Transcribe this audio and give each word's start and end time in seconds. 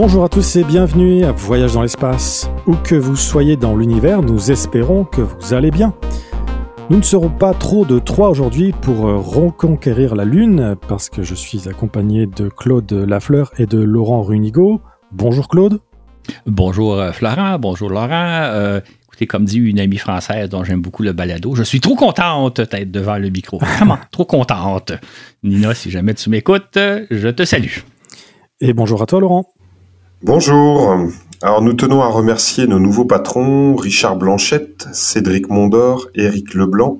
Bonjour 0.00 0.22
à 0.22 0.28
tous 0.28 0.54
et 0.54 0.62
bienvenue 0.62 1.24
à 1.24 1.32
Voyage 1.32 1.72
dans 1.72 1.82
l'espace. 1.82 2.48
Où 2.68 2.76
que 2.76 2.94
vous 2.94 3.16
soyez 3.16 3.56
dans 3.56 3.74
l'univers, 3.74 4.22
nous 4.22 4.52
espérons 4.52 5.04
que 5.04 5.22
vous 5.22 5.54
allez 5.54 5.72
bien. 5.72 5.92
Nous 6.88 6.98
ne 6.98 7.02
serons 7.02 7.30
pas 7.30 7.52
trop 7.52 7.84
de 7.84 7.98
trois 7.98 8.30
aujourd'hui 8.30 8.70
pour 8.70 9.08
euh, 9.08 9.16
reconquérir 9.16 10.14
la 10.14 10.24
Lune, 10.24 10.76
parce 10.86 11.08
que 11.08 11.24
je 11.24 11.34
suis 11.34 11.68
accompagné 11.68 12.26
de 12.26 12.48
Claude 12.48 12.92
Lafleur 12.92 13.50
et 13.58 13.66
de 13.66 13.80
Laurent 13.80 14.22
Runigo. 14.22 14.80
Bonjour 15.10 15.48
Claude. 15.48 15.80
Bonjour 16.46 16.94
euh, 16.94 17.10
Florent, 17.10 17.58
bonjour 17.58 17.90
Laurent. 17.90 18.08
Euh, 18.12 18.80
écoutez, 19.08 19.26
comme 19.26 19.46
dit 19.46 19.58
une 19.58 19.80
amie 19.80 19.98
française 19.98 20.48
dont 20.48 20.62
j'aime 20.62 20.80
beaucoup 20.80 21.02
le 21.02 21.12
balado, 21.12 21.56
je 21.56 21.64
suis 21.64 21.80
trop 21.80 21.96
contente 21.96 22.60
d'être 22.60 22.92
devant 22.92 23.18
le 23.18 23.30
micro. 23.30 23.58
Vraiment, 23.76 23.98
trop 24.12 24.26
contente. 24.26 24.92
Nina, 25.42 25.74
si 25.74 25.90
jamais 25.90 26.14
tu 26.14 26.30
m'écoutes, 26.30 26.78
je 27.10 27.28
te 27.30 27.44
salue. 27.44 27.78
Et 28.60 28.72
bonjour 28.72 29.02
à 29.02 29.06
toi 29.06 29.20
Laurent. 29.20 29.57
Bonjour. 30.24 30.98
Alors 31.42 31.62
nous 31.62 31.74
tenons 31.74 32.02
à 32.02 32.08
remercier 32.08 32.66
nos 32.66 32.80
nouveaux 32.80 33.04
patrons, 33.04 33.76
Richard 33.76 34.16
Blanchette, 34.16 34.88
Cédric 34.92 35.48
Mondor, 35.48 36.08
Éric 36.16 36.54
Leblanc, 36.54 36.98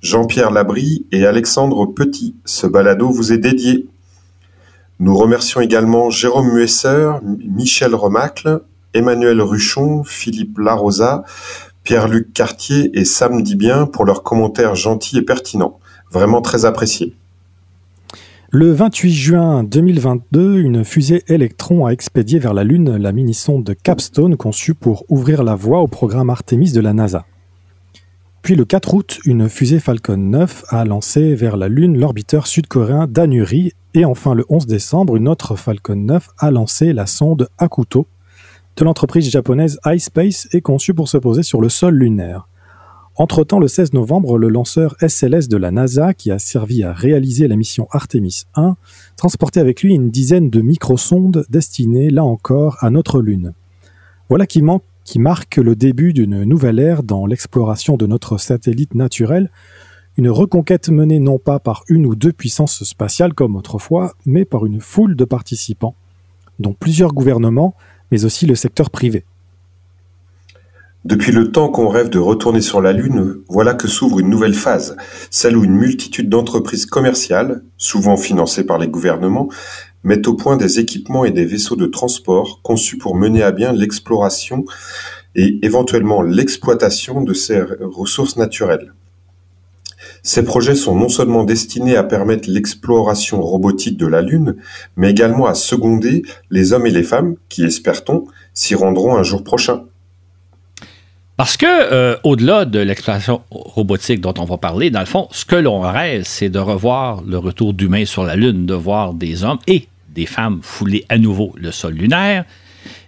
Jean-Pierre 0.00 0.52
Labrie 0.52 1.04
et 1.10 1.26
Alexandre 1.26 1.86
Petit. 1.86 2.36
Ce 2.44 2.68
balado 2.68 3.10
vous 3.10 3.32
est 3.32 3.38
dédié. 3.38 3.88
Nous 5.00 5.16
remercions 5.16 5.60
également 5.60 6.10
Jérôme 6.10 6.52
Muesser, 6.52 7.10
Michel 7.24 7.96
Remacle, 7.96 8.60
Emmanuel 8.94 9.40
Ruchon, 9.40 10.04
Philippe 10.04 10.58
Larosa, 10.58 11.24
Pierre-Luc 11.82 12.32
Cartier 12.32 12.96
et 12.96 13.04
Sam 13.04 13.42
Dibien 13.42 13.86
pour 13.86 14.04
leurs 14.04 14.22
commentaires 14.22 14.76
gentils 14.76 15.18
et 15.18 15.22
pertinents. 15.22 15.80
Vraiment 16.12 16.40
très 16.40 16.64
appréciés. 16.64 17.16
Le 18.54 18.70
28 18.70 19.12
juin 19.14 19.64
2022, 19.64 20.58
une 20.58 20.84
fusée 20.84 21.22
Electron 21.26 21.86
a 21.86 21.90
expédié 21.90 22.38
vers 22.38 22.52
la 22.52 22.64
Lune 22.64 22.98
la 22.98 23.10
mini-sonde 23.10 23.74
Capstone 23.82 24.36
conçue 24.36 24.74
pour 24.74 25.06
ouvrir 25.08 25.42
la 25.42 25.54
voie 25.54 25.80
au 25.80 25.86
programme 25.86 26.28
Artemis 26.28 26.70
de 26.72 26.82
la 26.82 26.92
NASA. 26.92 27.24
Puis 28.42 28.54
le 28.54 28.66
4 28.66 28.92
août, 28.92 29.20
une 29.24 29.48
fusée 29.48 29.80
Falcon 29.80 30.18
9 30.18 30.64
a 30.68 30.84
lancé 30.84 31.34
vers 31.34 31.56
la 31.56 31.70
Lune 31.70 31.98
l'orbiteur 31.98 32.46
sud-coréen 32.46 33.06
Danuri 33.06 33.72
et 33.94 34.04
enfin 34.04 34.34
le 34.34 34.44
11 34.50 34.66
décembre, 34.66 35.16
une 35.16 35.28
autre 35.28 35.56
Falcon 35.56 35.96
9 35.96 36.28
a 36.36 36.50
lancé 36.50 36.92
la 36.92 37.06
sonde 37.06 37.48
Akuto 37.56 38.06
de 38.76 38.84
l'entreprise 38.84 39.30
japonaise 39.30 39.80
iSpace 39.86 40.46
et 40.52 40.60
conçue 40.60 40.92
pour 40.92 41.08
se 41.08 41.16
poser 41.16 41.42
sur 41.42 41.62
le 41.62 41.70
sol 41.70 41.94
lunaire. 41.94 42.48
Entre-temps, 43.16 43.58
le 43.58 43.68
16 43.68 43.92
novembre, 43.92 44.38
le 44.38 44.48
lanceur 44.48 44.96
SLS 45.06 45.48
de 45.48 45.58
la 45.58 45.70
NASA, 45.70 46.14
qui 46.14 46.30
a 46.30 46.38
servi 46.38 46.82
à 46.82 46.94
réaliser 46.94 47.46
la 47.46 47.56
mission 47.56 47.86
Artemis 47.90 48.44
1, 48.54 48.76
transportait 49.16 49.60
avec 49.60 49.82
lui 49.82 49.94
une 49.94 50.10
dizaine 50.10 50.48
de 50.48 50.62
microsondes 50.62 51.44
destinées, 51.50 52.08
là 52.08 52.24
encore, 52.24 52.78
à 52.80 52.88
notre 52.88 53.20
Lune. 53.20 53.52
Voilà 54.30 54.46
qui, 54.46 54.62
qui 55.04 55.18
marque 55.18 55.58
le 55.58 55.76
début 55.76 56.14
d'une 56.14 56.44
nouvelle 56.44 56.78
ère 56.78 57.02
dans 57.02 57.26
l'exploration 57.26 57.98
de 57.98 58.06
notre 58.06 58.38
satellite 58.38 58.94
naturel, 58.94 59.50
une 60.16 60.30
reconquête 60.30 60.88
menée 60.88 61.18
non 61.18 61.38
pas 61.38 61.58
par 61.58 61.84
une 61.88 62.06
ou 62.06 62.14
deux 62.14 62.32
puissances 62.32 62.82
spatiales 62.82 63.34
comme 63.34 63.56
autrefois, 63.56 64.14
mais 64.24 64.46
par 64.46 64.64
une 64.64 64.80
foule 64.80 65.16
de 65.16 65.26
participants, 65.26 65.96
dont 66.58 66.72
plusieurs 66.72 67.12
gouvernements, 67.12 67.74
mais 68.10 68.24
aussi 68.24 68.46
le 68.46 68.54
secteur 68.54 68.88
privé. 68.88 69.24
Depuis 71.04 71.32
le 71.32 71.50
temps 71.50 71.68
qu'on 71.68 71.88
rêve 71.88 72.10
de 72.10 72.20
retourner 72.20 72.60
sur 72.60 72.80
la 72.80 72.92
Lune, 72.92 73.38
voilà 73.48 73.74
que 73.74 73.88
s'ouvre 73.88 74.20
une 74.20 74.28
nouvelle 74.28 74.54
phase, 74.54 74.96
celle 75.30 75.56
où 75.56 75.64
une 75.64 75.74
multitude 75.74 76.28
d'entreprises 76.28 76.86
commerciales, 76.86 77.64
souvent 77.76 78.16
financées 78.16 78.62
par 78.62 78.78
les 78.78 78.86
gouvernements, 78.86 79.48
mettent 80.04 80.28
au 80.28 80.34
point 80.34 80.56
des 80.56 80.78
équipements 80.78 81.24
et 81.24 81.32
des 81.32 81.44
vaisseaux 81.44 81.74
de 81.74 81.86
transport 81.86 82.60
conçus 82.62 82.98
pour 82.98 83.16
mener 83.16 83.42
à 83.42 83.50
bien 83.50 83.72
l'exploration 83.72 84.64
et 85.34 85.58
éventuellement 85.66 86.22
l'exploitation 86.22 87.22
de 87.22 87.34
ces 87.34 87.60
ressources 87.80 88.36
naturelles. 88.36 88.94
Ces 90.22 90.44
projets 90.44 90.76
sont 90.76 90.94
non 90.94 91.08
seulement 91.08 91.42
destinés 91.42 91.96
à 91.96 92.04
permettre 92.04 92.48
l'exploration 92.48 93.42
robotique 93.42 93.96
de 93.96 94.06
la 94.06 94.22
Lune, 94.22 94.54
mais 94.94 95.10
également 95.10 95.46
à 95.46 95.54
seconder 95.54 96.22
les 96.50 96.72
hommes 96.72 96.86
et 96.86 96.92
les 96.92 97.02
femmes 97.02 97.34
qui, 97.48 97.64
espère-t-on, 97.64 98.26
s'y 98.54 98.76
rendront 98.76 99.16
un 99.16 99.24
jour 99.24 99.42
prochain. 99.42 99.86
Parce 101.36 101.56
que, 101.56 101.66
euh, 101.66 102.16
au-delà 102.24 102.64
de 102.66 102.78
l'exploration 102.78 103.42
robotique 103.50 104.20
dont 104.20 104.34
on 104.38 104.44
va 104.44 104.58
parler, 104.58 104.90
dans 104.90 105.00
le 105.00 105.06
fond, 105.06 105.28
ce 105.30 105.44
que 105.44 105.56
l'on 105.56 105.80
rêve, 105.80 106.22
c'est 106.24 106.50
de 106.50 106.58
revoir 106.58 107.22
le 107.26 107.38
retour 107.38 107.72
d'humains 107.72 108.04
sur 108.04 108.24
la 108.24 108.36
Lune, 108.36 108.66
de 108.66 108.74
voir 108.74 109.14
des 109.14 109.42
hommes 109.42 109.58
et 109.66 109.88
des 110.10 110.26
femmes 110.26 110.60
fouler 110.62 111.04
à 111.08 111.18
nouveau 111.18 111.52
le 111.56 111.72
sol 111.72 111.94
lunaire. 111.94 112.44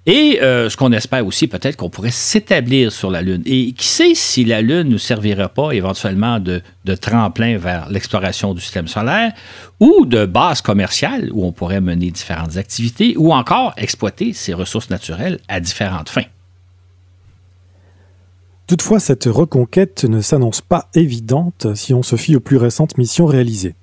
Et 0.07 0.41
euh, 0.43 0.69
ce 0.69 0.77
qu'on 0.77 0.93
espère 0.93 1.27
aussi, 1.27 1.49
peut-être 1.49 1.77
qu'on 1.77 1.89
pourrait 1.89 2.11
s'établir 2.11 2.93
sur 2.93 3.11
la 3.11 3.23
Lune. 3.23 3.43
Et 3.47 3.73
qui 3.73 3.87
sait 3.87 4.15
si 4.15 4.45
la 4.45 4.61
Lune 4.61 4.89
ne 4.89 4.93
nous 4.93 4.99
servirait 4.99 5.49
pas 5.49 5.73
éventuellement 5.73 6.41
de, 6.41 6.62
tremplin 7.01 7.56
vers 7.56 7.89
l'exploration 7.89 8.53
du 8.53 8.61
système 8.61 8.89
solaire 8.89 9.33
ou 9.81 10.05
de 10.05 10.27
base 10.27 10.61
commerciale 10.61 11.31
où 11.33 11.45
on 11.47 11.53
pourrait 11.53 11.81
mener 11.81 12.11
différentes 12.11 12.56
activités 12.56 13.15
ou 13.17 13.33
encore 13.33 13.73
exploiter 13.77 14.33
ces 14.33 14.53
ressources 14.53 14.91
naturelles 14.91 15.39
à 15.49 15.61
différentes 15.61 16.11
fins. 16.11 16.25
Toutefois, 18.67 18.99
cette 18.99 19.25
reconquête 19.25 20.05
ne 20.05 20.23
s'annonce 20.23 20.63
pas 20.63 20.89
évidente 20.95 21.75
si 21.75 21.93
on 21.93 22.03
se 22.03 22.17
fie 22.17 22.35
aux 22.35 22.41
plus 22.41 22.57
récentes 22.57 22.97
missions 22.97 23.27
réalisées. 23.27 23.75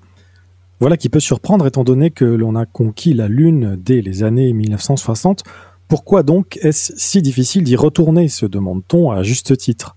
Voilà 0.80 0.96
qui 0.96 1.08
peut 1.08 1.20
surprendre 1.20 1.68
étant 1.68 1.84
donné 1.84 2.10
que 2.10 2.24
l'on 2.24 2.56
a 2.56 2.66
conquis 2.66 3.14
la 3.14 3.28
Lune 3.28 3.78
dès 3.80 4.00
les 4.00 4.24
années 4.24 4.52
1960. 4.52 5.44
Pourquoi 5.86 6.24
donc 6.24 6.58
est-ce 6.62 6.92
si 6.96 7.22
difficile 7.22 7.62
d'y 7.62 7.76
retourner, 7.76 8.26
se 8.26 8.44
demande-t-on 8.46 9.12
à 9.12 9.22
juste 9.22 9.56
titre 9.56 9.96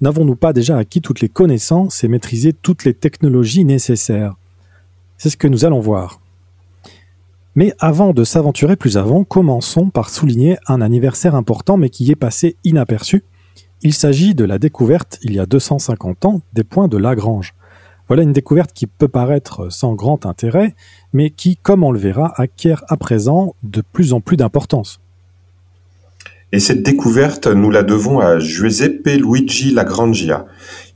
N'avons-nous 0.00 0.36
pas 0.36 0.54
déjà 0.54 0.78
acquis 0.78 1.02
toutes 1.02 1.20
les 1.20 1.28
connaissances 1.28 2.02
et 2.02 2.08
maîtrisé 2.08 2.54
toutes 2.54 2.84
les 2.84 2.94
technologies 2.94 3.66
nécessaires? 3.66 4.36
C'est 5.18 5.28
ce 5.28 5.36
que 5.36 5.48
nous 5.48 5.66
allons 5.66 5.80
voir. 5.80 6.20
Mais 7.54 7.74
avant 7.78 8.14
de 8.14 8.24
s'aventurer 8.24 8.76
plus 8.76 8.96
avant, 8.96 9.24
commençons 9.24 9.90
par 9.90 10.08
souligner 10.08 10.56
un 10.66 10.80
anniversaire 10.80 11.34
important 11.34 11.76
mais 11.76 11.90
qui 11.90 12.10
est 12.10 12.16
passé 12.16 12.56
inaperçu, 12.64 13.22
il 13.82 13.92
s'agit 13.92 14.34
de 14.34 14.44
la 14.44 14.58
découverte, 14.58 15.18
il 15.22 15.34
y 15.34 15.38
a 15.38 15.46
250 15.46 16.24
ans, 16.24 16.40
des 16.54 16.64
points 16.64 16.88
de 16.88 16.96
Lagrange. 16.96 17.54
Voilà 18.08 18.22
une 18.22 18.32
découverte 18.32 18.72
qui 18.72 18.86
peut 18.86 19.08
paraître 19.08 19.70
sans 19.70 19.94
grand 19.94 20.26
intérêt, 20.26 20.74
mais 21.12 21.30
qui, 21.30 21.56
comme 21.56 21.82
on 21.82 21.90
le 21.90 21.98
verra, 21.98 22.32
acquiert 22.40 22.84
à 22.88 22.96
présent 22.96 23.54
de 23.62 23.82
plus 23.82 24.12
en 24.12 24.20
plus 24.20 24.36
d'importance. 24.36 25.00
Et 26.52 26.60
cette 26.60 26.84
découverte, 26.84 27.48
nous 27.48 27.70
la 27.70 27.82
devons 27.82 28.20
à 28.20 28.38
Giuseppe 28.38 29.08
Luigi 29.18 29.72
Lagrangia. 29.72 30.46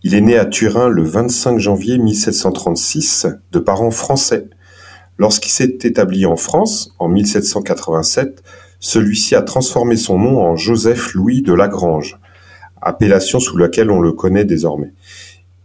Il 0.04 0.14
est 0.14 0.20
né 0.20 0.38
à 0.38 0.46
Turin 0.46 0.88
le 0.88 1.02
25 1.02 1.58
janvier 1.58 1.98
1736, 1.98 3.26
de 3.50 3.58
parents 3.58 3.90
français. 3.90 4.46
Lorsqu'il 5.18 5.50
s'est 5.50 5.78
établi 5.82 6.24
en 6.24 6.36
France, 6.36 6.94
en 6.98 7.08
1787, 7.08 8.42
celui-ci 8.78 9.34
a 9.34 9.42
transformé 9.42 9.96
son 9.96 10.18
nom 10.18 10.40
en 10.40 10.56
Joseph 10.56 11.12
Louis 11.14 11.42
de 11.42 11.52
Lagrange 11.52 12.19
appellation 12.82 13.40
sous 13.40 13.56
laquelle 13.56 13.90
on 13.90 14.00
le 14.00 14.12
connaît 14.12 14.44
désormais. 14.44 14.92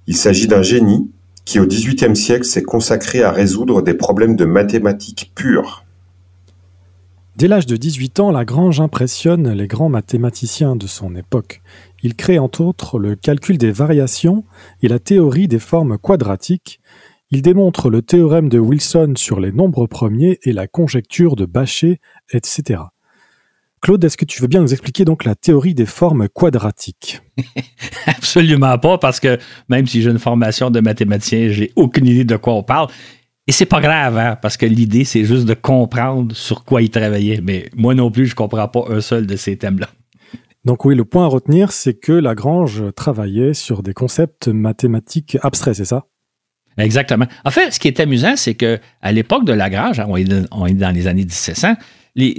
Il 0.07 0.15
s'agit 0.15 0.47
d'un 0.47 0.61
génie 0.61 1.09
qui 1.45 1.59
au 1.59 1.67
XVIIIe 1.67 2.15
siècle 2.15 2.45
s'est 2.45 2.63
consacré 2.63 3.21
à 3.23 3.31
résoudre 3.31 3.81
des 3.81 3.93
problèmes 3.93 4.35
de 4.35 4.45
mathématiques 4.45 5.31
pures. 5.35 5.85
Dès 7.37 7.47
l'âge 7.47 7.65
de 7.65 7.75
18 7.75 8.21
ans, 8.21 8.31
Lagrange 8.31 8.79
impressionne 8.79 9.51
les 9.51 9.67
grands 9.67 9.89
mathématiciens 9.89 10.75
de 10.75 10.87
son 10.87 11.15
époque. 11.15 11.61
Il 12.01 12.15
crée 12.15 12.39
entre 12.39 12.61
autres 12.61 12.97
le 12.97 13.15
calcul 13.15 13.57
des 13.57 13.71
variations 13.71 14.45
et 14.81 14.87
la 14.87 14.99
théorie 14.99 15.47
des 15.47 15.59
formes 15.59 15.97
quadratiques. 15.97 16.79
Il 17.31 17.41
démontre 17.41 17.89
le 17.89 18.01
théorème 18.01 18.47
de 18.47 18.57
Wilson 18.57 19.13
sur 19.17 19.39
les 19.39 19.51
nombres 19.51 19.85
premiers 19.85 20.39
et 20.43 20.53
la 20.53 20.67
conjecture 20.67 21.35
de 21.35 21.45
Bachet, 21.45 21.99
etc. 22.31 22.83
Claude, 23.85 24.03
est-ce 24.03 24.17
que 24.17 24.25
tu 24.25 24.41
veux 24.41 24.47
bien 24.47 24.61
nous 24.61 24.73
expliquer 24.73 25.05
donc 25.05 25.25
la 25.25 25.35
théorie 25.35 25.75
des 25.75 25.85
formes 25.85 26.27
quadratiques? 26.27 27.21
Absolument 28.07 28.79
pas, 28.79 28.97
parce 28.97 29.19
que 29.19 29.37
même 29.69 29.85
si 29.85 30.01
j'ai 30.01 30.09
une 30.09 30.17
formation 30.17 30.71
de 30.71 30.79
mathématicien, 30.79 31.49
j'ai 31.49 31.71
aucune 31.75 32.07
idée 32.07 32.23
de 32.23 32.35
quoi 32.35 32.55
on 32.55 32.63
parle. 32.63 32.87
Et 33.45 33.51
c'est 33.51 33.67
pas 33.67 33.81
grave, 33.81 34.17
hein, 34.17 34.39
parce 34.41 34.57
que 34.57 34.65
l'idée, 34.65 35.03
c'est 35.03 35.23
juste 35.23 35.45
de 35.45 35.53
comprendre 35.53 36.35
sur 36.35 36.63
quoi 36.63 36.81
il 36.81 36.89
travaillait. 36.89 37.41
Mais 37.43 37.69
moi 37.75 37.93
non 37.93 38.09
plus, 38.09 38.25
je 38.25 38.33
comprends 38.33 38.67
pas 38.67 38.85
un 38.89 39.01
seul 39.01 39.27
de 39.27 39.35
ces 39.35 39.55
thèmes-là. 39.55 39.89
Donc 40.63 40.83
oui, 40.83 40.95
le 40.95 41.05
point 41.05 41.25
à 41.25 41.27
retenir, 41.27 41.71
c'est 41.71 41.93
que 41.93 42.11
Lagrange 42.11 42.91
travaillait 42.95 43.53
sur 43.53 43.83
des 43.83 43.93
concepts 43.93 44.47
mathématiques 44.47 45.37
abstraits, 45.43 45.75
c'est 45.75 45.85
ça? 45.85 46.07
Exactement. 46.79 47.27
En 47.45 47.51
fait, 47.51 47.69
ce 47.69 47.79
qui 47.79 47.87
est 47.87 47.99
amusant, 47.99 48.35
c'est 48.35 48.55
que 48.55 48.79
à 49.03 49.11
l'époque 49.11 49.45
de 49.45 49.53
Lagrange, 49.53 50.01
on 50.07 50.17
est 50.17 50.73
dans 50.73 50.91
les 50.91 51.05
années 51.05 51.25
1700, 51.25 51.75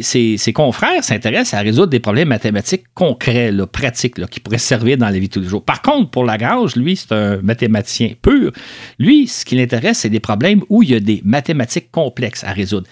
ses, 0.01 0.53
confrères 0.55 1.05
s'intéressent 1.05 1.55
à 1.55 1.63
résoudre 1.63 1.89
des 1.89 2.01
problèmes 2.01 2.29
mathématiques 2.29 2.85
concrets, 2.95 3.53
pratiques, 3.71 4.25
qui 4.27 4.41
pourraient 4.41 4.59
servir 4.59 4.97
dans 4.97 5.07
la 5.07 5.19
vie 5.19 5.29
de 5.29 5.33
tous 5.33 5.41
les 5.41 5.49
jours. 5.49 5.65
Par 5.65 5.83
contre, 5.83 6.11
pour 6.11 6.25
Lagrange, 6.25 6.77
lui, 6.77 6.97
c'est 6.97 7.13
un 7.13 7.43
mathématicien 7.43 8.13
pur. 8.21 8.53
Lui, 8.99 9.27
ce 9.29 9.45
qui 9.45 9.57
l'intéresse, 9.57 9.99
c'est 9.99 10.09
des 10.09 10.21
problèmes 10.21 10.63
où 10.71 10.83
il 10.83 10.91
y 10.91 10.95
a 10.95 11.01
des 11.01 11.21
mathématiques 11.25 11.91
complexes 11.91 12.45
à 12.45 12.53
résoudre. 12.53 12.87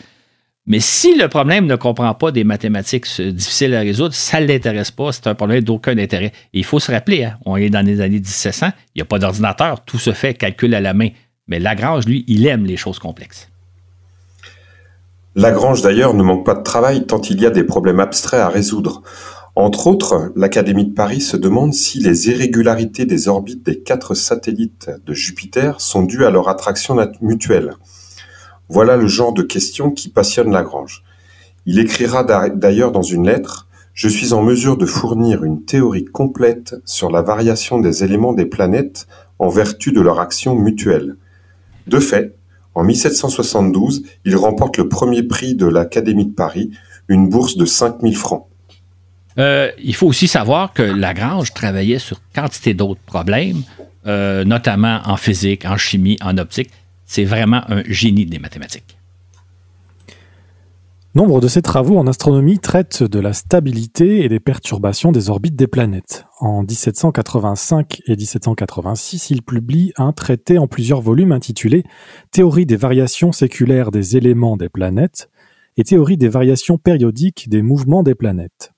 Mais 0.66 0.80
si 0.80 1.14
le 1.14 1.28
problème 1.28 1.66
ne 1.66 1.76
comprend 1.76 2.14
pas 2.14 2.32
des 2.32 2.44
mathématiques 2.44 3.06
difficiles 3.20 3.74
à 3.74 3.80
résoudre, 3.80 4.14
ça 4.14 4.40
ne 4.40 4.46
l'intéresse 4.46 4.90
pas, 4.90 5.12
c'est 5.12 5.26
un 5.26 5.34
problème 5.34 5.62
d'aucun 5.62 5.96
intérêt. 5.98 6.32
il 6.54 6.64
faut 6.64 6.80
se 6.80 6.90
rappeler, 6.90 7.24
hein, 7.24 7.38
on 7.44 7.56
est 7.56 7.68
dans 7.68 7.84
les 7.84 8.00
années 8.00 8.20
1700, 8.20 8.68
il 8.94 8.98
n'y 8.98 9.02
a 9.02 9.04
pas 9.04 9.18
d'ordinateur, 9.18 9.84
tout 9.84 9.98
se 9.98 10.12
fait 10.12 10.32
calcul 10.32 10.74
à 10.74 10.80
la 10.80 10.94
main. 10.94 11.08
Mais 11.48 11.60
Lagrange, 11.60 12.06
lui, 12.06 12.24
il 12.28 12.46
aime 12.46 12.64
les 12.64 12.78
choses 12.78 12.98
complexes. 12.98 13.50
Lagrange, 15.36 15.82
d'ailleurs, 15.82 16.14
ne 16.14 16.22
manque 16.22 16.46
pas 16.46 16.54
de 16.54 16.62
travail 16.62 17.06
tant 17.06 17.20
il 17.20 17.40
y 17.40 17.46
a 17.46 17.50
des 17.50 17.64
problèmes 17.64 17.98
abstraits 17.98 18.40
à 18.40 18.48
résoudre. 18.48 19.02
Entre 19.56 19.88
autres, 19.88 20.32
l'Académie 20.36 20.86
de 20.86 20.94
Paris 20.94 21.20
se 21.20 21.36
demande 21.36 21.74
si 21.74 21.98
les 21.98 22.28
irrégularités 22.28 23.04
des 23.04 23.26
orbites 23.26 23.64
des 23.64 23.80
quatre 23.80 24.14
satellites 24.14 24.90
de 25.04 25.12
Jupiter 25.12 25.80
sont 25.80 26.02
dues 26.02 26.24
à 26.24 26.30
leur 26.30 26.48
attraction 26.48 26.96
mutuelle. 27.20 27.74
Voilà 28.68 28.96
le 28.96 29.08
genre 29.08 29.32
de 29.32 29.42
questions 29.42 29.90
qui 29.90 30.08
passionnent 30.08 30.52
Lagrange. 30.52 31.02
Il 31.66 31.80
écrira 31.80 32.24
d'ailleurs 32.24 32.92
dans 32.92 33.02
une 33.02 33.26
lettre 33.26 33.68
Je 33.92 34.08
suis 34.08 34.32
en 34.32 34.42
mesure 34.42 34.76
de 34.76 34.86
fournir 34.86 35.42
une 35.42 35.64
théorie 35.64 36.04
complète 36.04 36.76
sur 36.84 37.10
la 37.10 37.22
variation 37.22 37.80
des 37.80 38.04
éléments 38.04 38.32
des 38.32 38.46
planètes 38.46 39.06
en 39.40 39.48
vertu 39.48 39.90
de 39.90 40.00
leur 40.00 40.20
action 40.20 40.54
mutuelle. 40.54 41.16
De 41.86 41.98
fait, 41.98 42.36
en 42.74 42.84
1772, 42.84 44.02
il 44.24 44.36
remporte 44.36 44.76
le 44.78 44.88
premier 44.88 45.22
prix 45.22 45.54
de 45.54 45.66
l'Académie 45.66 46.26
de 46.26 46.32
Paris, 46.32 46.70
une 47.08 47.28
bourse 47.28 47.56
de 47.56 47.64
5000 47.64 48.16
francs. 48.16 48.46
Euh, 49.38 49.70
il 49.82 49.94
faut 49.94 50.06
aussi 50.06 50.28
savoir 50.28 50.72
que 50.72 50.82
Lagrange 50.82 51.52
travaillait 51.52 51.98
sur 51.98 52.20
quantité 52.34 52.74
d'autres 52.74 53.00
problèmes, 53.06 53.62
euh, 54.06 54.44
notamment 54.44 55.00
en 55.04 55.16
physique, 55.16 55.64
en 55.64 55.76
chimie, 55.76 56.16
en 56.22 56.38
optique. 56.38 56.70
C'est 57.06 57.24
vraiment 57.24 57.62
un 57.68 57.82
génie 57.86 58.26
des 58.26 58.38
mathématiques. 58.38 58.96
Nombre 61.16 61.40
de 61.40 61.46
ses 61.46 61.62
travaux 61.62 61.96
en 61.96 62.08
astronomie 62.08 62.58
traitent 62.58 63.04
de 63.04 63.20
la 63.20 63.32
stabilité 63.32 64.24
et 64.24 64.28
des 64.28 64.40
perturbations 64.40 65.12
des 65.12 65.30
orbites 65.30 65.54
des 65.54 65.68
planètes. 65.68 66.24
En 66.40 66.62
1785 66.62 68.00
et 68.08 68.16
1786, 68.16 69.30
il 69.30 69.42
publie 69.42 69.92
un 69.96 70.10
traité 70.10 70.58
en 70.58 70.66
plusieurs 70.66 71.00
volumes 71.00 71.30
intitulé 71.30 71.84
Théorie 72.32 72.66
des 72.66 72.74
variations 72.74 73.30
séculaires 73.30 73.92
des 73.92 74.16
éléments 74.16 74.56
des 74.56 74.68
planètes 74.68 75.30
et 75.76 75.84
Théorie 75.84 76.16
des 76.16 76.28
variations 76.28 76.78
périodiques 76.78 77.48
des 77.48 77.62
mouvements 77.62 78.02
des 78.02 78.16
planètes. 78.16 78.72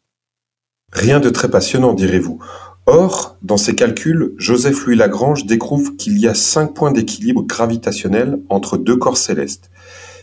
Rien 0.92 1.20
de 1.20 1.30
très 1.30 1.50
passionnant, 1.50 1.94
direz-vous. 1.94 2.38
Or, 2.84 3.38
dans 3.40 3.56
ses 3.56 3.74
calculs, 3.74 4.34
Joseph-Louis 4.36 4.96
Lagrange 4.96 5.46
découvre 5.46 5.96
qu'il 5.96 6.18
y 6.18 6.28
a 6.28 6.34
cinq 6.34 6.74
points 6.74 6.92
d'équilibre 6.92 7.44
gravitationnel 7.44 8.42
entre 8.50 8.76
deux 8.76 8.96
corps 8.96 9.16
célestes. 9.16 9.70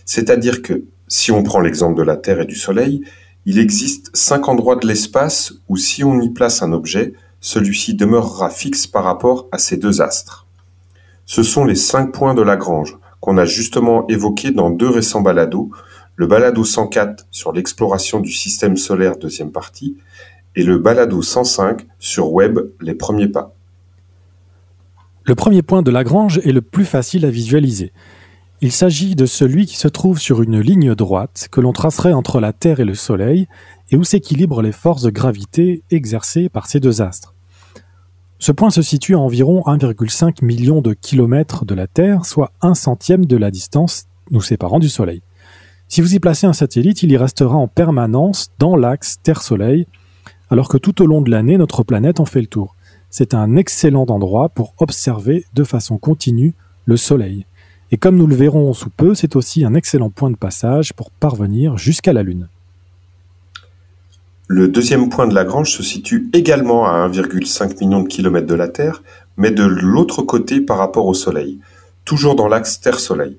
C'est-à-dire 0.06 0.62
que, 0.62 0.86
si 1.14 1.32
on 1.32 1.44
prend 1.44 1.60
l'exemple 1.60 1.96
de 1.96 2.02
la 2.02 2.18
Terre 2.18 2.40
et 2.40 2.46
du 2.48 2.56
Soleil, 2.56 3.04
il 3.46 3.60
existe 3.60 4.10
cinq 4.16 4.50
endroits 4.50 4.78
de 4.78 4.88
l'espace 4.88 5.54
où 5.70 5.78
si 5.78 6.04
on 6.04 6.20
y 6.20 6.32
place 6.32 6.64
un 6.64 6.74
objet, 6.74 7.14
celui-ci 7.40 7.94
demeurera 7.94 8.50
fixe 8.50 8.88
par 8.88 9.04
rapport 9.04 9.48
à 9.52 9.60
ces 9.60 9.78
deux 9.78 10.02
astres. 10.02 10.48
Ce 11.28 11.44
sont 11.44 11.66
les 11.66 11.76
cinq 11.76 12.12
points 12.14 12.34
de 12.34 12.42
Lagrange, 12.42 12.98
qu'on 13.20 13.38
a 13.38 13.46
justement 13.46 14.08
évoqués 14.08 14.50
dans 14.50 14.72
deux 14.72 14.90
récents 14.90 15.22
balados, 15.22 15.70
le 16.16 16.26
balado 16.26 16.64
104 16.64 17.28
sur 17.30 17.54
l'exploration 17.54 18.20
du 18.20 18.32
système 18.32 18.76
solaire 18.76 19.16
deuxième 19.16 19.52
partie, 19.52 19.98
et 20.56 20.64
le 20.64 20.80
balado 20.80 21.22
105 21.22 21.86
sur 22.00 22.34
Web 22.34 22.58
Les 22.82 22.96
premiers 22.96 23.28
pas. 23.28 23.54
Le 25.26 25.36
premier 25.36 25.62
point 25.62 25.84
de 25.84 25.92
Lagrange 25.92 26.40
est 26.40 26.52
le 26.52 26.64
plus 26.64 26.86
facile 26.86 27.24
à 27.24 27.30
visualiser. 27.30 27.94
Il 28.64 28.72
s'agit 28.72 29.14
de 29.16 29.26
celui 29.26 29.66
qui 29.66 29.76
se 29.76 29.90
trouve 29.90 30.20
sur 30.20 30.42
une 30.42 30.58
ligne 30.58 30.96
droite 30.96 31.50
que 31.52 31.60
l'on 31.60 31.74
tracerait 31.74 32.14
entre 32.14 32.40
la 32.40 32.54
Terre 32.54 32.80
et 32.80 32.86
le 32.86 32.96
Soleil 32.96 33.50
et 33.90 33.98
où 33.98 34.06
s'équilibrent 34.06 34.62
les 34.62 34.72
forces 34.72 35.02
de 35.02 35.10
gravité 35.10 35.84
exercées 35.92 36.48
par 36.48 36.68
ces 36.68 36.80
deux 36.80 37.02
astres. 37.02 37.34
Ce 38.40 38.54
point 38.54 38.70
se 38.70 38.82
situe 38.82 39.16
à 39.16 39.20
environ 39.20 39.64
1,5 39.66 40.46
million 40.46 40.80
de 40.80 40.94
kilomètres 40.94 41.66
de 41.66 41.76
la 41.76 41.88
Terre, 41.88 42.26
soit 42.26 42.54
un 42.62 42.74
centième 42.74 43.26
de 43.26 43.36
la 43.36 43.52
distance 43.52 44.06
nous 44.32 44.40
séparant 44.40 44.80
du 44.80 44.88
Soleil. 44.88 45.22
Si 45.90 46.00
vous 46.00 46.16
y 46.16 46.20
placez 46.20 46.48
un 46.48 46.54
satellite, 46.54 47.04
il 47.04 47.12
y 47.12 47.18
restera 47.18 47.58
en 47.58 47.68
permanence 47.68 48.50
dans 48.60 48.78
l'axe 48.78 49.18
Terre-Soleil, 49.24 49.88
alors 50.50 50.70
que 50.70 50.78
tout 50.78 51.02
au 51.02 51.06
long 51.06 51.22
de 51.22 51.30
l'année, 51.30 51.58
notre 51.58 51.84
planète 51.84 52.22
en 52.22 52.26
fait 52.26 52.40
le 52.40 52.48
tour. 52.48 52.78
C'est 53.10 53.34
un 53.34 53.58
excellent 53.58 54.06
endroit 54.08 54.48
pour 54.48 54.74
observer 54.78 55.44
de 55.54 55.66
façon 55.66 55.98
continue 55.98 56.56
le 56.86 56.96
Soleil. 56.96 57.46
Et 57.94 57.98
comme 57.98 58.16
nous 58.16 58.26
le 58.26 58.34
verrons 58.34 58.74
sous 58.74 58.90
peu, 58.90 59.14
c'est 59.14 59.36
aussi 59.36 59.64
un 59.64 59.76
excellent 59.76 60.10
point 60.10 60.32
de 60.32 60.36
passage 60.36 60.94
pour 60.94 61.12
parvenir 61.12 61.78
jusqu'à 61.78 62.12
la 62.12 62.24
Lune. 62.24 62.48
Le 64.48 64.68
deuxième 64.68 65.10
point 65.10 65.28
de 65.28 65.36
Lagrange 65.36 65.70
se 65.70 65.84
situe 65.84 66.28
également 66.34 66.88
à 66.88 67.08
1,5 67.08 67.80
million 67.82 68.02
de 68.02 68.08
kilomètres 68.08 68.48
de 68.48 68.56
la 68.56 68.68
Terre, 68.68 69.04
mais 69.38 69.52
de 69.52 69.64
l'autre 69.64 70.24
côté 70.24 70.60
par 70.60 70.80
rapport 70.80 71.06
au 71.06 71.14
Soleil, 71.14 71.60
toujours 72.04 72.34
dans 72.34 72.48
l'axe 72.48 72.82
Terre-Soleil. 72.82 73.38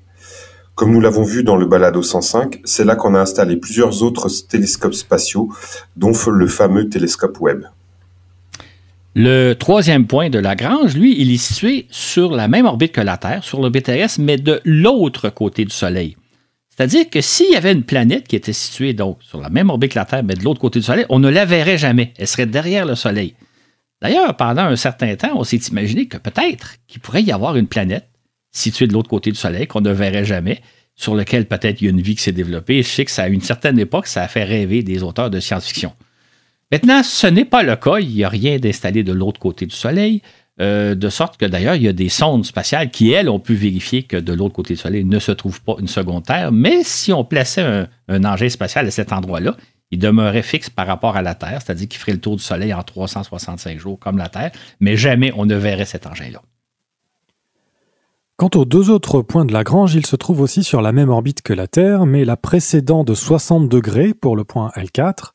Comme 0.73 0.93
nous 0.93 1.01
l'avons 1.01 1.23
vu 1.23 1.43
dans 1.43 1.57
le 1.57 1.65
balado 1.65 2.01
105, 2.01 2.61
c'est 2.63 2.85
là 2.85 2.95
qu'on 2.95 3.13
a 3.13 3.19
installé 3.19 3.57
plusieurs 3.57 4.03
autres 4.03 4.29
télescopes 4.47 4.93
spatiaux, 4.93 5.49
dont 5.97 6.13
le 6.27 6.47
fameux 6.47 6.87
télescope 6.87 7.41
Webb. 7.41 7.65
Le 9.17 9.53
troisième 9.53 10.07
point 10.07 10.29
de 10.29 10.39
Lagrange, 10.39 10.97
lui, 10.97 11.15
il 11.17 11.31
est 11.31 11.37
situé 11.37 11.87
sur 11.89 12.35
la 12.35 12.49
même 12.49 12.65
orbite 12.65 12.91
que 12.91 12.99
la 12.99 13.15
Terre, 13.15 13.45
sur 13.45 13.61
l'orbite 13.61 13.85
terrestre, 13.85 14.19
mais 14.19 14.35
de 14.35 14.59
l'autre 14.65 15.29
côté 15.29 15.63
du 15.63 15.71
Soleil. 15.71 16.17
C'est-à-dire 16.67 17.09
que 17.09 17.21
s'il 17.21 17.49
y 17.49 17.55
avait 17.55 17.71
une 17.71 17.83
planète 17.83 18.27
qui 18.27 18.35
était 18.35 18.51
située 18.51 18.91
donc 18.91 19.23
sur 19.23 19.39
la 19.39 19.49
même 19.49 19.69
orbite 19.69 19.93
que 19.93 19.99
la 19.99 20.03
Terre, 20.03 20.25
mais 20.25 20.33
de 20.33 20.43
l'autre 20.43 20.59
côté 20.59 20.79
du 20.79 20.85
Soleil, 20.85 21.05
on 21.07 21.19
ne 21.19 21.29
la 21.29 21.45
verrait 21.45 21.77
jamais. 21.77 22.11
Elle 22.17 22.27
serait 22.27 22.45
derrière 22.45 22.85
le 22.85 22.95
Soleil. 22.95 23.35
D'ailleurs, 24.01 24.35
pendant 24.35 24.63
un 24.63 24.75
certain 24.75 25.15
temps, 25.15 25.31
on 25.35 25.45
s'est 25.45 25.55
imaginé 25.55 26.07
que 26.07 26.17
peut-être 26.17 26.75
qu'il 26.85 26.99
pourrait 26.99 27.23
y 27.23 27.31
avoir 27.31 27.55
une 27.55 27.67
planète 27.67 28.09
situé 28.51 28.85
de 28.85 28.91
l'autre 28.91 29.09
côté 29.09 29.31
du 29.31 29.37
Soleil, 29.37 29.65
qu'on 29.65 29.79
ne 29.79 29.93
verrait 29.93 30.25
jamais, 30.25 30.59
sur 30.97 31.15
lequel 31.15 31.45
peut-être 31.45 31.79
il 31.81 31.85
y 31.85 31.87
a 31.87 31.91
une 31.91 32.01
vie 32.01 32.15
qui 32.15 32.23
s'est 32.23 32.33
développée. 32.33 32.83
Je 32.83 32.89
sais 32.89 33.05
que 33.05 33.11
ça, 33.11 33.23
à 33.23 33.27
une 33.29 33.39
certaine 33.39 33.79
époque, 33.79 34.07
ça 34.07 34.23
a 34.23 34.27
fait 34.27 34.43
rêver 34.43 34.83
des 34.83 35.03
auteurs 35.03 35.29
de 35.29 35.39
science-fiction. 35.39 35.93
Maintenant, 36.71 37.03
ce 37.03 37.27
n'est 37.27 37.45
pas 37.45 37.63
le 37.63 37.75
cas. 37.75 37.99
Il 37.99 38.09
n'y 38.09 38.23
a 38.23 38.29
rien 38.29 38.57
d'installé 38.57 39.03
de 39.03 39.13
l'autre 39.13 39.39
côté 39.39 39.65
du 39.65 39.75
Soleil. 39.75 40.21
Euh, 40.61 40.95
de 40.95 41.09
sorte 41.09 41.35
que 41.35 41.45
d'ailleurs, 41.45 41.75
il 41.75 41.83
y 41.83 41.87
a 41.87 41.93
des 41.93 42.07
sondes 42.07 42.45
spatiales 42.45 42.89
qui, 42.89 43.11
elles, 43.11 43.29
ont 43.29 43.39
pu 43.39 43.55
vérifier 43.55 44.03
que 44.03 44.15
de 44.15 44.31
l'autre 44.31 44.55
côté 44.55 44.73
du 44.75 44.79
Soleil 44.79 45.03
ne 45.03 45.19
se 45.19 45.33
trouve 45.33 45.61
pas 45.61 45.75
une 45.79 45.87
seconde 45.87 46.23
Terre. 46.23 46.51
Mais 46.51 46.83
si 46.83 47.11
on 47.11 47.25
plaçait 47.25 47.87
un, 48.07 48.23
engin 48.23 48.49
spatial 48.49 48.87
à 48.87 48.91
cet 48.91 49.11
endroit-là, 49.11 49.57
il 49.91 49.99
demeurait 49.99 50.43
fixe 50.43 50.69
par 50.69 50.87
rapport 50.87 51.17
à 51.17 51.21
la 51.21 51.35
Terre, 51.35 51.61
c'est-à-dire 51.61 51.89
qu'il 51.89 51.99
ferait 51.99 52.13
le 52.13 52.21
tour 52.21 52.37
du 52.37 52.43
Soleil 52.43 52.73
en 52.73 52.83
365 52.83 53.77
jours 53.77 53.99
comme 53.99 54.17
la 54.17 54.29
Terre, 54.29 54.51
mais 54.79 54.95
jamais 54.95 55.31
on 55.35 55.45
ne 55.45 55.55
verrait 55.55 55.85
cet 55.85 56.07
engin-là. 56.07 56.41
Quant 58.37 58.49
aux 58.55 58.65
deux 58.65 58.89
autres 58.89 59.21
points 59.21 59.45
de 59.45 59.53
Lagrange, 59.53 59.93
ils 59.95 60.05
se 60.05 60.15
trouvent 60.15 60.41
aussi 60.41 60.63
sur 60.63 60.81
la 60.81 60.91
même 60.91 61.09
orbite 61.09 61.41
que 61.41 61.53
la 61.53 61.67
Terre, 61.67 62.05
mais 62.05 62.25
la 62.25 62.35
précédant 62.35 63.03
de 63.03 63.13
60 63.13 63.69
degrés 63.69 64.13
pour 64.13 64.35
le 64.35 64.43
point 64.43 64.71
L4 64.75 65.31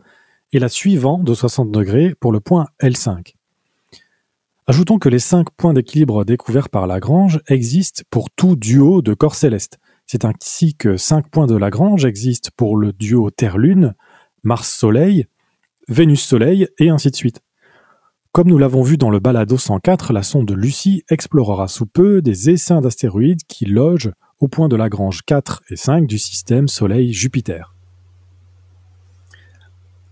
et 0.52 0.58
la 0.58 0.68
suivant 0.68 1.18
de 1.18 1.34
60 1.34 1.70
degrés 1.70 2.14
pour 2.18 2.32
le 2.32 2.40
point 2.40 2.66
L5. 2.82 3.34
Ajoutons 4.66 4.98
que 4.98 5.08
les 5.08 5.18
cinq 5.18 5.50
points 5.56 5.72
d'équilibre 5.72 6.24
découverts 6.24 6.68
par 6.68 6.86
Lagrange 6.86 7.40
existent 7.48 8.02
pour 8.10 8.30
tout 8.30 8.56
duo 8.56 9.02
de 9.02 9.14
corps 9.14 9.34
célestes. 9.34 9.78
C'est 10.06 10.24
ainsi 10.24 10.74
que 10.74 10.96
cinq 10.96 11.28
points 11.28 11.46
de 11.46 11.56
Lagrange 11.56 12.04
existent 12.04 12.50
pour 12.56 12.76
le 12.76 12.92
duo 12.92 13.30
Terre-Lune, 13.30 13.94
Mars-Soleil, 14.44 15.26
Vénus-Soleil 15.88 16.68
et 16.78 16.88
ainsi 16.88 17.10
de 17.10 17.16
suite. 17.16 17.40
Comme 18.32 18.48
nous 18.48 18.58
l'avons 18.58 18.82
vu 18.82 18.96
dans 18.96 19.10
le 19.10 19.18
balado 19.18 19.58
104, 19.58 20.12
la 20.12 20.22
sonde 20.22 20.52
Lucie 20.52 21.02
explorera 21.10 21.66
sous 21.66 21.86
peu 21.86 22.22
des 22.22 22.48
essaims 22.50 22.80
d'astéroïdes 22.80 23.42
qui 23.48 23.66
logent 23.66 24.12
au 24.38 24.46
point 24.46 24.68
de 24.68 24.76
Lagrange 24.76 25.22
4 25.26 25.64
et 25.70 25.76
5 25.76 26.06
du 26.06 26.16
système 26.16 26.68
Soleil-Jupiter. 26.68 27.74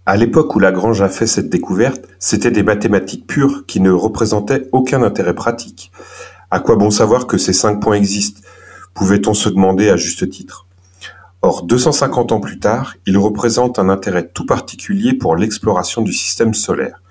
À 0.09 0.17
l'époque 0.17 0.57
où 0.57 0.59
Lagrange 0.59 1.03
a 1.03 1.11
fait 1.11 1.27
cette 1.27 1.51
découverte, 1.51 2.09
c'était 2.19 2.51
des 2.51 2.63
mathématiques 2.63 3.27
pures 3.27 3.67
qui 3.67 3.79
ne 3.79 3.91
représentaient 3.91 4.67
aucun 4.73 5.03
intérêt 5.03 5.35
pratique. 5.35 5.93
À 6.51 6.61
quoi 6.61 6.77
bon 6.77 6.91
savoir 6.91 7.27
que 7.27 7.37
ces 7.37 7.53
cinq 7.53 7.83
points 7.83 7.97
existent? 7.97 8.41
Pouvait-on 8.95 9.35
se 9.35 9.51
demander 9.51 9.91
à 9.91 9.99
juste 9.99 10.31
titre? 10.31 10.67
Or, 11.43 11.63
250 11.63 12.33
ans 12.33 12.41
plus 12.41 12.59
tard, 12.59 12.95
ils 13.05 13.19
représentent 13.19 13.79
un 13.79 13.91
intérêt 13.91 14.27
tout 14.27 14.47
particulier 14.47 15.13
pour 15.13 15.37
l'exploration 15.37 16.01
du 16.01 16.15
système 16.15 16.55
solaire. 16.55 17.03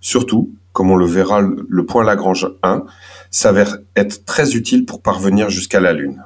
Surtout, 0.00 0.50
comme 0.72 0.90
on 0.90 0.96
le 0.96 1.04
verra, 1.04 1.42
le 1.42 1.84
point 1.84 2.04
Lagrange 2.04 2.48
1 2.62 2.84
s'avère 3.30 3.76
être 3.96 4.24
très 4.24 4.56
utile 4.56 4.86
pour 4.86 5.02
parvenir 5.02 5.50
jusqu'à 5.50 5.80
la 5.80 5.92
Lune. 5.92 6.24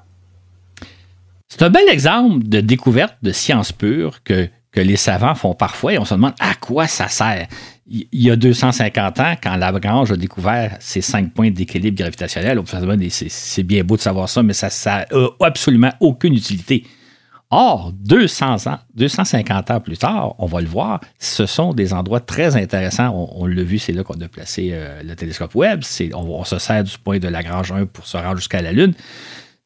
C'est 1.48 1.62
un 1.62 1.70
bel 1.70 1.88
exemple 1.88 2.46
de 2.46 2.60
découverte 2.60 3.16
de 3.20 3.32
science 3.32 3.72
pure 3.72 4.22
que, 4.22 4.48
que 4.72 4.80
les 4.80 4.96
savants 4.96 5.34
font 5.34 5.54
parfois 5.54 5.94
et 5.94 5.98
on 5.98 6.04
se 6.04 6.14
demande 6.14 6.34
à 6.38 6.54
quoi 6.54 6.86
ça 6.86 7.08
sert. 7.08 7.48
Il 7.86 8.06
y 8.12 8.30
a 8.30 8.36
250 8.36 9.20
ans, 9.20 9.34
quand 9.42 9.56
Lagrange 9.56 10.12
a 10.12 10.16
découvert 10.16 10.76
ces 10.78 11.00
cinq 11.00 11.32
points 11.32 11.50
d'équilibre 11.50 11.98
gravitationnel, 11.98 12.60
c'est 13.18 13.62
bien 13.64 13.82
beau 13.82 13.96
de 13.96 14.00
savoir 14.00 14.28
ça, 14.28 14.44
mais 14.44 14.52
ça 14.52 14.68
n'a 14.86 15.06
absolument 15.40 15.92
aucune 15.98 16.34
utilité. 16.34 16.84
Or, 17.52 17.92
200 17.92 18.68
ans, 18.68 18.78
250 18.94 19.72
ans 19.72 19.80
plus 19.80 19.98
tard, 19.98 20.36
on 20.38 20.46
va 20.46 20.60
le 20.60 20.68
voir, 20.68 21.00
ce 21.18 21.46
sont 21.46 21.72
des 21.72 21.92
endroits 21.92 22.20
très 22.20 22.54
intéressants. 22.54 23.28
On, 23.36 23.44
l'a 23.46 23.64
vu, 23.64 23.80
c'est 23.80 23.92
là 23.92 24.04
qu'on 24.04 24.20
a 24.20 24.28
placé 24.28 24.70
euh, 24.72 25.02
le 25.02 25.16
télescope 25.16 25.56
Webb. 25.56 25.82
On, 26.14 26.44
se 26.44 26.60
sert 26.60 26.84
du 26.84 26.96
point 26.98 27.18
de 27.18 27.26
Lagrange 27.26 27.72
1 27.72 27.86
pour 27.86 28.06
se 28.06 28.16
rendre 28.16 28.36
jusqu'à 28.36 28.62
la 28.62 28.70
Lune. 28.70 28.94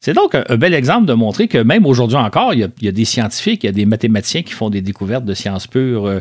C'est 0.05 0.13
donc 0.13 0.35
un, 0.35 0.57
bel 0.57 0.75
exemple 0.75 1.07
de 1.07 1.13
montrer 1.13 1.47
que 1.47 1.57
même 1.57 1.83
aujourd'hui 1.87 2.17
encore, 2.17 2.53
il 2.53 2.59
y, 2.59 2.87
a, 2.87 2.91
des 2.91 3.05
scientifiques, 3.05 3.63
il 3.63 3.65
y 3.65 3.69
a 3.69 3.71
des 3.71 3.87
mathématiciens 3.87 4.43
qui 4.43 4.53
font 4.53 4.69
des 4.69 4.81
découvertes 4.81 5.25
de 5.25 5.33
sciences 5.33 5.65
pures 5.65 6.05
euh, 6.05 6.19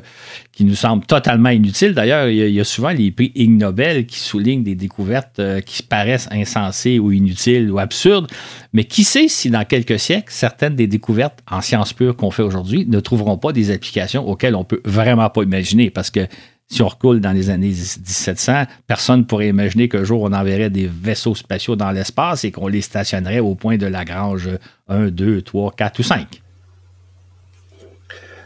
qui 0.53 0.65
nous 0.65 0.75
semblent 0.75 1.05
totalement 1.05 1.51
inutiles. 1.51 1.93
D'ailleurs, 1.93 2.29
il, 2.29 2.49
y 2.49 2.61
a 2.61 2.65
souvent 2.65 2.89
les 2.89 3.11
prix 3.11 3.31
Ig 3.35 3.51
Nobel 3.51 4.07
qui 4.07 4.21
soulignent 4.21 4.63
des 4.63 4.75
découvertes 4.75 5.39
euh, 5.39 5.61
qui 5.61 5.83
paraissent 5.83 6.29
insensées 6.31 6.99
ou 6.99 7.13
inutiles 7.13 7.71
ou 7.71 7.79
absurdes. 7.79 8.27
Mais 8.73 8.85
qui 8.85 9.05
sait 9.05 9.29
si 9.29 9.51
dans 9.51 9.67
quelques 9.67 9.99
siècles, 9.99 10.33
certaines 10.33 10.77
des 10.77 10.87
découvertes 10.87 11.41
en 11.51 11.61
sciences 11.61 11.93
pures 11.93 12.17
qu'on 12.17 12.31
fait 12.31 12.43
aujourd'hui 12.43 12.87
ne 12.89 13.01
trouveront 13.01 13.37
pas 13.37 13.53
des 13.53 13.71
applications 13.71 14.27
auxquelles 14.27 14.57
on 14.57 14.65
peut 14.65 14.81
vraiment 14.87 15.29
pas 15.29 15.43
imaginer? 15.43 15.91
Parce 15.91 16.11
que 16.11 16.27
si 16.69 16.83
on 16.83 16.89
recoule 16.89 17.21
dans 17.21 17.33
les 17.33 17.51
années 17.51 17.69
1700, 17.69 18.65
personne 18.87 19.21
ne 19.21 19.25
pourrait 19.25 19.49
imaginer 19.49 19.89
qu'un 19.89 20.05
jour 20.05 20.23
on 20.23 20.33
enverrait 20.33 20.71
des 20.71 20.89
vaisseaux 20.89 21.35
spatiaux 21.35 21.77
dans 21.77 21.91
l'espace 21.91 22.45
et 22.45 22.51
qu'on 22.51 22.69
les 22.69 22.81
stationnerait 22.81 23.41
au 23.41 23.55
point 23.55 23.77
de 23.77 23.87
Lagrange 23.87 24.49
1, 24.89 25.09
2, 25.09 25.43
3, 25.43 25.73
4 25.77 25.99
ou 25.99 26.03
5. 26.03 26.43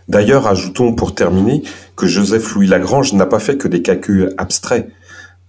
D'ailleurs, 0.08 0.46
ajoutons 0.46 0.94
pour 0.94 1.14
terminer 1.14 1.62
que 1.94 2.06
Joseph-Louis 2.06 2.66
Lagrange 2.66 3.12
n'a 3.12 3.26
pas 3.26 3.38
fait 3.38 3.58
que 3.58 3.68
des 3.68 3.82
calculs 3.82 4.32
abstraits. 4.38 4.90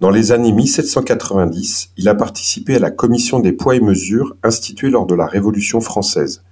Dans 0.02 0.10
les 0.10 0.32
années 0.32 0.52
1790, 0.52 1.92
il 1.98 2.08
a 2.10 2.16
participé 2.16 2.76
à 2.76 2.80
la 2.80 2.92
commission 2.92 3.40
des 3.40 3.54
poids 3.54 3.76
et 3.76 3.80
mesures 3.80 4.36
instituée 4.44 4.90
lors 4.90 5.06
de 5.06 5.16
la 5.16 5.26
Révolution 5.26 5.80
française. 5.80 6.44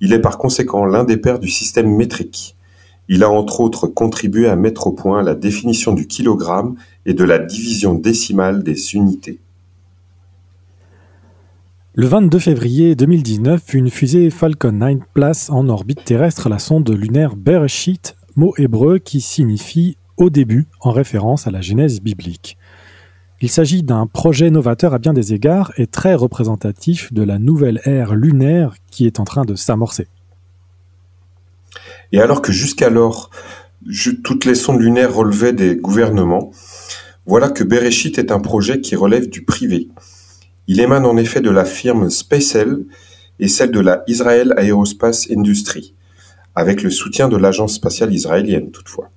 Il 0.00 0.12
est 0.12 0.20
par 0.20 0.38
conséquent 0.38 0.84
l'un 0.84 1.02
des 1.02 1.16
pères 1.16 1.40
du 1.40 1.48
système 1.48 1.94
métrique. 1.94 2.56
Il 3.08 3.22
a 3.22 3.30
entre 3.30 3.60
autres 3.60 3.86
contribué 3.86 4.48
à 4.48 4.56
mettre 4.56 4.86
au 4.86 4.92
point 4.92 5.22
la 5.22 5.34
définition 5.34 5.94
du 5.94 6.06
kilogramme 6.06 6.76
et 7.06 7.14
de 7.14 7.24
la 7.24 7.38
division 7.38 7.94
décimale 7.94 8.62
des 8.62 8.94
unités. 8.94 9.38
Le 11.94 12.06
22 12.06 12.38
février 12.38 12.94
2019, 12.94 13.74
une 13.74 13.90
fusée 13.90 14.30
Falcon 14.30 14.72
9 14.72 14.98
place 15.14 15.50
en 15.50 15.68
orbite 15.68 16.04
terrestre 16.04 16.48
la 16.48 16.58
sonde 16.58 16.88
lunaire 16.90 17.34
Bereshit, 17.34 18.14
mot 18.36 18.54
hébreu 18.56 18.98
qui 18.98 19.20
signifie 19.20 19.96
au 20.16 20.30
début 20.30 20.66
en 20.80 20.92
référence 20.92 21.46
à 21.46 21.50
la 21.50 21.60
Genèse 21.60 22.00
biblique. 22.00 22.58
Il 23.40 23.48
s'agit 23.48 23.82
d'un 23.82 24.06
projet 24.06 24.50
novateur 24.50 24.94
à 24.94 24.98
bien 24.98 25.12
des 25.12 25.32
égards 25.32 25.72
et 25.76 25.86
très 25.86 26.14
représentatif 26.14 27.12
de 27.12 27.22
la 27.22 27.38
nouvelle 27.38 27.80
ère 27.84 28.14
lunaire 28.14 28.74
qui 28.90 29.06
est 29.06 29.18
en 29.18 29.24
train 29.24 29.44
de 29.44 29.54
s'amorcer. 29.54 30.08
Et 32.12 32.20
alors 32.20 32.42
que 32.42 32.52
jusqu'alors, 32.52 33.30
toutes 34.24 34.44
les 34.44 34.54
sondes 34.54 34.80
lunaires 34.80 35.14
relevaient 35.14 35.52
des 35.52 35.76
gouvernements, 35.76 36.50
voilà 37.26 37.50
que 37.50 37.64
Bereshit 37.64 38.18
est 38.18 38.32
un 38.32 38.40
projet 38.40 38.80
qui 38.80 38.96
relève 38.96 39.28
du 39.28 39.44
privé. 39.44 39.88
Il 40.66 40.80
émane 40.80 41.06
en 41.06 41.16
effet 41.16 41.40
de 41.40 41.50
la 41.50 41.64
firme 41.64 42.10
SpaceL 42.10 42.84
et 43.38 43.48
celle 43.48 43.70
de 43.70 43.80
la 43.80 44.02
Israel 44.06 44.54
Aerospace 44.56 45.30
Industry, 45.30 45.94
avec 46.54 46.82
le 46.82 46.90
soutien 46.90 47.28
de 47.28 47.36
l'agence 47.36 47.74
spatiale 47.74 48.12
israélienne 48.12 48.70
toutefois. 48.70 49.10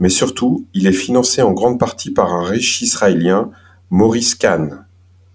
Mais 0.00 0.08
surtout, 0.08 0.66
il 0.72 0.86
est 0.86 0.92
financé 0.92 1.42
en 1.42 1.52
grande 1.52 1.78
partie 1.78 2.10
par 2.10 2.32
un 2.32 2.44
riche 2.44 2.80
israélien, 2.80 3.50
Maurice 3.90 4.34
Kahn. 4.34 4.86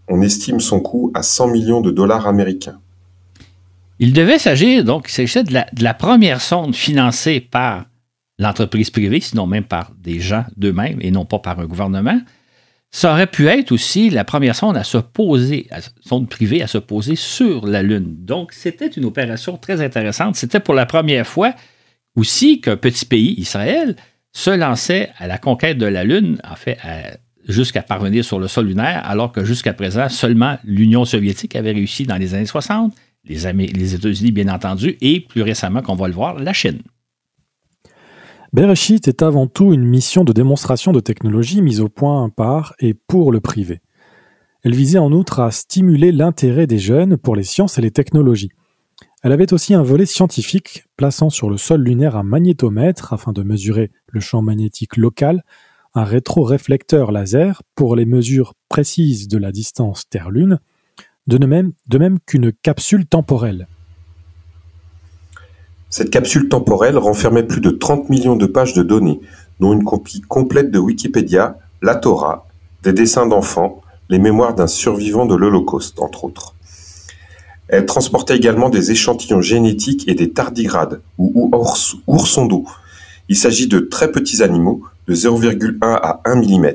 On 0.08 0.22
estime 0.22 0.60
son 0.60 0.80
coût 0.80 1.12
à 1.14 1.22
100 1.22 1.48
millions 1.50 1.82
de 1.82 1.92
dollars 1.92 2.28
américains. 2.28 2.80
Il 4.00 4.12
devait 4.12 4.40
s'agir, 4.40 4.84
donc, 4.84 5.06
il 5.08 5.12
s'agissait 5.12 5.44
de 5.44 5.54
la, 5.54 5.94
première 5.94 6.42
sonde 6.42 6.75
financée 6.75 7.40
par 7.40 7.86
l'entreprise 8.38 8.90
privée, 8.90 9.22
sinon 9.22 9.48
même 9.48 9.64
par 9.64 9.92
des 9.98 10.20
gens 10.20 10.46
d'eux-mêmes 10.58 11.00
et 11.02 11.12
non 11.12 11.25
pas 11.25 11.40
par 11.40 11.60
un 11.60 11.66
gouvernement. 11.66 12.20
Ça 12.92 13.14
aurait 13.14 13.28
pu 13.28 13.48
être 13.48 13.72
aussi 13.72 14.10
la 14.10 14.25
première 14.25 14.56
sonde 14.56 14.75
à 14.75 14.84
se 14.84 14.98
poser, 14.98 15.70
sonde 16.02 16.30
privée 16.30 16.62
à 16.62 16.68
se 16.68 16.78
poser 16.78 17.16
sur 17.16 17.66
la 17.66 17.84
Lune. 17.84 18.16
Donc, 18.20 18.52
c'était 18.52 18.88
une 18.88 19.06
opération 19.06 19.58
très 19.58 19.82
intéressante. 19.82 20.36
C'était 20.36 20.60
pour 20.60 20.74
la 20.74 20.86
première 20.86 21.28
fois 21.28 21.54
aussi 22.16 22.62
qu'un 22.62 22.78
petit 22.78 23.06
pays, 23.06 23.36
Israël, 23.38 23.96
se 24.34 24.50
lançait 24.50 25.12
à 25.18 25.28
la 25.28 25.38
conquête 25.38 25.78
de 25.78 25.86
la 25.86 26.04
Lune, 26.04 26.42
en 26.44 26.56
fait, 26.56 26.78
jusqu'à 27.48 27.82
parvenir 27.82 28.25
sur 28.25 28.40
le 28.40 28.50
sol 28.50 28.68
lunaire, 28.68 29.02
alors 29.06 29.32
que 29.32 29.46
jusqu'à 29.46 29.74
présent, 29.74 30.10
seulement 30.10 30.58
l'Union 30.66 31.06
soviétique 31.06 31.56
avait 31.56 31.72
réussi 31.72 32.06
dans 32.06 32.18
les 32.18 32.34
années 32.34 32.46
60 32.46 32.94
les, 33.27 33.96
États-Unis, 33.96 34.32
bien 34.32 34.48
entendu, 34.48 34.98
et 35.01 35.20
plus 35.20 35.41
récemment, 35.41 35.82
qu'on 35.82 35.96
va 35.96 36.08
le 36.08 36.13
voir, 36.13 36.36
la 36.39 36.53
Chine. 36.53 36.82
Bereshit 38.53 39.08
est 39.08 39.22
avant 39.22 39.48
tout 39.48 39.74
une 39.74 39.84
mission 39.84 40.24
de 40.24 40.32
démonstration 40.32 40.94
de 40.94 41.01
technologie 41.01 41.62
mise 41.62 41.82
au 41.82 41.89
point 41.89 42.29
par 42.29 42.74
et 42.79 42.94
pour 42.94 43.32
le 43.32 43.41
privé. 43.41 43.82
Elle 44.63 44.74
visait 44.74 45.00
en 45.00 45.12
outre 45.12 45.41
à 45.41 45.51
stimuler 45.51 46.12
l'intérêt 46.12 46.65
des 46.65 46.79
jeunes 46.79 47.17
pour 47.17 47.36
les 47.36 47.44
sciences 47.44 47.77
et 47.77 47.82
les 47.82 47.91
technologies. 47.91 48.51
Elle 49.24 49.32
avait 49.32 49.53
aussi 49.53 49.74
un 49.74 49.84
volet 49.84 50.05
scientifique, 50.05 50.86
plaçant 50.98 51.29
sur 51.29 51.50
le 51.50 51.58
sol 51.58 51.82
lunaire 51.82 52.15
un 52.15 52.24
magnétomètre 52.24 53.12
afin 53.12 53.34
de 53.34 53.44
mesurer 53.44 53.91
le 54.08 54.20
champ 54.20 54.41
magnétique 54.41 54.98
local, 54.98 55.44
un 55.94 56.03
rétroréflecteur 56.03 57.12
laser 57.12 57.62
pour 57.75 57.96
les 57.96 58.05
mesures 58.05 58.53
précises 58.70 59.27
de 59.27 59.38
la 59.38 59.51
distance 59.51 60.08
Terre-Lune, 60.10 60.60
de 61.27 61.38
même, 61.98 62.20
qu'une 62.25 62.51
capsule 62.51 63.05
temporelle. 63.05 63.67
Cette 65.89 66.10
capsule 66.10 66.50
temporelle 66.50 66.98
renfermait 66.98 67.44
plus 67.44 67.62
de 67.62 67.70
30 67.70 68.10
millions 68.10 68.36
de 68.36 68.46
pages 68.46 68.74
de 68.74 68.84
données, 68.84 69.22
dont 69.60 69.74
une 69.74 69.84
copie 69.84 70.22
complète 70.22 70.72
de 70.72 70.79
Wikipédia, 70.79 71.58
la 71.82 71.96
Torah, 71.96 72.48
des 72.84 72.94
dessins 72.94 73.25
d'enfants, 73.25 73.82
les 74.10 74.20
mémoires 74.20 74.53
d'un 74.53 74.67
survivant 74.67 75.25
de 75.25 75.36
l'Holocauste, 75.36 76.00
entre 76.00 76.25
autres. 76.25 76.53
Elle 77.67 77.86
transportait 77.86 78.36
également 78.36 78.70
des 78.70 78.91
échantillons 78.91 79.41
génétiques 79.41 80.08
et 80.08 80.13
des 80.13 80.32
tardigrades, 80.32 81.01
ou 81.17 81.50
oursons 82.08 82.46
d'eau. 82.46 82.65
Il 83.27 83.36
s'agit 83.36 83.67
de 83.67 83.79
très 83.79 84.12
petits 84.12 84.44
animaux, 84.44 84.84
de 85.08 85.15
0,1 85.15 85.77
à 85.82 86.22
1 86.25 86.36
mm, 86.36 86.74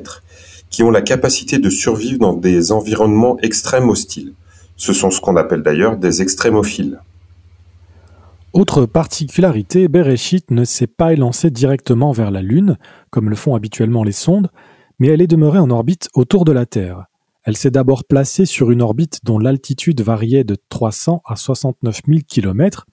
qui 0.69 0.83
ont 0.83 0.91
la 0.91 1.01
capacité 1.01 1.59
de 1.59 1.69
survivre 1.69 2.19
dans 2.19 2.33
des 2.33 2.71
environnements 2.71 3.37
extrêmes 3.41 3.89
hostiles. 3.89 4.33
Ce 4.81 4.93
sont 4.93 5.11
ce 5.11 5.21
qu'on 5.21 5.35
appelle 5.35 5.61
d'ailleurs 5.61 5.95
des 5.95 6.23
extrémophiles. 6.23 7.01
Autre 8.51 8.87
particularité, 8.87 9.87
Bereshit 9.87 10.49
ne 10.49 10.63
s'est 10.63 10.87
pas 10.87 11.13
élancée 11.13 11.51
directement 11.51 12.11
vers 12.13 12.31
la 12.31 12.41
Lune, 12.41 12.79
comme 13.11 13.29
le 13.29 13.35
font 13.35 13.53
habituellement 13.53 14.03
les 14.03 14.11
sondes, 14.11 14.49
mais 14.97 15.09
elle 15.09 15.21
est 15.21 15.27
demeurée 15.27 15.59
en 15.59 15.69
orbite 15.69 16.09
autour 16.15 16.45
de 16.45 16.51
la 16.51 16.65
Terre. 16.65 17.05
Elle 17.43 17.57
s'est 17.57 17.69
d'abord 17.69 18.05
placée 18.05 18.47
sur 18.47 18.71
une 18.71 18.81
orbite 18.81 19.19
dont 19.23 19.37
l'altitude 19.37 20.01
variait 20.01 20.43
de 20.43 20.57
300 20.69 21.21
à 21.25 21.35
69 21.35 22.01
000 22.07 22.21
km, 22.27 22.87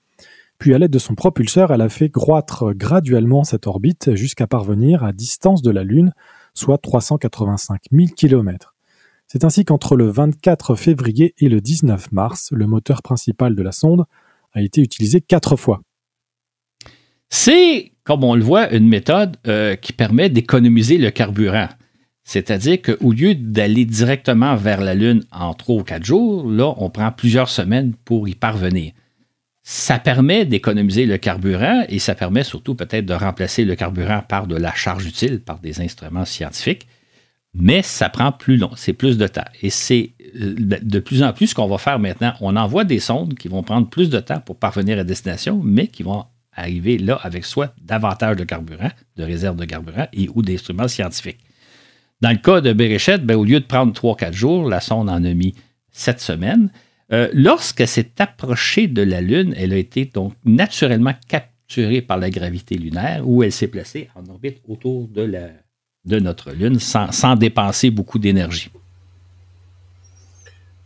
puis 0.59 0.75
à 0.75 0.77
l'aide 0.77 0.91
de 0.91 0.99
son 0.99 1.15
propulseur, 1.15 1.73
elle 1.73 1.81
a 1.81 1.89
fait 1.89 2.11
croître 2.11 2.71
graduellement 2.75 3.43
cette 3.43 3.65
orbite 3.65 4.13
jusqu'à 4.13 4.45
parvenir 4.45 5.03
à 5.03 5.11
distance 5.11 5.63
de 5.63 5.71
la 5.71 5.83
Lune, 5.83 6.13
soit 6.53 6.77
385 6.77 7.81
000 7.91 8.09
km. 8.15 8.75
C'est 9.31 9.43
ainsi 9.43 9.63
qu'entre 9.63 9.95
le 9.95 10.09
24 10.09 10.73
février 10.73 11.35
et 11.37 11.49
le 11.49 11.61
19 11.61 12.11
mars, 12.11 12.49
le 12.51 12.65
moteur 12.65 13.03
principal 13.03 13.55
de 13.55 13.61
la 13.61 13.71
sonde 13.71 14.05
a 14.53 14.61
été 14.63 14.81
utilisé 14.81 15.21
quatre 15.21 15.55
fois. 15.55 15.81
C'est, 17.29 17.91
comme 18.03 18.23
on 18.23 18.33
le 18.33 18.41
voit, 18.41 18.73
une 18.73 18.87
méthode 18.87 19.37
euh, 19.45 19.75
qui 19.75 19.93
permet 19.93 20.29
d'économiser 20.29 20.97
le 20.97 21.11
carburant. 21.11 21.69
C'est-à-dire 22.23 22.81
qu'au 22.81 23.11
lieu 23.11 23.35
d'aller 23.35 23.85
directement 23.85 24.55
vers 24.55 24.81
la 24.81 24.95
Lune 24.95 25.23
en 25.31 25.53
trois 25.53 25.75
ou 25.75 25.83
quatre 25.83 26.05
jours, 26.05 26.49
là, 26.49 26.73
on 26.77 26.89
prend 26.89 27.11
plusieurs 27.11 27.49
semaines 27.49 27.93
pour 28.05 28.27
y 28.27 28.33
parvenir. 28.33 28.93
Ça 29.61 29.99
permet 29.99 30.45
d'économiser 30.45 31.05
le 31.05 31.19
carburant 31.19 31.85
et 31.87 31.99
ça 31.99 32.15
permet 32.15 32.43
surtout 32.43 32.73
peut-être 32.73 33.05
de 33.05 33.13
remplacer 33.13 33.63
le 33.63 33.75
carburant 33.75 34.23
par 34.27 34.47
de 34.47 34.55
la 34.55 34.73
charge 34.73 35.05
utile, 35.05 35.39
par 35.39 35.59
des 35.59 35.81
instruments 35.81 36.25
scientifiques 36.25 36.87
mais 37.53 37.81
ça 37.81 38.09
prend 38.09 38.31
plus 38.31 38.57
long, 38.57 38.71
c'est 38.75 38.93
plus 38.93 39.17
de 39.17 39.27
temps. 39.27 39.45
Et 39.61 39.69
c'est 39.69 40.13
euh, 40.35 40.55
de 40.57 40.99
plus 40.99 41.23
en 41.23 41.33
plus 41.33 41.47
ce 41.47 41.55
qu'on 41.55 41.67
va 41.67 41.77
faire 41.77 41.99
maintenant. 41.99 42.33
On 42.41 42.55
envoie 42.55 42.83
des 42.83 42.99
sondes 42.99 43.35
qui 43.35 43.47
vont 43.47 43.63
prendre 43.63 43.89
plus 43.89 44.09
de 44.09 44.19
temps 44.19 44.39
pour 44.39 44.57
parvenir 44.57 44.99
à 44.99 45.03
destination, 45.03 45.59
mais 45.63 45.87
qui 45.87 46.03
vont 46.03 46.25
arriver 46.53 46.97
là 46.97 47.19
avec 47.23 47.45
soit 47.45 47.73
davantage 47.81 48.35
de 48.35 48.43
carburant, 48.43 48.91
de 49.15 49.23
réserve 49.23 49.55
de 49.55 49.65
carburant 49.65 50.07
et 50.13 50.29
ou 50.33 50.41
d'instruments 50.41 50.87
scientifiques. 50.87 51.39
Dans 52.21 52.31
le 52.31 52.37
cas 52.37 52.61
de 52.61 52.73
Berechette, 52.73 53.25
ben, 53.25 53.35
au 53.35 53.45
lieu 53.45 53.59
de 53.59 53.65
prendre 53.65 53.93
3-4 53.93 54.33
jours, 54.33 54.67
la 54.67 54.81
sonde 54.81 55.09
en 55.09 55.23
a 55.23 55.33
mis 55.33 55.55
7 55.91 56.19
semaines. 56.19 56.69
Euh, 57.11 57.29
lorsqu'elle 57.33 57.87
s'est 57.87 58.11
approchée 58.19 58.87
de 58.87 59.01
la 59.01 59.21
Lune, 59.21 59.55
elle 59.57 59.73
a 59.73 59.77
été 59.77 60.05
donc 60.05 60.33
naturellement 60.45 61.13
capturée 61.27 62.01
par 62.01 62.17
la 62.17 62.29
gravité 62.29 62.75
lunaire 62.75 63.27
où 63.27 63.41
elle 63.41 63.51
s'est 63.51 63.67
placée 63.67 64.09
en 64.15 64.29
orbite 64.29 64.61
autour 64.67 65.07
de 65.07 65.21
la, 65.21 65.47
de 66.09 66.19
notre 66.19 66.51
Lune 66.51 66.79
sans, 66.79 67.35
dépenser 67.35 67.91
beaucoup 67.91 68.19
d'énergie. 68.19 68.71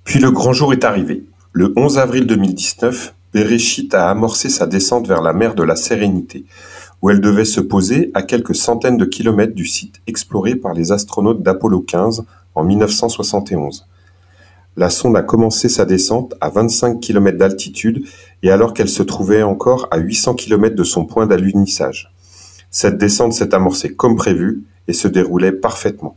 Puis 0.04 0.20
le 0.20 0.30
grand 0.30 0.54
jour 0.54 0.74
est 0.74 0.84
arrivé. 0.84 1.24
Le 1.54 1.74
11 1.76 1.98
avril 1.98 2.28
2019, 2.28 3.16
Bereshit 3.34 3.94
a 3.96 4.10
amorcé 4.10 4.50
sa 4.50 4.68
descente 4.68 5.08
vers 5.08 5.22
la 5.22 5.34
mer 5.34 5.56
de 5.56 5.64
la 5.64 5.78
Sérénité, 5.78 6.46
où 7.02 7.10
elle 7.10 7.22
devait 7.22 7.46
se 7.46 7.62
poser 7.62 8.12
à 8.14 8.22
quelques 8.22 8.56
centaines 8.56 8.98
de 8.98 9.06
kilomètres 9.06 9.56
du 9.56 9.66
site 9.66 10.02
exploré 10.06 10.56
par 10.56 10.74
les 10.74 10.92
astronautes 10.92 11.42
d'Apollo 11.42 11.80
15 11.80 12.26
en 12.54 12.64
1971. 12.66 13.88
La 14.76 14.90
sonde 14.90 15.16
a 15.16 15.22
commencé 15.22 15.70
sa 15.70 15.86
descente 15.86 16.34
à 16.42 16.50
25 16.50 17.00
km 17.00 17.38
d'altitude 17.38 18.04
et 18.42 18.52
alors 18.52 18.74
qu'elle 18.74 18.90
se 18.90 19.04
trouvait 19.04 19.44
encore 19.44 19.88
à 19.92 19.98
800 19.98 20.34
km 20.34 20.76
de 20.76 20.84
son 20.84 21.06
point 21.06 21.28
d'alunissage. 21.28 22.12
Cette 22.72 22.98
descente 22.98 23.34
s'est 23.34 23.54
amorcée 23.54 23.94
comme 23.94 24.16
prévu 24.16 24.64
et 24.88 24.94
se 24.94 25.08
déroulait 25.08 25.52
parfaitement. 25.52 26.16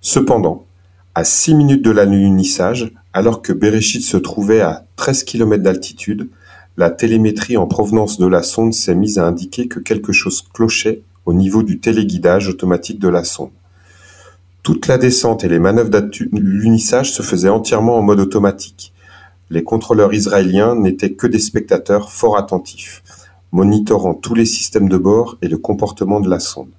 Cependant, 0.00 0.64
à 1.14 1.24
6 1.24 1.54
minutes 1.54 1.84
de 1.84 1.90
l'alunissage, 1.90 2.92
alors 3.12 3.42
que 3.42 3.52
Bereshit 3.52 4.02
se 4.02 4.16
trouvait 4.16 4.60
à 4.60 4.84
13 4.96 5.24
km 5.24 5.62
d'altitude, 5.62 6.28
la 6.76 6.90
télémétrie 6.90 7.56
en 7.56 7.66
provenance 7.66 8.18
de 8.18 8.26
la 8.26 8.44
sonde 8.44 8.72
s'est 8.72 8.94
mise 8.94 9.18
à 9.18 9.26
indiquer 9.26 9.66
que 9.66 9.80
quelque 9.80 10.12
chose 10.12 10.42
clochait 10.54 11.02
au 11.26 11.34
niveau 11.34 11.64
du 11.64 11.80
téléguidage 11.80 12.48
automatique 12.48 13.00
de 13.00 13.08
la 13.08 13.24
sonde. 13.24 13.50
Toute 14.62 14.86
la 14.86 14.96
descente 14.96 15.42
et 15.42 15.48
les 15.48 15.58
manœuvres 15.58 15.90
d'alunissage 15.90 17.12
se 17.12 17.22
faisaient 17.22 17.48
entièrement 17.48 17.96
en 17.96 18.02
mode 18.02 18.20
automatique. 18.20 18.92
Les 19.50 19.64
contrôleurs 19.64 20.14
israéliens 20.14 20.76
n'étaient 20.76 21.14
que 21.14 21.26
des 21.26 21.38
spectateurs 21.38 22.12
fort 22.12 22.36
attentifs, 22.36 23.02
monitorant 23.50 24.14
tous 24.14 24.34
les 24.34 24.46
systèmes 24.46 24.88
de 24.88 24.98
bord 24.98 25.36
et 25.42 25.48
le 25.48 25.58
comportement 25.58 26.20
de 26.20 26.30
la 26.30 26.38
sonde. 26.38 26.70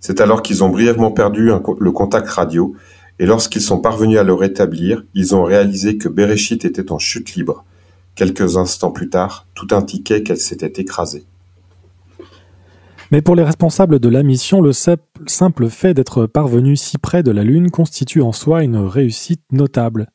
C'est 0.00 0.20
alors 0.20 0.42
qu'ils 0.42 0.62
ont 0.62 0.68
brièvement 0.68 1.10
perdu 1.10 1.50
le 1.78 1.92
contact 1.92 2.28
radio 2.28 2.74
et 3.18 3.26
lorsqu'ils 3.26 3.62
sont 3.62 3.80
parvenus 3.80 4.18
à 4.18 4.22
le 4.22 4.34
rétablir, 4.34 5.04
ils 5.14 5.34
ont 5.34 5.42
réalisé 5.42 5.98
que 5.98 6.08
Bereshit 6.08 6.64
était 6.64 6.92
en 6.92 6.98
chute 6.98 7.34
libre. 7.34 7.64
Quelques 8.14 8.56
instants 8.56 8.92
plus 8.92 9.10
tard, 9.10 9.46
tout 9.54 9.68
indiquait 9.72 10.22
qu'elle 10.22 10.38
s'était 10.38 10.80
écrasée. 10.80 11.24
Mais 13.10 13.22
pour 13.22 13.34
les 13.34 13.42
responsables 13.42 13.98
de 13.98 14.08
la 14.08 14.22
mission, 14.22 14.60
le 14.60 14.72
simple 14.72 15.68
fait 15.68 15.94
d'être 15.94 16.26
parvenu 16.26 16.76
si 16.76 16.98
près 16.98 17.22
de 17.22 17.30
la 17.30 17.42
Lune 17.42 17.70
constitue 17.70 18.22
en 18.22 18.32
soi 18.32 18.62
une 18.62 18.76
réussite 18.76 19.42
notable. 19.50 20.08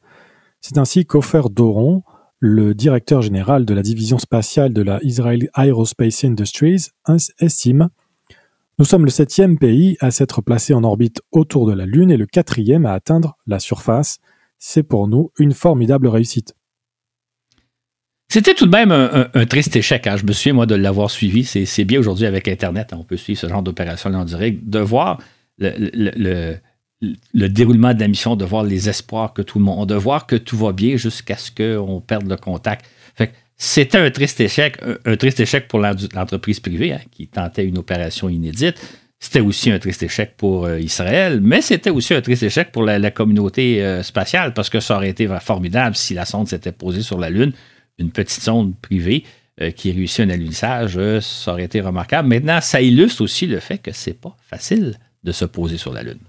C'est 0.61 0.77
ainsi 0.77 1.05
qu'Ofer 1.05 1.41
Doron, 1.51 2.03
le 2.39 2.75
directeur 2.75 3.21
général 3.21 3.65
de 3.65 3.73
la 3.73 3.81
division 3.81 4.19
spatiale 4.19 4.73
de 4.73 4.81
la 4.81 4.99
Israel 5.03 5.49
Aerospace 5.55 6.23
Industries, 6.23 6.89
estime 7.39 7.89
nous 8.79 8.85
sommes 8.85 9.05
le 9.05 9.11
septième 9.11 9.57
pays 9.59 9.97
à 9.99 10.11
s'être 10.11 10.41
placé 10.41 10.73
en 10.73 10.83
orbite 10.83 11.21
autour 11.31 11.67
de 11.67 11.73
la 11.73 11.85
Lune 11.85 12.11
et 12.11 12.17
le 12.17 12.25
quatrième 12.25 12.85
à 12.85 12.93
atteindre 12.93 13.37
la 13.45 13.59
surface. 13.59 14.19
C'est 14.57 14.83
pour 14.83 15.07
nous 15.07 15.31
une 15.37 15.53
formidable 15.53 16.07
réussite. 16.07 16.55
C'était 18.29 18.55
tout 18.55 18.65
de 18.65 18.71
même 18.71 18.91
un, 18.91 19.45
triste 19.45 19.75
échec. 19.75 20.07
Hein. 20.07 20.17
Je 20.17 20.25
me 20.25 20.31
souviens, 20.31 20.53
moi, 20.53 20.65
de 20.65 20.73
l'avoir 20.73 21.11
suivi. 21.11 21.43
C'est 21.43 21.85
bien 21.85 21.99
aujourd'hui 21.99 22.25
avec 22.25 22.47
Internet. 22.47 22.91
Hein. 22.91 22.97
On 22.99 23.03
peut 23.03 23.17
suivre 23.17 23.39
ce 23.39 23.47
genre 23.47 23.61
d'opération 23.61 24.11
en 24.11 24.25
direct, 24.25 24.67
de 24.67 24.79
voir 24.79 25.19
le, 25.59 26.57
déroulement 27.33 27.93
de 27.93 27.99
la 27.99 28.07
mission, 28.07 28.35
de 28.35 28.43
voir 28.43 28.63
les 28.63 28.89
espoirs 28.89 29.33
que 29.33 29.43
tout 29.43 29.59
le 29.59 29.65
monde 29.65 29.87
de 29.87 29.93
voir 29.93 30.25
que 30.25 30.35
tout 30.35 30.57
va 30.57 30.71
bien 30.71 30.95
jusqu'à 30.97 31.37
ce 31.37 31.51
qu'on 31.51 32.01
perde 32.01 32.27
le 32.27 32.37
contact. 32.37 32.87
Fait 33.13 33.33
c'était 33.57 33.97
un 33.97 34.11
triste 34.11 34.39
échec, 34.39 34.77
un, 35.05 35.15
triste 35.15 35.39
échec 35.39 35.67
pour 35.67 35.79
l'entreprise 35.79 36.59
privée 36.59 36.93
hein, 36.93 37.01
qui 37.11 37.27
tentait 37.27 37.65
une 37.65 37.77
opération 37.77 38.29
inédite. 38.29 38.79
C'était 39.19 39.39
aussi 39.39 39.71
un 39.71 39.79
triste 39.79 40.03
échec 40.03 40.35
pour 40.35 40.65
euh, 40.65 40.79
Israël, 40.79 41.39
mais 41.41 41.61
c'était 41.61 41.89
aussi 41.89 42.13
un 42.13 42.21
triste 42.21 42.43
échec 42.43 42.73
pour 42.73 42.83
la, 42.83 43.11
communauté 43.11 43.81
euh, 43.81 44.03
spatiale 44.03 44.53
parce 44.53 44.69
que 44.69 44.81
ça 44.81 44.97
aurait 44.97 45.09
été 45.09 45.29
formidable 45.39 45.95
si 45.95 46.13
la 46.13 46.25
sonde 46.25 46.49
s'était 46.49 46.73
posée 46.73 47.03
sur 47.03 47.17
la 47.17 47.29
Lune, 47.29 47.53
une 47.99 48.11
petite 48.11 48.41
sonde 48.41 48.75
privée 48.81 49.23
euh, 49.61 49.71
qui 49.71 49.93
réussit 49.93 50.21
un 50.21 50.29
alunissage, 50.29 50.99
ça 51.21 51.53
aurait 51.53 51.63
été 51.63 51.79
remarquable. 51.79 52.27
Maintenant, 52.27 52.59
ça 52.59 52.81
illustre 52.81 53.21
aussi 53.23 53.47
le 53.47 53.59
fait 53.59 53.77
que 53.77 53.91
c'est 53.93 54.19
pas 54.19 54.35
facile 54.49 54.95
de 55.23 55.31
se 55.31 55.45
poser 55.45 55.77
sur 55.77 55.93
la 55.93 56.03
Lune. 56.03 56.19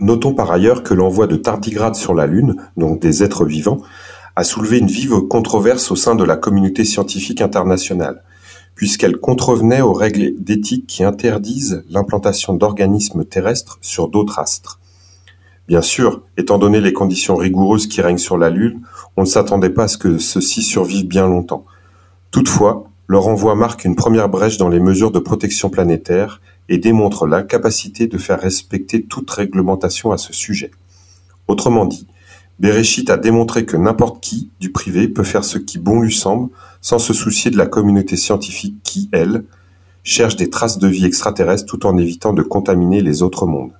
Notons 0.00 0.34
par 0.34 0.50
ailleurs 0.50 0.82
que 0.82 0.94
l'envoi 0.94 1.26
de 1.26 1.36
tardigrades 1.36 1.96
sur 1.96 2.14
la 2.14 2.26
Lune, 2.26 2.56
donc 2.76 3.00
des 3.00 3.22
êtres 3.22 3.44
vivants, 3.44 3.82
a 4.38 4.44
soulevé 4.44 4.78
une 4.78 4.86
vive 4.86 5.22
controverse 5.22 5.90
au 5.90 5.96
sein 5.96 6.14
de 6.14 6.22
la 6.22 6.36
communauté 6.36 6.84
scientifique 6.84 7.40
internationale, 7.40 8.22
puisqu'elle 8.76 9.16
contrevenait 9.16 9.80
aux 9.80 9.92
règles 9.92 10.32
d'éthique 10.38 10.86
qui 10.86 11.02
interdisent 11.02 11.82
l'implantation 11.90 12.54
d'organismes 12.54 13.24
terrestres 13.24 13.78
sur 13.80 14.06
d'autres 14.06 14.38
astres. 14.38 14.78
Bien 15.66 15.82
sûr, 15.82 16.22
étant 16.36 16.58
donné 16.58 16.80
les 16.80 16.92
conditions 16.92 17.34
rigoureuses 17.34 17.88
qui 17.88 18.00
règnent 18.00 18.16
sur 18.16 18.38
la 18.38 18.48
Lune, 18.48 18.82
on 19.16 19.22
ne 19.22 19.26
s'attendait 19.26 19.70
pas 19.70 19.82
à 19.82 19.88
ce 19.88 19.98
que 19.98 20.18
ceux-ci 20.18 20.62
survivent 20.62 21.08
bien 21.08 21.26
longtemps. 21.26 21.64
Toutefois, 22.30 22.84
leur 23.08 23.26
envoi 23.26 23.56
marque 23.56 23.84
une 23.84 23.96
première 23.96 24.28
brèche 24.28 24.56
dans 24.56 24.68
les 24.68 24.78
mesures 24.78 25.10
de 25.10 25.18
protection 25.18 25.68
planétaire 25.68 26.40
et 26.68 26.78
démontre 26.78 27.26
l'incapacité 27.26 28.06
de 28.06 28.18
faire 28.18 28.40
respecter 28.40 29.02
toute 29.02 29.28
réglementation 29.32 30.12
à 30.12 30.16
ce 30.16 30.32
sujet. 30.32 30.70
Autrement 31.48 31.86
dit, 31.86 32.06
Bereshit 32.58 33.08
a 33.10 33.16
démontré 33.16 33.64
que 33.64 33.76
n'importe 33.76 34.22
qui, 34.22 34.50
du 34.60 34.70
privé, 34.72 35.08
peut 35.08 35.24
faire 35.24 35.44
ce 35.44 35.58
qui 35.58 35.78
bon 35.78 36.00
lui 36.00 36.12
semble, 36.12 36.50
sans 36.80 36.98
se 36.98 37.12
soucier 37.12 37.50
de 37.50 37.56
la 37.56 37.66
communauté 37.66 38.16
scientifique 38.16 38.76
qui, 38.82 39.08
elle, 39.12 39.44
cherche 40.02 40.36
des 40.36 40.50
traces 40.50 40.78
de 40.78 40.88
vie 40.88 41.04
extraterrestre 41.04 41.66
tout 41.66 41.86
en 41.86 41.96
évitant 41.96 42.32
de 42.32 42.42
contaminer 42.42 43.00
les 43.00 43.22
autres 43.22 43.46
mondes. 43.46 43.72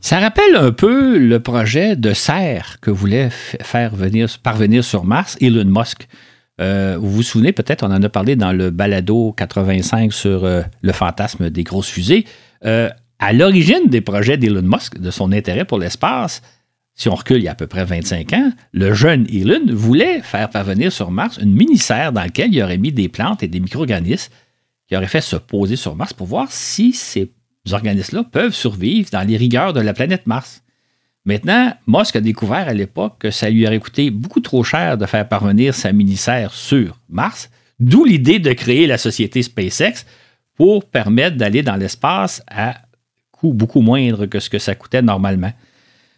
Ça 0.00 0.18
rappelle 0.18 0.54
un 0.56 0.70
peu 0.70 1.18
le 1.18 1.40
projet 1.40 1.96
de 1.96 2.12
serre 2.12 2.76
que 2.82 2.90
voulait 2.90 3.30
faire 3.30 3.94
venir, 3.94 4.28
parvenir 4.42 4.84
sur 4.84 5.04
Mars 5.04 5.38
Elon 5.40 5.64
Musk. 5.64 6.08
Euh, 6.60 6.98
vous 7.00 7.10
vous 7.10 7.22
souvenez 7.22 7.52
peut-être, 7.52 7.82
on 7.82 7.90
en 7.90 8.02
a 8.02 8.08
parlé 8.10 8.36
dans 8.36 8.52
le 8.52 8.70
balado 8.70 9.32
85 9.32 10.12
sur 10.12 10.44
euh, 10.44 10.62
le 10.82 10.92
fantasme 10.92 11.48
des 11.48 11.64
grosses 11.64 11.88
fusées. 11.88 12.26
Euh, 12.66 12.90
à 13.18 13.32
l'origine 13.32 13.88
des 13.88 14.02
projets 14.02 14.36
d'Elon 14.36 14.62
Musk, 14.62 14.98
de 14.98 15.10
son 15.10 15.32
intérêt 15.32 15.64
pour 15.64 15.78
l'espace, 15.78 16.42
si 16.94 17.08
on 17.08 17.14
recule 17.14 17.38
il 17.38 17.44
y 17.44 17.48
a 17.48 17.52
à 17.52 17.56
peu 17.56 17.66
près 17.66 17.84
25 17.84 18.32
ans, 18.34 18.52
le 18.72 18.94
jeune 18.94 19.26
Elon 19.32 19.66
voulait 19.68 20.20
faire 20.20 20.48
parvenir 20.48 20.92
sur 20.92 21.10
Mars 21.10 21.38
une 21.38 21.52
mini-serre 21.52 22.12
dans 22.12 22.22
laquelle 22.22 22.54
il 22.54 22.62
aurait 22.62 22.78
mis 22.78 22.92
des 22.92 23.08
plantes 23.08 23.42
et 23.42 23.48
des 23.48 23.60
micro-organismes 23.60 24.32
qui 24.86 24.96
auraient 24.96 25.08
fait 25.08 25.20
se 25.20 25.36
poser 25.36 25.76
sur 25.76 25.96
Mars 25.96 26.12
pour 26.12 26.26
voir 26.26 26.52
si 26.52 26.92
ces 26.92 27.32
organismes-là 27.70 28.24
peuvent 28.24 28.54
survivre 28.54 29.10
dans 29.10 29.26
les 29.26 29.36
rigueurs 29.36 29.72
de 29.72 29.80
la 29.80 29.92
planète 29.92 30.26
Mars. 30.26 30.62
Maintenant, 31.24 31.72
Musk 31.86 32.16
a 32.16 32.20
découvert 32.20 32.68
à 32.68 32.74
l'époque 32.74 33.16
que 33.18 33.30
ça 33.30 33.48
lui 33.48 33.66
aurait 33.66 33.80
coûté 33.80 34.10
beaucoup 34.10 34.40
trop 34.40 34.62
cher 34.62 34.98
de 34.98 35.06
faire 35.06 35.26
parvenir 35.26 35.74
sa 35.74 35.90
mini-serre 35.90 36.52
sur 36.52 37.00
Mars, 37.08 37.50
d'où 37.80 38.04
l'idée 38.04 38.38
de 38.38 38.52
créer 38.52 38.86
la 38.86 38.98
société 38.98 39.42
SpaceX 39.42 40.04
pour 40.54 40.84
permettre 40.84 41.36
d'aller 41.36 41.62
dans 41.62 41.76
l'espace 41.76 42.42
à 42.46 42.82
coût 43.32 43.52
beaucoup 43.52 43.80
moindre 43.80 44.26
que 44.26 44.38
ce 44.38 44.50
que 44.50 44.58
ça 44.58 44.74
coûtait 44.74 45.02
normalement. 45.02 45.52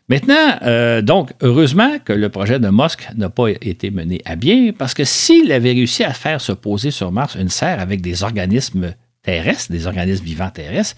Maintenant, 0.09 0.59
euh, 0.63 1.03
donc, 1.03 1.33
heureusement 1.43 1.99
que 2.05 2.13
le 2.13 2.29
projet 2.29 2.61
de 2.61 2.69
Musk 2.69 3.09
n'a 3.17 3.29
pas 3.29 3.51
été 3.51 3.91
mené 3.91 4.23
à 4.25 4.37
bien, 4.37 4.71
parce 4.77 4.95
que 4.95 5.03
s'il 5.03 5.51
avait 5.51 5.73
réussi 5.73 6.05
à 6.05 6.13
faire 6.13 6.41
se 6.41 6.53
poser 6.53 6.93
sur 6.93 7.11
Mars 7.11 7.35
une 7.35 7.49
serre 7.49 7.81
avec 7.81 8.03
des 8.03 8.23
organismes 8.23 8.95
terrestres, 9.23 9.73
des 9.73 9.89
organismes 9.89 10.25
vivants 10.25 10.51
terrestres, 10.51 10.97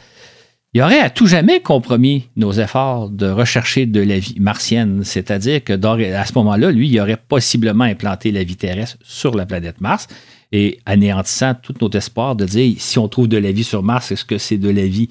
il 0.74 0.82
aurait 0.82 1.00
à 1.00 1.08
tout 1.08 1.26
jamais 1.26 1.60
compromis 1.60 2.28
nos 2.36 2.52
efforts 2.52 3.08
de 3.08 3.30
rechercher 3.30 3.86
de 3.86 4.00
la 4.00 4.18
vie 4.18 4.36
martienne. 4.38 5.02
C'est-à-dire 5.02 5.64
que 5.64 5.72
à 5.72 6.24
ce 6.26 6.34
moment-là, 6.34 6.70
lui, 6.70 6.90
il 6.90 7.00
aurait 7.00 7.16
possiblement 7.16 7.84
implanté 7.84 8.30
la 8.30 8.44
vie 8.44 8.56
terrestre 8.56 8.98
sur 9.02 9.34
la 9.34 9.46
planète 9.46 9.80
Mars 9.80 10.08
et 10.52 10.78
anéantissant 10.84 11.54
tout 11.54 11.74
notre 11.80 11.96
espoir 11.96 12.36
de 12.36 12.44
dire 12.44 12.74
si 12.78 12.98
on 12.98 13.08
trouve 13.08 13.28
de 13.28 13.38
la 13.38 13.50
vie 13.50 13.64
sur 13.64 13.82
Mars, 13.82 14.12
est-ce 14.12 14.26
que 14.26 14.36
c'est 14.36 14.58
de 14.58 14.68
la 14.68 14.86
vie 14.86 15.08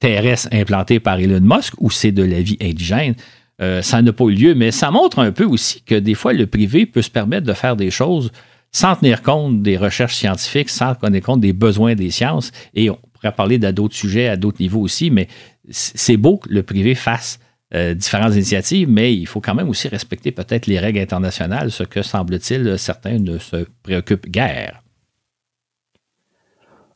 terrestre 0.00 0.48
implantée 0.52 0.98
par 0.98 1.20
Elon 1.20 1.40
Musk 1.40 1.74
ou 1.78 1.90
c'est 1.90 2.12
de 2.12 2.22
la 2.22 2.40
vie 2.40 2.56
indigène. 2.60 3.14
Euh, 3.60 3.82
ça 3.82 4.00
n'a 4.00 4.12
pas 4.12 4.24
eu 4.24 4.34
lieu, 4.34 4.54
mais 4.54 4.70
ça 4.70 4.90
montre 4.90 5.18
un 5.18 5.32
peu 5.32 5.44
aussi 5.44 5.82
que 5.82 5.94
des 5.94 6.14
fois, 6.14 6.32
le 6.32 6.46
privé 6.46 6.86
peut 6.86 7.02
se 7.02 7.10
permettre 7.10 7.46
de 7.46 7.52
faire 7.52 7.76
des 7.76 7.90
choses 7.90 8.32
sans 8.72 8.96
tenir 8.96 9.22
compte 9.22 9.62
des 9.62 9.76
recherches 9.76 10.16
scientifiques, 10.16 10.70
sans 10.70 10.94
tenir 10.94 11.22
compte 11.22 11.40
des 11.40 11.52
besoins 11.52 11.94
des 11.94 12.10
sciences. 12.10 12.52
Et 12.74 12.88
on 12.88 12.98
pourrait 13.12 13.32
parler 13.32 13.58
d'autres 13.58 13.94
sujets 13.94 14.28
à 14.28 14.36
d'autres 14.36 14.60
niveaux 14.60 14.80
aussi, 14.80 15.10
mais 15.10 15.28
c'est 15.68 16.16
beau 16.16 16.38
que 16.38 16.48
le 16.48 16.62
privé 16.62 16.94
fasse 16.94 17.38
euh, 17.74 17.94
différentes 17.94 18.34
initiatives, 18.34 18.88
mais 18.88 19.14
il 19.14 19.26
faut 19.26 19.40
quand 19.40 19.54
même 19.54 19.68
aussi 19.68 19.88
respecter 19.88 20.32
peut-être 20.32 20.66
les 20.66 20.78
règles 20.78 21.00
internationales, 21.00 21.70
ce 21.70 21.84
que 21.84 22.02
semble-t-il 22.02 22.78
certains 22.78 23.18
ne 23.18 23.38
se 23.38 23.66
préoccupent 23.82 24.28
guère. 24.28 24.82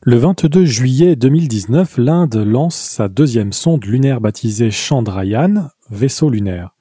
Le 0.07 0.17
22 0.17 0.65
juillet 0.65 1.15
2019, 1.15 1.97
l'Inde 1.97 2.35
lance 2.35 2.75
sa 2.75 3.09
deuxième 3.09 3.51
sonde 3.51 3.85
lunaire 3.85 4.21
baptisée 4.21 4.69
Chandrayaan, 4.69 5.69
vaisseau 5.89 6.29
lunaire. 6.29 6.75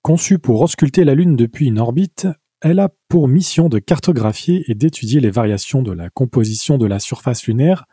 Conçue 0.00 0.38
pour 0.38 0.62
ausculter 0.62 1.04
la 1.04 1.14
Lune 1.14 1.36
depuis 1.36 1.66
une 1.66 1.78
orbite, 1.78 2.28
elle 2.62 2.78
a 2.78 2.88
pour 3.10 3.28
mission 3.28 3.68
de 3.68 3.78
cartographier 3.78 4.64
et 4.68 4.74
d'étudier 4.74 5.20
les 5.20 5.28
variations 5.28 5.82
de 5.82 5.92
la 5.92 6.08
composition 6.08 6.78
de 6.78 6.86
la 6.86 6.98
surface 6.98 7.46
lunaire, 7.46 7.84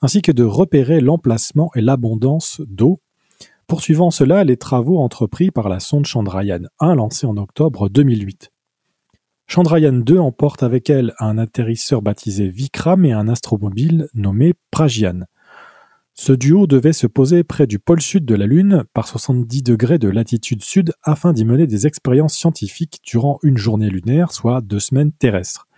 ainsi 0.00 0.20
que 0.20 0.32
de 0.32 0.42
repérer 0.42 1.00
l'emplacement 1.00 1.70
et 1.76 1.80
l'abondance 1.80 2.60
d'eau, 2.66 2.98
poursuivant 3.68 4.10
cela 4.10 4.42
les 4.42 4.56
travaux 4.56 4.98
entrepris 4.98 5.52
par 5.52 5.68
la 5.68 5.78
sonde 5.78 6.06
Chandrayaan 6.06 6.66
1 6.80 6.96
lancée 6.96 7.28
en 7.28 7.36
octobre 7.36 7.88
2008. 7.88 8.51
Chandrayaan 9.54 9.92
2 9.92 10.18
emporte 10.18 10.62
avec 10.62 10.88
elle 10.88 11.12
un 11.18 11.36
atterrisseur 11.36 12.00
baptisé 12.00 12.48
Vikram 12.48 13.04
et 13.04 13.12
un 13.12 13.28
astromobile 13.28 14.08
nommé 14.14 14.54
Pragyan. 14.70 15.26
Ce 16.14 16.32
duo 16.32 16.66
devait 16.66 16.94
se 16.94 17.06
poser 17.06 17.44
près 17.44 17.66
du 17.66 17.78
pôle 17.78 18.00
sud 18.00 18.24
de 18.24 18.34
la 18.34 18.46
Lune, 18.46 18.84
par 18.94 19.06
70 19.06 19.62
degrés 19.62 19.98
de 19.98 20.08
latitude 20.08 20.62
sud, 20.62 20.94
afin 21.02 21.34
d'y 21.34 21.44
mener 21.44 21.66
des 21.66 21.86
expériences 21.86 22.32
scientifiques 22.32 23.00
durant 23.04 23.38
une 23.42 23.58
journée 23.58 23.90
lunaire, 23.90 24.32
soit 24.32 24.62
deux 24.62 24.80
semaines 24.80 25.12
terrestres. 25.12 25.68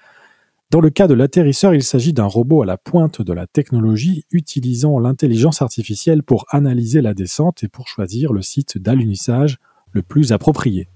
Dans 0.71 0.81
le 0.81 0.91
cas 0.91 1.09
de 1.09 1.15
l'atterrisseur, 1.15 1.75
il 1.75 1.83
s'agit 1.83 2.13
d'un 2.13 2.27
robot 2.27 2.63
à 2.63 2.67
la 2.67 2.77
pointe 2.77 3.23
de 3.23 3.33
la 3.33 3.49
technologie 3.49 4.23
utilisant 4.31 5.01
l'intelligence 5.01 5.63
artificielle 5.63 6.23
pour 6.23 6.47
analyser 6.51 7.03
la 7.03 7.13
descente 7.13 7.65
et 7.65 7.69
pour 7.69 7.89
choisir 7.89 8.33
le 8.33 8.43
site 8.43 8.79
d'alunissage 8.79 9.59
le 9.91 10.03
plus 10.03 10.31
approprié. 10.31 10.87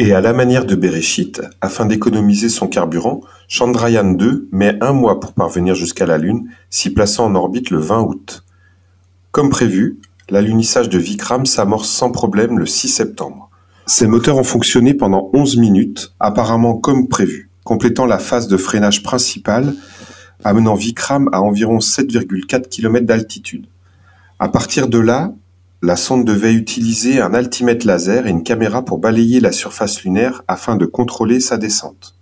Et 0.00 0.12
à 0.12 0.20
la 0.20 0.32
manière 0.32 0.64
de 0.64 0.76
Bereshit, 0.76 1.42
afin 1.60 1.84
d'économiser 1.84 2.48
son 2.48 2.68
carburant, 2.68 3.20
Chandrayaan 3.48 4.12
2 4.12 4.48
met 4.52 4.78
un 4.80 4.92
mois 4.92 5.18
pour 5.18 5.32
parvenir 5.32 5.74
jusqu'à 5.74 6.06
la 6.06 6.18
Lune, 6.18 6.48
s'y 6.70 6.90
plaçant 6.90 7.26
en 7.26 7.34
orbite 7.34 7.70
le 7.70 7.78
20 7.78 8.02
août. 8.02 8.44
Comme 9.32 9.50
prévu, 9.50 9.98
l'alunissage 10.30 10.88
de 10.88 10.98
Vikram 10.98 11.46
s'amorce 11.46 11.88
sans 11.88 12.12
problème 12.12 12.60
le 12.60 12.66
6 12.66 12.86
septembre. 12.86 13.50
Ces 13.86 14.06
moteurs 14.06 14.36
ont 14.36 14.44
fonctionné 14.44 14.94
pendant 14.94 15.30
11 15.34 15.56
minutes, 15.56 16.14
apparemment 16.20 16.76
comme 16.76 17.08
prévu, 17.08 17.50
complétant 17.64 18.06
la 18.06 18.20
phase 18.20 18.46
de 18.46 18.56
freinage 18.56 19.02
principale, 19.02 19.74
amenant 20.44 20.76
Vikram 20.76 21.28
à 21.32 21.42
environ 21.42 21.78
7,4 21.78 22.68
km 22.68 23.04
d'altitude. 23.04 23.66
À 24.38 24.48
partir 24.48 24.86
de 24.86 24.98
là, 25.00 25.32
la 25.80 25.96
sonde 25.96 26.24
devait 26.24 26.54
utiliser 26.54 27.20
un 27.20 27.34
altimètre 27.34 27.86
laser 27.86 28.26
et 28.26 28.30
une 28.30 28.42
caméra 28.42 28.84
pour 28.84 28.98
balayer 28.98 29.38
la 29.38 29.52
surface 29.52 30.02
lunaire 30.02 30.42
afin 30.48 30.76
de 30.76 30.86
contrôler 30.86 31.38
sa 31.38 31.56
descente. 31.56 32.16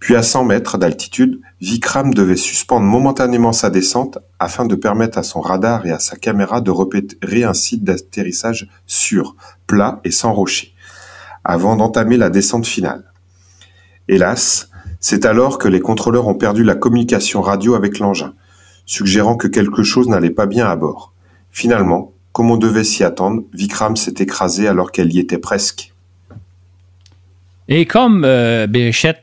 Puis 0.00 0.16
à 0.16 0.24
100 0.24 0.46
mètres 0.46 0.78
d'altitude, 0.78 1.40
Vikram 1.60 2.12
devait 2.12 2.34
suspendre 2.34 2.84
momentanément 2.84 3.52
sa 3.52 3.70
descente 3.70 4.18
afin 4.40 4.64
de 4.66 4.74
permettre 4.74 5.18
à 5.18 5.22
son 5.22 5.40
radar 5.40 5.86
et 5.86 5.92
à 5.92 6.00
sa 6.00 6.16
caméra 6.16 6.60
de 6.60 6.72
repérer 6.72 7.44
un 7.44 7.54
site 7.54 7.84
d'atterrissage 7.84 8.68
sûr, 8.88 9.36
plat 9.68 10.00
et 10.02 10.10
sans 10.10 10.32
rocher, 10.32 10.74
avant 11.44 11.76
d'entamer 11.76 12.16
la 12.16 12.30
descente 12.30 12.66
finale. 12.66 13.12
Hélas, 14.08 14.70
c'est 14.98 15.24
alors 15.24 15.58
que 15.58 15.68
les 15.68 15.80
contrôleurs 15.80 16.26
ont 16.26 16.34
perdu 16.34 16.64
la 16.64 16.74
communication 16.74 17.40
radio 17.40 17.76
avec 17.76 18.00
l'engin, 18.00 18.34
suggérant 18.84 19.36
que 19.36 19.46
quelque 19.46 19.84
chose 19.84 20.08
n'allait 20.08 20.30
pas 20.30 20.46
bien 20.46 20.66
à 20.66 20.74
bord. 20.74 21.12
Finalement, 21.52 22.12
comme 22.32 22.50
on 22.50 22.56
devait 22.56 22.84
s'y 22.84 23.04
attendre, 23.04 23.42
Vikram 23.52 23.96
s'est 23.96 24.14
écrasé 24.18 24.66
alors 24.66 24.90
qu'elle 24.90 25.12
y 25.12 25.18
était 25.18 25.38
presque. 25.38 25.92
Et 27.68 27.86
comme 27.86 28.24
euh, 28.24 28.66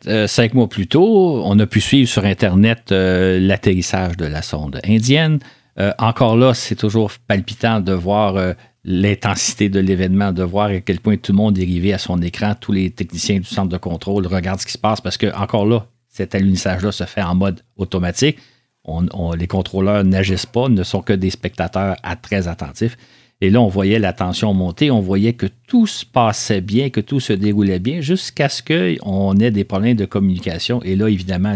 euh, 0.08 0.28
cinq 0.28 0.54
mois 0.54 0.70
plus 0.70 0.88
tôt, 0.88 1.42
on 1.44 1.60
a 1.60 1.66
pu 1.66 1.82
suivre 1.82 2.10
sur 2.10 2.26
Internet 2.26 2.92
euh, 2.92 3.40
l'atterrissage 3.40 4.16
de 4.16 4.26
la 4.26 4.42
sonde 4.42 4.80
indienne. 4.86 5.40
Euh, 5.80 5.92
encore 5.98 6.38
là, 6.38 6.54
c'est 6.54 6.76
toujours 6.76 7.12
palpitant 7.28 7.80
de 7.80 7.94
voir 7.94 8.56
l'intensité 8.86 9.70
de 9.70 9.80
l'événement, 9.80 10.32
de 10.32 10.44
voir 10.44 10.68
à 10.68 10.80
quel 10.80 11.00
point 11.00 11.18
tout 11.18 11.32
le 11.32 11.38
monde 11.38 11.58
est 11.58 11.64
arrivé 11.64 11.94
à 11.94 11.98
son 11.98 12.22
écran, 12.22 12.56
tous 12.60 12.72
les 12.72 12.90
techniciens 12.92 13.40
du 13.40 13.46
centre 13.46 13.70
de 13.70 13.78
contrôle 13.78 14.26
regardent 14.26 14.60
ce 14.60 14.66
qui 14.66 14.74
se 14.74 14.78
passe 14.78 15.02
parce 15.02 15.18
que, 15.18 15.34
encore 15.36 15.66
là, 15.66 15.86
cet 16.08 16.34
alunissage-là 16.34 16.92
se 16.92 17.04
fait 17.04 17.22
en 17.22 17.36
mode 17.36 17.62
automatique 17.78 18.40
les 18.86 19.48
contrôleurs 19.48 20.04
n'agissent 20.04 20.46
pas, 20.46 20.70
ne 20.70 20.84
sont 20.84 21.02
que 21.02 21.14
des 21.14 21.30
spectateurs 21.30 21.96
très 22.22 22.48
attentifs. 22.48 22.98
Et 23.42 23.50
là, 23.50 23.62
on 23.62 23.70
voyait 23.70 24.00
la 24.00 24.12
tension 24.12 24.54
monter, 24.54 24.92
on 24.92 25.00
voyait 25.00 25.34
que 25.34 25.48
tout 25.68 25.88
se 25.88 26.06
passait 26.06 26.60
bien, 26.60 26.90
que 26.90 27.00
tout 27.00 27.22
se 27.22 27.32
déroulait 27.32 27.80
bien, 27.80 28.02
jusqu'à 28.02 28.50
ce 28.50 28.62
qu'on 28.62 29.38
ait 29.38 29.52
des 29.52 29.64
problèmes 29.64 29.96
de 29.96 30.06
communication. 30.06 30.84
Et 30.84 30.98
là, 30.98 31.08
évidemment, 31.08 31.56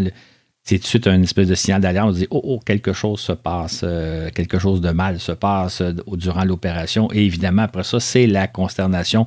c'est 0.62 0.78
tout 0.78 0.84
de 0.84 0.88
suite 0.88 1.06
un 1.08 1.20
espèce 1.20 1.48
de 1.48 1.54
signal 1.54 1.82
d'alerte. 1.82 2.06
On 2.08 2.12
dit 2.12 2.26
oh, 2.30 2.40
oh, 2.42 2.60
quelque 2.64 2.94
chose 2.94 3.20
se 3.20 3.32
passe, 3.32 3.82
euh, 3.84 4.30
quelque 4.30 4.58
chose 4.58 4.80
de 4.80 4.90
mal 4.92 5.20
se 5.20 5.32
passe 5.32 5.82
euh, 5.82 5.92
durant 6.12 6.44
l'opération. 6.44 7.10
Et 7.12 7.26
évidemment, 7.26 7.62
après 7.62 7.84
ça, 7.84 8.00
c'est 8.00 8.26
la 8.26 8.48
consternation 8.48 9.26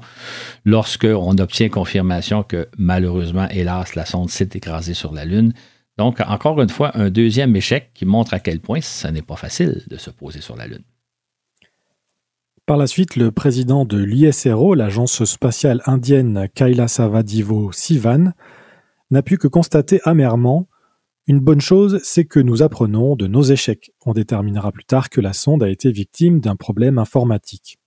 lorsqu'on 0.65 1.37
obtient 1.37 1.69
confirmation 1.69 2.41
que 2.41 2.67
malheureusement, 2.79 3.47
hélas, 3.51 3.93
la 3.93 4.05
sonde 4.05 4.31
s'est 4.31 4.49
écrasée 4.55 4.95
sur 4.95 5.13
la 5.13 5.25
Lune. 5.25 5.53
Donc, 5.97 6.19
encore 6.27 6.61
une 6.61 6.69
fois, 6.69 6.95
un 6.95 7.09
deuxième 7.09 7.55
échec 7.55 7.91
qui 7.93 8.05
montre 8.05 8.33
à 8.33 8.39
quel 8.39 8.59
point 8.59 8.81
ce 8.81 9.07
n'est 9.07 9.21
pas 9.21 9.35
facile 9.35 9.83
de 9.87 9.97
se 9.97 10.09
poser 10.09 10.41
sur 10.41 10.55
la 10.55 10.67
Lune. 10.67 10.83
Par 12.67 12.77
la 12.77 12.85
suite, 12.85 13.15
le 13.15 13.31
président 13.31 13.85
de 13.85 13.97
l'ISRO, 13.97 14.75
l'agence 14.75 15.23
spatiale 15.23 15.81
indienne 15.85 16.47
Kailasavadivo 16.53 17.71
Sivan, 17.71 18.33
n'a 19.09 19.21
pu 19.21 19.37
que 19.37 19.47
constater 19.47 20.01
amèrement 20.03 20.67
Une 21.27 21.39
bonne 21.39 21.61
chose, 21.61 21.99
c'est 22.03 22.25
que 22.25 22.39
nous 22.39 22.61
apprenons 22.61 23.15
de 23.15 23.25
nos 23.27 23.41
échecs. 23.41 23.91
On 24.05 24.13
déterminera 24.13 24.71
plus 24.71 24.85
tard 24.85 25.09
que 25.09 25.21
la 25.21 25.33
sonde 25.33 25.63
a 25.63 25.69
été 25.69 25.91
victime 25.91 26.41
d'un 26.41 26.55
problème 26.55 26.97
informatique. 26.99 27.79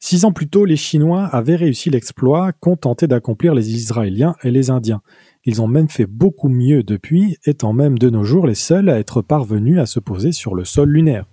Six 0.00 0.26
ans 0.26 0.32
plus 0.32 0.48
tôt, 0.48 0.66
les 0.66 0.76
Chinois 0.76 1.24
avaient 1.24 1.56
réussi 1.56 1.88
l'exploit 1.88 2.52
qu'ont 2.52 2.76
tenté 2.76 3.06
d'accomplir 3.06 3.54
les 3.54 3.74
Israéliens 3.74 4.36
et 4.42 4.50
les 4.50 4.68
Indiens. 4.68 5.00
Ils 5.46 5.60
ont 5.60 5.68
même 5.68 5.88
fait 5.88 6.06
beaucoup 6.06 6.48
mieux 6.48 6.82
depuis, 6.82 7.36
étant 7.44 7.74
même 7.74 7.98
de 7.98 8.08
nos 8.08 8.24
jours 8.24 8.46
les 8.46 8.54
seuls 8.54 8.88
à 8.88 8.98
être 8.98 9.20
parvenus 9.20 9.78
à 9.78 9.84
se 9.84 10.00
poser 10.00 10.32
sur 10.32 10.54
le 10.54 10.64
sol 10.64 10.88
lunaire. 10.88 11.26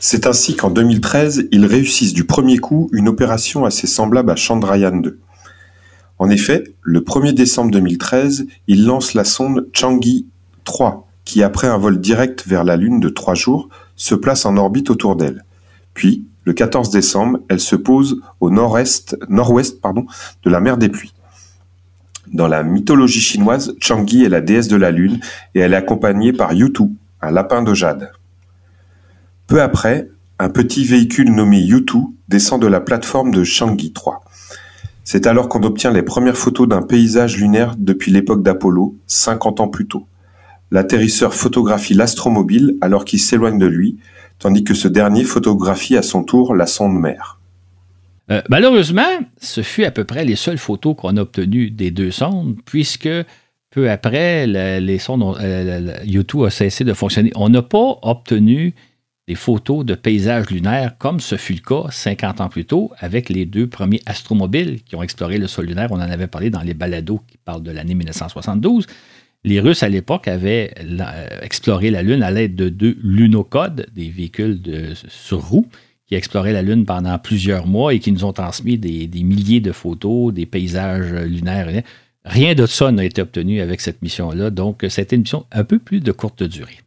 C'est 0.00 0.26
ainsi 0.26 0.56
qu'en 0.56 0.70
2013, 0.70 1.48
ils 1.52 1.66
réussissent 1.66 2.14
du 2.14 2.24
premier 2.24 2.58
coup 2.58 2.88
une 2.92 3.08
opération 3.08 3.64
assez 3.64 3.86
semblable 3.86 4.32
à 4.32 4.36
Chandrayaan 4.36 4.96
2. 4.96 5.20
En 6.18 6.28
effet, 6.28 6.64
le 6.82 7.00
1er 7.00 7.34
décembre 7.34 7.70
2013, 7.70 8.46
ils 8.66 8.84
lancent 8.84 9.14
la 9.14 9.24
sonde 9.24 9.68
Changi 9.72 10.26
3, 10.64 11.08
qui 11.24 11.42
après 11.42 11.68
un 11.68 11.78
vol 11.78 12.00
direct 12.00 12.46
vers 12.48 12.64
la 12.64 12.76
Lune 12.76 12.98
de 12.98 13.08
trois 13.10 13.34
jours, 13.34 13.68
se 13.94 14.16
place 14.16 14.44
en 14.44 14.56
orbite 14.56 14.90
autour 14.90 15.14
d'elle. 15.14 15.44
Puis, 15.94 16.26
le 16.44 16.52
14 16.52 16.90
décembre, 16.90 17.38
elle 17.48 17.60
se 17.60 17.76
pose 17.76 18.20
au 18.40 18.50
nord-est, 18.50 19.16
nord-ouest 19.28 19.80
de 20.42 20.50
la 20.50 20.60
mer 20.60 20.78
des 20.78 20.88
Pluies. 20.88 21.14
Dans 22.32 22.48
la 22.48 22.62
mythologie 22.62 23.20
chinoise, 23.20 23.74
Changi 23.78 24.24
est 24.24 24.30
la 24.30 24.40
déesse 24.40 24.68
de 24.68 24.76
la 24.76 24.90
lune 24.90 25.20
et 25.54 25.60
elle 25.60 25.74
est 25.74 25.76
accompagnée 25.76 26.32
par 26.32 26.54
Yutu, 26.54 26.84
un 27.20 27.30
lapin 27.30 27.62
de 27.62 27.74
jade. 27.74 28.10
Peu 29.46 29.60
après, 29.60 30.08
un 30.38 30.48
petit 30.48 30.84
véhicule 30.84 31.30
nommé 31.30 31.60
Yutu 31.60 31.98
descend 32.28 32.62
de 32.62 32.66
la 32.66 32.80
plateforme 32.80 33.32
de 33.32 33.44
Changi 33.44 33.92
3. 33.92 34.24
C'est 35.04 35.26
alors 35.26 35.50
qu'on 35.50 35.62
obtient 35.62 35.90
les 35.90 36.02
premières 36.02 36.38
photos 36.38 36.66
d'un 36.66 36.80
paysage 36.80 37.36
lunaire 37.36 37.74
depuis 37.76 38.10
l'époque 38.10 38.42
d'Apollo, 38.42 38.96
50 39.08 39.60
ans 39.60 39.68
plus 39.68 39.86
tôt. 39.86 40.06
L'atterrisseur 40.70 41.34
photographie 41.34 41.92
l'astromobile 41.92 42.78
alors 42.80 43.04
qu'il 43.04 43.20
s'éloigne 43.20 43.58
de 43.58 43.66
lui, 43.66 43.98
tandis 44.38 44.64
que 44.64 44.72
ce 44.72 44.88
dernier 44.88 45.24
photographie 45.24 45.98
à 45.98 46.02
son 46.02 46.24
tour 46.24 46.54
la 46.54 46.66
sonde 46.66 46.98
mère. 46.98 47.41
Euh, 48.32 48.40
malheureusement, 48.48 49.20
ce 49.40 49.60
fut 49.62 49.84
à 49.84 49.90
peu 49.90 50.04
près 50.04 50.24
les 50.24 50.36
seules 50.36 50.58
photos 50.58 50.96
qu'on 50.96 51.16
a 51.16 51.20
obtenues 51.20 51.70
des 51.70 51.90
deux 51.90 52.10
sondes, 52.10 52.56
puisque 52.64 53.08
peu 53.70 53.90
après, 53.90 54.46
les 54.46 54.98
sondes, 54.98 55.36
euh, 55.40 55.96
YouTube 56.04 56.44
a 56.44 56.50
cessé 56.50 56.84
de 56.84 56.94
fonctionner. 56.94 57.30
On 57.34 57.48
n'a 57.48 57.62
pas 57.62 57.98
obtenu 58.02 58.74
des 59.28 59.34
photos 59.34 59.84
de 59.84 59.94
paysages 59.94 60.50
lunaires 60.50 60.96
comme 60.98 61.20
ce 61.20 61.36
fut 61.36 61.54
le 61.54 61.60
cas 61.60 61.90
50 61.90 62.40
ans 62.40 62.48
plus 62.48 62.64
tôt 62.64 62.90
avec 62.98 63.28
les 63.28 63.44
deux 63.44 63.68
premiers 63.68 64.02
astromobiles 64.06 64.82
qui 64.82 64.96
ont 64.96 65.02
exploré 65.02 65.38
le 65.38 65.46
sol 65.46 65.66
lunaire. 65.66 65.92
On 65.92 65.96
en 65.96 66.00
avait 66.00 66.26
parlé 66.26 66.50
dans 66.50 66.62
les 66.62 66.74
balados 66.74 67.20
qui 67.28 67.38
parlent 67.38 67.62
de 67.62 67.70
l'année 67.70 67.94
1972. 67.94 68.86
Les 69.44 69.60
Russes, 69.60 69.82
à 69.82 69.88
l'époque, 69.88 70.28
avaient 70.28 70.72
euh, 70.78 71.40
exploré 71.40 71.90
la 71.90 72.02
Lune 72.02 72.22
à 72.22 72.30
l'aide 72.30 72.54
de 72.54 72.68
deux 72.68 72.96
lunocodes, 73.02 73.86
des 73.94 74.08
véhicules 74.08 74.60
de, 74.60 74.92
sur 75.08 75.40
roues, 75.40 75.66
qui 76.12 76.16
exploraient 76.16 76.52
la 76.52 76.60
Lune 76.60 76.84
pendant 76.84 77.18
plusieurs 77.18 77.66
mois 77.66 77.94
et 77.94 77.98
qui 77.98 78.12
nous 78.12 78.26
ont 78.26 78.34
transmis 78.34 78.76
des, 78.76 79.08
milliers 79.22 79.60
de 79.60 79.72
photos, 79.72 80.30
des 80.34 80.44
paysages 80.44 81.10
lunaires. 81.10 81.82
Rien 82.26 82.54
de 82.54 82.66
ça 82.66 82.92
n'a 82.92 83.06
été 83.06 83.22
obtenu 83.22 83.62
avec 83.62 83.80
cette 83.80 84.02
mission-là, 84.02 84.50
donc 84.50 84.84
c'était 84.90 85.16
une 85.16 85.22
mission 85.22 85.46
un 85.50 85.64
peu 85.64 85.78
plus 85.78 86.00
de 86.00 86.12
courte 86.12 86.42
durée. 86.42 86.80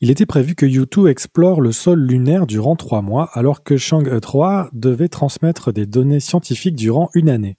Il 0.00 0.10
était 0.10 0.24
prévu 0.24 0.54
que 0.54 0.64
U2 0.64 1.10
explore 1.10 1.60
le 1.60 1.72
sol 1.72 2.00
lunaire 2.00 2.46
durant 2.46 2.74
trois 2.74 3.02
mois, 3.02 3.28
alors 3.34 3.62
que 3.62 3.76
Chang'e 3.76 4.18
3 4.18 4.70
devait 4.72 5.08
transmettre 5.08 5.74
des 5.74 5.84
données 5.84 6.20
scientifiques 6.20 6.74
durant 6.74 7.10
une 7.12 7.28
année. 7.28 7.58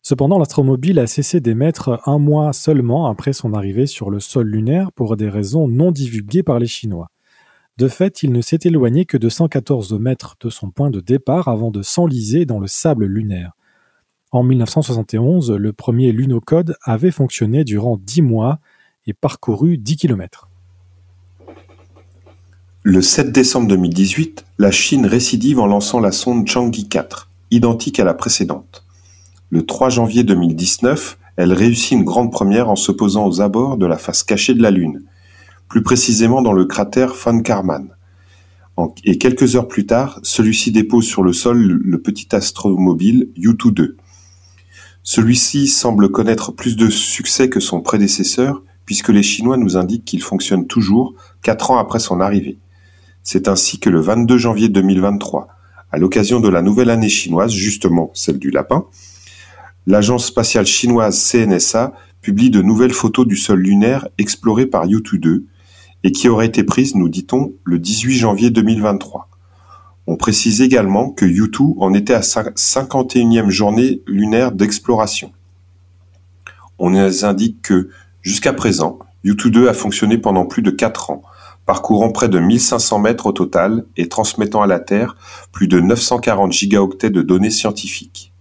Cependant, 0.00 0.38
l'astromobile 0.38 0.98
a 0.98 1.06
cessé 1.06 1.40
d'émettre 1.40 2.00
un 2.06 2.18
mois 2.18 2.54
seulement 2.54 3.06
après 3.06 3.34
son 3.34 3.52
arrivée 3.52 3.86
sur 3.86 4.08
le 4.08 4.18
sol 4.18 4.46
lunaire 4.46 4.92
pour 4.92 5.18
des 5.18 5.28
raisons 5.28 5.68
non 5.68 5.92
divulguées 5.92 6.42
par 6.42 6.58
les 6.58 6.66
Chinois. 6.66 7.08
De 7.78 7.88
fait, 7.88 8.22
il 8.22 8.32
ne 8.32 8.40
s'est 8.40 8.60
éloigné 8.64 9.04
que 9.04 9.18
de 9.18 9.28
114 9.28 9.92
mètres 9.94 10.36
de 10.40 10.48
son 10.48 10.70
point 10.70 10.88
de 10.88 11.00
départ 11.00 11.48
avant 11.48 11.70
de 11.70 11.82
s'enliser 11.82 12.46
dans 12.46 12.58
le 12.58 12.68
sable 12.68 13.04
lunaire. 13.04 13.52
En 14.32 14.42
1971, 14.42 15.50
le 15.50 15.72
premier 15.74 16.10
lunocode 16.10 16.76
avait 16.82 17.10
fonctionné 17.10 17.64
durant 17.64 17.98
10 17.98 18.22
mois 18.22 18.60
et 19.06 19.12
parcouru 19.12 19.76
10 19.76 19.96
km. 19.96 20.48
Le 22.82 23.02
7 23.02 23.30
décembre 23.30 23.68
2018, 23.68 24.46
la 24.58 24.70
Chine 24.70 25.04
récidive 25.04 25.58
en 25.58 25.66
lançant 25.66 26.00
la 26.00 26.12
sonde 26.12 26.46
Chang'e 26.46 26.88
4, 26.88 27.28
identique 27.50 28.00
à 28.00 28.04
la 28.04 28.14
précédente. 28.14 28.86
Le 29.50 29.66
3 29.66 29.90
janvier 29.90 30.24
2019, 30.24 31.18
elle 31.36 31.52
réussit 31.52 31.92
une 31.92 32.04
grande 32.04 32.32
première 32.32 32.70
en 32.70 32.76
se 32.76 32.90
posant 32.90 33.26
aux 33.26 33.42
abords 33.42 33.76
de 33.76 33.84
la 33.84 33.98
face 33.98 34.22
cachée 34.22 34.54
de 34.54 34.62
la 34.62 34.70
Lune, 34.70 35.02
plus 35.68 35.82
précisément 35.82 36.42
dans 36.42 36.52
le 36.52 36.64
cratère 36.64 37.14
Von 37.14 37.40
Karman. 37.40 37.90
Et 39.04 39.18
quelques 39.18 39.56
heures 39.56 39.68
plus 39.68 39.86
tard, 39.86 40.20
celui-ci 40.22 40.70
dépose 40.70 41.06
sur 41.06 41.22
le 41.22 41.32
sol 41.32 41.58
le 41.58 42.00
petit 42.00 42.34
astromobile 42.34 43.30
Yutu-2. 43.36 43.94
Celui-ci 45.02 45.68
semble 45.68 46.10
connaître 46.10 46.52
plus 46.52 46.76
de 46.76 46.90
succès 46.90 47.48
que 47.48 47.60
son 47.60 47.80
prédécesseur, 47.80 48.62
puisque 48.84 49.08
les 49.08 49.22
Chinois 49.22 49.56
nous 49.56 49.76
indiquent 49.76 50.04
qu'il 50.04 50.22
fonctionne 50.22 50.66
toujours 50.66 51.14
quatre 51.42 51.70
ans 51.70 51.78
après 51.78 52.00
son 52.00 52.20
arrivée. 52.20 52.58
C'est 53.22 53.48
ainsi 53.48 53.80
que 53.80 53.88
le 53.88 54.00
22 54.00 54.36
janvier 54.36 54.68
2023, 54.68 55.48
à 55.90 55.98
l'occasion 55.98 56.40
de 56.40 56.48
la 56.48 56.60
nouvelle 56.60 56.90
année 56.90 57.08
chinoise, 57.08 57.52
justement 57.52 58.10
celle 58.14 58.38
du 58.38 58.50
lapin, 58.50 58.84
l'agence 59.86 60.26
spatiale 60.26 60.66
chinoise 60.66 61.30
CNSA 61.30 61.94
publie 62.20 62.50
de 62.50 62.60
nouvelles 62.60 62.92
photos 62.92 63.26
du 63.26 63.36
sol 63.36 63.60
lunaire 63.60 64.08
exploré 64.18 64.66
par 64.66 64.86
Yutu-2 64.86 65.44
et 66.06 66.12
qui 66.12 66.28
auraient 66.28 66.46
été 66.46 66.62
prises, 66.62 66.94
nous 66.94 67.08
dit-on, 67.08 67.52
le 67.64 67.80
18 67.80 68.14
janvier 68.14 68.50
2023. 68.50 69.28
On 70.06 70.14
précise 70.16 70.62
également 70.62 71.10
que 71.10 71.26
Yutu 71.26 71.74
en 71.80 71.94
était 71.94 72.14
à 72.14 72.22
sa 72.22 72.44
51e 72.44 73.50
journée 73.50 74.02
lunaire 74.06 74.52
d'exploration. 74.52 75.32
On 76.78 76.94
indique 76.94 77.60
que, 77.60 77.88
jusqu'à 78.22 78.52
présent, 78.52 79.00
Yutu-2 79.24 79.66
a 79.66 79.74
fonctionné 79.74 80.16
pendant 80.16 80.46
plus 80.46 80.62
de 80.62 80.70
4 80.70 81.10
ans, 81.10 81.22
parcourant 81.66 82.12
près 82.12 82.28
de 82.28 82.38
1500 82.38 83.00
mètres 83.00 83.26
au 83.26 83.32
total 83.32 83.84
et 83.96 84.08
transmettant 84.08 84.62
à 84.62 84.68
la 84.68 84.78
Terre 84.78 85.16
plus 85.50 85.66
de 85.66 85.80
940 85.80 86.52
gigaoctets 86.52 87.10
de 87.10 87.22
données 87.22 87.50
scientifiques. 87.50 88.32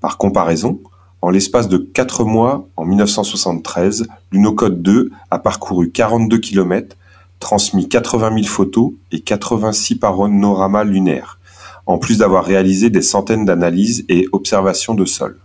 Par 0.00 0.16
comparaison, 0.16 0.80
en 1.22 1.30
l'espace 1.30 1.68
de 1.68 1.78
quatre 1.78 2.24
mois, 2.24 2.68
en 2.76 2.84
1973, 2.84 4.08
l'Unocode 4.32 4.82
2 4.82 5.10
a 5.30 5.38
parcouru 5.38 5.90
42 5.90 6.38
km, 6.38 6.96
transmis 7.40 7.88
80 7.88 8.34
000 8.34 8.46
photos 8.46 8.92
et 9.12 9.20
86 9.20 9.96
panoramas 9.96 10.84
lunaires, 10.84 11.38
en 11.86 11.98
plus 11.98 12.18
d'avoir 12.18 12.44
réalisé 12.44 12.90
des 12.90 13.02
centaines 13.02 13.44
d'analyses 13.44 14.04
et 14.08 14.26
observations 14.32 14.94
de 14.94 15.04
sol. 15.04 15.38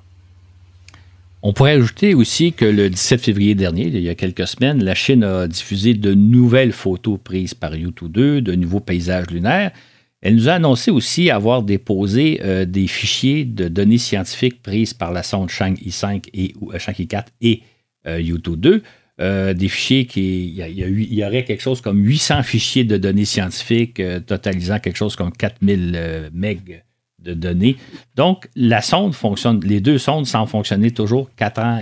On 1.41 1.53
pourrait 1.53 1.73
ajouter 1.73 2.15
aussi 2.15 2.53
que 2.53 2.65
le 2.65 2.89
17 2.89 3.21
février 3.21 3.53
dernier, 3.53 3.85
il 3.85 3.99
y 3.99 4.09
a 4.09 4.15
quelques 4.15 4.47
semaines, 4.47 4.83
la 4.83 4.95
Chine 4.95 5.23
a 5.23 5.47
diffusé 5.47 5.93
de 5.93 6.13
nouvelles 6.15 6.73
photos 6.73 7.19
prises 7.23 7.53
par 7.53 7.75
YouTube 7.75 8.11
2, 8.11 8.41
de 8.41 8.55
nouveaux 8.55 8.79
paysages 8.79 9.29
lunaires, 9.29 9.71
elle 10.25 10.33
nous 10.33 10.49
a 10.49 10.53
annoncé 10.53 10.89
aussi 10.89 11.29
avoir 11.29 11.61
déposé 11.61 12.41
euh, 12.43 12.65
des 12.65 12.87
fichiers 12.87 13.45
de 13.45 13.67
données 13.67 13.99
scientifiques 13.99 14.59
prises 14.63 14.95
par 14.95 15.11
la 15.11 15.21
sonde 15.21 15.49
Chang'e 15.49 15.91
5 15.91 16.29
et 16.33 16.55
ou, 16.59 16.71
4 16.71 16.79
euh, 16.81 17.31
et 17.41 17.61
euh, 18.07 18.19
YouTube 18.19 18.59
2. 18.59 19.53
des 19.53 19.69
fichiers 19.69 20.07
qui. 20.07 20.47
Il 20.47 21.13
y, 21.13 21.23
aurait 21.23 21.43
quelque 21.43 21.61
chose 21.61 21.79
comme 21.79 22.03
800 22.03 22.41
fichiers 22.41 22.83
de 22.83 22.97
données 22.97 23.23
scientifiques, 23.23 24.01
totalisant 24.25 24.79
quelque 24.79 24.97
chose 24.97 25.15
comme 25.15 25.31
4000 25.31 26.31
MB 26.33 26.71
de 27.19 27.33
données. 27.35 27.75
Donc, 28.15 28.49
la 28.55 28.81
sonde 28.81 29.13
fonctionne, 29.13 29.59
les 29.63 29.79
deux 29.79 29.99
sondes 29.99 30.25
semblent 30.25 30.49
fonctionner 30.49 30.89
toujours 30.89 31.29
ans, 31.59 31.81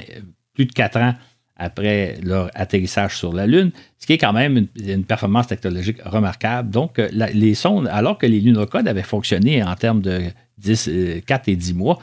plus 0.54 0.66
de 0.66 0.74
4 0.74 0.98
ans 0.98 1.16
après 1.64 2.18
leur 2.22 2.50
atterrissage 2.54 3.18
sur 3.18 3.34
la 3.34 3.48
Lune, 3.48 3.72
ce 4.00 4.06
qui 4.06 4.14
est 4.14 4.18
quand 4.18 4.34
même 4.34 4.68
une, 4.76 5.06
performance 5.06 5.48
technologique 5.48 6.02
remarquable. 6.04 6.70
Donc, 6.70 7.00
euh, 7.00 7.10
les 7.12 7.56
sondes, 7.56 7.88
alors 7.88 8.18
que 8.18 8.26
les 8.26 8.40
lunocodes 8.40 8.88
avaient 8.88 9.02
fonctionné 9.02 9.64
en 9.64 9.76
termes 9.76 10.02
de 10.02 10.24
10, 10.58 10.90
4 11.26 11.48
euh, 11.48 11.52
et 11.52 11.56
10 11.56 11.74
mois, 11.74 12.00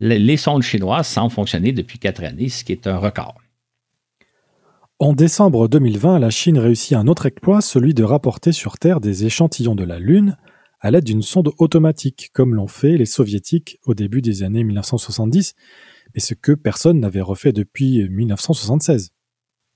les, 0.00 0.36
sondes 0.36 0.62
chinoises 0.62 1.06
semblent 1.06 1.32
fonctionner 1.32 1.72
depuis 1.72 1.98
4 1.98 2.24
années, 2.24 2.48
ce 2.48 2.64
qui 2.64 2.72
est 2.72 2.86
un 2.86 2.98
record. 2.98 3.36
En 5.00 5.12
décembre 5.12 5.68
2020, 5.68 6.18
la 6.18 6.30
Chine 6.30 6.58
réussit 6.58 6.96
un 6.96 7.06
autre 7.06 7.26
exploit, 7.26 7.60
celui 7.60 7.94
de 7.94 8.02
rapporter 8.02 8.50
sur 8.50 8.78
Terre 8.78 9.00
des 9.00 9.24
échantillons 9.24 9.76
de 9.76 9.84
la 9.84 10.00
Lune 10.00 10.36
à 10.80 10.90
l'aide 10.90 11.04
d'une 11.04 11.22
sonde 11.22 11.50
automatique, 11.58 12.30
comme 12.32 12.54
l'ont 12.54 12.68
fait 12.68 12.96
les 12.96 13.06
soviétiques 13.06 13.78
au 13.84 13.94
début 13.94 14.22
des 14.22 14.42
années 14.42 14.62
1970 14.64 15.54
et 16.18 16.20
ce 16.20 16.34
que 16.34 16.50
personne 16.50 16.98
n'avait 16.98 17.20
refait 17.20 17.52
depuis 17.52 18.08
1976. 18.08 19.10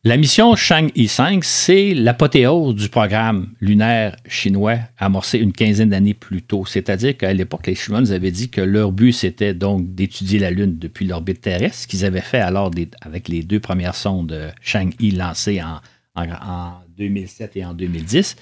La 0.03 0.17
mission 0.17 0.57
Chang'e 0.57 1.07
5, 1.07 1.45
c'est 1.45 1.95
l'apothéose 1.95 2.75
du 2.75 2.89
programme 2.89 3.53
lunaire 3.61 4.17
chinois 4.27 4.79
amorcé 4.99 5.39
une 5.39 5.53
quinzaine 5.53 5.91
d'années 5.91 6.15
plus 6.15 6.43
tôt. 6.43 6.67
C'est-à-dire 6.67 7.17
qu'à 7.17 7.33
l'époque, 7.33 7.69
les 7.69 7.77
Chinois 7.77 8.11
avaient 8.11 8.33
dit 8.33 8.51
que 8.51 8.61
leur 8.61 8.91
but, 8.91 9.13
c'était 9.13 9.55
donc 9.55 9.95
d'étudier 9.95 10.41
la 10.41 10.51
Lune 10.51 10.79
depuis 10.81 11.07
l'orbite 11.07 11.43
terrestre, 11.43 11.83
ce 11.83 11.87
qu'ils 11.87 12.05
avaient 12.05 12.21
fait 12.21 12.41
alors 12.41 12.73
avec 13.03 13.29
les 13.29 13.45
deux 13.45 13.61
premières 13.61 13.95
sondes 13.95 14.53
Chang'e 14.61 15.15
lancées 15.17 15.63
en, 15.63 15.81
en 16.17 16.73
2007 16.99 17.57
et 17.59 17.65
en 17.65 17.73
2010. 17.73 18.35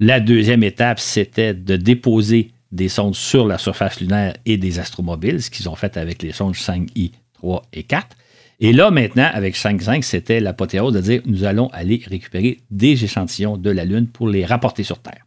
La 0.00 0.18
deuxième 0.18 0.64
étape, 0.64 0.98
c'était 0.98 1.54
de 1.54 1.76
déposer 1.76 2.50
des 2.72 2.88
sondes 2.88 3.14
sur 3.14 3.46
la 3.46 3.58
surface 3.58 4.00
lunaire 4.00 4.36
et 4.44 4.56
des 4.56 4.80
astromobiles, 4.80 5.40
ce 5.40 5.50
qu'ils 5.50 5.68
ont 5.68 5.76
fait 5.76 5.96
avec 5.96 6.24
les 6.24 6.32
sondes 6.32 6.54
Chang'e 6.54 7.12
3 7.38 7.62
et 7.72 7.84
4. 7.84 8.16
Et 8.60 8.72
là, 8.72 8.90
maintenant, 8.90 9.28
avec 9.32 9.54
5.5, 9.54 10.02
c'était 10.02 10.40
l'apothéose 10.40 10.94
de 10.94 11.00
dire 11.00 11.22
nous 11.26 11.44
allons 11.44 11.68
aller 11.68 12.02
récupérer 12.06 12.60
des 12.70 13.04
échantillons 13.04 13.56
de 13.56 13.70
la 13.70 13.84
Lune 13.84 14.08
pour 14.08 14.28
les 14.28 14.44
rapporter 14.44 14.82
sur 14.82 14.98
Terre. 14.98 15.26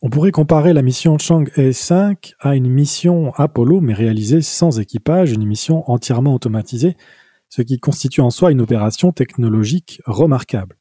On 0.00 0.10
pourrait 0.10 0.32
comparer 0.32 0.72
la 0.72 0.82
mission 0.82 1.16
Chang'e 1.18 1.72
5 1.72 2.34
à 2.40 2.56
une 2.56 2.68
mission 2.68 3.32
Apollo, 3.36 3.80
mais 3.80 3.94
réalisée 3.94 4.42
sans 4.42 4.80
équipage, 4.80 5.32
une 5.32 5.46
mission 5.46 5.88
entièrement 5.90 6.34
automatisée, 6.34 6.96
ce 7.48 7.62
qui 7.62 7.78
constitue 7.78 8.20
en 8.20 8.30
soi 8.30 8.50
une 8.50 8.60
opération 8.60 9.12
technologique 9.12 10.00
remarquable. 10.06 10.76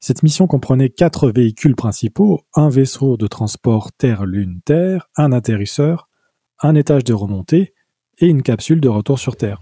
Cette 0.00 0.22
mission 0.22 0.46
comprenait 0.46 0.90
quatre 0.90 1.30
véhicules 1.30 1.76
principaux, 1.76 2.42
un 2.54 2.68
vaisseau 2.68 3.16
de 3.16 3.26
transport 3.26 3.92
Terre-Lune-Terre, 3.92 5.08
un 5.16 5.32
atterrisseur, 5.32 6.10
un 6.60 6.74
étage 6.74 7.04
de 7.04 7.14
remontée 7.14 7.73
et 8.20 8.26
une 8.26 8.42
capsule 8.42 8.80
de 8.80 8.88
retour 8.88 9.18
sur 9.18 9.36
Terre. 9.36 9.60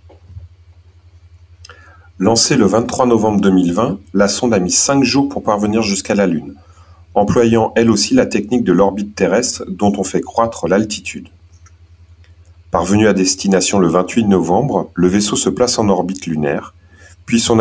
Lancée 2.19 2.57
le 2.57 2.67
23 2.67 3.07
novembre 3.07 3.41
2020, 3.41 3.99
la 4.15 4.29
sonde 4.29 4.55
a 4.55 4.59
mis 4.59 4.71
5 4.71 5.03
jours 5.03 5.29
pour 5.29 5.43
parvenir 5.43 5.83
jusqu'à 5.83 6.15
la 6.15 6.27
Lune, 6.27 6.55
employant 7.15 7.73
elle 7.75 7.91
aussi 7.91 8.15
la 8.15 8.27
technique 8.27 8.65
de 8.65 8.73
l'orbite 8.73 9.15
terrestre 9.15 9.65
dont 9.69 9.93
on 9.97 10.05
fait 10.05 10.21
croître 10.21 10.69
l'altitude. 10.69 11.29
Parvenu 12.71 13.07
à 13.09 13.13
destination 13.13 13.79
le 13.79 13.89
28 13.89 14.25
novembre, 14.25 14.91
le 14.95 15.09
vaisseau 15.09 15.37
se 15.37 15.51
place 15.51 15.79
en 15.79 15.89
orbite 15.89 16.27
lunaire, 16.27 16.75
puis 17.27 17.41
son, 17.41 17.59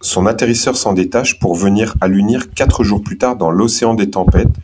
son 0.00 0.26
atterrisseur 0.26 0.76
s'en 0.76 0.92
détache 0.92 1.38
pour 1.38 1.54
venir 1.54 1.94
à 2.00 2.08
l'unir 2.08 2.52
4 2.52 2.82
jours 2.84 3.02
plus 3.02 3.18
tard 3.18 3.36
dans 3.36 3.50
l'océan 3.50 3.94
des 3.94 4.10
tempêtes, 4.10 4.54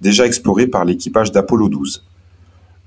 déjà 0.00 0.26
exploré 0.26 0.66
par 0.66 0.84
l'équipage 0.84 1.32
d'Apollo 1.32 1.68
12. 1.68 2.04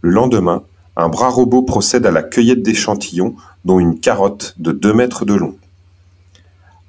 Le 0.02 0.10
lendemain, 0.10 0.63
un 0.99 1.10
bras 1.10 1.29
robot 1.29 1.62
procède 1.62 2.07
à 2.07 2.12
la 2.12 2.23
cueillette 2.23 2.63
d'échantillons, 2.63 3.36
dont 3.63 3.79
une 3.79 3.99
carotte 3.99 4.55
de 4.57 4.71
2 4.71 4.93
mètres 4.93 5.25
de 5.25 5.36
long. 5.36 5.55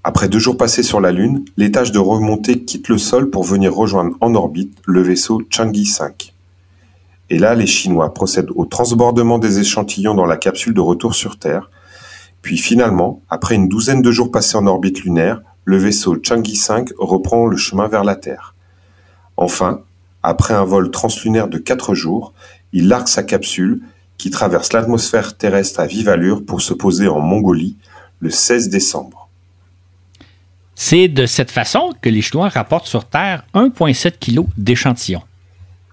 Après 0.03 0.31
deux 0.31 0.39
jours 0.39 0.57
passés 0.57 0.83
sur 0.83 0.99
la 0.99 1.13
Lune, 1.13 1.45
l'étage 1.59 1.93
de 1.93 1.99
remontée 1.99 2.65
quitte 2.65 2.89
le 2.89 2.97
sol 2.97 3.29
pour 3.29 3.45
venir 3.45 3.75
rejoindre 3.75 4.17
en 4.23 4.35
orbite 4.35 4.79
le 4.87 5.03
vaisseau 5.03 5.43
Chang'e 5.51 5.85
5. 5.85 6.33
Et 7.29 7.39
là, 7.39 7.55
les 7.55 7.67
Chinois 7.67 8.15
procèdent 8.15 8.51
au 8.55 8.65
transbordement 8.65 9.39
des 9.39 9.59
échantillons 9.59 10.15
dans 10.15 10.25
la 10.25 10.39
capsule 10.39 10.73
de 10.73 10.81
retour 10.81 11.15
sur 11.15 11.39
Terre. 11.39 11.71
Puis 12.41 12.57
finalement, 12.57 13.21
après 13.29 13.57
une 13.57 13.69
douzaine 13.69 14.01
de 14.01 14.11
jours 14.11 14.31
passés 14.31 14.57
en 14.57 14.67
orbite 14.67 15.01
lunaire, 15.03 15.43
le 15.67 15.77
vaisseau 15.77 16.17
Chang'e 16.23 16.55
5 16.55 16.93
reprend 16.97 17.45
le 17.45 17.59
chemin 17.59 17.89
vers 17.89 18.05
la 18.05 18.17
Terre. 18.17 18.55
Enfin, 19.37 19.83
après 20.23 20.55
un 20.55 20.65
vol 20.65 20.91
translunaire 20.91 21.49
de 21.49 21.59
4 21.59 21.93
jours, 21.95 22.33
il 22.73 22.89
largue 22.89 23.09
sa 23.09 23.23
capsule 23.23 23.83
qui 24.19 24.31
traverse 24.31 24.73
l'atmosphère 24.73 25.37
terrestre 25.37 25.81
à 25.81 25.87
vive 25.87 26.09
allure 26.09 26.45
pour 26.45 26.61
se 26.61 26.75
poser 26.75 27.09
en 27.09 27.21
Mongolie 27.21 27.77
le 28.21 28.31
16 28.31 28.69
décembre. 28.69 29.29
C'est 30.75 31.09
de 31.09 31.27
cette 31.27 31.51
façon 31.51 31.93
que 32.01 32.09
les 32.09 32.23
Chinois 32.23 32.49
rapportent 32.49 32.87
sur 32.87 33.05
Terre 33.05 33.45
1,7 33.55 34.19
kg 34.21 34.47
d'échantillons. 34.57 35.23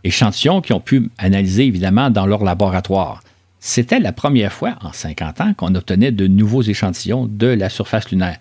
Échantillons 0.03 0.61
qu'ils 0.61 0.75
ont 0.75 0.79
pu 0.79 1.09
analyser 1.17 1.65
évidemment 1.65 2.09
dans 2.09 2.27
leur 2.27 2.43
laboratoire. 2.43 3.23
C'était 3.59 3.99
la 3.99 4.11
première 4.11 4.53
fois 4.53 4.75
en 4.81 4.91
50 4.91 5.41
ans 5.41 5.53
qu'on 5.55 5.73
obtenait 5.73 6.11
de 6.11 6.27
nouveaux 6.27 6.61
échantillons 6.61 7.25
de 7.25 7.47
la 7.47 7.69
surface 7.69 8.11
lunaire. 8.11 8.37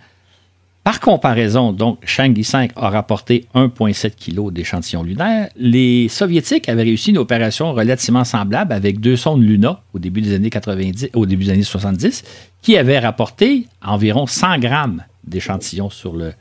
Par 0.84 1.00
comparaison, 1.00 1.72
donc, 1.72 1.98
Chang'e 2.04 2.42
5 2.42 2.72
a 2.76 2.90
rapporté 2.90 3.46
1,7 3.54 4.16
kg 4.16 4.52
d'échantillons 4.52 5.02
lunaires. 5.02 5.48
Les 5.56 6.08
Soviétiques 6.08 6.68
avaient 6.68 6.82
réussi 6.82 7.08
une 7.08 7.16
opération 7.16 7.72
relativement 7.72 8.24
semblable 8.24 8.70
avec 8.74 9.00
deux 9.00 9.16
sondes 9.16 9.42
Luna 9.42 9.80
au 9.94 9.98
début 9.98 10.20
des 10.20 10.34
années 10.34 10.50
90, 10.50 11.08
au 11.14 11.24
début 11.24 11.46
des 11.46 11.52
années 11.52 11.62
70, 11.62 12.22
qui 12.60 12.76
avaient 12.76 12.98
rapporté 12.98 13.66
environ 13.82 14.26
100 14.26 14.58
grammes 14.58 15.02
d'échantillons 15.26 15.88
sur 15.88 16.12
le 16.14 16.34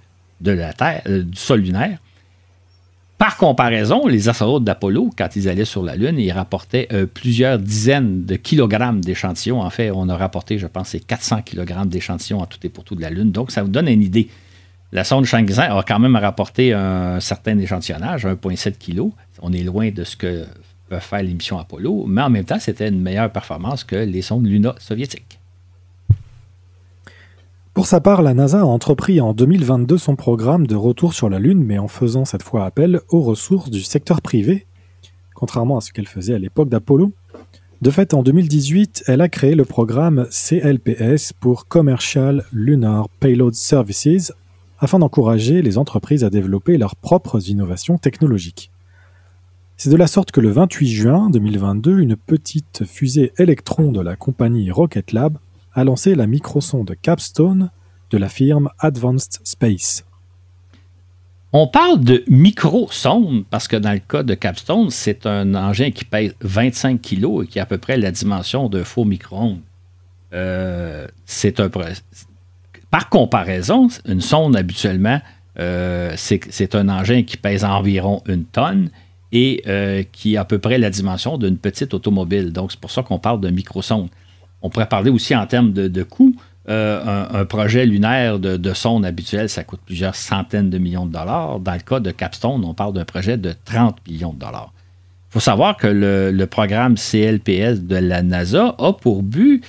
Terre, 0.43 1.01
euh, 1.07 1.23
du 1.23 1.37
sol 1.37 1.61
lunaire. 1.61 1.99
Par 3.23 3.37
comparaison, 3.37 4.05
les 4.05 4.27
astronautes 4.27 4.65
d'Apollo, 4.65 5.09
quand 5.17 5.37
ils 5.37 5.47
allaient 5.47 5.63
sur 5.63 5.81
la 5.81 5.95
Lune, 5.95 6.19
ils 6.19 6.33
rapportaient 6.33 6.89
euh, 6.91 7.05
plusieurs 7.05 7.57
dizaines 7.57 8.25
de 8.25 8.35
kilogrammes 8.35 8.99
d'échantillons. 8.99 9.61
En 9.61 9.69
fait, 9.69 9.91
on 9.91 10.09
a 10.09 10.17
rapporté, 10.17 10.57
je 10.57 10.67
pense, 10.67 10.97
400 11.07 11.43
kilogrammes 11.43 11.87
d'échantillons 11.87 12.41
en 12.41 12.45
tout 12.47 12.57
et 12.63 12.67
pour 12.67 12.83
tout 12.83 12.95
de 12.95 13.01
la 13.01 13.09
Lune. 13.09 13.31
Donc, 13.31 13.51
ça 13.51 13.63
vous 13.63 13.69
donne 13.69 13.87
une 13.87 14.01
idée. 14.01 14.27
La 14.91 15.05
sonde 15.05 15.23
Chang'e 15.23 15.57
a 15.57 15.81
quand 15.87 15.99
même 15.99 16.17
rapporté 16.17 16.73
un 16.73 17.21
certain 17.21 17.57
échantillonnage, 17.59 18.25
1,7 18.25 18.73
kg. 18.77 19.13
On 19.41 19.53
est 19.53 19.63
loin 19.63 19.89
de 19.89 20.03
ce 20.03 20.17
que 20.17 20.43
peut 20.89 20.99
faire 20.99 21.23
l'émission 21.23 21.57
Apollo, 21.57 22.03
mais 22.05 22.23
en 22.23 22.29
même 22.29 22.43
temps, 22.43 22.59
c'était 22.59 22.89
une 22.89 22.99
meilleure 22.99 23.31
performance 23.31 23.85
que 23.85 23.95
les 23.95 24.21
sondes 24.21 24.47
Luna 24.47 24.75
soviétiques. 24.79 25.39
Pour 27.73 27.87
sa 27.87 27.99
part, 27.99 28.21
la 28.21 28.35
NASA 28.35 28.59
a 28.59 28.65
entrepris 28.65 29.19
en 29.19 29.33
2022 29.33 29.97
son 29.97 30.15
programme 30.15 30.67
de 30.67 30.75
retour 30.75 31.15
sur 31.15 31.27
la 31.27 31.39
Lune, 31.39 31.63
mais 31.63 31.79
en 31.79 31.87
faisant 31.87 32.23
cette 32.23 32.43
fois 32.43 32.65
appel 32.65 33.01
aux 33.09 33.21
ressources 33.21 33.71
du 33.71 33.81
secteur 33.81 34.21
privé, 34.21 34.67
contrairement 35.33 35.77
à 35.77 35.81
ce 35.81 35.91
qu'elle 35.91 36.07
faisait 36.07 36.35
à 36.35 36.39
l'époque 36.39 36.69
d'Apollo. 36.69 37.13
De 37.81 37.89
fait, 37.89 38.13
en 38.13 38.21
2018, 38.21 39.05
elle 39.07 39.21
a 39.21 39.27
créé 39.27 39.55
le 39.55 39.65
programme 39.65 40.27
CLPS 40.29 41.33
pour 41.33 41.67
Commercial 41.67 42.45
Lunar 42.53 43.09
Payload 43.09 43.55
Services, 43.55 44.31
afin 44.77 44.99
d'encourager 44.99 45.63
les 45.63 45.79
entreprises 45.79 46.23
à 46.23 46.29
développer 46.29 46.77
leurs 46.77 46.95
propres 46.95 47.49
innovations 47.49 47.97
technologiques. 47.97 48.69
C'est 49.77 49.89
de 49.89 49.97
la 49.97 50.07
sorte 50.07 50.31
que 50.31 50.41
le 50.41 50.51
28 50.51 50.87
juin 50.87 51.29
2022, 51.31 51.97
une 51.97 52.17
petite 52.17 52.85
fusée 52.85 53.33
Electron 53.39 53.91
de 53.91 53.99
la 53.99 54.15
compagnie 54.15 54.69
Rocket 54.69 55.11
Lab 55.11 55.39
a 55.73 55.83
lancé 55.83 56.15
la 56.15 56.27
microsonde 56.27 56.95
Capstone 57.01 57.71
de 58.11 58.17
la 58.17 58.29
firme 58.29 58.69
Advanced 58.79 59.39
Space. 59.43 60.05
On 61.51 61.67
parle 61.67 62.03
de 62.03 62.23
microsonde 62.27 63.45
parce 63.49 63.67
que 63.67 63.75
dans 63.75 63.91
le 63.91 63.99
cas 63.99 64.23
de 64.23 64.33
Capstone, 64.33 64.89
c'est 64.89 65.27
un 65.27 65.53
engin 65.53 65.91
qui 65.91 66.03
pèse 66.03 66.33
25 66.41 66.99
kg 66.99 67.43
et 67.43 67.47
qui 67.47 67.59
a 67.59 67.63
à 67.63 67.65
peu 67.65 67.77
près 67.77 67.97
la 67.97 68.11
dimension 68.11 68.69
d'un 68.69 68.83
faux 68.83 69.05
micro-ondes. 69.05 69.61
Euh, 70.33 71.07
c'est 71.25 71.59
un 71.59 71.69
par 72.89 73.09
comparaison, 73.09 73.87
une 74.05 74.21
sonde 74.21 74.55
habituellement, 74.55 75.19
euh, 75.59 76.13
c'est 76.15 76.75
un 76.75 76.89
engin 76.89 77.23
qui 77.23 77.37
pèse 77.37 77.63
environ 77.63 78.23
une 78.27 78.45
tonne 78.45 78.89
et 79.31 79.63
euh, 79.67 80.03
qui 80.11 80.37
a 80.37 80.41
à 80.41 80.45
peu 80.45 80.59
près 80.59 80.77
la 80.77 80.89
dimension 80.89 81.37
d'une 81.37 81.57
petite 81.57 81.93
automobile. 81.93 82.51
Donc 82.51 82.71
c'est 82.71 82.79
pour 82.79 82.91
ça 82.91 83.03
qu'on 83.03 83.19
parle 83.19 83.41
de 83.41 83.49
microsonde. 83.49 84.09
On 84.63 84.69
pourrait 84.69 84.87
parler 84.87 85.11
aussi 85.11 85.35
en 85.35 85.45
termes 85.45 85.73
de, 85.73 86.03
coûts. 86.03 86.35
Euh, 86.69 87.41
un, 87.41 87.43
projet 87.43 87.85
lunaire 87.85 88.39
de, 88.39 88.73
sonde 88.73 89.05
habituel, 89.05 89.49
ça 89.49 89.65
coûte 89.65 89.81
plusieurs 89.85 90.15
centaines 90.15 90.69
de 90.69 90.77
millions 90.77 91.05
de 91.05 91.11
dollars. 91.11 91.59
Dans 91.59 91.73
le 91.73 91.79
cas 91.79 91.99
de 91.99 92.11
Capstone, 92.11 92.63
on 92.63 92.73
parle 92.73 92.93
d'un 92.93 93.03
projet 93.03 93.37
de 93.37 93.53
30 93.65 93.97
millions 94.07 94.31
de 94.31 94.39
dollars. 94.39 94.71
Il 95.29 95.33
faut 95.33 95.39
savoir 95.41 95.75
que 95.75 95.87
le, 95.87 96.45
programme 96.45 96.95
CLPS 96.95 97.81
de 97.81 97.97
la 97.97 98.23
NASA 98.23 98.75
a 98.77 98.93
pour 98.93 99.21
but 99.21 99.63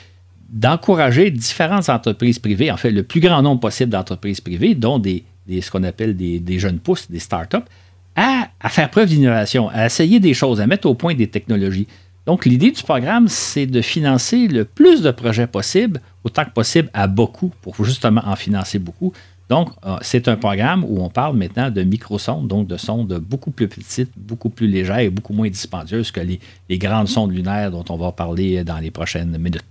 d'encourager 0.49 1.33
différentes 1.33 1.89
entreprises 1.89 2.39
privées, 2.39 2.71
en 2.71 2.77
fait 2.77 2.93
le 2.93 3.03
plus 3.03 3.21
grand 3.21 3.43
nombre 3.43 3.61
possible 3.61 3.91
d'entreprises 3.91 4.41
privées, 4.41 4.77
dont 4.77 5.01
des, 5.01 5.25
ce 5.49 5.71
qu'on 5.73 5.83
appelle 5.83 6.17
des, 6.17 6.59
jeunes 6.61 6.79
pousses, 6.79 7.11
des 7.11 7.19
startups, 7.19 7.57
à 8.15 8.69
faire 8.69 8.89
preuve 8.91 9.09
d'innovation, 9.09 9.69
à 9.71 9.87
essayer 9.87 10.21
des 10.21 10.35
choses, 10.35 10.61
à 10.61 10.69
mettre 10.69 10.87
au 10.87 10.95
point 10.95 11.15
des 11.15 11.27
technologies. 11.27 11.89
Donc, 12.27 12.47
l'idée 12.47 12.71
du 12.71 12.83
programme, 12.83 13.29
c'est 13.29 13.67
de 13.67 13.83
financer 13.83 14.49
le 14.49 14.65
plus 14.65 15.03
de 15.03 15.11
projets 15.11 15.47
possible, 15.47 16.01
autant 16.25 16.45
que 16.45 16.51
possible, 16.51 16.89
à 16.95 17.07
beaucoup, 17.07 17.53
pour 17.61 17.85
justement 17.85 18.23
en 18.25 18.35
financer 18.35 18.79
beaucoup. 18.79 19.13
Donc, 19.51 19.71
euh, 19.85 19.97
c'est 20.01 20.27
un 20.29 20.37
programme 20.37 20.85
où 20.85 21.03
on 21.03 21.11
parle 21.11 21.37
maintenant 21.37 21.71
de 21.71 21.83
microsondes, 21.83 22.49
donc 22.49 22.67
de 22.67 22.79
sondes 22.79 23.19
beaucoup 23.19 23.51
plus 23.51 23.69
petites, 23.69 24.11
beaucoup 24.17 24.49
plus 24.49 24.67
légères 24.67 25.01
et 25.01 25.11
beaucoup 25.11 25.35
moins 25.35 25.51
dispendieuses 25.51 26.11
que 26.11 26.21
les, 26.21 26.41
grandes 26.79 27.09
sondes 27.09 27.33
lunaires 27.33 27.71
dont 27.71 27.85
on 27.91 27.97
va 27.97 28.11
parler 28.13 28.65
dans 28.65 28.79
les 28.79 28.91
prochaines 28.91 29.37
minutes. 29.37 29.63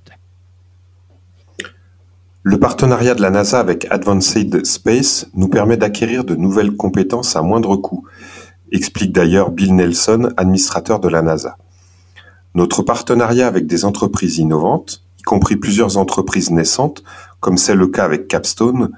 Le 2.44 2.60
partenariat 2.60 3.16
de 3.16 3.22
la 3.22 3.32
NASA 3.32 3.60
avec 3.60 3.88
Advanced 3.90 4.66
Space 4.66 5.28
nous 5.34 5.48
permet 5.48 5.78
d'acquérir 5.78 6.24
de 6.24 6.36
nouvelles 6.36 6.76
compétences 6.76 7.36
à 7.36 7.42
moindre 7.42 7.78
coût, 7.78 8.06
explique 8.72 9.12
d'ailleurs 9.12 9.50
Bill 9.50 9.76
Nelson, 9.76 10.30
administrateur 10.38 11.00
de 11.00 11.08
la 11.08 11.22
NASA. 11.22 11.56
Notre 12.56 12.84
partenariat 12.84 13.48
avec 13.48 13.66
des 13.66 13.84
entreprises 13.84 14.38
innovantes, 14.38 15.04
y 15.20 15.24
compris 15.24 15.56
plusieurs 15.56 15.98
entreprises 15.98 16.52
naissantes, 16.52 17.04
comme 17.40 17.58
c'est 17.58 17.74
le 17.74 17.88
cas 17.88 18.06
avec 18.06 18.28
Capstone, 18.28 18.92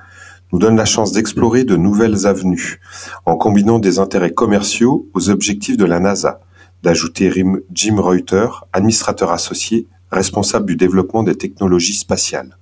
nous 0.51 0.59
donne 0.59 0.75
la 0.75 0.85
chance 0.85 1.13
d'explorer 1.13 1.63
de 1.63 1.77
nouvelles 1.77 2.27
avenues, 2.27 2.81
en 3.25 3.37
combinant 3.37 3.79
des 3.79 3.97
intérêts 3.97 4.33
commerciaux 4.33 5.07
aux 5.13 5.29
objectifs 5.29 5.77
de 5.77 5.85
la 5.85 5.99
NASA, 5.99 6.41
d'ajouter 6.83 7.31
Jim 7.73 7.95
Reuter, 7.97 8.47
administrateur 8.73 9.31
associé, 9.31 9.87
responsable 10.11 10.65
du 10.65 10.75
développement 10.75 11.23
des 11.23 11.35
technologies 11.35 11.95
spatiales. 11.95 12.57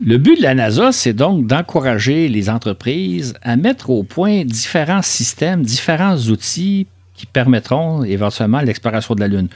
Le 0.00 0.18
but 0.18 0.36
de 0.36 0.42
la 0.42 0.54
NASA, 0.54 0.92
c'est 0.92 1.12
donc 1.12 1.46
d'encourager 1.46 2.28
les 2.28 2.50
entreprises 2.50 3.34
à 3.42 3.56
mettre 3.56 3.90
au 3.90 4.02
point 4.02 4.44
différents 4.44 5.02
systèmes, 5.02 5.62
différents 5.62 6.16
outils 6.16 6.86
qui 7.14 7.26
permettront 7.26 8.04
éventuellement 8.04 8.60
l'exploration 8.60 9.14
de 9.14 9.20
la 9.20 9.28
Lune. 9.28 9.48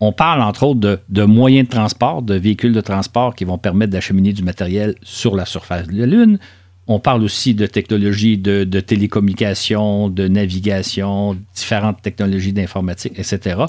On 0.00 0.12
parle 0.12 0.40
entre 0.40 0.62
autres 0.64 1.00
de, 1.08 1.22
moyens 1.24 1.68
de 1.68 1.72
transport, 1.72 2.22
de 2.22 2.34
véhicules 2.34 2.72
de 2.72 2.80
transport 2.80 3.34
qui 3.34 3.44
vont 3.44 3.58
permettre 3.58 3.92
d'acheminer 3.92 4.32
du 4.32 4.42
matériel 4.42 4.94
sur 5.02 5.36
la 5.36 5.44
surface 5.44 5.86
de 5.86 5.98
la 5.98 6.06
Lune. 6.06 6.38
On 6.86 6.98
parle 6.98 7.22
aussi 7.22 7.54
de 7.54 7.66
technologies 7.66 8.38
de, 8.38 8.64
télécommunication, 8.80 10.08
de 10.08 10.26
navigation, 10.26 11.36
différentes 11.54 12.00
technologies 12.02 12.52
d'informatique, 12.52 13.12
etc. 13.18 13.64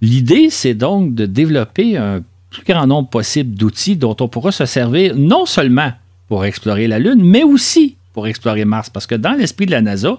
L'idée, 0.00 0.48
c'est 0.48 0.74
donc 0.74 1.14
de 1.14 1.26
développer 1.26 1.96
un 1.96 2.22
plus 2.50 2.62
grand 2.64 2.86
nombre 2.86 3.08
possible 3.08 3.56
d'outils 3.56 3.96
dont 3.96 4.16
on 4.20 4.28
pourra 4.28 4.52
se 4.52 4.64
servir 4.64 5.14
non 5.16 5.44
seulement 5.44 5.92
pour 6.28 6.44
explorer 6.44 6.86
la 6.86 7.00
Lune, 7.00 7.22
mais 7.22 7.42
aussi 7.42 7.96
pour 8.12 8.28
explorer 8.28 8.64
Mars. 8.64 8.88
Parce 8.88 9.06
que 9.06 9.16
dans 9.16 9.32
l'esprit 9.32 9.66
de 9.66 9.72
la 9.72 9.82
NASA, 9.82 10.16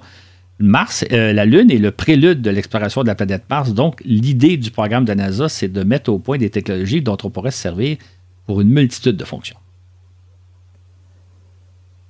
Mars, 0.59 1.03
euh, 1.11 1.33
la 1.33 1.45
Lune 1.45 1.69
est 1.69 1.77
le 1.77 1.91
prélude 1.91 2.41
de 2.41 2.49
l'exploration 2.49 3.03
de 3.03 3.07
la 3.07 3.15
planète 3.15 3.43
Mars. 3.49 3.73
Donc, 3.73 4.01
l'idée 4.05 4.55
du 4.55 4.71
programme 4.71 5.03
de 5.03 5.13
NASA, 5.13 5.49
c'est 5.49 5.67
de 5.67 5.83
mettre 5.83 6.09
au 6.11 6.19
point 6.19 6.37
des 6.37 6.49
technologies 6.49 7.01
dont 7.01 7.17
on 7.23 7.29
pourrait 7.29 7.51
se 7.51 7.61
servir 7.61 7.97
pour 8.45 8.61
une 8.61 8.69
multitude 8.69 9.17
de 9.17 9.25
fonctions. 9.25 9.57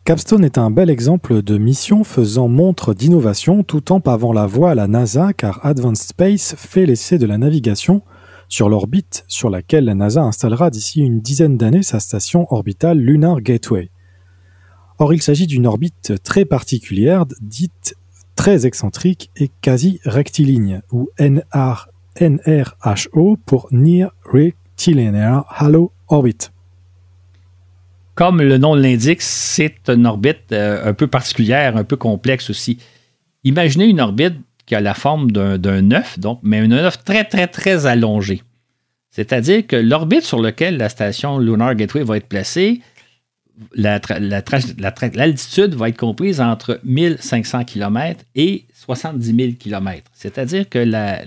Capstone 0.03 0.45
est 0.45 0.59
un 0.59 0.69
bel 0.69 0.91
exemple 0.91 1.41
de 1.41 1.57
mission 1.57 2.03
faisant 2.03 2.47
montre 2.47 2.93
d'innovation 2.93 3.63
tout 3.63 3.91
en 3.91 3.99
pavant 3.99 4.33
la 4.33 4.45
voie 4.45 4.71
à 4.71 4.75
la 4.75 4.87
NASA 4.87 5.33
car 5.33 5.65
Advanced 5.65 6.09
Space 6.09 6.53
fait 6.55 6.85
l'essai 6.85 7.17
de 7.17 7.25
la 7.25 7.39
navigation 7.39 8.03
sur 8.47 8.69
l'orbite 8.69 9.25
sur 9.27 9.49
laquelle 9.49 9.85
la 9.85 9.95
NASA 9.95 10.21
installera 10.21 10.69
d'ici 10.69 11.01
une 11.01 11.21
dizaine 11.21 11.57
d'années 11.57 11.81
sa 11.81 11.99
station 11.99 12.45
orbitale 12.53 12.99
Lunar 12.99 13.41
Gateway. 13.41 13.89
Or, 14.99 15.11
il 15.11 15.23
s'agit 15.23 15.47
d'une 15.47 15.65
orbite 15.65 16.13
très 16.23 16.45
particulière, 16.45 17.25
dite 17.41 17.95
très 18.45 18.67
excentrique 18.67 19.31
et 19.37 19.49
quasi 19.59 19.99
rectiligne, 20.05 20.81
ou 20.91 21.09
NR, 21.17 21.89
NRHO 22.21 23.39
pour 23.43 23.67
Near 23.71 24.11
Rectilinear 24.23 25.47
Halo 25.49 25.91
Orbit. 26.09 26.51
Comme 28.13 28.43
le 28.43 28.59
nom 28.59 28.75
l'indique, 28.75 29.23
c'est 29.23 29.89
une 29.89 30.05
orbite 30.05 30.51
euh, 30.51 30.87
un 30.87 30.93
peu 30.93 31.07
particulière, 31.07 31.75
un 31.75 31.83
peu 31.83 31.95
complexe 31.95 32.51
aussi. 32.51 32.77
Imaginez 33.43 33.85
une 33.85 33.99
orbite 33.99 34.35
qui 34.67 34.75
a 34.75 34.79
la 34.79 34.93
forme 34.93 35.31
d'un 35.31 35.89
œuf, 35.89 36.19
donc, 36.19 36.39
mais 36.43 36.59
un 36.59 36.71
œuf 36.71 37.03
très, 37.03 37.23
très, 37.23 37.47
très 37.47 37.87
allongé. 37.87 38.43
C'est-à-dire 39.09 39.65
que 39.65 39.75
l'orbite 39.75 40.21
sur 40.21 40.39
laquelle 40.39 40.77
la 40.77 40.89
station 40.89 41.39
Lunar 41.39 41.73
Gateway 41.73 42.03
va 42.03 42.17
être 42.17 42.27
placée 42.27 42.81
l'altitude 43.73 45.75
va 45.75 45.89
être 45.89 45.97
comprise 45.97 46.41
entre 46.41 46.79
1500 46.83 47.65
km 47.65 48.23
et 48.35 48.65
70 48.73 49.35
000 49.35 49.51
km. 49.57 50.03
C'est-à-dire 50.13 50.69
que 50.69 50.79
la, 50.79 51.23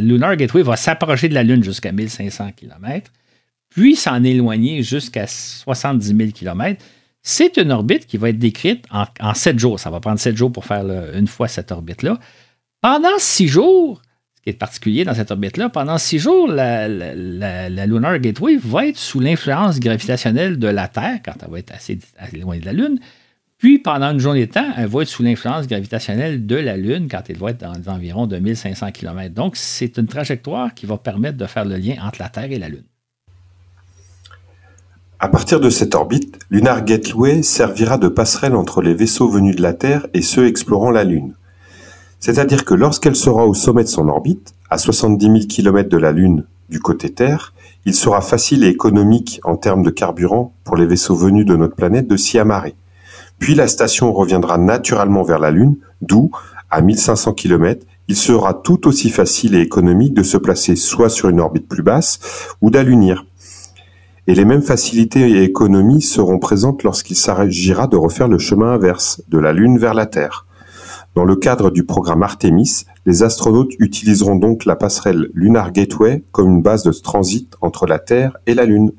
Lunar 0.00 0.36
Gateway 0.36 0.62
va 0.62 0.76
s'approcher 0.76 1.28
de 1.28 1.34
la 1.34 1.42
Lune 1.42 1.64
jusqu'à 1.64 1.92
1500 1.92 2.52
km, 2.56 3.10
puis 3.70 3.96
s'en 3.96 4.22
éloigner 4.22 4.82
jusqu'à 4.82 5.26
70 5.26 6.06
000 6.06 6.18
km. 6.32 6.82
C'est 7.22 7.56
une 7.56 7.70
orbite 7.70 8.06
qui 8.06 8.16
va 8.16 8.30
être 8.30 8.38
décrite 8.38 8.84
en, 8.90 9.34
7 9.34 9.58
jours. 9.58 9.80
Ça 9.80 9.90
va 9.90 10.00
prendre 10.00 10.18
7 10.18 10.36
jours 10.36 10.52
pour 10.52 10.64
faire 10.64 10.84
une 11.14 11.28
fois 11.28 11.48
cette 11.48 11.70
orbite-là. 11.70 12.18
Pendant 12.80 13.18
6 13.18 13.48
jours, 13.48 14.02
qui 14.42 14.50
est 14.50 14.54
particulier 14.54 15.04
dans 15.04 15.14
cette 15.14 15.30
orbite-là, 15.30 15.68
pendant 15.68 15.98
six 15.98 16.18
jours, 16.18 16.48
la, 16.48 16.88
Lunar 16.88 18.18
Gateway 18.18 18.56
va 18.56 18.86
être 18.86 18.96
sous 18.96 19.20
l'influence 19.20 19.78
gravitationnelle 19.78 20.58
de 20.58 20.66
la 20.66 20.88
Terre, 20.88 21.20
quand 21.24 21.34
elle 21.42 21.50
va 21.50 21.58
être 21.60 21.72
assez, 21.72 21.98
loin 22.38 22.58
de 22.58 22.64
la 22.64 22.72
Lune. 22.72 22.98
Puis, 23.58 23.78
pendant 23.78 24.10
une 24.10 24.18
journée 24.18 24.46
de 24.46 24.52
temps, 24.52 24.66
elle 24.76 24.88
va 24.88 25.02
être 25.02 25.08
sous 25.08 25.22
l'influence 25.22 25.68
gravitationnelle 25.68 26.44
de 26.44 26.56
la 26.56 26.76
Lune, 26.76 27.06
quand 27.08 27.22
elle 27.28 27.36
va 27.36 27.50
être 27.50 27.60
dans 27.60 27.72
les 27.72 27.88
environs 27.88 28.26
de 28.26 28.36
1500 28.36 28.90
km. 28.90 29.32
Donc, 29.32 29.56
c'est 29.56 29.96
une 29.98 30.08
trajectoire 30.08 30.74
qui 30.74 30.86
va 30.86 30.98
permettre 30.98 31.38
de 31.38 31.46
faire 31.46 31.64
le 31.64 31.76
lien 31.76 31.94
entre 32.02 32.20
la 32.20 32.28
Terre 32.28 32.50
et 32.50 32.58
la 32.58 32.68
Lune. 32.68 32.82
À 35.20 35.28
partir 35.28 35.60
de 35.60 35.70
cette 35.70 35.94
orbite, 35.94 36.40
Lunar 36.50 36.84
Gateway 36.84 37.44
servira 37.44 37.96
de 37.96 38.08
passerelle 38.08 38.56
entre 38.56 38.82
les 38.82 38.92
vaisseaux 38.92 39.28
venus 39.28 39.54
de 39.54 39.62
la 39.62 39.72
Terre 39.72 40.08
et 40.14 40.22
ceux 40.22 40.48
explorant 40.48 40.90
la 40.90 41.04
Lune. 41.04 41.34
C'est-à-dire 42.22 42.64
que 42.64 42.74
lorsqu'elle 42.74 43.16
sera 43.16 43.48
au 43.48 43.52
sommet 43.52 43.82
de 43.82 43.88
son 43.88 44.06
orbite, 44.06 44.54
à 44.70 44.78
70 44.78 45.26
000 45.26 45.38
km 45.48 45.88
de 45.88 45.96
la 45.96 46.12
Lune 46.12 46.44
du 46.68 46.78
côté 46.78 47.10
Terre, 47.10 47.52
il 47.84 47.96
sera 47.96 48.20
facile 48.20 48.62
et 48.62 48.68
économique 48.68 49.40
en 49.42 49.56
termes 49.56 49.82
de 49.82 49.90
carburant 49.90 50.54
pour 50.62 50.76
les 50.76 50.86
vaisseaux 50.86 51.16
venus 51.16 51.44
de 51.44 51.56
notre 51.56 51.74
planète 51.74 52.06
de 52.06 52.16
s'y 52.16 52.38
amarrer. 52.38 52.76
Puis 53.40 53.56
la 53.56 53.66
station 53.66 54.12
reviendra 54.12 54.56
naturellement 54.56 55.24
vers 55.24 55.40
la 55.40 55.50
Lune, 55.50 55.78
d'où, 56.00 56.30
à 56.70 56.80
1500 56.80 57.32
km, 57.32 57.84
il 58.06 58.14
sera 58.14 58.54
tout 58.54 58.86
aussi 58.86 59.10
facile 59.10 59.56
et 59.56 59.60
économique 59.60 60.14
de 60.14 60.22
se 60.22 60.36
placer 60.36 60.76
soit 60.76 61.10
sur 61.10 61.28
une 61.28 61.40
orbite 61.40 61.66
plus 61.66 61.82
basse 61.82 62.20
ou 62.60 62.70
d'allunir. 62.70 63.26
Et 64.28 64.36
les 64.36 64.44
mêmes 64.44 64.62
facilités 64.62 65.28
et 65.28 65.42
économies 65.42 66.02
seront 66.02 66.38
présentes 66.38 66.84
lorsqu'il 66.84 67.16
s'agira 67.16 67.88
de 67.88 67.96
refaire 67.96 68.28
le 68.28 68.38
chemin 68.38 68.74
inverse, 68.74 69.20
de 69.26 69.38
la 69.38 69.52
Lune 69.52 69.76
vers 69.76 69.94
la 69.94 70.06
Terre. 70.06 70.46
Dans 71.14 71.24
le 71.24 71.36
cadre 71.36 71.70
du 71.70 71.84
programme 71.84 72.22
Artemis, 72.22 72.84
les 73.04 73.22
astronautes 73.22 73.72
utiliseront 73.78 74.36
donc 74.36 74.64
la 74.64 74.76
passerelle 74.76 75.28
Lunar 75.34 75.70
Gateway 75.70 76.24
comme 76.32 76.48
une 76.48 76.62
base 76.62 76.84
de 76.84 76.90
transit 76.90 77.54
entre 77.60 77.86
la 77.86 77.98
Terre 77.98 78.38
et 78.46 78.54
la 78.54 78.64
Lune. 78.64 78.92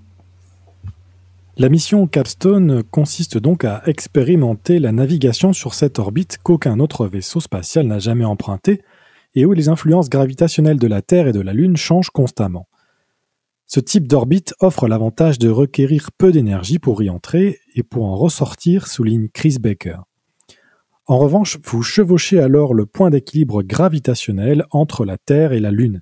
La 1.58 1.70
mission 1.70 2.06
Capstone 2.06 2.84
consiste 2.84 3.40
donc 3.40 3.66
à 3.66 3.82
expérimenter 3.88 4.78
la 4.78 4.92
navigation 4.92 5.54
sur 5.54 5.74
cette 5.74 5.98
orbite 5.98 6.38
qu'aucun 6.44 6.80
autre 6.80 7.08
vaisseau 7.08 7.40
spatial 7.40 7.88
n'a 7.88 7.98
jamais 7.98 8.26
empruntée 8.26 8.82
et 9.34 9.46
où 9.48 9.54
les 9.54 9.70
influences 9.70 10.10
gravitationnelles 10.10 10.80
de 10.80 10.88
la 10.88 11.02
Terre 11.02 11.28
et 11.28 11.34
de 11.34 11.42
la 11.42 11.54
Lune 11.54 11.78
changent 11.78 12.12
constamment. 12.12 12.68
Ce 13.66 13.80
type 13.80 14.08
d'orbite 14.08 14.54
offre 14.60 14.88
l'avantage 14.88 15.40
de 15.40 15.50
requérir 15.50 16.12
peu 16.16 16.32
d'énergie 16.32 16.78
pour 16.78 17.02
y 17.02 17.10
entrer 17.10 17.60
et 17.74 17.82
pour 17.82 18.06
en 18.06 18.16
ressortir, 18.16 18.86
souligne 18.86 19.30
Chris 19.34 19.58
Baker. 19.60 19.98
En 21.06 21.18
revanche, 21.18 21.58
vous 21.66 21.84
chevauchez 21.84 22.40
alors 22.40 22.74
le 22.74 22.86
point 22.86 23.10
d'équilibre 23.10 23.62
gravitationnel 23.62 24.66
entre 24.72 25.04
la 25.04 25.18
Terre 25.18 25.52
et 25.52 25.60
la 25.60 25.70
Lune. 25.70 26.02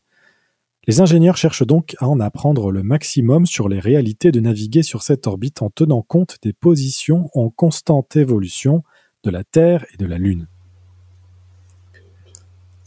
Les 0.87 1.01
ingénieurs 1.01 1.37
cherchent 1.37 1.65
donc 1.65 1.95
à 1.99 2.07
en 2.07 2.19
apprendre 2.19 2.71
le 2.71 2.83
maximum 2.83 3.47
sur 3.47 3.67
les 3.67 3.79
réalités 3.79 4.31
de 4.31 4.39
naviguer 4.39 4.83
sur 4.83 5.01
cette 5.01 5.25
orbite 5.25 5.63
en 5.63 5.71
tenant 5.71 6.03
compte 6.03 6.37
des 6.43 6.53
positions 6.53 7.29
en 7.33 7.49
constante 7.49 8.15
évolution 8.15 8.83
de 9.23 9.31
la 9.31 9.43
Terre 9.43 9.85
et 9.91 9.97
de 9.97 10.05
la 10.05 10.19
Lune. 10.19 10.47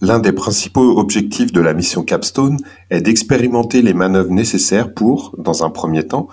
L'un 0.01 0.21
des 0.21 0.33
principaux 0.33 0.99
objectifs 0.99 1.53
de 1.53 1.61
la 1.61 1.75
mission 1.75 2.05
Capstone 2.05 2.59
est 2.91 3.01
d'expérimenter 3.01 3.83
les 3.83 3.95
manœuvres 3.95 4.33
nécessaires 4.33 4.95
pour, 4.95 5.35
dans 5.39 5.65
un 5.65 5.71
premier 5.71 6.07
temps, 6.07 6.29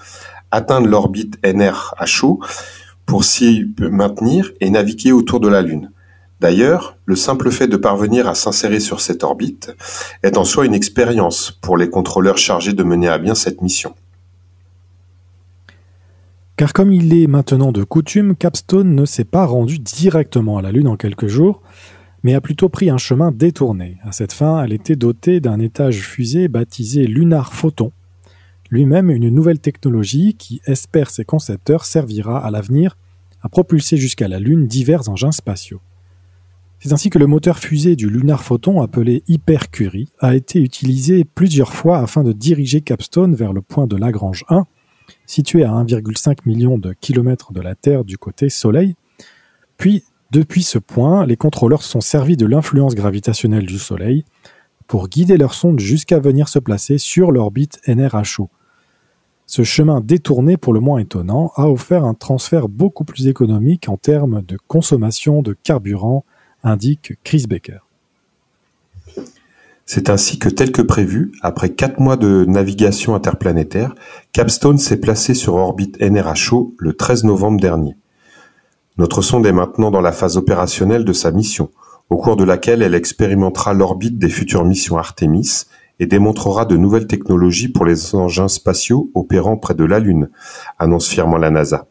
atteindre 0.52 0.88
l'orbite 0.88 1.40
NRHO 1.44 2.40
pour 3.12 3.26
s'y 3.26 3.66
maintenir 3.78 4.54
et 4.62 4.70
naviguer 4.70 5.12
autour 5.12 5.42
de 5.42 5.50
la 5.50 5.62
Lune. 5.62 5.92
D'ailleurs, 6.40 6.96
le 7.04 7.18
simple 7.18 7.52
fait 7.52 7.68
de 7.68 7.76
parvenir 7.76 8.26
à 8.30 8.36
s'insérer 8.36 8.80
sur 8.80 9.02
cette 9.02 9.26
orbite 9.26 9.76
est 10.24 10.38
en 10.38 10.46
soi 10.46 10.66
une 10.66 10.74
expérience 10.74 11.52
pour 11.52 11.76
les 11.76 11.90
contrôleurs 11.90 12.38
chargés 12.38 12.72
de 12.72 12.84
mener 12.84 13.10
à 13.10 13.18
bien 13.18 13.36
cette 13.36 13.62
mission. 13.62 13.96
Car 16.56 16.72
comme 16.72 16.94
il 16.94 17.14
est 17.14 17.28
maintenant 17.28 17.74
de 17.74 17.84
coutume, 17.84 18.34
Capstone 18.34 18.96
ne 18.96 19.04
s'est 19.04 19.26
pas 19.26 19.46
rendu 19.46 19.78
directement 19.78 20.58
à 20.58 20.62
la 20.62 20.72
Lune 20.72 20.88
en 20.88 20.96
quelques 20.96 21.28
jours, 21.28 21.62
mais 22.24 22.34
a 22.34 22.40
plutôt 22.40 22.70
pris 22.70 22.90
un 22.90 22.98
chemin 22.98 23.34
détourné. 23.34 23.98
À 24.06 24.14
cette 24.14 24.32
fin, 24.32 24.64
elle 24.64 24.72
était 24.72 24.96
dotée 24.96 25.42
d'un 25.42 25.60
étage 25.60 26.00
fusée 26.00 26.48
baptisé 26.48 27.08
Lunar 27.08 27.52
Photon, 27.52 27.92
lui-même 28.72 29.12
une 29.12 29.30
nouvelle 29.30 29.60
technologie 29.60 30.34
qui, 30.34 30.62
espère 30.66 31.12
ses 31.12 31.26
concepteurs, 31.26 31.86
servira 31.86 32.44
à 32.44 32.50
l'avenir 32.50 32.98
à 33.44 33.50
propulser 33.50 33.98
jusqu'à 33.98 34.28
la 34.28 34.40
Lune 34.40 34.66
divers 34.66 35.10
engins 35.10 35.32
spatiaux. 35.32 35.82
C'est 36.80 36.94
ainsi 36.94 37.12
que 37.12 37.20
le 37.20 37.28
moteur 37.28 37.60
fusée 37.60 37.96
du 37.96 38.10
Lunar 38.10 38.44
Photon, 38.44 38.82
appelé 38.82 39.24
Hypercurie, 39.28 40.10
a 40.20 40.36
été 40.36 40.60
utilisé 40.60 41.26
plusieurs 41.26 41.74
fois 41.74 42.00
afin 42.00 42.24
de 42.24 42.32
diriger 42.32 42.82
Capstone 42.82 43.36
vers 43.36 43.54
le 43.54 43.62
point 43.62 43.86
de 43.86 43.96
Lagrange 43.96 44.46
1, 44.50 44.66
situé 45.28 45.64
à 45.64 45.72
1,5 45.72 46.40
million 46.46 46.80
de 46.80 46.94
kilomètres 46.94 47.54
de 47.54 47.62
la 47.62 47.76
Terre 47.76 48.04
du 48.04 48.18
côté 48.18 48.50
Soleil, 48.50 48.96
puis 49.78 50.04
depuis 50.32 50.64
ce 50.64 50.78
point, 50.78 51.26
les 51.26 51.36
contrôleurs 51.36 51.84
sont 51.84 52.02
servis 52.02 52.38
de 52.38 52.46
l'influence 52.46 52.96
gravitationnelle 52.96 53.66
du 53.66 53.80
Soleil 53.80 54.24
pour 54.88 55.10
guider 55.10 55.38
leur 55.38 55.54
sonde 55.54 55.80
jusqu'à 55.80 56.20
venir 56.20 56.48
se 56.48 56.60
placer 56.60 56.98
sur 56.98 57.32
l'orbite 57.32 57.82
NRHO. 57.88 58.50
Ce 59.54 59.64
chemin 59.66 60.00
détourné 60.00 60.56
pour 60.56 60.72
le 60.72 60.80
moins 60.80 61.00
étonnant 61.00 61.52
a 61.58 61.68
offert 61.68 62.06
un 62.06 62.14
transfert 62.14 62.70
beaucoup 62.70 63.04
plus 63.04 63.28
économique 63.28 63.90
en 63.90 63.98
termes 63.98 64.42
de 64.44 64.58
consommation 64.70 65.42
de 65.42 65.58
carburant, 65.62 66.24
indique 66.64 67.16
Chris 67.26 67.48
Baker. 67.50 67.80
C'est 69.86 70.10
ainsi 70.10 70.40
que, 70.40 70.48
tel 70.48 70.72
que 70.72 70.82
prévu, 70.82 71.34
après 71.42 71.72
quatre 71.72 72.00
mois 72.00 72.16
de 72.16 72.46
navigation 72.48 73.14
interplanétaire, 73.14 73.94
Capstone 74.32 74.78
s'est 74.78 75.02
placé 75.02 75.34
sur 75.34 75.56
orbite 75.56 76.00
NRHO 76.00 76.74
le 76.78 76.94
13 76.94 77.26
novembre 77.26 77.60
dernier. 77.60 77.98
Notre 78.98 79.22
sonde 79.22 79.46
est 79.46 79.52
maintenant 79.52 79.92
dans 79.92 80.00
la 80.00 80.14
phase 80.14 80.38
opérationnelle 80.38 81.04
de 81.04 81.12
sa 81.12 81.32
mission, 81.32 81.72
au 82.10 82.16
cours 82.16 82.38
de 82.38 82.46
laquelle 82.46 82.82
elle 82.82 82.96
expérimentera 82.96 83.74
l'orbite 83.74 84.18
des 84.18 84.30
futures 84.30 84.64
missions 84.64 84.98
Artemis 84.98 85.66
et 86.02 86.08
démontrera 86.08 86.66
de 86.66 86.76
nouvelles 86.76 87.06
technologies 87.06 87.68
pour 87.70 87.86
les 87.86 88.16
engins 88.16 88.48
spatiaux 88.48 89.12
opérant 89.14 89.56
près 89.56 89.76
de 89.76 89.86
la 89.86 90.00
Lune, 90.00 90.32
annonce 90.80 91.08
fièrement 91.08 91.38
la 91.38 91.52
NASA. 91.52 91.88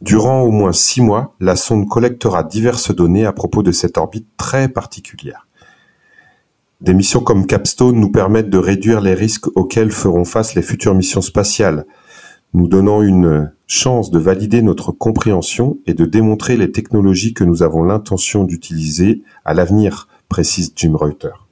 Durant 0.00 0.40
au 0.40 0.50
moins 0.50 0.72
six 0.72 1.00
mois, 1.00 1.36
la 1.38 1.54
sonde 1.54 1.88
collectera 1.88 2.42
diverses 2.42 2.92
données 2.92 3.26
à 3.26 3.32
propos 3.32 3.62
de 3.62 3.70
cette 3.70 3.96
orbite 3.96 4.26
très 4.36 4.68
particulière. 4.68 5.46
Des 6.80 6.92
missions 6.92 7.20
comme 7.20 7.46
Capstone 7.46 8.00
nous 8.00 8.10
permettent 8.10 8.50
de 8.50 8.58
réduire 8.58 9.00
les 9.00 9.14
risques 9.14 9.46
auxquels 9.56 9.92
feront 9.92 10.24
face 10.24 10.56
les 10.56 10.62
futures 10.62 10.94
missions 10.94 11.22
spatiales, 11.22 11.86
nous 12.54 12.66
donnant 12.66 13.02
une 13.02 13.52
chance 13.68 14.10
de 14.10 14.18
valider 14.18 14.62
notre 14.62 14.90
compréhension 14.90 15.78
et 15.86 15.94
de 15.94 16.06
démontrer 16.06 16.56
les 16.56 16.72
technologies 16.72 17.34
que 17.34 17.44
nous 17.44 17.62
avons 17.62 17.84
l'intention 17.84 18.42
d'utiliser 18.42 19.22
à 19.44 19.54
l'avenir, 19.54 20.08
précise 20.28 20.72
Jim 20.74 20.96
Reuter. 20.96 21.49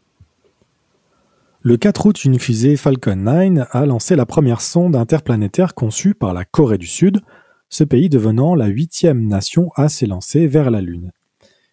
Le 1.68 1.76
4 1.76 2.06
août, 2.06 2.24
une 2.24 2.38
fusée 2.38 2.78
Falcon 2.78 3.14
9 3.14 3.68
a 3.72 3.84
lancé 3.84 4.16
la 4.16 4.24
première 4.24 4.62
sonde 4.62 4.96
interplanétaire 4.96 5.74
conçue 5.74 6.14
par 6.14 6.32
la 6.32 6.46
Corée 6.46 6.78
du 6.78 6.86
Sud, 6.86 7.20
ce 7.68 7.84
pays 7.84 8.08
devenant 8.08 8.54
la 8.54 8.68
huitième 8.68 9.26
nation 9.26 9.68
à 9.76 9.90
s'élancer 9.90 10.46
vers 10.46 10.70
la 10.70 10.80
Lune. 10.80 11.12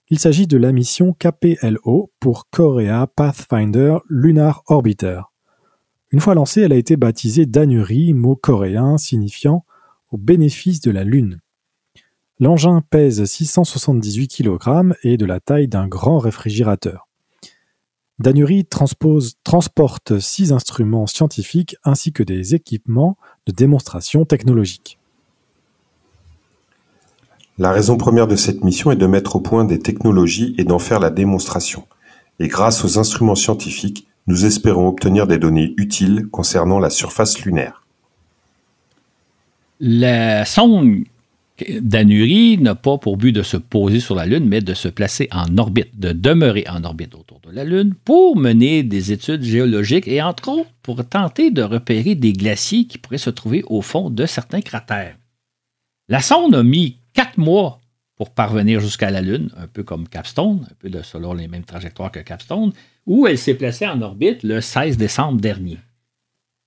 Il 0.09 0.19
s'agit 0.19 0.47
de 0.47 0.57
la 0.57 0.73
mission 0.73 1.13
KPLO 1.13 2.11
pour 2.19 2.49
Korea 2.49 3.07
Pathfinder 3.07 3.99
Lunar 4.09 4.63
Orbiter. 4.67 5.21
Une 6.11 6.19
fois 6.19 6.35
lancée, 6.35 6.63
elle 6.63 6.73
a 6.73 6.75
été 6.75 6.97
baptisée 6.97 7.45
Danuri, 7.45 8.13
mot 8.13 8.35
coréen 8.35 8.97
signifiant 8.97 9.63
au 10.11 10.17
bénéfice 10.17 10.81
de 10.81 10.91
la 10.91 11.05
Lune. 11.05 11.39
L'engin 12.41 12.81
pèse 12.81 13.23
678 13.23 14.27
kg 14.27 14.93
et 15.03 15.13
est 15.13 15.17
de 15.17 15.25
la 15.25 15.39
taille 15.39 15.69
d'un 15.69 15.87
grand 15.87 16.19
réfrigérateur. 16.19 17.07
Danuri 18.17 18.65
transporte 18.65 20.19
six 20.19 20.53
instruments 20.53 21.05
scientifiques 21.05 21.75
ainsi 21.83 22.13
que 22.13 22.23
des 22.23 22.55
équipements 22.55 23.17
de 23.45 23.51
démonstration 23.51 24.23
technologique. 24.23 24.97
La 27.57 27.71
raison 27.71 27.97
première 27.97 28.27
de 28.27 28.35
cette 28.35 28.63
mission 28.63 28.91
est 28.91 28.95
de 28.95 29.07
mettre 29.07 29.35
au 29.35 29.39
point 29.41 29.65
des 29.65 29.79
technologies 29.79 30.55
et 30.57 30.63
d'en 30.63 30.79
faire 30.79 30.99
la 30.99 31.09
démonstration. 31.09 31.87
Et 32.39 32.47
grâce 32.47 32.83
aux 32.83 32.97
instruments 32.99 33.35
scientifiques, 33.35 34.07
nous 34.27 34.45
espérons 34.45 34.87
obtenir 34.87 35.27
des 35.27 35.37
données 35.37 35.73
utiles 35.77 36.27
concernant 36.31 36.79
la 36.79 36.89
surface 36.89 37.39
lunaire. 37.39 37.83
La 39.79 40.45
sonde 40.45 41.03
d'Anuri 41.81 42.57
n'a 42.57 42.75
pas 42.75 42.97
pour 42.97 43.17
but 43.17 43.31
de 43.31 43.43
se 43.43 43.57
poser 43.57 43.99
sur 43.99 44.15
la 44.15 44.25
Lune, 44.25 44.45
mais 44.45 44.61
de 44.61 44.73
se 44.73 44.87
placer 44.87 45.27
en 45.31 45.57
orbite, 45.57 45.97
de 45.97 46.11
demeurer 46.11 46.65
en 46.69 46.83
orbite 46.83 47.15
autour 47.15 47.39
de 47.41 47.51
la 47.51 47.63
Lune 47.63 47.93
pour 48.03 48.35
mener 48.35 48.83
des 48.83 49.11
études 49.11 49.43
géologiques 49.43 50.07
et 50.07 50.21
entre 50.21 50.49
autres 50.49 50.69
pour 50.81 51.05
tenter 51.07 51.51
de 51.51 51.61
repérer 51.61 52.15
des 52.15 52.33
glaciers 52.33 52.87
qui 52.87 52.97
pourraient 52.97 53.17
se 53.17 53.29
trouver 53.29 53.63
au 53.67 53.81
fond 53.81 54.09
de 54.09 54.25
certains 54.25 54.61
cratères. 54.61 55.15
La 56.09 56.21
sonde 56.21 56.55
a 56.55 56.63
mis 56.63 56.97
quatre 57.13 57.37
mois 57.37 57.79
pour 58.15 58.29
parvenir 58.29 58.79
jusqu'à 58.79 59.11
la 59.11 59.21
Lune, 59.21 59.49
un 59.57 59.67
peu 59.67 59.83
comme 59.83 60.07
Capstone, 60.07 60.65
un 60.69 60.75
peu 60.79 60.89
de, 60.89 61.01
selon 61.01 61.33
les 61.33 61.47
mêmes 61.47 61.63
trajectoires 61.63 62.11
que 62.11 62.19
Capstone, 62.19 62.71
où 63.05 63.27
elle 63.27 63.37
s'est 63.37 63.55
placée 63.55 63.87
en 63.87 64.01
orbite 64.01 64.43
le 64.43 64.61
16 64.61 64.97
décembre 64.97 65.41
dernier. 65.41 65.79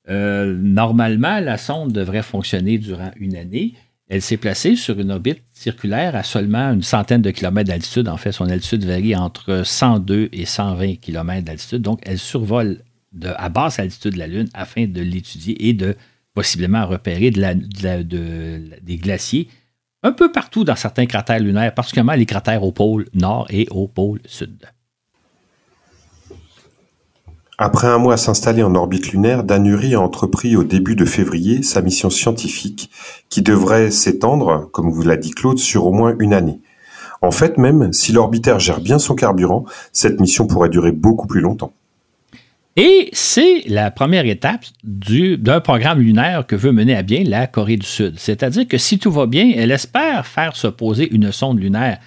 Euh, 0.09 0.57
normalement, 0.57 1.41
la 1.41 1.59
sonde 1.59 1.93
devrait 1.93 2.22
fonctionner 2.22 2.78
durant 2.78 3.11
une 3.16 3.36
année. 3.36 3.74
Elle 4.09 4.22
s'est 4.22 4.38
placée 4.38 4.74
sur 4.74 4.98
une 4.98 5.11
orbite 5.11 5.42
circulaire 5.52 6.16
à 6.16 6.22
seulement 6.22 6.72
une 6.72 6.82
centaine 6.82 7.20
de 7.20 7.30
kilomètres 7.30 7.68
d'altitude. 7.68 8.09
En 8.09 8.16
fait, 8.16 8.32
son 8.32 8.48
altitude 8.48 8.84
varie 8.84 9.14
entre 9.14 9.62
102 9.64 10.30
et 10.32 10.46
120 10.46 10.96
kilomètres 10.96 11.44
d'altitude. 11.44 11.82
Donc, 11.82 12.00
elle 12.04 12.18
survole 12.18 12.82
à 13.22 13.48
basse 13.48 13.78
altitude 13.78 14.16
la 14.16 14.26
Lune 14.26 14.48
afin 14.54 14.86
de 14.86 15.00
l'étudier 15.00 15.68
et 15.68 15.74
de 15.74 15.94
possiblement 16.32 16.86
repérer 16.86 17.30
des 17.30 18.96
glaciers 18.96 19.48
un 20.02 20.12
peu 20.12 20.30
partout 20.30 20.64
dans 20.64 20.76
certains 20.76 21.06
cratères 21.06 21.40
lunaires, 21.40 21.74
particulièrement 21.74 22.12
les 22.12 22.26
cratères 22.26 22.62
au 22.62 22.72
pôle 22.72 23.09
nord 23.14 23.46
et 23.50 23.66
au 23.70 23.88
pôle 23.88 24.20
sud. 24.26 24.64
Après 27.61 27.88
un 27.88 27.98
mois 27.98 28.14
à 28.14 28.18
s'installer 28.18 28.62
en 28.62 28.76
orbite 28.76 29.11
lunaire, 29.11 29.42
Danuri 29.42 29.96
a 29.96 30.00
entrepris 30.00 30.54
au 30.54 30.62
début 30.62 30.94
de 30.94 31.04
février 31.04 31.64
sa 31.64 31.82
mission 31.82 32.09
scientifique 32.09 32.88
qui 33.30 33.42
devrait 33.42 33.90
s'étendre, 33.90 34.70
comme 34.70 34.90
vous 34.90 35.02
l'a 35.02 35.16
dit 35.16 35.32
Claude, 35.32 35.59
sur 35.59 35.84
au 35.86 35.92
moins 35.92 36.14
une 36.20 36.34
année. 36.34 36.61
En 37.20 37.32
fait, 37.32 37.59
même 37.59 37.92
si 37.92 38.12
l'orbitaire 38.12 38.61
gère 38.61 38.80
bien 38.80 39.00
son 39.00 39.16
carburant, 39.16 39.64
cette 39.92 40.20
mission 40.20 40.46
pourrait 40.46 40.68
durer 40.68 40.92
beaucoup 40.92 41.26
plus 41.26 41.40
longtemps. 41.40 41.72
Et 42.76 43.09
c'est 43.12 43.64
la 43.66 43.90
première 43.90 44.26
étape 44.26 44.64
d'un 44.84 45.59
programme 45.59 45.98
lunaire 45.98 46.46
que 46.46 46.54
veut 46.54 46.70
mener 46.70 46.94
à 46.94 47.02
bien 47.02 47.24
la 47.24 47.48
Corée 47.48 47.76
du 47.76 47.86
Sud. 47.86 48.20
C'est-à-dire 48.20 48.68
que 48.68 48.78
si 48.78 49.00
tout 49.00 49.11
va 49.11 49.26
bien, 49.26 49.52
elle 49.56 49.72
espère 49.72 50.28
faire 50.28 50.54
se 50.54 50.68
poser 50.68 51.12
une 51.12 51.32
sonde 51.32 51.59
lunaire 51.59 51.98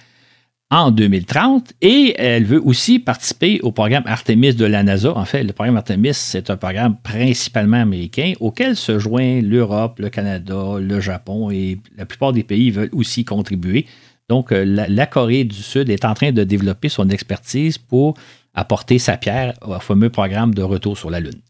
en 0.72 0.90
2030 0.90 1.74
et 1.82 2.14
elle 2.18 2.44
veut 2.44 2.62
aussi 2.64 2.98
participer 2.98 3.60
au 3.60 3.72
programme 3.72 4.04
Artemis 4.06 4.54
de 4.54 4.64
la 4.64 4.82
NASA. 4.82 5.14
En 5.14 5.26
fait, 5.26 5.44
le 5.44 5.52
programme 5.52 5.76
Artemis, 5.76 6.14
c'est 6.14 6.48
un 6.48 6.56
programme 6.56 6.96
principalement 7.02 7.76
américain 7.76 8.32
auquel 8.40 8.74
se 8.74 8.98
joignent 8.98 9.46
l'Europe, 9.46 9.98
le 9.98 10.08
Canada, 10.08 10.78
le 10.80 10.98
Japon 10.98 11.50
et 11.50 11.78
la 11.98 12.06
plupart 12.06 12.32
des 12.32 12.42
pays 12.42 12.70
veulent 12.70 12.88
aussi 12.94 13.26
contribuer. 13.26 13.84
Donc, 14.30 14.50
euh, 14.50 14.64
la, 14.64 15.06
Corée 15.06 15.44
du 15.44 15.62
Sud 15.62 15.90
est 15.90 16.06
en 16.06 16.14
train 16.14 16.32
de 16.32 16.42
développer 16.42 16.88
son 16.88 17.10
expertise 17.10 17.76
pour 17.76 18.14
apporter 18.54 18.98
sa 18.98 19.18
pierre 19.18 19.52
au 19.60 19.78
fameux 19.78 20.08
programme 20.08 20.54
de 20.54 20.62
retour 20.62 20.96
sur 20.96 21.10
la 21.10 21.20
Lune. 21.20 21.42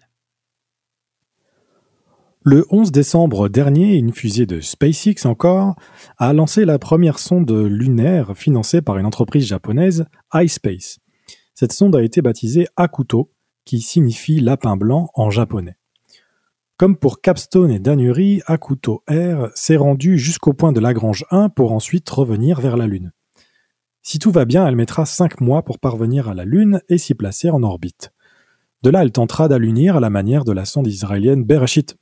Le 2.44 2.66
11 2.70 2.90
décembre 2.90 3.48
dernier, 3.48 3.94
une 3.94 4.12
fusée 4.12 4.46
de 4.46 4.60
SpaceX 4.60 5.26
encore 5.26 5.76
a 6.18 6.32
lancé 6.32 6.64
la 6.64 6.80
première 6.80 7.20
sonde 7.20 7.52
lunaire 7.52 8.36
financée 8.36 8.82
par 8.82 8.98
une 8.98 9.06
entreprise 9.06 9.46
japonaise, 9.46 10.06
iSpace. 10.34 10.98
Cette 11.54 11.70
sonde 11.72 11.94
a 11.94 12.02
été 12.02 12.20
baptisée 12.20 12.66
Akuto, 12.74 13.30
qui 13.64 13.80
signifie 13.80 14.40
lapin 14.40 14.76
blanc 14.76 15.08
en 15.14 15.30
japonais. 15.30 15.76
Comme 16.78 16.96
pour 16.96 17.20
Capstone 17.20 17.70
et 17.70 17.78
Danuri, 17.78 18.42
Akuto 18.46 19.04
Air 19.06 19.52
s'est 19.54 19.76
rendu 19.76 20.18
jusqu'au 20.18 20.52
point 20.52 20.72
de 20.72 20.80
Lagrange 20.80 21.24
1 21.30 21.48
pour 21.48 21.70
ensuite 21.70 22.10
revenir 22.10 22.60
vers 22.60 22.76
la 22.76 22.88
Lune. 22.88 23.12
Si 24.02 24.18
tout 24.18 24.32
va 24.32 24.46
bien, 24.46 24.66
elle 24.66 24.74
mettra 24.74 25.06
5 25.06 25.40
mois 25.40 25.62
pour 25.62 25.78
parvenir 25.78 26.28
à 26.28 26.34
la 26.34 26.44
Lune 26.44 26.80
et 26.88 26.98
s'y 26.98 27.14
placer 27.14 27.50
en 27.50 27.62
orbite. 27.62 28.12
De 28.82 28.90
là, 28.90 29.02
elle 29.02 29.12
tentera 29.12 29.46
d'allunir 29.46 29.98
à 29.98 30.00
la 30.00 30.10
manière 30.10 30.44
de 30.44 30.50
la 30.50 30.64
sonde 30.64 30.88
israélienne 30.88 31.44
Bereshit. 31.44 31.96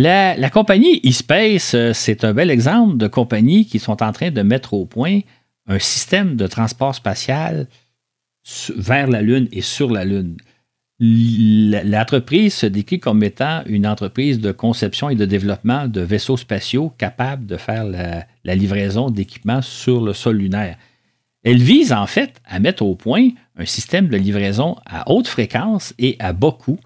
La, 0.00 0.36
la 0.36 0.48
compagnie 0.48 1.00
eSpace, 1.02 1.74
euh, 1.74 1.92
c'est 1.92 2.22
un 2.22 2.32
bel 2.32 2.52
exemple 2.52 2.98
de 2.98 3.08
compagnies 3.08 3.66
qui 3.66 3.80
sont 3.80 4.00
en 4.00 4.12
train 4.12 4.30
de 4.30 4.42
mettre 4.42 4.74
au 4.74 4.86
point 4.86 5.22
un 5.66 5.80
système 5.80 6.36
de 6.36 6.46
transport 6.46 6.94
spatial 6.94 7.66
vers 8.76 9.08
la 9.08 9.22
Lune 9.22 9.48
et 9.50 9.60
sur 9.60 9.90
la 9.90 10.04
Lune. 10.04 10.36
L'entreprise 11.00 12.54
se 12.54 12.66
décrit 12.66 13.00
comme 13.00 13.24
étant 13.24 13.64
une 13.66 13.88
entreprise 13.88 14.38
de 14.38 14.52
conception 14.52 15.10
et 15.10 15.16
de 15.16 15.24
développement 15.24 15.88
de 15.88 16.00
vaisseaux 16.00 16.36
spatiaux 16.36 16.90
capables 16.96 17.46
de 17.46 17.56
faire 17.56 17.84
la, 17.84 18.54
livraison 18.54 19.10
d'équipements 19.10 19.62
sur 19.62 20.00
le 20.00 20.12
sol 20.12 20.36
lunaire. 20.36 20.76
Elle 21.42 21.60
vise 21.60 21.92
en 21.92 22.06
fait 22.06 22.40
à 22.44 22.60
mettre 22.60 22.84
au 22.84 22.94
point 22.94 23.30
un 23.56 23.64
système 23.64 24.06
de 24.06 24.16
livraison 24.16 24.76
à 24.86 25.10
haute 25.10 25.26
fréquence 25.26 25.92
et 25.98 26.14
à 26.20 26.32
bas 26.32 26.56
coût 26.56 26.78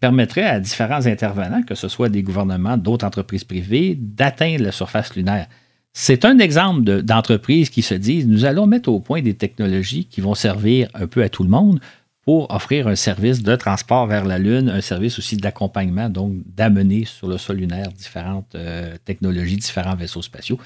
permettrait 0.00 0.44
à 0.44 0.60
différents 0.60 1.06
intervenants, 1.06 1.62
que 1.62 1.74
ce 1.74 1.88
soit 1.88 2.08
des 2.08 2.22
gouvernements, 2.22 2.76
d'autres 2.76 3.06
entreprises 3.06 3.44
privées, 3.44 3.96
d'atteindre 3.98 4.64
la 4.64 4.72
surface 4.72 5.14
lunaire. 5.14 5.46
C'est 5.92 6.24
un 6.24 6.38
exemple 6.38 7.02
d'entreprises 7.02 7.70
qui 7.70 7.82
se 7.82 7.94
disent 7.94 8.26
nous 8.26 8.44
allons 8.44 8.66
mettre 8.66 8.88
au 8.88 9.00
point 9.00 9.20
des 9.20 9.34
technologies 9.34 10.04
qui 10.04 10.20
vont 10.20 10.34
servir 10.34 10.88
un 10.94 11.06
peu 11.06 11.22
à 11.22 11.28
tout 11.28 11.42
le 11.42 11.48
monde 11.48 11.80
pour 12.22 12.54
offrir 12.54 12.86
un 12.88 12.94
service 12.94 13.42
de 13.42 13.56
transport 13.56 14.06
vers 14.06 14.26
la 14.26 14.38
Lune, 14.38 14.68
un 14.68 14.82
service 14.82 15.18
aussi 15.18 15.38
d'accompagnement, 15.38 16.10
donc 16.10 16.34
d'amener 16.46 17.06
sur 17.06 17.26
le 17.26 17.38
sol 17.38 17.56
lunaire 17.56 17.88
différentes 17.88 18.54
euh, 18.54 18.96
technologies, 19.04 19.56
différents 19.56 19.96
vaisseaux 19.96 20.20
spatiaux. 20.20 20.58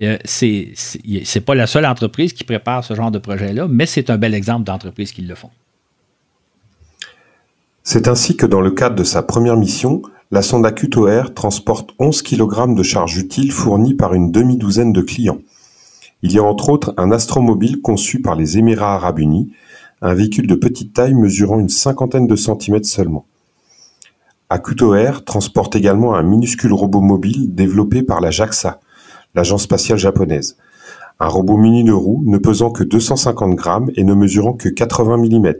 Euh, 0.00 0.16
c'est 0.24 0.72
c'est 0.76 1.40
pas 1.40 1.56
la 1.56 1.66
seule 1.66 1.86
entreprise 1.86 2.32
qui 2.32 2.44
prépare 2.44 2.84
ce 2.84 2.94
genre 2.94 3.10
de 3.10 3.18
projet-là, 3.18 3.66
mais 3.68 3.84
c'est 3.86 4.10
un 4.10 4.16
bel 4.16 4.32
exemple 4.32 4.64
d'entreprise 4.64 5.10
qui 5.10 5.22
le 5.22 5.34
font. 5.34 5.50
C'est 7.90 8.06
ainsi 8.06 8.36
que 8.36 8.44
dans 8.44 8.60
le 8.60 8.72
cadre 8.72 8.96
de 8.96 9.02
sa 9.02 9.22
première 9.22 9.56
mission, 9.56 10.02
la 10.30 10.42
sonde 10.42 10.66
Acuto 10.66 11.08
Air 11.08 11.32
transporte 11.32 11.92
11 11.98 12.20
kg 12.20 12.74
de 12.74 12.82
charges 12.82 13.16
utiles 13.16 13.50
fournies 13.50 13.94
par 13.94 14.12
une 14.12 14.30
demi-douzaine 14.30 14.92
de 14.92 15.00
clients. 15.00 15.38
Il 16.20 16.32
y 16.32 16.38
a 16.38 16.42
entre 16.42 16.68
autres 16.68 16.92
un 16.98 17.10
astromobile 17.10 17.80
conçu 17.80 18.20
par 18.20 18.36
les 18.36 18.58
Émirats 18.58 18.94
arabes 18.94 19.20
unis, 19.20 19.54
un 20.02 20.12
véhicule 20.12 20.46
de 20.46 20.54
petite 20.54 20.92
taille 20.92 21.14
mesurant 21.14 21.58
une 21.58 21.70
cinquantaine 21.70 22.26
de 22.26 22.36
centimètres 22.36 22.86
seulement. 22.86 23.24
Akuto 24.50 24.94
Air 24.94 25.24
transporte 25.24 25.74
également 25.74 26.14
un 26.14 26.22
minuscule 26.22 26.74
robot 26.74 27.00
mobile 27.00 27.54
développé 27.54 28.02
par 28.02 28.20
la 28.20 28.30
JAXA, 28.30 28.80
l'agence 29.34 29.62
spatiale 29.62 29.96
japonaise. 29.96 30.58
Un 31.20 31.28
robot 31.28 31.56
muni 31.56 31.84
de 31.84 31.92
roues 31.92 32.22
ne 32.26 32.36
pesant 32.36 32.70
que 32.70 32.84
250 32.84 33.54
grammes 33.54 33.90
et 33.96 34.04
ne 34.04 34.12
mesurant 34.12 34.52
que 34.52 34.68
80 34.68 35.16
mm. 35.16 35.54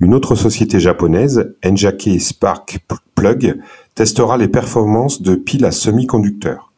Une 0.00 0.14
autre 0.14 0.34
société 0.34 0.80
japonaise, 0.80 1.54
NJK 1.64 2.20
Spark 2.20 2.80
Plug, 3.14 3.60
testera 3.94 4.36
les 4.36 4.48
performances 4.48 5.22
de 5.22 5.34
piles 5.34 5.64
à 5.64 5.72
semi-conducteurs. 5.72 6.72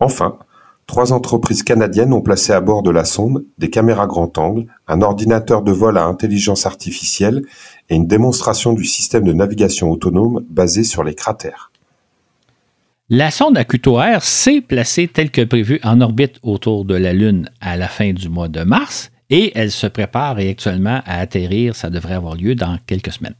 Enfin, 0.00 0.38
Trois 0.86 1.12
entreprises 1.12 1.62
canadiennes 1.62 2.12
ont 2.12 2.20
placé 2.20 2.52
à 2.52 2.60
bord 2.60 2.82
de 2.82 2.90
la 2.90 3.04
sonde 3.04 3.44
des 3.58 3.70
caméras 3.70 4.06
grand 4.06 4.36
angle, 4.36 4.66
un 4.86 5.00
ordinateur 5.00 5.62
de 5.62 5.72
vol 5.72 5.96
à 5.96 6.04
intelligence 6.04 6.66
artificielle 6.66 7.42
et 7.88 7.94
une 7.94 8.06
démonstration 8.06 8.74
du 8.74 8.84
système 8.84 9.24
de 9.24 9.32
navigation 9.32 9.90
autonome 9.90 10.44
basé 10.48 10.84
sur 10.84 11.02
les 11.02 11.14
cratères. 11.14 11.70
La 13.08 13.30
sonde 13.30 13.56
Acuto 13.58 14.00
Air 14.00 14.22
s'est 14.22 14.60
placée 14.60 15.08
telle 15.08 15.30
que 15.30 15.42
prévu 15.42 15.80
en 15.84 16.00
orbite 16.00 16.38
autour 16.42 16.84
de 16.84 16.94
la 16.94 17.12
Lune 17.12 17.48
à 17.60 17.76
la 17.76 17.88
fin 17.88 18.12
du 18.12 18.28
mois 18.28 18.48
de 18.48 18.62
mars 18.62 19.10
et 19.30 19.52
elle 19.54 19.70
se 19.70 19.86
prépare 19.86 20.38
actuellement 20.38 21.00
à 21.04 21.18
atterrir. 21.18 21.76
Ça 21.76 21.90
devrait 21.90 22.14
avoir 22.14 22.36
lieu 22.36 22.54
dans 22.54 22.78
quelques 22.86 23.12
semaines. 23.12 23.36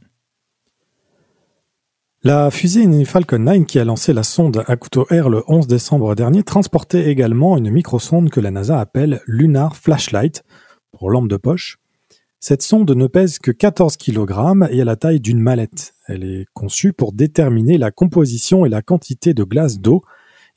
La 2.23 2.49
fusée 2.49 3.05
Falcon 3.05 3.37
9 3.37 3.65
qui 3.65 3.77
a 3.77 3.85
lancé 3.85 4.11
la 4.11 4.23
sonde 4.23 4.63
Akuto 4.65 5.05
Air 5.11 5.29
le 5.29 5.43
11 5.47 5.67
décembre 5.67 6.15
dernier 6.15 6.41
transportait 6.41 7.11
également 7.11 7.55
une 7.55 7.69
microsonde 7.69 8.31
que 8.31 8.39
la 8.39 8.49
NASA 8.49 8.79
appelle 8.79 9.21
Lunar 9.27 9.75
Flashlight 9.75 10.43
pour 10.91 11.11
lampe 11.11 11.27
de 11.27 11.37
poche. 11.37 11.77
Cette 12.39 12.63
sonde 12.63 12.89
ne 12.89 13.05
pèse 13.05 13.37
que 13.37 13.51
14 13.51 13.97
kg 13.97 14.67
et 14.71 14.81
a 14.81 14.85
la 14.85 14.95
taille 14.95 15.19
d'une 15.19 15.39
mallette. 15.39 15.93
Elle 16.07 16.23
est 16.23 16.45
conçue 16.53 16.93
pour 16.93 17.13
déterminer 17.13 17.77
la 17.77 17.91
composition 17.91 18.65
et 18.65 18.69
la 18.69 18.81
quantité 18.81 19.35
de 19.35 19.43
glace 19.43 19.79
d'eau 19.79 20.01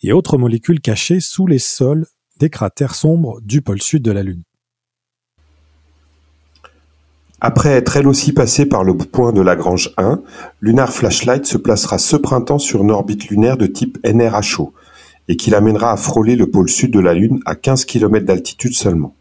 et 0.03 0.13
autres 0.13 0.39
molécules 0.39 0.81
cachées 0.81 1.21
sous 1.21 1.47
les 1.47 1.59
sols 1.59 2.07
des 2.39 2.49
cratères 2.49 2.95
sombres 2.95 3.41
du 3.43 3.61
pôle 3.61 3.83
sud 3.83 4.03
de 4.03 4.11
la 4.11 4.23
Lune. 4.23 4.43
Après 7.41 7.71
être 7.71 7.97
elle 7.97 8.09
aussi 8.09 8.33
passée 8.33 8.67
par 8.67 8.83
le 8.83 8.97
point 8.97 9.33
de 9.33 9.41
Lagrange 9.41 9.93
1, 9.97 10.21
Lunar 10.61 10.93
Flashlight 10.93 11.47
se 11.47 11.57
placera 11.57 11.99
ce 11.99 12.17
printemps 12.17 12.59
sur 12.59 12.83
une 12.83 12.91
orbite 12.91 13.29
lunaire 13.29 13.57
de 13.57 13.67
type 13.67 13.99
NRHO 14.05 14.73
et 15.29 15.37
qui 15.37 15.51
l'amènera 15.51 15.93
à 15.93 15.97
frôler 15.97 16.35
le 16.35 16.51
pôle 16.51 16.69
sud 16.69 16.91
de 16.91 16.99
la 16.99 17.15
Lune 17.15 17.41
à 17.47 17.55
15 17.55 17.85
km 17.85 18.27
d'altitude 18.27 18.75
seulement. 18.75 19.15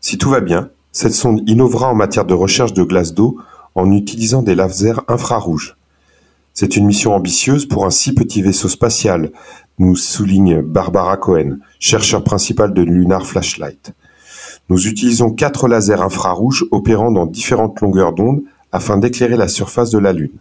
Si 0.00 0.18
tout 0.18 0.30
va 0.30 0.40
bien, 0.40 0.70
cette 0.92 1.14
sonde 1.14 1.42
innovera 1.48 1.90
en 1.90 1.96
matière 1.96 2.26
de 2.26 2.34
recherche 2.34 2.74
de 2.74 2.84
glace 2.84 3.12
d'eau 3.12 3.38
en 3.74 3.90
utilisant 3.90 4.42
des 4.42 4.54
lasers 4.54 5.00
infrarouges. 5.08 5.76
C'est 6.54 6.76
une 6.76 6.86
mission 6.86 7.12
ambitieuse 7.12 7.66
pour 7.66 7.86
un 7.86 7.90
si 7.90 8.14
petit 8.14 8.40
vaisseau 8.40 8.68
spatial, 8.68 9.32
nous 9.78 9.96
souligne 9.96 10.62
Barbara 10.62 11.16
Cohen, 11.16 11.58
chercheur 11.80 12.22
principal 12.22 12.72
de 12.72 12.82
Lunar 12.82 13.26
Flashlight. 13.26 13.92
Nous 14.68 14.88
utilisons 14.88 15.30
quatre 15.30 15.68
lasers 15.68 16.02
infrarouges 16.02 16.66
opérant 16.70 17.12
dans 17.12 17.26
différentes 17.26 17.80
longueurs 17.80 18.12
d'onde 18.12 18.42
afin 18.72 18.98
d'éclairer 18.98 19.36
la 19.36 19.48
surface 19.48 19.90
de 19.90 19.98
la 19.98 20.12
Lune. 20.12 20.38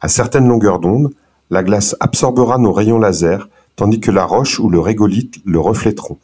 À 0.00 0.08
certaines 0.08 0.48
longueurs 0.48 0.80
d'onde, 0.80 1.12
la 1.50 1.62
glace 1.62 1.96
absorbera 2.00 2.58
nos 2.58 2.72
rayons 2.72 2.98
laser, 2.98 3.48
tandis 3.76 4.00
que 4.00 4.10
la 4.10 4.24
roche 4.24 4.60
ou 4.60 4.68
le 4.68 4.80
régolithe 4.80 5.36
le 5.44 5.58
reflèteront. 5.60 6.18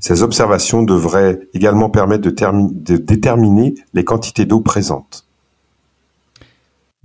Ces 0.00 0.22
observations 0.22 0.82
devraient 0.82 1.40
également 1.54 1.88
permettre 1.88 2.28
de, 2.28 2.96
déterminer 2.96 3.74
les 3.94 4.04
quantités 4.04 4.44
d'eau 4.44 4.60
présentes. 4.60 5.24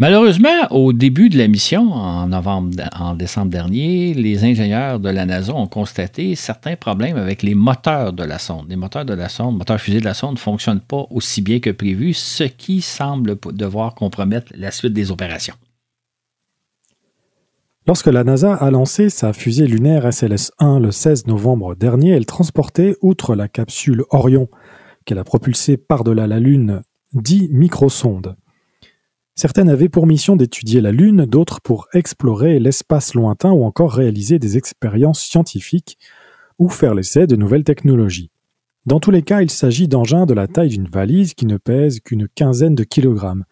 Malheureusement, 0.01 0.71
au 0.71 0.93
début 0.93 1.27
de 1.27 1.37
la 1.37 1.49
mission, 1.49 1.91
en, 1.91 2.27
novembre, 2.27 2.69
en 2.97 3.15
décembre 3.15 3.51
dernier, 3.51 4.13
les 4.13 4.45
ingénieurs 4.45 4.97
de 4.97 5.09
la 5.09 5.25
NASA 5.25 5.53
ont 5.53 5.67
constaté 5.67 6.35
certains 6.35 6.77
problèmes 6.77 7.17
avec 7.17 7.43
les 7.43 7.53
moteurs 7.53 8.13
de 8.13 8.23
la 8.23 8.39
sonde. 8.39 8.67
Les 8.69 8.77
moteurs 8.77 9.03
de 9.03 9.13
la 9.13 9.27
sonde, 9.27 9.57
moteurs 9.57 9.81
fusée 9.81 9.99
de 9.99 10.05
la 10.05 10.13
sonde, 10.13 10.35
ne 10.35 10.39
fonctionnent 10.39 10.79
pas 10.79 11.05
aussi 11.09 11.41
bien 11.41 11.59
que 11.59 11.69
prévu, 11.69 12.13
ce 12.13 12.45
qui 12.45 12.79
semble 12.79 13.37
devoir 13.51 13.93
compromettre 13.93 14.53
la 14.55 14.71
suite 14.71 14.93
des 14.93 15.11
opérations. 15.11 15.55
Lorsque 17.85 18.07
la 18.07 18.23
NASA 18.23 18.55
a 18.55 18.71
lancé 18.71 19.09
sa 19.09 19.33
fusée 19.33 19.67
lunaire 19.67 20.07
SLS-1 20.07 20.81
le 20.81 20.91
16 20.91 21.27
novembre 21.27 21.75
dernier, 21.75 22.11
elle 22.11 22.25
transportait, 22.25 22.95
outre 23.01 23.35
la 23.35 23.49
capsule 23.49 24.05
Orion 24.11 24.47
qu'elle 25.03 25.17
a 25.17 25.25
propulsée 25.25 25.75
par-delà 25.75 26.25
la 26.25 26.39
Lune 26.39 26.83
dix 27.11 27.49
microsondes. 27.51 28.37
Certaines 29.39 29.69
avaient 29.69 29.87
pour 29.87 30.05
mission 30.05 30.35
d'étudier 30.35 30.81
la 30.81 30.91
Lune, 30.91 31.25
d'autres 31.25 31.61
pour 31.61 31.87
explorer 31.93 32.59
l'espace 32.59 33.13
lointain 33.13 33.51
ou 33.51 33.63
encore 33.63 33.93
réaliser 33.93 34.37
des 34.37 34.57
expériences 34.57 35.21
scientifiques 35.21 35.97
ou 36.57 36.67
faire 36.67 36.93
l'essai 36.93 37.25
de 37.25 37.37
nouvelles 37.37 37.63
technologies. 37.63 38.31
Dans 38.85 38.99
tous 38.99 39.11
les 39.11 39.21
cas, 39.21 39.41
il 39.41 39.49
s'agit 39.49 39.87
d'engins 39.87 40.25
de 40.25 40.33
la 40.33 40.47
taille 40.47 40.67
d'une 40.67 40.89
valise 40.89 41.35
qui 41.35 41.45
ne 41.45 41.55
pèsent 41.55 42.01
qu'une 42.01 42.27
quinzaine 42.27 42.75
de 42.75 42.83
kilogrammes. 42.83 43.45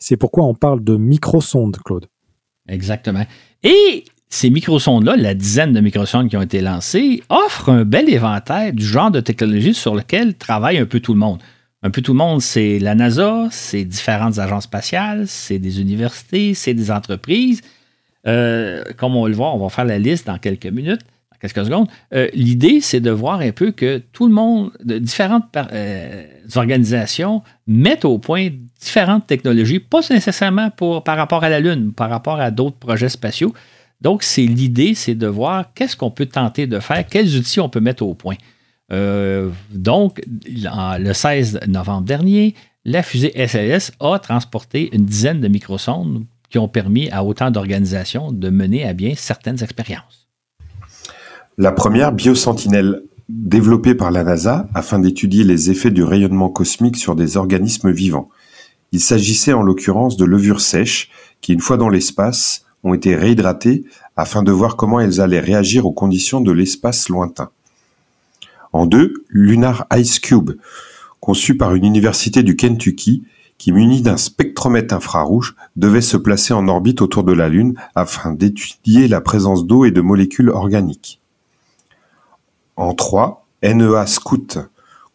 C'est 0.00 0.16
pourquoi 0.16 0.46
on 0.46 0.54
parle 0.54 0.82
de 0.82 0.96
microsondes, 0.96 1.76
Claude. 1.84 2.06
Exactement. 2.66 3.24
Et 3.62 4.02
ces 4.30 4.50
microsondes-là, 4.50 5.14
la 5.14 5.34
dizaine 5.34 5.72
de 5.72 5.78
microsondes 5.78 6.28
qui 6.28 6.36
ont 6.36 6.42
été 6.42 6.60
lancées, 6.60 7.22
offrent 7.28 7.68
un 7.68 7.84
bel 7.84 8.10
éventail 8.10 8.72
du 8.72 8.84
genre 8.84 9.12
de 9.12 9.20
technologie 9.20 9.74
sur 9.74 9.94
lequel 9.94 10.34
travaille 10.34 10.78
un 10.78 10.86
peu 10.86 10.98
tout 10.98 11.14
le 11.14 11.20
monde 11.20 11.40
un 11.82 11.90
peu 11.90 12.02
tout 12.02 12.12
le 12.12 12.18
monde, 12.18 12.42
c'est 12.42 12.78
la 12.78 12.94
NASA, 12.94 13.48
c'est 13.50 13.84
différentes 13.84 14.38
agences 14.38 14.64
spatiales, 14.64 15.26
c'est 15.26 15.58
des 15.58 15.80
universités, 15.80 16.54
c'est 16.54 16.74
des 16.74 16.90
entreprises. 16.90 17.62
Euh, 18.26 18.84
comme 18.98 19.16
on 19.16 19.26
le 19.26 19.32
voit, 19.32 19.54
on 19.54 19.58
va 19.58 19.70
faire 19.70 19.86
la 19.86 19.98
liste 19.98 20.26
dans 20.26 20.36
quelques 20.36 20.66
minutes, 20.66 21.00
dans 21.32 21.38
quelques 21.40 21.64
secondes. 21.64 21.88
Euh, 22.12 22.28
l'idée, 22.34 22.82
c'est 22.82 23.00
de 23.00 23.10
voir 23.10 23.40
un 23.40 23.52
peu 23.52 23.72
que 23.72 24.02
tout 24.12 24.26
le 24.26 24.34
monde, 24.34 24.72
de 24.84 24.98
différentes 24.98 25.44
euh, 25.56 26.26
organisations, 26.54 27.42
mettent 27.66 28.04
au 28.04 28.18
point 28.18 28.50
différentes 28.78 29.26
technologies, 29.26 29.78
pas 29.78 30.00
nécessairement 30.10 30.70
par 30.70 31.16
rapport 31.16 31.44
à 31.44 31.48
la 31.48 31.60
Lune, 31.60 31.92
par 31.92 32.10
rapport 32.10 32.40
à 32.40 32.50
d'autres 32.50 32.76
projets 32.76 33.08
spatiaux. 33.08 33.54
Donc, 34.02 34.22
c'est 34.22 34.46
l'idée, 34.46 34.94
c'est 34.94 35.14
de 35.14 35.26
voir 35.26 35.72
qu'est-ce 35.74 35.96
qu'on 35.96 36.10
peut 36.10 36.26
tenter 36.26 36.66
de 36.66 36.78
faire, 36.78 37.06
quels 37.06 37.36
outils 37.36 37.60
on 37.60 37.70
peut 37.70 37.80
mettre 37.80 38.02
au 38.02 38.14
point. 38.14 38.36
Euh, 38.92 39.50
donc, 39.72 40.20
le 40.46 41.12
16 41.12 41.60
novembre 41.68 42.06
dernier, 42.06 42.54
la 42.84 43.02
fusée 43.02 43.32
SLS 43.34 43.92
a 44.00 44.18
transporté 44.18 44.94
une 44.94 45.04
dizaine 45.04 45.40
de 45.40 45.48
microsondes 45.48 46.24
qui 46.48 46.58
ont 46.58 46.68
permis 46.68 47.08
à 47.10 47.24
autant 47.24 47.50
d'organisations 47.50 48.32
de 48.32 48.50
mener 48.50 48.84
à 48.84 48.92
bien 48.92 49.14
certaines 49.16 49.62
expériences. 49.62 50.28
La 51.58 51.72
première, 51.72 52.12
Biosentinelle, 52.12 53.02
développée 53.28 53.94
par 53.94 54.10
la 54.10 54.24
NASA 54.24 54.68
afin 54.74 54.98
d'étudier 54.98 55.44
les 55.44 55.70
effets 55.70 55.90
du 55.90 56.02
rayonnement 56.02 56.48
cosmique 56.48 56.96
sur 56.96 57.14
des 57.14 57.36
organismes 57.36 57.92
vivants. 57.92 58.28
Il 58.92 59.00
s'agissait 59.00 59.52
en 59.52 59.62
l'occurrence 59.62 60.16
de 60.16 60.24
levures 60.24 60.60
sèches 60.60 61.10
qui, 61.40 61.52
une 61.52 61.60
fois 61.60 61.76
dans 61.76 61.88
l'espace, 61.88 62.64
ont 62.82 62.94
été 62.94 63.14
réhydratées 63.14 63.84
afin 64.16 64.42
de 64.42 64.50
voir 64.50 64.76
comment 64.76 65.00
elles 65.00 65.20
allaient 65.20 65.38
réagir 65.38 65.86
aux 65.86 65.92
conditions 65.92 66.40
de 66.40 66.50
l'espace 66.50 67.08
lointain. 67.08 67.50
En 68.72 68.86
deux, 68.86 69.24
Lunar 69.28 69.86
Ice 69.96 70.20
Cube, 70.20 70.52
conçu 71.20 71.56
par 71.56 71.74
une 71.74 71.84
université 71.84 72.42
du 72.42 72.56
Kentucky, 72.56 73.24
qui 73.58 73.72
muni 73.72 74.00
d'un 74.00 74.16
spectromètre 74.16 74.94
infrarouge, 74.94 75.54
devait 75.76 76.00
se 76.00 76.16
placer 76.16 76.54
en 76.54 76.66
orbite 76.66 77.02
autour 77.02 77.24
de 77.24 77.32
la 77.32 77.48
Lune 77.48 77.74
afin 77.94 78.32
d'étudier 78.32 79.06
la 79.06 79.20
présence 79.20 79.66
d'eau 79.66 79.84
et 79.84 79.90
de 79.90 80.00
molécules 80.00 80.48
organiques. 80.48 81.20
En 82.76 82.94
trois, 82.94 83.46
NEA 83.62 84.06
Scout, 84.06 84.58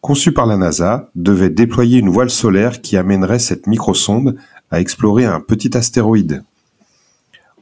conçu 0.00 0.30
par 0.32 0.46
la 0.46 0.56
NASA, 0.56 1.10
devait 1.16 1.50
déployer 1.50 1.98
une 1.98 2.10
voile 2.10 2.30
solaire 2.30 2.80
qui 2.80 2.96
amènerait 2.96 3.40
cette 3.40 3.66
microsonde 3.66 4.36
à 4.70 4.80
explorer 4.80 5.24
un 5.24 5.40
petit 5.40 5.76
astéroïde. 5.76 6.44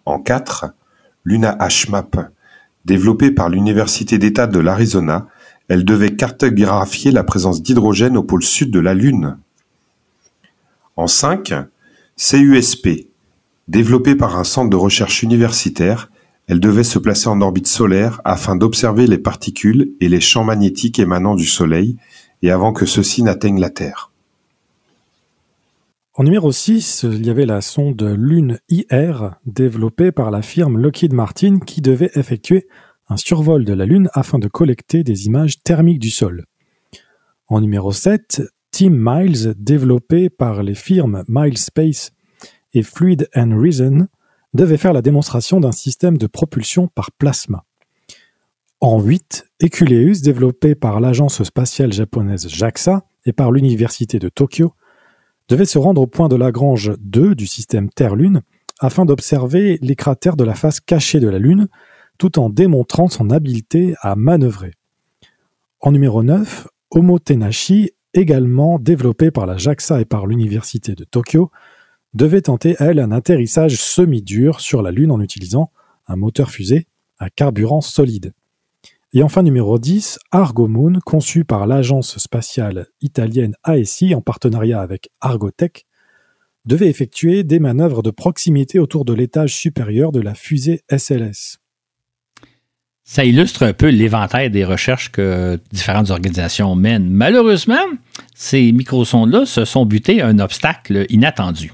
En 0.04 0.18
quatre, 0.18 0.66
Luna 1.24 1.56
HMAP, 1.58 2.30
développé 2.84 3.30
par 3.30 3.48
l'Université 3.48 4.18
d'État 4.18 4.46
de 4.46 4.58
l'Arizona, 4.58 5.26
elle 5.68 5.84
devait 5.84 6.16
cartographier 6.16 7.10
la 7.10 7.24
présence 7.24 7.62
d'hydrogène 7.62 8.16
au 8.16 8.22
pôle 8.22 8.42
sud 8.42 8.70
de 8.70 8.80
la 8.80 8.94
Lune. 8.94 9.38
En 10.96 11.06
5, 11.06 11.54
CUSP. 12.16 13.08
Développée 13.66 14.14
par 14.14 14.38
un 14.38 14.44
centre 14.44 14.70
de 14.70 14.76
recherche 14.76 15.22
universitaire, 15.22 16.10
elle 16.46 16.60
devait 16.60 16.84
se 16.84 16.98
placer 16.98 17.28
en 17.28 17.40
orbite 17.40 17.66
solaire 17.66 18.20
afin 18.24 18.56
d'observer 18.56 19.06
les 19.06 19.18
particules 19.18 19.92
et 20.00 20.08
les 20.08 20.20
champs 20.20 20.44
magnétiques 20.44 20.98
émanant 20.98 21.34
du 21.34 21.46
Soleil 21.46 21.96
et 22.42 22.50
avant 22.50 22.74
que 22.74 22.84
ceux-ci 22.84 23.22
n'atteignent 23.22 23.60
la 23.60 23.70
Terre. 23.70 24.10
En 26.16 26.22
numéro 26.22 26.52
6, 26.52 27.06
il 27.10 27.26
y 27.26 27.30
avait 27.30 27.46
la 27.46 27.60
sonde 27.60 28.00
Lune 28.16 28.60
IR 28.68 29.34
développée 29.46 30.12
par 30.12 30.30
la 30.30 30.42
firme 30.42 30.78
Lockheed 30.78 31.12
Martin 31.12 31.58
qui 31.58 31.80
devait 31.80 32.12
effectuer 32.14 32.68
un 33.08 33.16
survol 33.16 33.64
de 33.64 33.72
la 33.72 33.86
Lune 33.86 34.08
afin 34.12 34.38
de 34.38 34.48
collecter 34.48 35.04
des 35.04 35.26
images 35.26 35.62
thermiques 35.62 35.98
du 35.98 36.10
sol. 36.10 36.44
En 37.48 37.60
numéro 37.60 37.92
7, 37.92 38.42
Team 38.70 38.96
Miles, 38.98 39.54
développé 39.56 40.30
par 40.30 40.62
les 40.62 40.74
firmes 40.74 41.24
Milespace 41.28 42.12
et 42.72 42.82
Fluid 42.82 43.28
and 43.36 43.58
Reason, 43.60 44.08
devait 44.54 44.76
faire 44.76 44.92
la 44.92 45.02
démonstration 45.02 45.60
d'un 45.60 45.72
système 45.72 46.16
de 46.16 46.26
propulsion 46.26 46.88
par 46.88 47.12
plasma. 47.12 47.64
En 48.80 49.00
8, 49.00 49.46
Eculeus, 49.60 50.20
développé 50.22 50.74
par 50.74 51.00
l'agence 51.00 51.42
spatiale 51.42 51.92
japonaise 51.92 52.48
JAXA 52.48 53.04
et 53.26 53.32
par 53.32 53.50
l'université 53.50 54.18
de 54.18 54.28
Tokyo, 54.28 54.74
devait 55.48 55.64
se 55.64 55.78
rendre 55.78 56.00
au 56.00 56.06
point 56.06 56.28
de 56.28 56.36
Lagrange 56.36 56.92
2 56.98 57.34
du 57.34 57.46
système 57.46 57.90
Terre-Lune 57.90 58.42
afin 58.80 59.04
d'observer 59.04 59.78
les 59.82 59.96
cratères 59.96 60.36
de 60.36 60.44
la 60.44 60.54
face 60.54 60.80
cachée 60.80 61.20
de 61.20 61.28
la 61.28 61.38
Lune 61.38 61.68
tout 62.18 62.38
en 62.38 62.50
démontrant 62.50 63.08
son 63.08 63.30
habileté 63.30 63.94
à 64.00 64.16
manœuvrer. 64.16 64.72
En 65.80 65.92
numéro 65.92 66.22
9, 66.22 66.68
Omotenashi, 66.90 67.90
également 68.14 68.78
développé 68.78 69.30
par 69.30 69.46
la 69.46 69.56
JAXA 69.56 70.00
et 70.00 70.04
par 70.04 70.26
l'Université 70.26 70.94
de 70.94 71.04
Tokyo, 71.04 71.50
devait 72.14 72.42
tenter, 72.42 72.76
elle, 72.78 73.00
un 73.00 73.10
atterrissage 73.10 73.76
semi-dur 73.76 74.60
sur 74.60 74.82
la 74.82 74.92
Lune 74.92 75.10
en 75.10 75.20
utilisant 75.20 75.70
un 76.06 76.16
moteur 76.16 76.50
fusée 76.50 76.86
à 77.18 77.28
carburant 77.30 77.80
solide. 77.80 78.32
Et 79.12 79.22
enfin 79.22 79.42
numéro 79.42 79.78
10, 79.78 80.18
Argo 80.32 80.66
Moon, 80.66 80.98
conçu 81.04 81.44
par 81.44 81.66
l'agence 81.66 82.18
spatiale 82.18 82.88
italienne 83.00 83.54
ASI 83.62 84.14
en 84.14 84.20
partenariat 84.20 84.80
avec 84.80 85.10
Argotech, 85.20 85.86
devait 86.64 86.88
effectuer 86.88 87.44
des 87.44 87.58
manœuvres 87.58 88.02
de 88.02 88.10
proximité 88.10 88.78
autour 88.78 89.04
de 89.04 89.12
l'étage 89.12 89.54
supérieur 89.54 90.12
de 90.12 90.20
la 90.20 90.34
fusée 90.34 90.82
SLS. 90.90 91.58
Ça 93.06 93.22
illustre 93.24 93.64
un 93.64 93.74
peu 93.74 93.88
l'éventail 93.88 94.50
des 94.50 94.64
recherches 94.64 95.12
que 95.12 95.60
différentes 95.70 96.10
organisations 96.10 96.74
mènent. 96.74 97.10
Malheureusement, 97.10 97.84
ces 98.34 98.72
microsondes-là 98.72 99.44
se 99.44 99.66
sont 99.66 99.84
butés 99.84 100.22
à 100.22 100.26
un 100.26 100.38
obstacle 100.38 101.04
inattendu. 101.10 101.72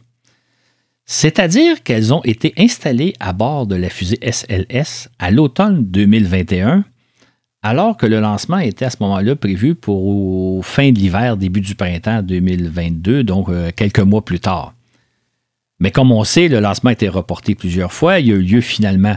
C'est-à-dire 1.07 1.85
qu'elles 1.85 2.13
ont 2.13 2.23
été 2.25 2.53
installées 2.59 3.15
à 3.21 3.33
bord 3.33 3.69
de 3.69 3.77
la 3.77 3.91
fusée 3.91 4.19
SLS 4.23 5.09
à 5.21 5.31
l'automne 5.31 5.85
2021, 5.85 6.85
alors 7.63 7.97
que 7.97 8.07
le 8.07 8.21
lancement 8.21 8.59
était 8.59 8.87
à 8.87 8.91
ce 8.91 8.97
moment-là 9.01 9.37
prévu 9.37 9.77
pour 9.77 10.65
fin 10.65 10.91
de 10.91 10.99
l'hiver, 10.99 11.37
début 11.37 11.61
du 11.61 11.77
printemps 11.77 12.23
2022, 12.23 13.23
donc 13.23 13.49
euh, 13.49 13.71
quelques 13.75 14.01
mois 14.01 14.25
plus 14.25 14.41
tard. 14.41 14.75
Mais 15.79 15.93
comme 15.93 16.11
on 16.11 16.25
sait, 16.25 16.49
le 16.49 16.59
lancement 16.59 16.91
a 16.91 16.93
été 16.93 17.09
reporté 17.09 17.55
plusieurs 17.55 17.93
fois. 17.93 18.19
Il 18.19 18.33
a 18.33 18.37
eu 18.37 18.43
lieu 18.43 18.61
finalement 18.61 19.17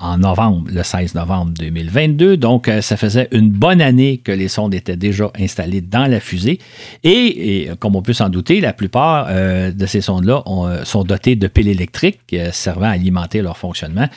en 0.00 0.18
novembre, 0.18 0.68
le 0.72 0.82
16 0.82 1.14
novembre 1.14 1.52
2022. 1.58 2.36
Donc, 2.36 2.68
euh, 2.68 2.80
ça 2.80 2.96
faisait 2.96 3.28
une 3.32 3.50
bonne 3.50 3.80
année 3.80 4.18
que 4.18 4.32
les 4.32 4.48
sondes 4.48 4.74
étaient 4.74 4.96
déjà 4.96 5.30
installées 5.38 5.82
dans 5.82 6.06
la 6.06 6.20
fusée. 6.20 6.58
Et, 7.04 7.68
comme 7.78 7.94
on 7.96 8.02
peut 8.02 8.14
s'en 8.14 8.30
douter, 8.30 8.60
la 8.60 8.72
plupart 8.72 9.26
euh, 9.28 9.70
de 9.70 9.86
ces 9.86 10.00
sondes-là 10.00 10.42
euh, 10.46 10.84
sont 10.84 11.04
dotées 11.04 11.36
de 11.36 11.46
piles 11.46 11.68
électriques 11.68 12.20
servant 12.52 12.86
à 12.86 12.90
alimenter 12.90 13.42
leur 13.42 13.56
fonctionnement. 13.56 14.08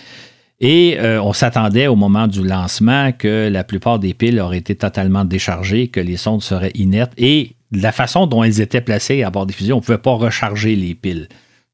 Et 0.61 0.97
on 1.01 1.33
s'attendait 1.33 1.87
au 1.87 1.97
moment 1.97 2.27
du 2.27 2.41
lancement 2.41 3.11
que 3.11 3.49
la 3.51 3.65
plupart 3.65 3.99
des 3.99 4.13
piles 4.13 4.39
auraient 4.39 4.59
été 4.59 4.75
totalement 4.75 5.25
déchargées, 5.25 5.89
que 5.89 5.99
les 5.99 6.15
sondes 6.15 6.41
seraient 6.41 6.71
inertes. 6.75 7.11
Et 7.17 7.55
la 7.73 7.91
façon 7.91 8.27
dont 8.27 8.43
elles 8.43 8.61
étaient 8.61 8.79
placées 8.79 9.23
à 9.23 9.29
bord 9.29 9.45
des 9.45 9.53
fusées, 9.53 9.73
on 9.73 9.77
ne 9.77 9.81
pouvait 9.81 9.97
pas 9.97 10.13
recharger 10.13 10.77
les 10.77 10.95
piles. 10.95 11.27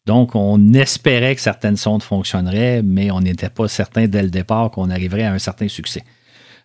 Donc, 0.06 0.36
on 0.36 0.74
espérait 0.74 1.36
que 1.36 1.42
certaines 1.42 1.78
sondes 1.78 2.04
fonctionneraient, 2.04 2.82
mais 2.82 3.12
on 3.12 3.20
n'était 3.20 3.50
pas 3.50 3.68
certain 3.68 4.08
dès 4.08 4.24
le 4.24 4.30
départ 4.30 4.72
qu'on 4.72 4.90
arriverait 4.90 5.24
à 5.24 5.34
un 5.34 5.40
certain 5.40 5.68
succès. 5.68 6.04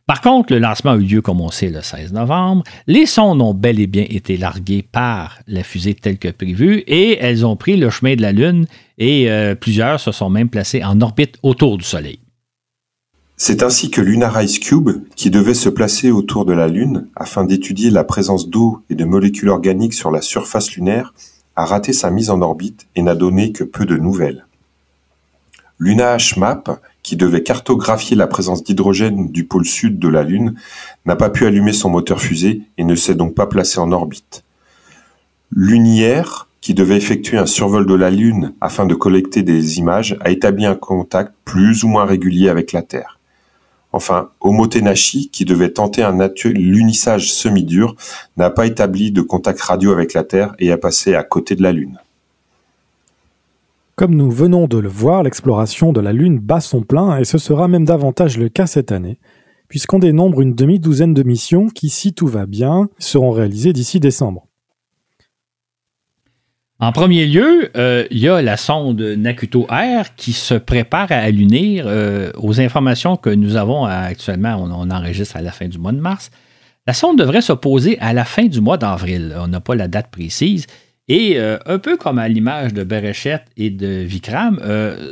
Par 0.07 0.21
contre, 0.21 0.53
le 0.53 0.59
lancement 0.59 0.93
a 0.93 0.97
eu 0.97 1.01
lieu, 1.01 1.23
comme 1.23 1.41
on 1.41 1.51
sait, 1.51 1.71
le 1.71 1.81
16 1.81 2.13
novembre. 2.13 2.63
Les 2.87 3.07
sondes 3.07 3.41
ont 3.41 3.55
bel 3.55 3.81
et 3.81 3.87
bien 3.87 4.05
été 4.09 4.37
larguées 4.37 4.83
par 4.83 5.39
la 5.47 5.63
fusée 5.63 5.95
telle 5.95 6.19
que 6.19 6.29
prévue 6.29 6.81
et 6.87 7.19
elles 7.19 7.47
ont 7.47 7.57
pris 7.57 7.79
le 7.79 7.89
chemin 7.89 8.15
de 8.15 8.21
la 8.21 8.33
Lune 8.33 8.67
et 8.99 9.31
euh, 9.31 9.55
plusieurs 9.55 9.99
se 10.01 10.13
sont 10.13 10.29
même 10.29 10.51
placées 10.51 10.85
en 10.85 11.01
orbite 11.01 11.37
autour 11.43 11.79
du 11.79 11.85
Soleil. 11.85 12.19
C'est 13.37 13.63
ainsi 13.63 13.91
que 13.91 14.03
Lunar 14.03 14.41
Ice 14.43 14.59
Cube, 14.59 14.91
qui 15.17 15.31
devait 15.31 15.55
se 15.55 15.71
placer 15.71 16.11
autour 16.11 16.45
de 16.45 16.53
la 16.53 16.69
Lune 16.69 17.09
afin 17.17 17.45
d'étudier 17.45 17.91
la 17.91 18.05
présence 18.05 18.49
d'eau 18.49 18.85
et 18.91 18.95
de 18.95 19.05
molécules 19.05 19.49
organiques 19.49 19.95
sur 19.95 20.11
la 20.11 20.21
surface 20.21 20.73
lunaire, 20.77 21.15
a 21.57 21.65
raté 21.65 21.93
sa 21.93 22.11
mise 22.11 22.31
en 22.31 22.43
orbite 22.43 22.87
et 22.97 23.03
n'a 23.03 23.15
donné 23.15 23.53
que 23.53 23.65
peu 23.65 23.87
de 23.87 23.97
nouvelles. 23.97 24.47
Luna 25.79 26.17
HMAP, 26.17 26.81
qui 27.03 27.17
devait 27.17 27.43
cartographier 27.43 28.17
la 28.17 28.27
présence 28.27 28.63
d'hydrogène 28.63 29.31
du 29.31 29.45
pôle 29.45 29.67
sud 29.67 29.99
de 29.99 30.09
la 30.09 30.23
Lune, 30.23 30.55
n'a 31.05 31.17
pas 31.17 31.31
pu 31.31 31.47
allumer 31.47 31.73
son 31.73 31.91
moteur 31.91 32.21
fusée 32.21 32.63
et 32.79 32.85
ne 32.85 32.95
s'est 32.95 33.15
donc 33.15 33.35
pas 33.35 33.47
placé 33.47 33.79
en 33.79 33.93
orbite. 33.93 34.45
L'Unière, 35.51 36.49
qui 36.61 36.75
devait 36.75 36.97
effectuer 36.97 37.37
un 37.37 37.47
survol 37.47 37.87
de 37.87 37.95
la 37.95 38.11
Lune 38.11 38.55
afin 38.61 38.87
de 38.87 38.95
collecter 38.95 39.43
des 39.43 39.79
images, 39.79 40.17
a 40.21 40.31
établi 40.31 40.65
un 40.65 40.77
contact 40.77 41.35
plus 41.45 41.85
ou 41.85 41.89
moins 41.89 42.07
régulier 42.07 42.49
avec 42.49 42.73
la 42.73 42.83
Terre. 42.83 43.19
Enfin, 43.95 44.31
Omotenashi, 44.41 45.31
qui 45.31 45.45
devait 45.45 45.71
tenter 45.71 46.03
un 46.03 46.19
lunissage 46.47 47.33
semi-dur, 47.33 47.95
n'a 48.37 48.51
pas 48.51 48.67
établi 48.67 49.13
de 49.13 49.23
contact 49.23 49.61
radio 49.61 49.93
avec 49.93 50.15
la 50.15 50.25
Terre 50.25 50.53
et 50.59 50.73
a 50.73 50.77
passé 50.77 51.15
à 51.15 51.23
côté 51.23 51.55
de 51.55 51.63
la 51.63 51.71
Lune. 51.71 52.01
Comme 53.95 54.17
nous 54.17 54.33
venons 54.33 54.67
de 54.67 54.79
le 54.79 54.89
voir, 54.89 55.23
l'exploration 55.23 55.93
de 55.93 56.01
la 56.01 56.13
Lune 56.13 56.41
bat 56.41 56.59
son 56.59 56.83
plein 56.83 57.17
et 57.19 57.25
ce 57.25 57.39
sera 57.39 57.69
même 57.69 57.85
davantage 57.85 58.37
le 58.37 58.49
cas 58.49 58.67
cette 58.67 58.91
année, 58.91 59.21
puisqu'on 59.69 60.01
dénombre 60.01 60.41
une 60.41 60.57
demi-douzaine 60.57 61.15
de 61.15 61.23
missions 61.23 61.69
qui, 61.69 61.89
si 61.89 62.15
tout 62.15 62.27
va 62.27 62.47
bien, 62.47 62.89
seront 62.99 63.31
réalisées 63.31 63.73
d'ici 63.73 64.01
décembre. 64.01 64.49
En 66.85 66.93
premier 66.93 67.25
lieu, 67.25 67.71
euh, 67.79 68.05
il 68.11 68.19
y 68.19 68.29
a 68.29 68.43
la 68.43 68.59
sonde 68.59 69.01
Nakuto 69.01 69.67
R 69.71 70.15
qui 70.17 70.35
se 70.35 70.53
prépare 70.53 71.11
à 71.13 71.15
allunir. 71.15 71.87
Euh, 71.87 72.31
aux 72.37 72.61
informations 72.61 73.17
que 73.17 73.31
nous 73.31 73.57
avons 73.57 73.87
actuellement, 73.87 74.57
on, 74.63 74.91
enregistre 74.91 75.39
à 75.39 75.41
la 75.41 75.51
fin 75.51 75.67
du 75.67 75.79
mois 75.79 75.93
de 75.93 76.01
mars. 76.01 76.31
La 76.87 76.93
sonde 76.93 77.17
devrait 77.17 77.41
se 77.41 77.55
poser 77.55 77.99
à 78.01 78.13
la 78.13 78.27
fin 78.27 78.45
du 78.45 78.61
mois 78.61 78.77
d'avril. 78.77 79.35
On 79.39 79.49
n'a 79.49 79.61
pas 79.61 79.75
la 79.75 79.89
date 79.89 80.11
précise. 80.11 80.67
Et 81.09 81.39
euh, 81.39 81.57
un 81.65 81.79
peu 81.79 81.97
comme 81.97 82.19
à 82.19 82.29
l'image 82.29 82.75
de 82.75 82.85
Berechet 82.85 83.41
et 83.57 83.71
de 83.71 84.03
Vikram, 84.03 84.61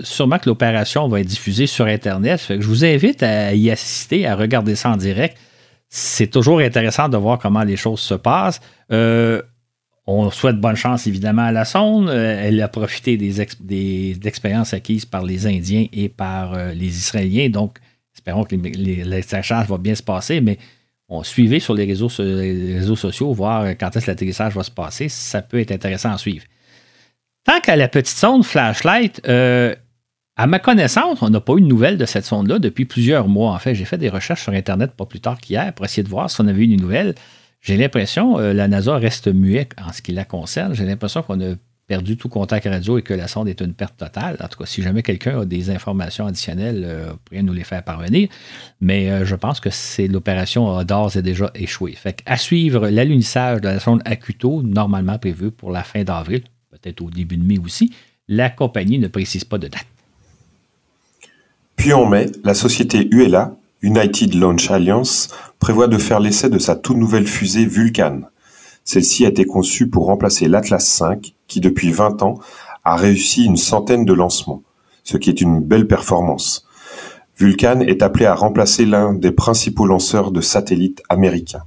sûrement 0.02 0.38
que 0.38 0.50
l'opération 0.50 1.08
va 1.08 1.20
être 1.20 1.26
diffusée 1.26 1.66
sur 1.66 1.86
Internet. 1.86 2.48
je 2.50 2.66
vous 2.66 2.84
invite 2.84 3.22
à 3.22 3.54
y 3.54 3.70
assister, 3.70 4.26
à 4.26 4.36
regarder 4.36 4.74
ça 4.74 4.90
en 4.90 4.98
direct. 4.98 5.38
C'est 5.88 6.26
toujours 6.26 6.60
intéressant 6.60 7.08
de 7.08 7.16
voir 7.16 7.38
comment 7.38 7.62
les 7.62 7.76
choses 7.76 8.00
se 8.00 8.14
passent. 8.14 8.60
On 10.06 10.30
souhaite 10.30 10.58
bonne 10.58 10.76
chance 10.76 11.06
évidemment 11.06 11.42
à 11.42 11.52
la 11.52 11.64
sonde. 11.64 12.08
Euh, 12.08 12.40
elle 12.42 12.60
a 12.60 12.68
profité 12.68 13.16
des, 13.16 13.40
expériences 14.26 14.74
acquises 14.74 15.04
par 15.04 15.22
les 15.22 15.46
Indiens 15.46 15.86
et 15.92 16.08
par 16.08 16.54
euh, 16.54 16.72
les 16.72 16.98
Israéliens. 16.98 17.48
Donc, 17.48 17.78
espérons 18.14 18.44
que 18.44 18.56
l'extraction 18.56 19.62
va 19.62 19.78
bien 19.78 19.94
se 19.94 20.02
passer, 20.02 20.40
mais 20.40 20.58
on 21.08 21.22
suivait 21.22 21.60
sur 21.60 21.74
les 21.74 21.84
réseaux, 21.84 22.08
sociaux, 22.08 23.32
voir 23.32 23.68
quand 23.78 23.94
est-ce 23.94 24.06
que 24.06 24.10
l'atterrissage 24.10 24.54
va 24.54 24.62
se 24.62 24.70
passer. 24.70 25.08
Ça 25.08 25.42
peut 25.42 25.60
être 25.60 25.70
intéressant 25.70 26.12
à 26.12 26.18
suivre. 26.18 26.44
Tant 27.44 27.60
qu'à 27.60 27.76
la 27.76 27.88
petite 27.88 28.16
sonde 28.16 28.44
Flashlight, 28.44 29.20
euh, 29.28 29.74
à 30.36 30.46
ma 30.46 30.58
connaissance, 30.58 31.20
on 31.20 31.28
n'a 31.28 31.40
pas 31.40 31.54
eu 31.54 31.60
de 31.60 31.66
nouvelles 31.66 31.98
de 31.98 32.06
cette 32.06 32.24
sonde-là 32.24 32.58
depuis 32.58 32.86
plusieurs 32.86 33.28
mois. 33.28 33.52
En 33.52 33.58
fait, 33.58 33.74
j'ai 33.74 33.84
fait 33.84 33.98
des 33.98 34.08
recherches 34.08 34.42
sur 34.42 34.52
Internet 34.52 34.92
pas 34.92 35.06
plus 35.06 35.20
tard 35.20 35.38
qu'hier 35.38 35.72
pour 35.74 35.84
essayer 35.84 36.02
de 36.02 36.08
voir 36.08 36.30
si 36.30 36.40
on 36.40 36.46
avait 36.46 36.62
eu 36.62 36.68
des 36.68 36.76
nouvelles. 36.76 37.14
J'ai 37.62 37.76
l'impression, 37.76 38.38
euh, 38.38 38.52
la 38.52 38.66
NASA 38.66 38.96
reste 38.96 39.28
muette 39.28 39.72
en 39.80 39.92
ce 39.92 40.02
qui 40.02 40.12
la 40.12 40.24
concerne. 40.24 40.74
J'ai 40.74 40.84
l'impression 40.84 41.22
qu'on 41.22 41.40
a 41.40 41.54
perdu 41.86 42.16
tout 42.16 42.28
contact 42.28 42.66
radio 42.66 42.98
et 42.98 43.02
que 43.02 43.14
la 43.14 43.28
sonde 43.28 43.48
est 43.48 43.60
une 43.60 43.72
perte 43.72 43.96
totale. 43.96 44.36
En 44.40 44.48
tout 44.48 44.58
cas, 44.58 44.66
si 44.66 44.82
jamais 44.82 45.02
quelqu'un 45.02 45.42
a 45.42 45.44
des 45.44 45.70
informations 45.70 46.26
additionnelles, 46.26 46.82
euh, 46.84 47.12
pourrait 47.24 47.42
nous 47.42 47.52
les 47.52 47.62
faire 47.62 47.84
parvenir. 47.84 48.28
Mais 48.80 49.10
euh, 49.10 49.24
je 49.24 49.36
pense 49.36 49.60
que 49.60 49.70
c'est 49.70 50.08
l'opération 50.08 50.76
a 50.76 50.82
d'ores 50.82 51.16
et 51.16 51.22
déjà 51.22 51.52
échoué. 51.54 51.92
Fait 51.92 52.20
à 52.26 52.36
suivre 52.36 52.88
l'alunissage 52.88 53.60
de 53.60 53.68
la 53.68 53.78
sonde 53.78 54.02
Acuto, 54.06 54.62
normalement 54.62 55.18
prévu 55.18 55.52
pour 55.52 55.70
la 55.70 55.84
fin 55.84 56.02
d'avril, 56.02 56.42
peut-être 56.70 57.00
au 57.00 57.10
début 57.10 57.36
de 57.36 57.44
mai 57.44 57.58
aussi. 57.64 57.92
La 58.26 58.50
compagnie 58.50 58.98
ne 58.98 59.06
précise 59.06 59.44
pas 59.44 59.58
de 59.58 59.68
date. 59.68 59.86
Puis 61.76 61.92
en 61.92 62.06
mai, 62.06 62.26
la 62.42 62.54
société 62.54 63.08
ULA 63.12 63.54
United 63.82 64.34
Launch 64.34 64.70
Alliance 64.70 65.28
prévoit 65.58 65.88
de 65.88 65.98
faire 65.98 66.20
l'essai 66.20 66.48
de 66.48 66.58
sa 66.58 66.76
toute 66.76 66.96
nouvelle 66.96 67.26
fusée 67.26 67.66
Vulcan. 67.66 68.20
Celle-ci 68.84 69.26
a 69.26 69.28
été 69.28 69.44
conçue 69.44 69.88
pour 69.88 70.06
remplacer 70.06 70.46
l'Atlas 70.46 71.02
V 71.02 71.34
qui 71.48 71.60
depuis 71.60 71.90
20 71.90 72.22
ans 72.22 72.38
a 72.84 72.94
réussi 72.94 73.44
une 73.44 73.56
centaine 73.56 74.04
de 74.04 74.12
lancements, 74.12 74.62
ce 75.02 75.16
qui 75.16 75.30
est 75.30 75.40
une 75.40 75.60
belle 75.60 75.88
performance. 75.88 76.66
Vulcan 77.36 77.80
est 77.80 78.02
appelé 78.02 78.26
à 78.26 78.34
remplacer 78.34 78.86
l'un 78.86 79.14
des 79.14 79.32
principaux 79.32 79.86
lanceurs 79.86 80.30
de 80.30 80.40
satellites 80.40 81.02
américains. 81.08 81.64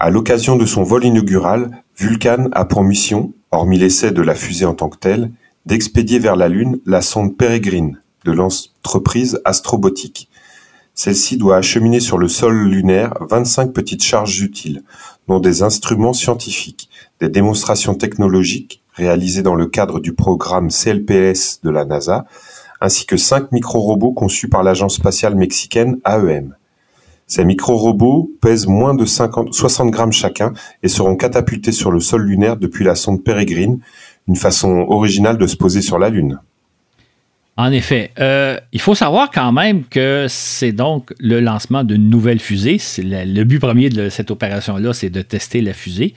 À 0.00 0.10
l'occasion 0.10 0.56
de 0.56 0.66
son 0.66 0.82
vol 0.82 1.04
inaugural, 1.04 1.70
Vulcan 1.96 2.48
a 2.50 2.64
pour 2.64 2.82
mission, 2.82 3.32
hormis 3.52 3.78
l'essai 3.78 4.10
de 4.10 4.22
la 4.22 4.34
fusée 4.34 4.66
en 4.66 4.74
tant 4.74 4.88
que 4.88 4.98
telle, 4.98 5.30
d'expédier 5.66 6.18
vers 6.18 6.34
la 6.34 6.48
Lune 6.48 6.80
la 6.84 7.00
sonde 7.00 7.36
Peregrine 7.36 8.00
de 8.24 8.32
l'entreprise 8.32 9.40
Astrobotique, 9.44 10.28
celle-ci 10.94 11.36
doit 11.36 11.56
acheminer 11.56 12.00
sur 12.00 12.18
le 12.18 12.28
sol 12.28 12.68
lunaire 12.68 13.14
25 13.20 13.72
petites 13.72 14.02
charges 14.02 14.40
utiles, 14.40 14.82
dont 15.28 15.40
des 15.40 15.62
instruments 15.62 16.12
scientifiques, 16.12 16.88
des 17.20 17.28
démonstrations 17.28 17.94
technologiques 17.94 18.82
réalisées 18.94 19.42
dans 19.42 19.56
le 19.56 19.66
cadre 19.66 19.98
du 19.98 20.14
programme 20.14 20.70
CLPS 20.70 21.60
de 21.62 21.70
la 21.70 21.84
NASA, 21.84 22.26
ainsi 22.80 23.06
que 23.06 23.16
cinq 23.16 23.50
micro-robots 23.50 24.12
conçus 24.12 24.48
par 24.48 24.62
l'agence 24.62 24.94
spatiale 24.94 25.34
mexicaine 25.34 25.98
AEM. 26.04 26.54
Ces 27.26 27.44
micro-robots 27.44 28.30
pèsent 28.40 28.66
moins 28.66 28.94
de 28.94 29.04
60 29.04 29.90
grammes 29.90 30.12
chacun 30.12 30.52
et 30.82 30.88
seront 30.88 31.16
catapultés 31.16 31.72
sur 31.72 31.90
le 31.90 32.00
sol 32.00 32.22
lunaire 32.22 32.56
depuis 32.56 32.84
la 32.84 32.94
sonde 32.94 33.24
Peregrine, 33.24 33.80
une 34.28 34.36
façon 34.36 34.86
originale 34.88 35.38
de 35.38 35.46
se 35.46 35.56
poser 35.56 35.80
sur 35.80 35.98
la 35.98 36.10
Lune. 36.10 36.38
En 37.56 37.70
effet. 37.70 38.10
Euh, 38.18 38.58
il 38.72 38.80
faut 38.80 38.96
savoir 38.96 39.30
quand 39.30 39.52
même 39.52 39.84
que 39.84 40.26
c'est 40.28 40.72
donc 40.72 41.12
le 41.20 41.38
lancement 41.38 41.84
d'une 41.84 42.08
nouvelle 42.10 42.40
fusée. 42.40 42.78
Le, 42.98 43.44
but 43.44 43.60
premier 43.60 43.90
de 43.90 44.08
cette 44.08 44.30
opération-là, 44.32 44.92
c'est 44.92 45.10
de 45.10 45.22
tester 45.22 45.60
la 45.60 45.72
fusée. 45.72 46.14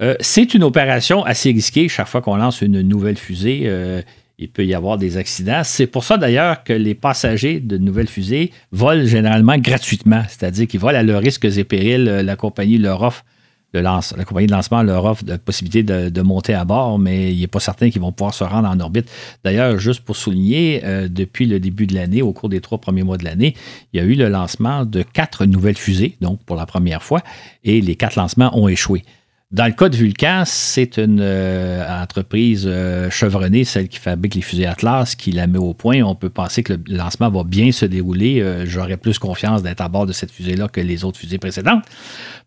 Euh, 0.00 0.16
c'est 0.18 0.54
une 0.54 0.64
opération 0.64 1.24
assez 1.24 1.52
risquée. 1.52 1.88
Chaque 1.88 2.08
fois 2.08 2.20
qu'on 2.20 2.34
lance 2.34 2.62
une 2.62 2.82
nouvelle 2.82 3.16
fusée, 3.16 3.62
euh, 3.66 4.02
il 4.38 4.48
peut 4.48 4.66
y 4.66 4.74
avoir 4.74 4.98
des 4.98 5.18
accidents. 5.18 5.62
C'est 5.62 5.86
pour 5.86 6.02
ça 6.02 6.16
d'ailleurs 6.16 6.64
que 6.64 6.72
les 6.72 6.96
passagers 6.96 7.60
de 7.60 7.78
nouvelles 7.78 8.08
fusées 8.08 8.50
volent 8.72 9.06
généralement 9.06 9.58
gratuitement, 9.58 10.24
c'est-à-dire 10.28 10.66
qu'ils 10.66 10.80
volent 10.80 10.98
à 10.98 11.04
leurs 11.04 11.22
risques 11.22 11.44
et 11.44 11.64
périls. 11.64 12.04
La 12.04 12.34
compagnie 12.34 12.78
leur 12.78 13.02
offre 13.02 13.24
la 13.80 14.24
compagnie 14.24 14.46
de 14.46 14.52
lancement 14.52 14.82
leur 14.82 15.04
offre 15.04 15.24
la 15.26 15.38
possibilité 15.38 15.82
de, 15.82 16.22
monter 16.22 16.54
à 16.54 16.64
bord, 16.64 16.98
mais 16.98 17.32
il 17.32 17.40
n'est 17.40 17.46
pas 17.46 17.60
certain 17.60 17.90
qu'ils 17.90 18.00
vont 18.00 18.12
pouvoir 18.12 18.34
se 18.34 18.44
rendre 18.44 18.68
en 18.68 18.78
orbite. 18.80 19.10
D'ailleurs, 19.44 19.78
juste 19.78 20.02
pour 20.02 20.16
souligner, 20.16 20.82
euh, 20.84 21.08
depuis 21.08 21.46
le 21.46 21.58
début 21.58 21.86
de 21.86 21.94
l'année, 21.94 22.22
au 22.22 22.32
cours 22.32 22.48
des 22.48 22.60
trois 22.60 22.78
premiers 22.78 23.02
mois 23.02 23.16
de 23.16 23.24
l'année, 23.24 23.54
il 23.92 24.00
y 24.00 24.00
a 24.00 24.06
eu 24.06 24.14
le 24.14 24.28
lancement 24.28 24.84
de 24.84 25.02
quatre 25.02 25.46
nouvelles 25.46 25.76
fusées, 25.76 26.16
donc 26.20 26.40
pour 26.44 26.56
la 26.56 26.66
première 26.66 27.02
fois, 27.02 27.22
et 27.64 27.80
les 27.80 27.96
quatre 27.96 28.16
lancements 28.16 28.56
ont 28.56 28.68
échoué. 28.68 29.02
Dans 29.52 29.66
le 29.66 29.72
cas 29.72 29.90
de 29.90 29.96
Vulcan, 29.96 30.44
c'est 30.46 30.96
une 30.96 31.20
euh, 31.20 32.02
entreprise 32.02 32.64
euh, 32.66 33.10
chevronnée, 33.10 33.64
celle 33.64 33.88
qui 33.88 33.98
fabrique 33.98 34.34
les 34.34 34.40
fusées 34.40 34.64
Atlas, 34.64 35.14
qui 35.14 35.30
la 35.30 35.46
met 35.46 35.58
au 35.58 35.74
point. 35.74 36.00
On 36.00 36.14
peut 36.14 36.30
penser 36.30 36.62
que 36.62 36.72
le 36.72 36.80
lancement 36.88 37.28
va 37.28 37.44
bien 37.44 37.70
se 37.70 37.84
dérouler. 37.84 38.40
Euh, 38.40 38.64
j'aurais 38.64 38.96
plus 38.96 39.18
confiance 39.18 39.62
d'être 39.62 39.82
à 39.82 39.90
bord 39.90 40.06
de 40.06 40.14
cette 40.14 40.30
fusée-là 40.30 40.68
que 40.68 40.80
les 40.80 41.04
autres 41.04 41.18
fusées 41.18 41.36
précédentes. 41.36 41.84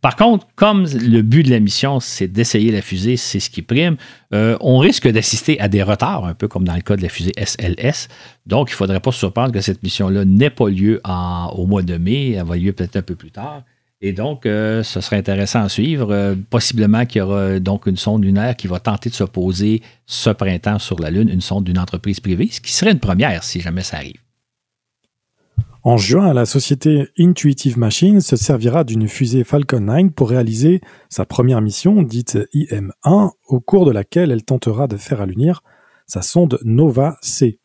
Par 0.02 0.16
contre, 0.16 0.48
comme 0.56 0.88
le 1.00 1.22
but 1.22 1.44
de 1.44 1.52
la 1.52 1.60
mission, 1.60 2.00
c'est 2.00 2.28
d'essayer 2.28 2.72
la 2.72 2.82
fusée, 2.82 3.18
c'est 3.18 3.40
ce 3.40 3.52
qui 3.52 3.62
prime, 3.62 3.98
on 4.32 4.80
risque 4.80 5.08
d'assister 5.08 5.60
à 5.60 5.68
des 5.68 5.84
retards, 5.84 6.26
un 6.26 6.34
peu 6.34 6.48
comme 6.48 6.64
dans 6.64 6.76
le 6.76 6.82
cas 6.82 6.96
de 6.96 7.04
la 7.04 7.10
fusée 7.10 7.34
SLS. 7.38 8.08
Donc, 8.48 8.70
il 8.70 8.74
ne 8.74 8.78
faudrait 8.78 9.00
pas 9.00 9.12
se 9.12 9.20
surprendre 9.20 9.52
que 9.52 9.62
cette 9.62 9.82
mission-là 9.82 10.26
n'ait 10.26 10.50
pas 10.50 10.70
lieu 10.70 11.02
au 11.54 11.66
mois 11.66 11.84
de 11.84 11.98
mai. 11.98 12.32
Elle 12.32 12.46
va 12.46 12.58
lieu 12.58 12.74
peut-être 12.74 12.98
un 12.98 13.02
peu 13.02 13.16
plus 13.16 13.32
tard. 13.32 13.64
Et 14.08 14.14
donc, 14.14 14.46
euh, 14.46 14.84
ce 14.84 15.02
serait 15.02 15.16
intéressant 15.16 15.64
à 15.64 15.68
suivre. 15.68 16.12
Euh, 16.12 16.36
possiblement 16.52 17.08
qu'il 17.08 17.20
y 17.20 17.22
aura 17.24 17.60
donc 17.60 17.88
une 17.88 17.98
sonde 17.98 18.24
lunaire 18.24 18.56
qui 18.56 18.68
va 18.68 18.80
tenter 18.80 19.10
de 19.10 19.16
se 19.16 19.24
poser 19.24 19.82
ce 20.06 20.30
printemps 20.30 20.78
sur 20.78 21.00
la 21.00 21.10
Lune, 21.10 21.28
une 21.28 21.42
sonde 21.42 21.64
d'une 21.64 21.80
entreprise 21.80 22.20
privée, 22.20 22.48
ce 22.52 22.62
qui 22.62 22.72
serait 22.72 22.92
une 22.92 23.00
première 23.00 23.44
si 23.44 23.62
jamais 23.62 23.82
ça 23.82 23.98
arrive. 23.98 24.22
En 25.82 25.98
juin, 25.98 26.36
la 26.36 26.46
société 26.46 27.08
Intuitive 27.18 27.80
Machines 27.80 28.22
se 28.22 28.36
servira 28.36 28.84
d'une 28.84 29.08
fusée 29.08 29.44
Falcon 29.44 29.80
9 29.80 30.12
pour 30.12 30.30
réaliser 30.30 30.82
sa 31.10 31.26
première 31.26 31.62
mission, 31.62 32.04
dite 32.04 32.38
IM-1, 32.54 33.32
au 33.48 33.60
cours 33.60 33.88
de 33.88 33.92
laquelle 33.92 34.30
elle 34.30 34.44
tentera 34.44 34.88
de 34.88 34.98
faire 34.98 35.20
allunir 35.20 35.64
sa 36.06 36.22
sonde 36.22 36.60
Nova 36.64 37.18
C. 37.24 37.58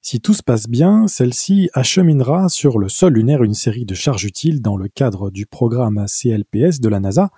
Si 0.00 0.20
tout 0.20 0.32
se 0.32 0.42
passe 0.42 0.68
bien, 0.68 1.06
celle-ci 1.06 1.68
acheminera 1.74 2.48
sur 2.48 2.78
le 2.78 2.88
sol 2.88 3.14
lunaire 3.14 3.42
une 3.42 3.54
série 3.54 3.84
de 3.84 3.94
charges 3.94 4.24
utiles 4.24 4.62
dans 4.62 4.76
le 4.76 4.88
cadre 4.88 5.30
du 5.30 5.44
programme 5.44 6.06
CLPS 6.06 6.80
de 6.80 6.88
la 6.88 7.00
NASA 7.00 7.30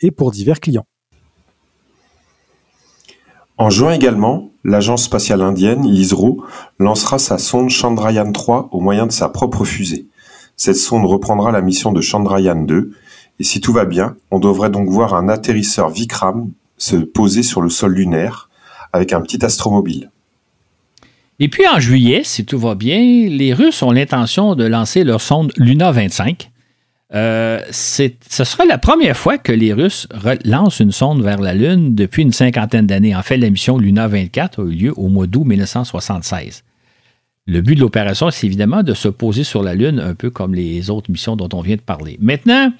et 0.00 0.10
pour 0.10 0.30
divers 0.30 0.60
clients. 0.60 0.86
En 3.56 3.70
juin 3.70 3.92
également, 3.92 4.50
l'agence 4.64 5.04
spatiale 5.04 5.42
indienne, 5.42 5.86
l'ISRO, 5.86 6.44
lancera 6.78 7.18
sa 7.18 7.38
sonde 7.38 7.70
Chandrayaan 7.70 8.32
3 8.32 8.68
au 8.72 8.80
moyen 8.80 9.06
de 9.06 9.12
sa 9.12 9.28
propre 9.28 9.64
fusée. 9.64 10.06
Cette 10.56 10.76
sonde 10.76 11.06
reprendra 11.06 11.50
la 11.50 11.60
mission 11.60 11.92
de 11.92 12.00
Chandrayaan 12.00 12.62
2, 12.62 12.92
et 13.38 13.44
si 13.44 13.60
tout 13.60 13.72
va 13.72 13.84
bien, 13.84 14.16
on 14.30 14.38
devrait 14.38 14.70
donc 14.70 14.88
voir 14.88 15.14
un 15.14 15.28
atterrisseur 15.28 15.90
Vikram 15.90 16.52
se 16.76 16.96
poser 16.96 17.42
sur 17.42 17.62
le 17.62 17.68
sol 17.68 17.94
lunaire 17.94 18.48
avec 18.92 19.12
un 19.12 19.20
petit 19.20 19.44
astromobile. 19.44 20.11
Et 21.42 21.48
puis 21.48 21.66
en 21.66 21.80
juillet, 21.80 22.20
si 22.22 22.44
tout 22.44 22.56
va 22.56 22.76
bien, 22.76 23.00
les 23.28 23.52
Russes 23.52 23.82
ont 23.82 23.90
l'intention 23.90 24.54
de 24.54 24.62
lancer 24.62 25.02
leur 25.02 25.20
sonde 25.20 25.50
Luna 25.56 25.90
25. 25.90 26.52
Euh, 27.14 27.60
ce 27.72 28.12
sera 28.28 28.64
la 28.64 28.78
première 28.78 29.16
fois 29.16 29.38
que 29.38 29.50
les 29.50 29.72
Russes 29.72 30.06
lancent 30.44 30.78
une 30.78 30.92
sonde 30.92 31.20
vers 31.20 31.40
la 31.40 31.52
Lune 31.52 31.96
depuis 31.96 32.22
une 32.22 32.30
cinquantaine 32.30 32.86
d'années. 32.86 33.16
En 33.16 33.24
fait, 33.24 33.38
la 33.38 33.50
mission 33.50 33.76
Luna 33.76 34.06
24 34.06 34.62
a 34.62 34.66
eu 34.70 34.70
lieu 34.70 34.92
au 34.96 35.08
mois 35.08 35.26
d'août 35.26 35.42
1976. 35.42 36.62
Le 37.48 37.60
but 37.60 37.74
de 37.74 37.80
l'opération, 37.80 38.30
c'est 38.30 38.46
évidemment 38.46 38.84
de 38.84 38.94
se 38.94 39.08
poser 39.08 39.42
sur 39.42 39.64
la 39.64 39.74
Lune, 39.74 39.98
un 39.98 40.14
peu 40.14 40.30
comme 40.30 40.54
les 40.54 40.90
autres 40.90 41.10
missions 41.10 41.34
dont 41.34 41.48
on 41.54 41.60
vient 41.60 41.74
de 41.74 41.80
parler. 41.80 42.18
Maintenant, 42.20 42.72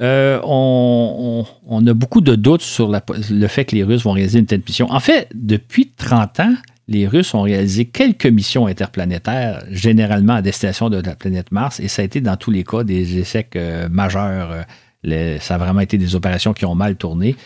euh, 0.00 0.40
on, 0.42 1.46
a 1.86 1.94
beaucoup 1.94 2.20
de 2.20 2.34
doutes 2.34 2.62
sur 2.62 2.90
le 2.90 3.46
fait 3.46 3.64
que 3.64 3.76
les 3.76 3.84
Russes 3.84 4.02
vont 4.02 4.10
réaliser 4.10 4.40
une 4.40 4.46
telle 4.46 4.62
mission. 4.66 4.90
En 4.90 4.98
fait, 4.98 5.28
depuis 5.32 5.92
30 5.96 6.40
ans, 6.40 6.54
les 6.88 7.06
Russes 7.06 7.34
ont 7.34 7.42
réalisé 7.42 7.86
quelques 7.86 8.26
missions 8.26 8.66
interplanétaires, 8.66 9.64
généralement 9.70 10.34
à 10.34 10.42
destination 10.42 10.88
de 10.88 11.00
la 11.00 11.16
planète 11.16 11.50
Mars, 11.50 11.80
et 11.80 11.88
ça 11.88 12.02
a 12.02 12.04
été 12.04 12.20
dans 12.20 12.36
tous 12.36 12.50
les 12.50 12.64
cas 12.64 12.84
des 12.84 13.18
essais 13.18 13.48
euh, 13.56 13.88
majeurs. 13.88 14.64
Euh, 15.04 15.38
ça 15.40 15.56
a 15.56 15.58
vraiment 15.58 15.80
été 15.80 15.98
des 15.98 16.14
opérations 16.14 16.52
qui 16.52 16.64
ont 16.64 16.74
mal 16.74 16.96
tourné. 16.96 17.36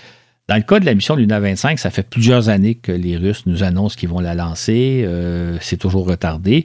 Dans 0.48 0.56
le 0.56 0.62
cas 0.62 0.80
de 0.80 0.86
la 0.86 0.94
mission 0.94 1.14
Luna 1.14 1.40
25, 1.40 1.78
ça 1.78 1.90
fait 1.90 2.02
plusieurs 2.02 2.48
années 2.48 2.74
que 2.74 2.92
les 2.92 3.16
Russes 3.16 3.46
nous 3.46 3.62
annoncent 3.62 3.96
qu'ils 3.96 4.08
vont 4.08 4.20
la 4.20 4.34
lancer. 4.34 5.06
c'est 5.60 5.76
toujours 5.76 6.08
retardé. 6.08 6.64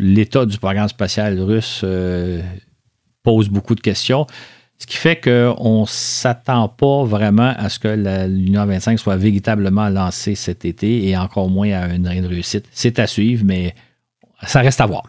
L'état 0.00 0.44
du 0.44 0.58
programme 0.58 0.88
spatial 0.88 1.40
russe 1.40 1.84
pose 3.22 3.48
beaucoup 3.48 3.74
de 3.74 3.80
questions. 3.80 4.26
Ce 4.78 4.86
qui 4.86 4.96
fait 4.96 5.18
qu'on 5.20 5.80
ne 5.82 5.86
s'attend 5.86 6.68
pas 6.68 7.04
vraiment 7.04 7.54
à 7.56 7.68
ce 7.70 7.78
que 7.78 8.26
l'Union 8.26 8.66
25 8.66 8.98
soit 8.98 9.16
véritablement 9.16 9.88
lancée 9.88 10.34
cet 10.34 10.64
été 10.64 11.08
et 11.08 11.16
encore 11.16 11.48
moins 11.48 11.72
à 11.72 11.94
une, 11.94 12.26
réussite. 12.26 12.66
C'est 12.72 12.98
à 12.98 13.06
suivre, 13.06 13.44
mais 13.46 13.74
ça 14.46 14.60
reste 14.60 14.80
à 14.82 14.86
voir. 14.86 15.04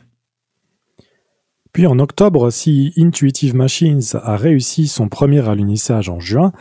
Puis 1.73 1.85
en 1.85 1.99
octobre, 1.99 2.49
si 2.49 2.93
Intuitive 2.97 3.55
Machines 3.55 4.01
a 4.13 4.37
réussi 4.37 4.87
son 4.87 5.09
premier 5.09 5.47
alunissage 5.47 6.07
en 6.09 6.19
juin, 6.19 6.53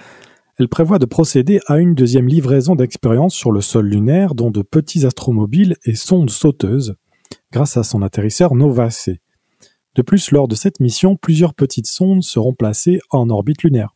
elle 0.58 0.68
prévoit 0.68 0.98
de 0.98 1.06
procéder 1.06 1.60
à 1.66 1.78
une 1.78 1.94
deuxième 1.94 2.26
livraison 2.26 2.74
d'expériences 2.74 3.34
sur 3.34 3.52
le 3.52 3.60
sol 3.60 3.86
lunaire, 3.86 4.34
dont 4.34 4.50
de 4.50 4.62
petits 4.62 5.06
astromobiles 5.06 5.76
et 5.84 5.94
sondes 5.94 6.30
sauteuses, 6.30 6.96
grâce 7.52 7.76
à 7.76 7.82
son 7.82 8.02
atterrisseur 8.02 8.54
Nova. 8.54 8.88
De 9.96 10.02
plus, 10.02 10.30
lors 10.30 10.46
de 10.46 10.54
cette 10.54 10.78
mission, 10.78 11.16
plusieurs 11.16 11.54
petites 11.54 11.86
sondes 11.86 12.22
seront 12.22 12.52
placées 12.52 13.00
en 13.10 13.30
orbite 13.30 13.62
lunaire. 13.62 13.94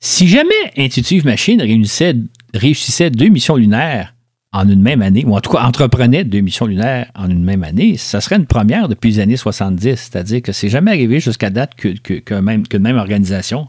Si 0.00 0.28
jamais 0.28 0.52
Intuitive 0.76 1.24
Machine 1.24 1.62
réussissait 1.62 3.10
deux 3.10 3.28
missions 3.28 3.56
lunaires 3.56 4.14
en 4.52 4.68
une 4.68 4.82
même 4.82 5.00
année, 5.00 5.24
ou 5.24 5.34
en 5.34 5.40
tout 5.40 5.50
cas 5.50 5.62
entreprenait 5.62 6.24
deux 6.24 6.40
missions 6.40 6.66
lunaires 6.66 7.10
en 7.14 7.30
une 7.30 7.42
même 7.42 7.64
année, 7.64 7.96
ça 7.96 8.20
serait 8.20 8.36
une 8.36 8.44
première 8.44 8.90
depuis 8.90 9.12
les 9.12 9.20
années 9.20 9.38
70. 9.38 9.96
C'est-à-dire 9.96 10.42
que 10.42 10.52
c'est 10.52 10.68
jamais 10.68 10.90
arrivé 10.90 11.20
jusqu'à 11.20 11.48
date 11.48 11.74
que, 11.74 11.88
que, 11.88 12.34
même, 12.34 12.64
même 12.78 12.96
organisation 12.98 13.66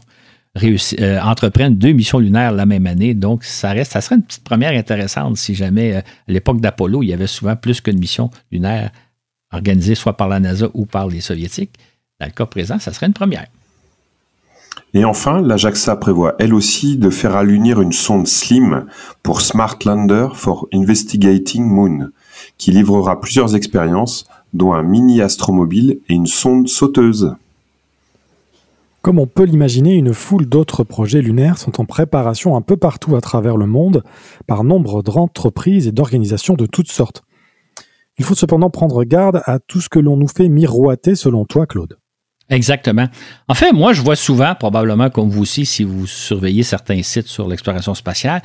euh, 0.62 1.20
entreprenne 1.20 1.76
deux 1.76 1.92
missions 1.92 2.18
lunaires 2.18 2.52
la 2.52 2.66
même 2.66 2.86
année. 2.86 3.14
Donc, 3.14 3.44
ça, 3.44 3.72
reste, 3.72 3.92
ça 3.92 4.02
serait 4.02 4.16
une 4.16 4.22
petite 4.22 4.44
première 4.44 4.72
intéressante 4.72 5.38
si 5.38 5.54
jamais, 5.54 5.96
euh, 5.96 5.98
à 6.00 6.32
l'époque 6.32 6.60
d'Apollo, 6.60 7.02
il 7.02 7.08
y 7.08 7.12
avait 7.14 7.26
souvent 7.26 7.56
plus 7.56 7.80
qu'une 7.80 7.98
mission 7.98 8.30
lunaire 8.52 8.90
organisée 9.52 9.94
soit 9.94 10.16
par 10.16 10.28
la 10.28 10.40
NASA 10.40 10.68
ou 10.74 10.86
par 10.86 11.08
les 11.08 11.20
Soviétiques. 11.20 11.78
Dans 12.20 12.26
le 12.26 12.32
cas 12.32 12.46
présent, 12.46 12.78
ça 12.78 12.92
serait 12.92 13.06
une 13.06 13.12
première. 13.12 13.46
Et 14.94 15.04
enfin, 15.04 15.42
la 15.42 15.56
JAXA 15.56 15.96
prévoit 15.96 16.36
elle 16.38 16.54
aussi 16.54 16.96
de 16.96 17.10
faire 17.10 17.36
allunir 17.36 17.80
une 17.80 17.92
sonde 17.92 18.26
SLIM 18.26 18.86
pour 19.22 19.40
Smart 19.40 19.76
Lander 19.84 20.28
for 20.34 20.68
Investigating 20.72 21.64
Moon, 21.64 22.10
qui 22.56 22.70
livrera 22.70 23.20
plusieurs 23.20 23.54
expériences, 23.54 24.26
dont 24.54 24.72
un 24.72 24.82
mini 24.82 25.20
astromobile 25.20 25.98
et 26.08 26.14
une 26.14 26.26
sonde 26.26 26.68
sauteuse. 26.68 27.34
Comme 29.02 29.18
on 29.18 29.26
peut 29.26 29.44
l'imaginer, 29.44 29.94
une 29.94 30.14
foule 30.14 30.46
d'autres 30.46 30.82
projets 30.82 31.22
lunaires 31.22 31.58
sont 31.58 31.80
en 31.80 31.84
préparation 31.84 32.56
un 32.56 32.60
peu 32.60 32.76
partout 32.76 33.14
à 33.16 33.20
travers 33.20 33.56
le 33.56 33.66
monde 33.66 34.02
par 34.46 34.64
nombre 34.64 35.02
d'entreprises 35.02 35.86
et 35.86 35.92
d'organisations 35.92 36.54
de 36.54 36.66
toutes 36.66 36.90
sortes. 36.90 37.22
Il 38.18 38.24
faut 38.24 38.34
cependant 38.34 38.70
prendre 38.70 39.04
garde 39.04 39.42
à 39.44 39.58
tout 39.58 39.80
ce 39.80 39.88
que 39.88 39.98
l'on 39.98 40.16
nous 40.16 40.28
fait 40.28 40.48
miroiter 40.48 41.14
selon 41.14 41.44
toi, 41.44 41.66
Claude. 41.66 41.98
Exactement. 42.48 43.08
En 43.48 43.54
fait, 43.54 43.72
moi, 43.72 43.92
je 43.92 44.02
vois 44.02 44.16
souvent, 44.16 44.54
probablement 44.54 45.10
comme 45.10 45.28
vous 45.28 45.42
aussi, 45.42 45.66
si 45.66 45.84
vous 45.84 46.06
surveillez 46.06 46.62
certains 46.62 47.02
sites 47.02 47.26
sur 47.26 47.48
l'exploration 47.48 47.94
spatiale, 47.94 48.40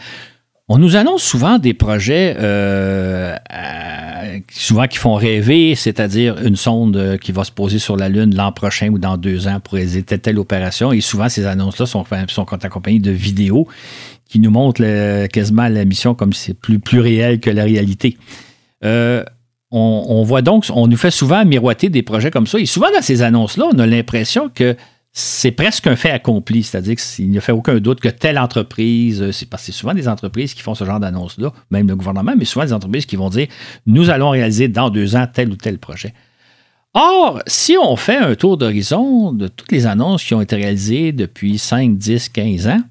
on 0.67 0.77
nous 0.77 0.95
annonce 0.95 1.21
souvent 1.21 1.59
des 1.59 1.73
projets 1.73 2.35
euh, 2.39 3.35
souvent 4.49 4.87
qui 4.87 4.97
font 4.97 5.15
rêver, 5.15 5.75
c'est-à-dire 5.75 6.37
une 6.45 6.55
sonde 6.55 6.95
euh, 6.95 7.17
qui 7.17 7.31
va 7.31 7.43
se 7.43 7.51
poser 7.51 7.77
sur 7.77 7.97
la 7.97 8.09
Lune 8.09 8.33
l'an 8.33 8.51
prochain 8.51 8.89
ou 8.89 8.97
dans 8.97 9.17
deux 9.17 9.47
ans 9.47 9.59
pour 9.59 9.73
réaliser 9.73 10.03
telle, 10.03 10.21
telle 10.21 10.39
opération. 10.39 10.93
Et 10.93 11.01
souvent, 11.01 11.29
ces 11.29 11.45
annonces-là 11.45 11.85
sont, 11.85 12.05
accompagnées 12.63 12.99
de 12.99 13.11
vidéos 13.11 13.67
qui 14.29 14.39
nous 14.39 14.51
montrent 14.51 15.27
quasiment 15.27 15.67
la 15.67 15.83
mission 15.83 16.15
comme 16.15 16.31
c'est 16.31 16.53
plus, 16.53 16.79
plus 16.79 17.01
réel 17.01 17.39
que 17.39 17.49
la 17.49 17.65
réalité. 17.65 18.17
Euh, 18.85 19.23
on, 19.71 20.23
voit 20.23 20.41
donc, 20.41 20.65
on 20.73 20.87
nous 20.87 20.97
fait 20.97 21.11
souvent 21.11 21.45
miroiter 21.45 21.89
des 21.89 22.03
projets 22.03 22.29
comme 22.29 22.47
ça. 22.47 22.59
Et 22.59 22.65
souvent, 22.65 22.91
dans 22.93 23.01
ces 23.01 23.21
annonces-là, 23.21 23.69
on 23.73 23.79
a 23.79 23.85
l'impression 23.85 24.49
que 24.49 24.75
c'est 25.13 25.51
presque 25.51 25.87
un 25.87 25.95
fait 25.95 26.11
accompli. 26.11 26.63
C'est-à-dire 26.63 26.95
qu'il 26.95 27.29
n'y 27.29 27.37
a 27.37 27.41
fait 27.41 27.51
aucun 27.51 27.79
doute 27.79 27.99
que 27.99 28.09
telle 28.09 28.37
entreprise, 28.37 29.21
euh, 29.21 29.31
c'est 29.31 29.49
parce 29.49 29.63
que 29.63 29.71
c'est 29.71 29.77
souvent 29.77 29.93
des 29.93 30.07
entreprises 30.07 30.53
qui 30.53 30.61
font 30.61 30.75
ce 30.75 30.83
genre 30.83 30.99
d'annonces-là, 30.99 31.53
même 31.69 31.87
le 31.87 31.95
gouvernement, 31.95 32.33
mais 32.37 32.45
souvent 32.45 32.65
des 32.65 32.73
entreprises 32.73 33.05
qui 33.05 33.15
vont 33.15 33.29
dire 33.29 33.47
nous 33.85 34.09
allons 34.09 34.29
réaliser 34.29 34.67
dans 34.67 34.89
deux 34.89 35.15
ans 35.15 35.27
tel 35.31 35.49
ou 35.49 35.55
tel 35.55 35.79
projet. 35.79 36.13
Or, 36.93 37.41
si 37.47 37.77
on 37.81 37.95
fait 37.95 38.17
un 38.17 38.35
tour 38.35 38.57
d'horizon 38.57 39.31
de 39.31 39.47
toutes 39.47 39.71
les 39.71 39.85
annonces 39.85 40.23
qui 40.23 40.33
ont 40.33 40.41
été 40.41 40.57
réalisées 40.57 41.13
depuis 41.13 41.57
5, 41.57 41.97
10, 41.97 42.29
15 42.29 42.67
ans, 42.67 42.81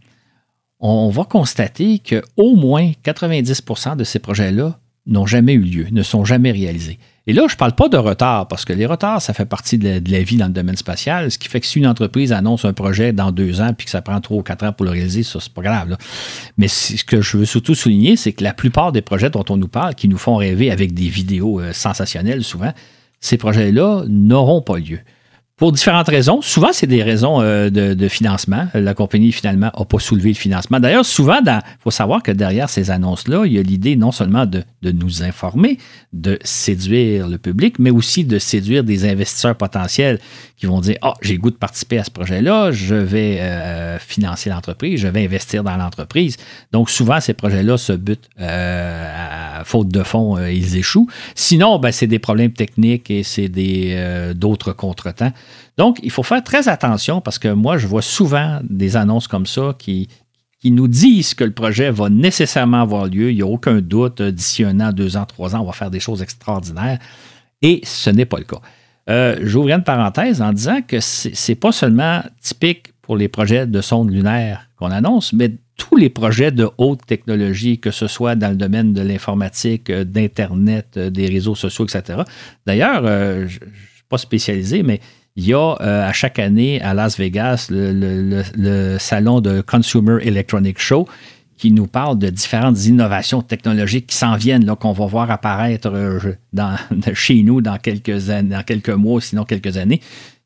on 0.78 1.10
va 1.10 1.24
constater 1.24 1.98
qu'au 1.98 2.56
moins 2.56 2.92
90% 3.04 3.96
de 3.96 4.04
ces 4.04 4.18
projets-là 4.18 4.78
n'ont 5.10 5.26
jamais 5.26 5.52
eu 5.52 5.60
lieu, 5.60 5.86
ne 5.90 6.02
sont 6.02 6.24
jamais 6.24 6.52
réalisés. 6.52 6.98
Et 7.26 7.32
là, 7.32 7.44
je 7.48 7.54
ne 7.54 7.58
parle 7.58 7.74
pas 7.74 7.88
de 7.88 7.96
retard, 7.96 8.48
parce 8.48 8.64
que 8.64 8.72
les 8.72 8.86
retards, 8.86 9.20
ça 9.20 9.34
fait 9.34 9.44
partie 9.44 9.76
de 9.76 10.00
la, 10.10 10.22
vie 10.22 10.36
dans 10.36 10.46
le 10.46 10.52
domaine 10.52 10.76
spatial, 10.76 11.30
ce 11.30 11.38
qui 11.38 11.48
fait 11.48 11.60
que 11.60 11.66
si 11.66 11.78
une 11.78 11.86
entreprise 11.86 12.32
annonce 12.32 12.64
un 12.64 12.72
projet 12.72 13.12
dans 13.12 13.30
deux 13.30 13.60
ans, 13.60 13.72
puis 13.76 13.84
que 13.84 13.90
ça 13.90 14.00
prend 14.00 14.20
trois 14.20 14.38
ou 14.38 14.42
quatre 14.42 14.64
ans 14.64 14.72
pour 14.72 14.86
le 14.86 14.92
réaliser, 14.92 15.22
ça, 15.22 15.38
c'est 15.40 15.52
pas 15.52 15.62
grave. 15.62 15.96
Mais 16.56 16.68
ce 16.68 17.04
que 17.04 17.20
je 17.20 17.36
veux 17.36 17.44
surtout 17.44 17.74
souligner, 17.74 18.16
c'est 18.16 18.32
que 18.32 18.42
la 18.42 18.54
plupart 18.54 18.92
des 18.92 19.02
projets 19.02 19.30
dont 19.30 19.44
on 19.50 19.56
nous 19.56 19.68
parle, 19.68 19.94
qui 19.94 20.08
nous 20.08 20.18
font 20.18 20.36
rêver 20.36 20.70
avec 20.70 20.94
des 20.94 21.08
vidéos 21.08 21.60
euh, 21.60 21.72
sensationnelles 21.72 22.42
souvent, 22.42 22.72
ces 23.20 23.36
projets-là 23.36 24.04
n'auront 24.08 24.62
pas 24.62 24.78
lieu 24.78 25.00
pour 25.60 25.72
différentes 25.72 26.08
raisons. 26.08 26.40
Souvent, 26.40 26.70
c'est 26.72 26.86
des 26.86 27.02
raisons 27.02 27.42
euh, 27.42 27.68
de, 27.68 28.08
financement. 28.08 28.68
La 28.72 28.94
compagnie, 28.94 29.30
finalement, 29.30 29.70
n'a 29.78 29.84
pas 29.84 29.98
soulevé 29.98 30.30
le 30.30 30.34
financement. 30.34 30.80
D'ailleurs, 30.80 31.04
souvent, 31.04 31.38
il 31.44 31.60
faut 31.80 31.90
savoir 31.90 32.22
que 32.22 32.32
derrière 32.32 32.70
ces 32.70 32.90
annonces-là, 32.90 33.44
il 33.44 33.52
y 33.52 33.58
a 33.58 33.62
l'idée 33.62 33.94
non 33.94 34.10
seulement 34.10 34.46
de, 34.46 34.64
nous 34.82 35.22
informer, 35.22 35.76
de 36.14 36.38
séduire 36.44 37.28
le 37.28 37.36
public, 37.36 37.78
mais 37.78 37.90
aussi 37.90 38.24
de 38.24 38.38
séduire 38.38 38.84
des 38.84 39.06
investisseurs 39.06 39.54
potentiels 39.54 40.18
qui 40.56 40.64
vont 40.64 40.80
dire 40.80 40.96
Ah, 41.02 41.12
j'ai 41.20 41.34
le 41.34 41.40
goût 41.40 41.50
de 41.50 41.56
participer 41.56 41.98
à 41.98 42.04
ce 42.04 42.10
projet-là, 42.10 42.72
je 42.72 42.94
vais 42.94 43.40
euh, 43.40 43.98
financer 43.98 44.48
l'entreprise, 44.48 44.98
je 44.98 45.08
vais 45.08 45.22
investir 45.22 45.62
dans 45.62 45.76
l'entreprise. 45.76 46.38
Donc, 46.72 46.88
souvent, 46.88 47.20
ces 47.20 47.34
projets-là 47.34 47.76
se 47.76 47.92
butent 47.92 48.30
euh, 48.40 49.49
à 49.49 49.49
faute 49.64 49.88
de 49.88 50.02
fonds, 50.02 50.38
ils 50.38 50.76
échouent. 50.76 51.08
Sinon, 51.34 51.78
ben, 51.78 51.92
c'est 51.92 52.06
des 52.06 52.18
problèmes 52.18 52.52
techniques 52.52 53.10
et 53.10 53.22
c'est 53.22 53.48
d'autres 54.34 54.72
contretemps. 54.72 55.32
Donc, 55.78 55.98
il 56.02 56.10
faut 56.10 56.22
faire 56.22 56.42
très 56.42 56.68
attention 56.68 57.20
parce 57.20 57.38
que 57.38 57.48
moi, 57.48 57.78
je 57.78 57.86
vois 57.86 58.02
souvent 58.02 58.60
des 58.68 58.96
annonces 58.96 59.28
comme 59.28 59.46
ça 59.46 59.74
qui, 59.78 60.08
qui 60.60 60.70
nous 60.70 60.88
disent 60.88 61.34
que 61.34 61.44
le 61.44 61.52
projet 61.52 61.90
va 61.90 62.08
nécessairement 62.10 62.82
avoir 62.82 63.06
lieu. 63.06 63.30
Il 63.30 63.36
n'y 63.36 63.42
a 63.42 63.46
aucun 63.46 63.80
doute. 63.80 64.20
D'ici 64.20 64.62
un 64.62 64.78
an, 64.80 64.92
deux 64.92 65.16
ans, 65.16 65.24
trois 65.24 65.56
ans, 65.56 65.60
on 65.60 65.66
va 65.66 65.72
faire 65.72 65.90
des 65.90 66.00
choses 66.00 66.22
extraordinaires. 66.22 66.98
Et 67.62 67.80
ce 67.84 68.10
n'est 68.10 68.26
pas 68.26 68.38
le 68.38 68.44
cas. 68.44 68.60
Euh, 69.08 69.38
une 69.40 69.82
parenthèse 69.82 70.42
en 70.42 70.52
disant 70.52 70.82
que 70.86 71.00
ce 71.00 71.28
n'est 71.28 71.56
pas 71.56 71.72
seulement 71.72 72.22
typique 72.40 72.92
pour 73.02 73.16
les 73.16 73.28
projets 73.28 73.66
de 73.66 73.80
sondes 73.80 74.10
lunaires 74.10 74.68
qu'on 74.76 74.90
annonce, 74.90 75.32
mais 75.32 75.52
tous 75.80 75.96
les 75.96 76.10
projets 76.10 76.52
de 76.52 76.68
haute 76.76 77.00
technologie, 77.06 77.78
que 77.78 77.90
ce 77.90 78.06
soit 78.06 78.34
dans 78.34 78.50
le 78.50 78.56
domaine 78.56 78.92
de 78.92 79.00
l'informatique, 79.00 79.88
euh, 79.88 80.04
d'Internet, 80.04 80.88
euh, 80.98 81.08
des 81.08 81.26
réseaux 81.26 81.54
sociaux, 81.54 81.86
etc. 81.86 82.20
D'ailleurs, 82.66 83.02
je 83.06 83.42
ne 83.44 83.48
suis 83.48 84.04
pas 84.08 84.18
spécialisé, 84.18 84.82
mais 84.82 85.00
il 85.36 85.46
y 85.46 85.54
a 85.54 85.76
euh, 85.80 86.08
à 86.08 86.12
chaque 86.12 86.38
année 86.38 86.82
à 86.82 86.92
Las 86.92 87.18
Vegas 87.18 87.68
le, 87.70 88.98
salon 88.98 89.40
de 89.40 89.62
Consumer 89.62 90.18
Electronic 90.22 90.78
Show 90.78 91.08
qui 91.56 91.70
nous 91.70 91.86
parle 91.86 92.18
de 92.18 92.28
différentes 92.28 92.84
innovations 92.86 93.42
technologiques 93.42 94.06
qui 94.08 94.16
s'en 94.16 94.36
viennent, 94.36 94.64
qu'on 94.76 94.92
va 94.92 95.06
voir 95.06 95.30
apparaître 95.30 95.90
euh, 95.92 96.18
chez 97.14 97.42
nous 97.42 97.60
dans 97.60 97.78
quelques 97.78 98.88
mois, 98.90 99.20
sinon 99.20 99.44
quelques 99.44 99.76
années. 99.76 100.00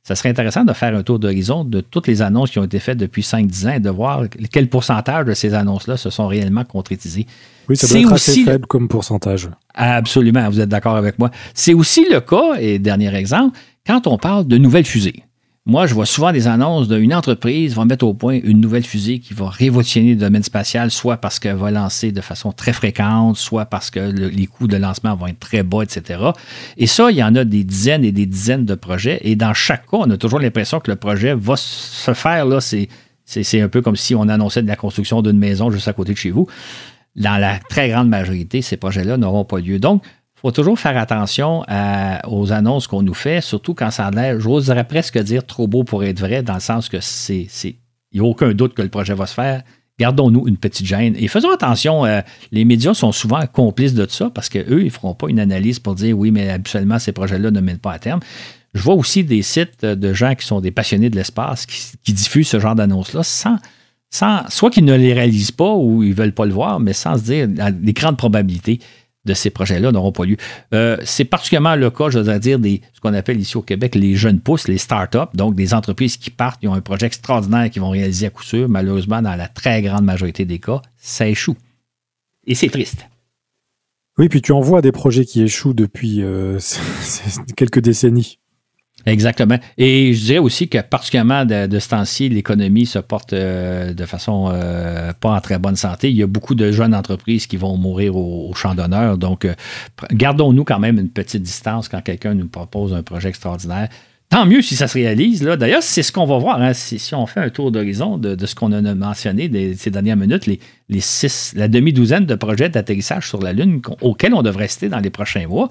Ça 0.07 0.14
serait 0.14 0.28
intéressant 0.28 0.64
de 0.64 0.72
faire 0.74 0.94
un 0.94 1.02
tour 1.02 1.18
d'horizon 1.18 1.64
de 1.64 1.80
toutes 1.80 2.07
les 2.09 2.20
annonces 2.20 2.50
qui 2.50 2.59
ont 2.59 2.64
été 2.64 2.78
faites 2.78 2.98
depuis 2.98 3.22
5-10 3.22 3.66
ans 3.66 3.72
et 3.72 3.80
de 3.80 3.88
voir 3.88 4.24
quel 4.52 4.68
pourcentage 4.68 5.24
de 5.24 5.32
ces 5.32 5.55
annonces-là 5.55 5.96
se 5.96 6.11
sont 6.11 6.26
réellement 6.26 6.64
concrétisées. 6.64 7.26
Oui, 7.70 7.76
ça 7.78 7.86
doit 7.86 8.00
être 8.00 8.12
assez 8.12 8.44
faible 8.44 8.66
comme 8.66 8.86
pourcentage. 8.86 9.48
Absolument, 9.72 10.46
vous 10.50 10.61
êtes 10.61 10.68
d'accord 10.68 10.96
avec 10.96 11.18
moi. 11.18 11.30
C'est 11.55 11.72
aussi 11.72 12.05
le 12.11 12.20
cas, 12.20 12.57
et 12.59 12.78
dernier 12.78 13.14
exemple, 13.14 13.59
quand 13.86 14.07
on 14.07 14.18
parle 14.18 14.46
de 14.46 14.59
nouvelles 14.59 14.84
fusées. 14.84 15.24
Moi, 15.67 15.87
je 15.87 15.95
vois 15.95 16.05
souvent 16.05 16.31
des 16.31 16.47
annonces 16.47 16.89
d'une 16.89 17.15
entreprise 17.15 17.75
va 17.75 17.87
mettre 17.87 18.05
au 18.05 18.12
point 18.12 18.39
une 18.43 18.61
nouvelle 18.61 18.85
fusée 18.85 19.19
qui 19.19 19.33
va 19.33 19.49
révolutionner 19.49 20.11
le 20.11 20.21
domaine 20.21 20.43
spatial, 20.43 20.91
soit 20.91 21.17
parce 21.17 21.39
qu'elle 21.39 21.57
va 21.57 21.71
lancer 21.71 22.12
de 22.12 22.21
façon 22.21 22.53
très 22.53 22.75
fréquente, 22.75 23.39
soit 23.39 23.65
parce 23.65 23.91
que 23.91 23.99
les 23.99 24.47
coûts 24.47 24.69
de 24.69 24.77
lancement 24.77 25.17
vont 25.17 25.27
être 25.27 25.39
très 25.39 25.62
bas, 25.62 25.83
etc. 25.83 26.21
Et 26.77 26.87
ça, 26.87 27.11
il 27.11 27.17
y 27.17 27.25
en 27.25 27.35
a 27.35 27.47
des 27.47 27.65
dizaines 27.65 28.05
et 28.05 28.12
des 28.12 28.27
dizaines 28.27 28.67
de 28.67 28.75
projets. 28.75 29.21
Et 29.23 29.37
dans 29.37 29.55
chaque 29.55 29.91
cas, 29.91 29.97
on 30.01 30.11
a 30.11 30.19
toujours 30.19 30.39
l'impression 30.39 30.81
que 30.81 30.91
le 30.91 30.99
projet 30.99 31.35
va 31.35 31.57
se 31.57 32.12
faire. 32.12 32.45
Là, 32.45 32.61
c'est, 32.61 32.91
c'est 33.25 33.62
un 33.62 33.69
peu 33.71 33.81
comme 33.81 33.97
si 33.97 34.15
on 34.15 34.29
annonçait 34.29 34.61
de 34.61 34.69
la 34.69 34.77
construction 34.77 35.23
d'une 35.23 35.39
maison 35.39 35.71
juste 35.71 35.89
à 35.89 35.95
côté 35.95 36.12
de 36.12 36.19
chez 36.19 36.31
vous. 36.31 36.47
Dans 37.17 37.39
la 37.39 37.59
très 37.59 37.89
grande 37.89 38.11
majorité, 38.11 38.61
ces 38.61 38.77
projets-là 38.77 39.17
n'auront 39.17 39.47
pas 39.47 39.61
lieu. 39.61 39.79
Donc, 39.79 40.03
faut 40.45 40.53
toujours 40.53 40.78
faire 40.78 40.99
attention 40.99 41.62
aux 42.28 42.53
annonces 42.53 42.86
qu'on 42.86 43.03
nous 43.03 43.14
fait, 43.14 43.40
surtout 43.40 43.72
quand 43.72 43.90
ça 43.90 44.09
a 44.09 44.11
l'air, 44.11 44.38
j'oserais 44.38 44.84
presque 44.84 45.18
dire 45.18 45.47
trop 45.47 45.66
beau 45.66 45.84
pour 45.84 46.05
être 46.05 46.20
vrai, 46.20 46.42
dans 46.42 46.55
le 46.55 46.61
sens 46.61 46.90
que 46.90 46.99
c'est, 47.01 47.49
il 48.12 48.20
n'y 48.20 48.20
a 48.20 48.28
aucun 48.28 48.53
doute 48.53 48.74
que 48.74 48.82
le 48.82 48.90
projet 48.90 49.14
va 49.14 49.26
se 49.26 49.32
faire. 49.32 49.62
Gardons-nous 49.99 50.47
une 50.47 50.59
petite 50.59 50.84
gêne 50.84 51.14
et 51.16 51.28
faisons 51.28 51.51
attention. 51.51 52.05
Euh, 52.05 52.20
les 52.53 52.66
médias 52.66 52.92
sont 52.92 53.12
souvent 53.12 53.40
complices 53.47 53.95
de 53.95 54.07
ça 54.07 54.28
parce 54.28 54.51
qu'eux, 54.51 54.80
ils 54.80 54.86
ne 54.86 54.90
feront 54.90 55.14
pas 55.14 55.28
une 55.28 55.40
analyse 55.40 55.78
pour 55.78 55.95
dire 55.95 56.18
oui, 56.18 56.30
mais 56.30 56.51
habituellement, 56.51 56.99
ces 56.99 57.12
projets-là 57.12 57.51
ne 57.51 57.61
mènent 57.61 57.78
pas 57.78 57.92
à 57.92 57.99
terme. 57.99 58.20
Je 58.74 58.82
vois 58.82 58.95
aussi 58.95 59.24
des 59.24 59.40
sites 59.40 59.84
de 59.84 60.12
gens 60.12 60.34
qui 60.34 60.47
sont 60.47 60.61
des 60.61 60.72
passionnés 60.72 61.09
de 61.09 61.16
l'espace 61.16 61.64
qui, 61.64 62.12
diffusent 62.12 62.49
ce 62.49 62.61
genre 62.61 62.74
d'annonces-là 62.74 63.22
sans, 63.22 63.57
sans, 64.11 64.42
soit 64.51 64.70
qu'ils 64.70 64.84
ne 64.84 64.95
les 64.95 65.14
réalisent 65.14 65.53
pas 65.53 65.72
ou 65.72 66.03
ils 66.03 66.11
ne 66.11 66.14
veulent 66.14 66.34
pas 66.34 66.45
le 66.45 66.53
voir, 66.53 66.80
mais 66.80 66.92
sans 66.92 67.16
se 67.16 67.22
dire 67.22 67.49
des 67.49 67.92
grandes 67.92 68.18
probabilités 68.18 68.80
de 69.25 69.35
ces 69.35 69.51
projets-là 69.51 69.93
n'auront 69.93 70.12
pas 70.12 70.25
lieu. 70.25 70.37
Euh, 70.72 70.97
c'est 71.05 71.25
particulièrement 71.25 71.77
le 71.77 71.91
cas, 71.91 72.11
je 72.11 72.18
dire, 72.39 72.59
des, 72.59 72.81
ce 72.93 73.01
qu'on 73.01 73.14
appelle 73.14 73.41
ici 73.41 73.57
au 73.57 73.62
Québec 73.62 73.95
les 73.95 74.16
jeunes 74.16 74.41
pousses, 74.41 74.68
les 74.68 74.79
start-up, 74.79 75.31
donc 75.35 75.55
des 75.55 75.75
entreprises 75.75 76.16
qui 76.16 76.31
partent, 76.31 76.61
qui 76.61 76.68
ont 76.68 76.75
un 76.75 76.81
projet 76.81 77.07
extraordinaire 77.07 77.70
qu'ils 77.70 77.83
vont 77.83 77.91
réaliser 77.91 78.27
à 78.27 78.31
coup 78.31 78.43
sûr. 78.43 78.68
Malheureusement, 78.68 79.22
dans 79.22 79.37
la 79.37 79.49
très 79.49 79.83
grande 79.83 80.05
majorité 80.05 80.45
des 80.45 80.59
cas, 80.59 80.83
ça 80.97 81.27
échoue. 81.27 81.57
Et 82.47 82.55
c'est 82.55 82.68
triste. 82.68 83.07
Oui, 84.18 84.29
puis 84.29 84.43
tu 84.43 84.53
en 84.53 84.61
vois 84.61 84.81
des 84.81 84.93
projets 84.93 85.25
qui 85.25 85.43
échouent 85.43 85.75
depuis 85.75 86.22
euh, 86.22 86.59
quelques 87.57 87.81
décennies. 87.81 88.39
Exactement. 89.07 89.59
Et 89.76 90.14
je 90.14 90.24
dirais 90.24 90.38
aussi 90.38 90.68
que 90.68 90.78
particulièrement 90.78 91.44
de, 91.44 91.78
ce 91.78 91.88
temps-ci, 91.88 92.28
l'économie 92.28 92.86
se 92.86 92.98
porte 92.98 93.32
euh, 93.32 93.92
de 93.92 94.07
façon 94.07 94.50
euh, 94.50 95.12
pas 95.12 95.32
en 95.32 95.40
très 95.40 95.59
bonne 95.59 95.76
santé. 95.76 96.11
Il 96.11 96.16
y 96.16 96.22
a 96.22 96.26
beaucoup 96.26 96.55
de 96.55 96.72
jeunes 96.72 96.94
entreprises 96.94 97.46
qui 97.46 97.57
vont 97.57 97.76
mourir 97.76 98.16
au, 98.16 98.52
champ 98.55 98.74
d'honneur. 98.74 99.18
Donc, 99.18 99.44
euh, 99.44 99.55
gardons-nous 100.12 100.64
quand 100.64 100.78
même 100.78 100.98
une 100.98 101.11
petite 101.11 101.42
distance 101.42 101.88
quand 101.88 102.00
quelqu'un 102.00 102.34
nous 102.34 102.48
propose 102.48 102.94
un 102.94 103.02
projet 103.02 103.28
extraordinaire. 103.28 103.88
Tant 104.30 104.46
mieux 104.46 104.62
si 104.62 104.74
ça 104.74 104.88
se 104.88 104.94
réalise. 104.94 105.42
D'ailleurs, 105.42 105.82
c'est 105.82 106.02
ce 106.02 106.11
qu'on 106.11 106.24
va 106.24 106.38
voir. 106.38 106.61
Hein. 106.61 106.72
Si, 106.72 107.14
on 107.14 107.26
fait 107.26 107.40
un 107.40 107.50
tour 107.50 107.70
d'horizon 107.70 108.16
de, 108.16 108.46
ce 108.46 108.55
qu'on 108.55 108.72
a 108.72 108.80
mentionné 108.94 109.74
ces 109.76 109.90
dernières 109.90 110.16
minutes, 110.16 110.46
les, 110.46 110.59
les 110.88 111.00
six, 111.00 111.52
la 111.55 111.68
demi-douzaine 111.68 112.24
de 112.24 112.34
projets 112.34 112.68
d'atterrissage 112.68 113.28
sur 113.28 113.40
la 113.42 113.52
Lune 113.52 113.80
auxquels 114.00 114.34
on 114.34 114.42
devrait 114.42 114.64
rester 114.64 114.88
dans 114.88 114.98
les 114.98 115.11
prochains 115.11 115.46
mois, 115.46 115.68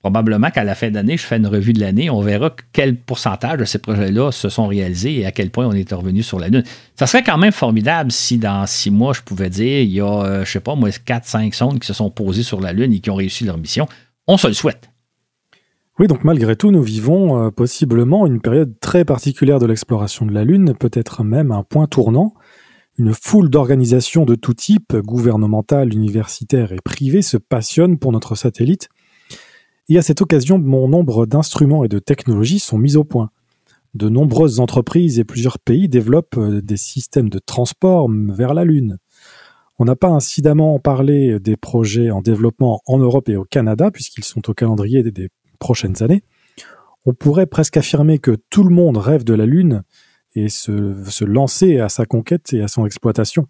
Probablement 0.00 0.50
qu'à 0.50 0.62
la 0.62 0.76
fin 0.76 0.90
d'année, 0.90 1.16
je 1.16 1.26
fais 1.26 1.38
une 1.38 1.48
revue 1.48 1.72
de 1.72 1.80
l'année, 1.80 2.08
on 2.08 2.20
verra 2.20 2.54
quel 2.72 2.96
pourcentage 2.96 3.58
de 3.58 3.64
ces 3.64 3.80
projets-là 3.80 4.30
se 4.30 4.48
sont 4.48 4.68
réalisés 4.68 5.18
et 5.18 5.26
à 5.26 5.32
quel 5.32 5.50
point 5.50 5.66
on 5.66 5.72
est 5.72 5.92
revenu 5.92 6.22
sur 6.22 6.38
la 6.38 6.48
Lune. 6.48 6.62
Ça 6.94 7.08
serait 7.08 7.24
quand 7.24 7.36
même 7.36 7.50
formidable 7.50 8.12
si 8.12 8.38
dans 8.38 8.64
six 8.66 8.92
mois, 8.92 9.12
je 9.12 9.22
pouvais 9.22 9.50
dire, 9.50 9.80
il 9.80 9.90
y 9.90 10.00
a, 10.00 10.06
euh, 10.06 10.44
je 10.44 10.52
sais 10.52 10.60
pas, 10.60 10.76
moi, 10.76 10.90
quatre, 11.04 11.26
cinq 11.26 11.52
sondes 11.52 11.80
qui 11.80 11.86
se 11.88 11.94
sont 11.94 12.10
posées 12.10 12.44
sur 12.44 12.60
la 12.60 12.72
Lune 12.72 12.92
et 12.92 13.00
qui 13.00 13.10
ont 13.10 13.16
réussi 13.16 13.44
leur 13.44 13.58
mission. 13.58 13.88
On 14.28 14.36
se 14.36 14.46
le 14.46 14.52
souhaite. 14.52 14.88
Oui, 15.98 16.06
donc 16.06 16.22
malgré 16.22 16.54
tout, 16.54 16.70
nous 16.70 16.82
vivons 16.82 17.46
euh, 17.46 17.50
possiblement 17.50 18.24
une 18.28 18.40
période 18.40 18.78
très 18.78 19.04
particulière 19.04 19.58
de 19.58 19.66
l'exploration 19.66 20.26
de 20.26 20.32
la 20.32 20.44
Lune, 20.44 20.74
peut-être 20.78 21.24
même 21.24 21.50
un 21.50 21.64
point 21.64 21.88
tournant. 21.88 22.34
Une 22.98 23.14
foule 23.14 23.50
d'organisations 23.50 24.24
de 24.24 24.36
tout 24.36 24.54
type, 24.54 24.94
gouvernementales, 24.94 25.92
universitaires 25.92 26.70
et 26.70 26.78
privées, 26.84 27.22
se 27.22 27.36
passionnent 27.36 27.98
pour 27.98 28.12
notre 28.12 28.36
satellite 28.36 28.88
et 29.88 29.98
à 29.98 30.02
cette 30.02 30.20
occasion, 30.20 30.58
bon 30.58 30.88
nombre 30.88 31.26
d'instruments 31.26 31.84
et 31.84 31.88
de 31.88 31.98
technologies 31.98 32.58
sont 32.58 32.78
mis 32.78 32.96
au 32.96 33.04
point. 33.04 33.30
De 33.94 34.08
nombreuses 34.08 34.60
entreprises 34.60 35.18
et 35.18 35.24
plusieurs 35.24 35.58
pays 35.58 35.88
développent 35.88 36.36
euh, 36.36 36.60
des 36.60 36.76
systèmes 36.76 37.30
de 37.30 37.38
transport 37.38 38.08
vers 38.10 38.54
la 38.54 38.64
Lune. 38.64 38.98
On 39.78 39.84
n'a 39.84 39.96
pas 39.96 40.08
incidemment 40.08 40.78
parlé 40.78 41.38
des 41.40 41.56
projets 41.56 42.10
en 42.10 42.20
développement 42.20 42.82
en 42.86 42.98
Europe 42.98 43.28
et 43.28 43.36
au 43.36 43.44
Canada, 43.44 43.90
puisqu'ils 43.90 44.24
sont 44.24 44.50
au 44.50 44.54
calendrier 44.54 45.02
des 45.04 45.30
prochaines 45.58 46.02
années. 46.02 46.22
On 47.06 47.14
pourrait 47.14 47.46
presque 47.46 47.76
affirmer 47.76 48.18
que 48.18 48.36
tout 48.50 48.64
le 48.64 48.74
monde 48.74 48.96
rêve 48.96 49.24
de 49.24 49.34
la 49.34 49.46
Lune 49.46 49.82
et 50.34 50.48
se, 50.48 50.94
se 51.08 51.24
lancer 51.24 51.78
à 51.78 51.88
sa 51.88 52.04
conquête 52.04 52.52
et 52.52 52.62
à 52.62 52.68
son 52.68 52.84
exploitation. 52.84 53.46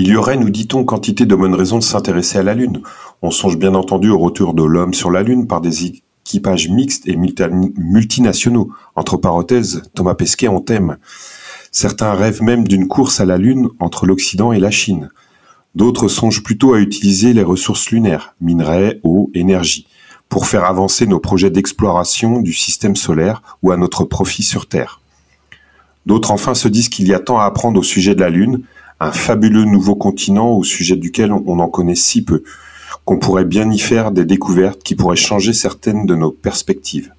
Il 0.00 0.06
y 0.06 0.14
aurait, 0.14 0.36
nous 0.36 0.48
dit-on, 0.48 0.84
quantité 0.84 1.26
de 1.26 1.34
bonnes 1.34 1.56
raisons 1.56 1.78
de 1.78 1.82
s'intéresser 1.82 2.38
à 2.38 2.44
la 2.44 2.54
Lune. 2.54 2.82
On 3.20 3.32
songe 3.32 3.58
bien 3.58 3.74
entendu 3.74 4.10
au 4.10 4.18
retour 4.20 4.54
de 4.54 4.62
l'homme 4.62 4.94
sur 4.94 5.10
la 5.10 5.24
Lune 5.24 5.48
par 5.48 5.60
des 5.60 5.86
équipages 5.86 6.68
mixtes 6.68 7.08
et 7.08 7.16
multinationaux. 7.16 8.70
Entre 8.94 9.16
parenthèses, 9.16 9.82
Thomas 9.96 10.14
Pesquet 10.14 10.46
en 10.46 10.60
thème. 10.60 10.98
Certains 11.72 12.12
rêvent 12.12 12.44
même 12.44 12.68
d'une 12.68 12.86
course 12.86 13.18
à 13.18 13.24
la 13.24 13.38
Lune 13.38 13.70
entre 13.80 14.06
l'Occident 14.06 14.52
et 14.52 14.60
la 14.60 14.70
Chine. 14.70 15.10
D'autres 15.74 16.06
songent 16.06 16.44
plutôt 16.44 16.74
à 16.74 16.78
utiliser 16.78 17.32
les 17.32 17.42
ressources 17.42 17.90
lunaires, 17.90 18.36
minerais, 18.40 19.00
eau, 19.02 19.32
énergie, 19.34 19.88
pour 20.28 20.46
faire 20.46 20.62
avancer 20.62 21.08
nos 21.08 21.18
projets 21.18 21.50
d'exploration 21.50 22.40
du 22.40 22.52
système 22.52 22.94
solaire 22.94 23.42
ou 23.64 23.72
à 23.72 23.76
notre 23.76 24.04
profit 24.04 24.44
sur 24.44 24.68
Terre. 24.68 25.00
D'autres 26.06 26.30
enfin 26.30 26.54
se 26.54 26.68
disent 26.68 26.88
qu'il 26.88 27.08
y 27.08 27.14
a 27.14 27.18
tant 27.18 27.40
à 27.40 27.46
apprendre 27.46 27.80
au 27.80 27.82
sujet 27.82 28.14
de 28.14 28.20
la 28.20 28.30
Lune, 28.30 28.62
un 29.00 29.12
fabuleux 29.12 29.64
nouveau 29.64 29.94
continent 29.94 30.50
au 30.50 30.64
sujet 30.64 30.96
duquel 30.96 31.32
on 31.32 31.58
en 31.58 31.68
connaît 31.68 31.94
si 31.94 32.24
peu, 32.24 32.42
qu'on 33.04 33.18
pourrait 33.18 33.44
bien 33.44 33.70
y 33.70 33.78
faire 33.78 34.10
des 34.10 34.24
découvertes 34.24 34.82
qui 34.82 34.94
pourraient 34.94 35.16
changer 35.16 35.52
certaines 35.52 36.06
de 36.06 36.14
nos 36.14 36.30
perspectives. 36.30 37.12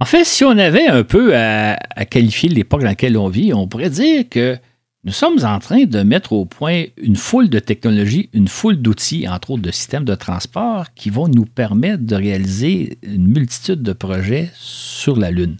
En 0.00 0.04
fait, 0.04 0.24
si 0.24 0.44
on 0.44 0.50
avait 0.50 0.86
un 0.86 1.02
peu 1.02 1.36
à, 1.36 1.76
qualifier 2.08 2.48
l'époque 2.48 2.82
dans 2.82 2.86
laquelle 2.86 3.16
on 3.16 3.28
vit, 3.28 3.52
on 3.52 3.66
pourrait 3.66 3.90
dire 3.90 4.28
que 4.28 4.56
nous 5.04 5.12
sommes 5.12 5.44
en 5.44 5.58
train 5.58 5.84
de 5.84 6.02
mettre 6.02 6.32
au 6.32 6.44
point 6.44 6.84
une 6.96 7.16
foule 7.16 7.48
de 7.48 7.58
technologies, 7.58 8.28
une 8.32 8.48
foule 8.48 8.76
d'outils, 8.76 9.26
entre 9.28 9.52
autres 9.52 9.62
de 9.62 9.70
systèmes 9.70 10.04
de 10.04 10.14
transport, 10.14 10.92
qui 10.94 11.10
vont 11.10 11.28
nous 11.28 11.46
permettre 11.46 12.04
de 12.04 12.14
réaliser 12.14 12.98
une 13.02 13.26
multitude 13.26 13.82
de 13.82 13.92
projets 13.92 14.50
sur 14.54 15.16
la 15.16 15.30
Lune 15.30 15.56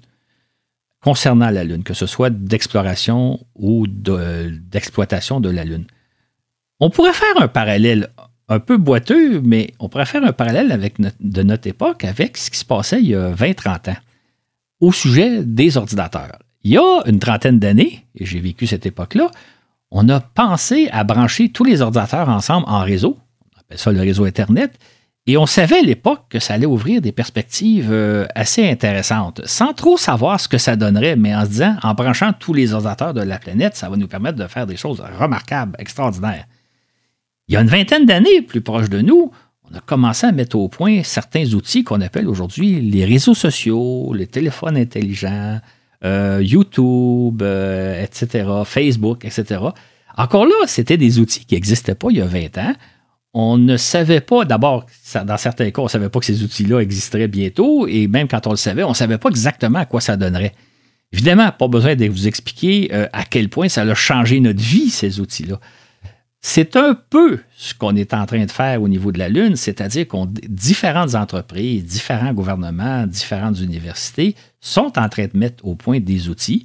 concernant 1.09 1.49
la 1.49 1.65
Lune, 1.65 1.85
que 1.85 1.95
ce 1.95 2.05
soit 2.05 2.29
d'exploration 2.29 3.41
ou 3.55 3.87
d'exploitation 3.87 5.41
de, 5.41 5.49
la 5.49 5.65
Lune. 5.65 5.87
On 6.81 6.91
pourrait 6.91 7.15
faire 7.15 7.41
un 7.41 7.49
parallèle 7.49 8.11
un 8.51 8.61
peu 8.61 8.77
boiteux, 8.77 9.41
mais 9.41 9.73
on 9.79 9.89
pourrait 9.89 10.05
faire 10.05 10.23
un 10.23 10.35
parallèle 10.35 10.93
de 11.21 11.43
notre 11.43 11.67
époque 11.67 12.05
avec 12.05 12.37
ce 12.37 12.51
qui 12.51 12.59
se 12.59 12.65
passait 12.67 13.01
il 13.01 13.09
y 13.09 13.15
a 13.15 13.33
20-30 13.33 13.93
ans 13.93 13.97
au 14.81 14.93
sujet 14.93 15.43
des 15.43 15.79
ordinateurs. 15.79 16.41
Il 16.63 16.73
y 16.73 16.77
a 16.77 17.03
une 17.07 17.21
trentaine 17.21 17.59
d'années, 17.59 18.05
et 18.15 18.27
j'ai 18.27 18.41
vécu 18.41 18.67
cette 18.67 18.85
époque-là, 18.85 19.31
on 19.91 20.11
a 20.11 20.21
pensé 20.21 20.91
à 20.93 21.05
brancher 21.05 21.49
tous 21.49 21.65
les 21.65 21.81
ordinateurs 21.81 22.29
ensemble 22.29 22.67
en 22.69 22.81
réseau, 22.81 23.17
on 23.57 23.61
appelle 23.61 23.79
ça 23.79 23.93
le 23.93 24.01
réseau 24.01 24.27
Internet, 24.27 24.79
et 25.29 25.37
on 25.37 25.45
savait 25.45 25.81
à 25.81 25.83
l'époque 25.83 26.22
que 26.31 26.39
ça 26.39 26.55
allait 26.55 26.64
ouvrir 26.64 27.03
des 27.03 27.12
perspectives 27.12 27.93
euh, 27.93 28.24
assez 28.35 28.66
intéressantes, 28.66 29.43
sans 29.45 29.74
trop 29.74 29.99
savoir 29.99 30.41
ce 30.41 30.49
que 30.49 30.57
ça 30.57 30.74
donnerait, 30.74 31.16
mais 31.16 31.37
en 31.37 31.45
se 31.45 31.51
disant, 31.51 31.76
en 31.83 31.93
branchant 31.93 32.33
tous 32.33 32.55
les 32.55 32.72
ordinateurs 32.72 33.12
de 33.12 33.20
la 33.20 33.39
planète, 33.39 33.76
ça 33.76 33.91
va 33.91 33.97
nous 33.97 34.09
permettre 34.09 34.39
de 34.39 34.47
faire 34.47 34.66
des 34.66 34.79
choses 34.79 35.05
remarquables, 35.20 35.76
extraordinaires. 35.79 36.47
Il 37.47 37.53
y 37.53 37.57
a 37.59 37.61
une 37.61 37.68
vingtaine 37.68 38.07
d'années, 38.07 38.41
plus 38.41 38.62
proche 38.62 38.89
de 38.89 39.03
nous, 39.03 39.31
on 39.70 39.76
a 39.76 39.81
commencé 39.81 40.26
à 40.26 40.33
mettre 40.33 40.57
au 40.57 40.68
point 40.70 41.03
certains 41.03 41.53
outils 41.53 41.85
qu'on 41.85 42.01
appelle 42.01 42.26
aujourd'hui 42.26 42.81
les 42.81 43.05
réseaux 43.05 43.35
sociaux, 43.35 44.14
les 44.14 44.26
téléphones 44.26 44.79
intelligents, 44.79 45.61
euh, 46.07 46.41
YouTube, 46.43 47.43
euh, 47.43 48.03
etc., 48.03 48.49
Facebook, 48.64 49.26
etc. 49.26 49.61
Encore 50.16 50.47
là, 50.47 50.66
c'était 50.66 50.97
des 50.97 51.18
outils 51.18 51.45
qui 51.45 51.55
n'existaient 51.55 51.95
pas 51.95 52.09
il 52.09 52.16
y 52.16 52.22
a 52.22 52.26
20 52.26 52.57
ans 52.57 52.72
on 53.35 53.59
ne 53.59 53.76
savait 53.76 54.20
pas, 54.20 54.45
d'abord, 54.45 54.87
dans 55.24 55.37
certains 55.37 55.70
cas, 55.70 55.83
on 55.83 55.85
ne 55.85 55.91
savait 55.91 56.09
pas 56.09 56.18
que 56.18 56.26
ces 56.26 56.43
outils-là 56.43 56.81
existeraient 56.81 57.29
bientôt, 57.29 57.87
et 57.87 58.07
même 58.09 58.29
quand 58.29 58.47
on 58.47 58.51
le 58.51 58.57
savait, 58.57 58.83
on 58.83 58.91
ne 58.91 58.95
savait 58.95 59.18
pas 59.18 59.29
exactement 59.29 59.81
à 59.81 59.85
quoi 59.85 60.01
ça 60.01 60.16
donnerait. 60.16 60.55
Évidemment, 61.12 61.51
pas 61.53 61.68
besoin 61.68 61.95
de 61.95 62.07
vous 62.07 62.26
expliquer 62.26 62.91
euh, 62.93 63.07
à 63.12 63.24
quel 63.24 63.49
point 63.49 63.68
ça 63.68 63.83
a 63.83 63.95
changé 63.95 64.41
notre 64.41 64.61
vie, 64.61 64.91
ces 64.91 65.20
outils-là. 65.20 65.59
C'est 66.41 66.76
un 66.76 66.95
peu 66.95 67.41
ce 67.57 67.74
qu'on 67.74 67.97
est 67.97 68.14
en 68.14 68.24
train 68.24 68.45
de 68.45 68.51
faire 68.51 68.81
au 68.81 68.89
niveau 68.89 69.11
de 69.11 69.18
la 69.18 69.29
Lune, 69.29 69.57
c'est-à-dire 69.57 70.07
qu'on 70.07 70.26
différentes 70.49 71.14
entreprises, 71.14 71.85
différents 71.85 72.33
gouvernements, 72.33 73.07
différentes 73.07 73.59
universités 73.59 74.37
sont 74.61 74.99
en 74.99 75.09
train 75.09 75.26
de 75.26 75.37
mettre 75.37 75.66
au 75.66 75.74
point 75.74 75.99
des 75.99 76.29
outils, 76.29 76.64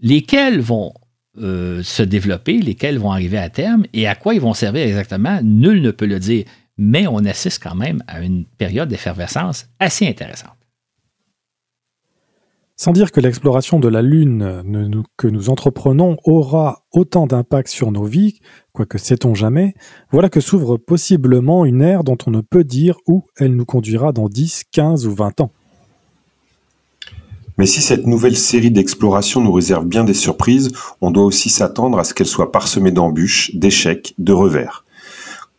lesquels 0.00 0.60
vont 0.60 0.94
euh, 1.38 1.82
se 1.82 2.02
développer, 2.02 2.58
lesquels 2.58 2.98
vont 2.98 3.12
arriver 3.12 3.38
à 3.38 3.48
terme 3.48 3.84
et 3.92 4.08
à 4.08 4.14
quoi 4.14 4.34
ils 4.34 4.40
vont 4.40 4.54
servir 4.54 4.86
exactement, 4.86 5.40
nul 5.42 5.80
ne 5.80 5.90
peut 5.90 6.06
le 6.06 6.18
dire. 6.18 6.44
Mais 6.76 7.06
on 7.06 7.18
assiste 7.18 7.62
quand 7.62 7.74
même 7.74 8.02
à 8.08 8.20
une 8.20 8.46
période 8.46 8.88
d'effervescence 8.88 9.68
assez 9.78 10.08
intéressante. 10.08 10.56
Sans 12.74 12.92
dire 12.92 13.12
que 13.12 13.20
l'exploration 13.20 13.78
de 13.78 13.88
la 13.88 14.00
Lune 14.00 14.64
que 15.18 15.28
nous 15.28 15.50
entreprenons 15.50 16.16
aura 16.24 16.86
autant 16.92 17.26
d'impact 17.26 17.68
sur 17.68 17.92
nos 17.92 18.04
vies, 18.04 18.40
quoique 18.72 18.96
sait-on 18.96 19.34
jamais, 19.34 19.74
voilà 20.10 20.30
que 20.30 20.40
s'ouvre 20.40 20.78
possiblement 20.78 21.66
une 21.66 21.82
ère 21.82 22.04
dont 22.04 22.16
on 22.26 22.30
ne 22.30 22.40
peut 22.40 22.64
dire 22.64 22.96
où 23.06 23.24
elle 23.36 23.54
nous 23.54 23.66
conduira 23.66 24.12
dans 24.12 24.30
10, 24.30 24.64
15 24.72 25.06
ou 25.06 25.14
20 25.14 25.42
ans. 25.42 25.52
Mais 27.60 27.66
si 27.66 27.82
cette 27.82 28.06
nouvelle 28.06 28.38
série 28.38 28.70
d'explorations 28.70 29.42
nous 29.42 29.52
réserve 29.52 29.84
bien 29.84 30.02
des 30.02 30.14
surprises, 30.14 30.72
on 31.02 31.10
doit 31.10 31.26
aussi 31.26 31.50
s'attendre 31.50 31.98
à 31.98 32.04
ce 32.04 32.14
qu'elle 32.14 32.26
soit 32.26 32.52
parsemée 32.52 32.90
d'embûches, 32.90 33.54
d'échecs, 33.54 34.14
de 34.16 34.32
revers. 34.32 34.86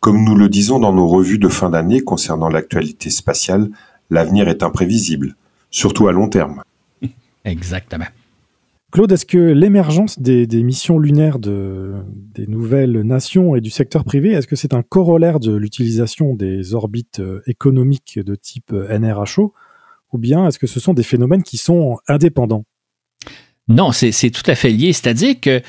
Comme 0.00 0.24
nous 0.24 0.34
le 0.34 0.48
disons 0.48 0.80
dans 0.80 0.92
nos 0.92 1.06
revues 1.06 1.38
de 1.38 1.46
fin 1.46 1.70
d'année 1.70 2.00
concernant 2.00 2.48
l'actualité 2.48 3.08
spatiale, 3.08 3.70
l'avenir 4.10 4.48
est 4.48 4.64
imprévisible, 4.64 5.36
surtout 5.70 6.08
à 6.08 6.12
long 6.12 6.28
terme. 6.28 6.64
Exactement. 7.44 8.06
Claude, 8.90 9.12
est-ce 9.12 9.24
que 9.24 9.38
l'émergence 9.38 10.18
des, 10.18 10.46
missions 10.64 10.98
lunaires 10.98 11.38
de, 11.38 11.92
des 12.34 12.48
nouvelles 12.48 13.02
nations 13.02 13.54
et 13.54 13.60
du 13.60 13.70
secteur 13.70 14.02
privé, 14.02 14.32
est-ce 14.32 14.48
que 14.48 14.56
c'est 14.56 14.74
un 14.74 14.82
corollaire 14.82 15.38
de 15.38 15.54
l'utilisation 15.54 16.34
des 16.34 16.74
orbites 16.74 17.20
euh, 17.20 17.42
économiques 17.46 18.18
de 18.18 18.34
type 18.34 18.72
euh, 18.72 18.98
NRHO, 18.98 19.54
ou 20.12 20.18
bien 20.18 20.46
est-ce 20.46 20.58
que 20.58 20.66
ce 20.66 20.80
sont 20.80 20.94
des 20.94 21.02
phénomènes 21.02 21.42
qui 21.42 21.56
sont 21.56 21.98
indépendants? 22.08 22.64
Non, 23.68 23.92
c'est 23.92 24.30
tout 24.30 24.48
à 24.50 24.54
fait 24.54 24.70
lié. 24.70 24.92
C'est-à-dire 24.92 25.40
que 25.40 25.62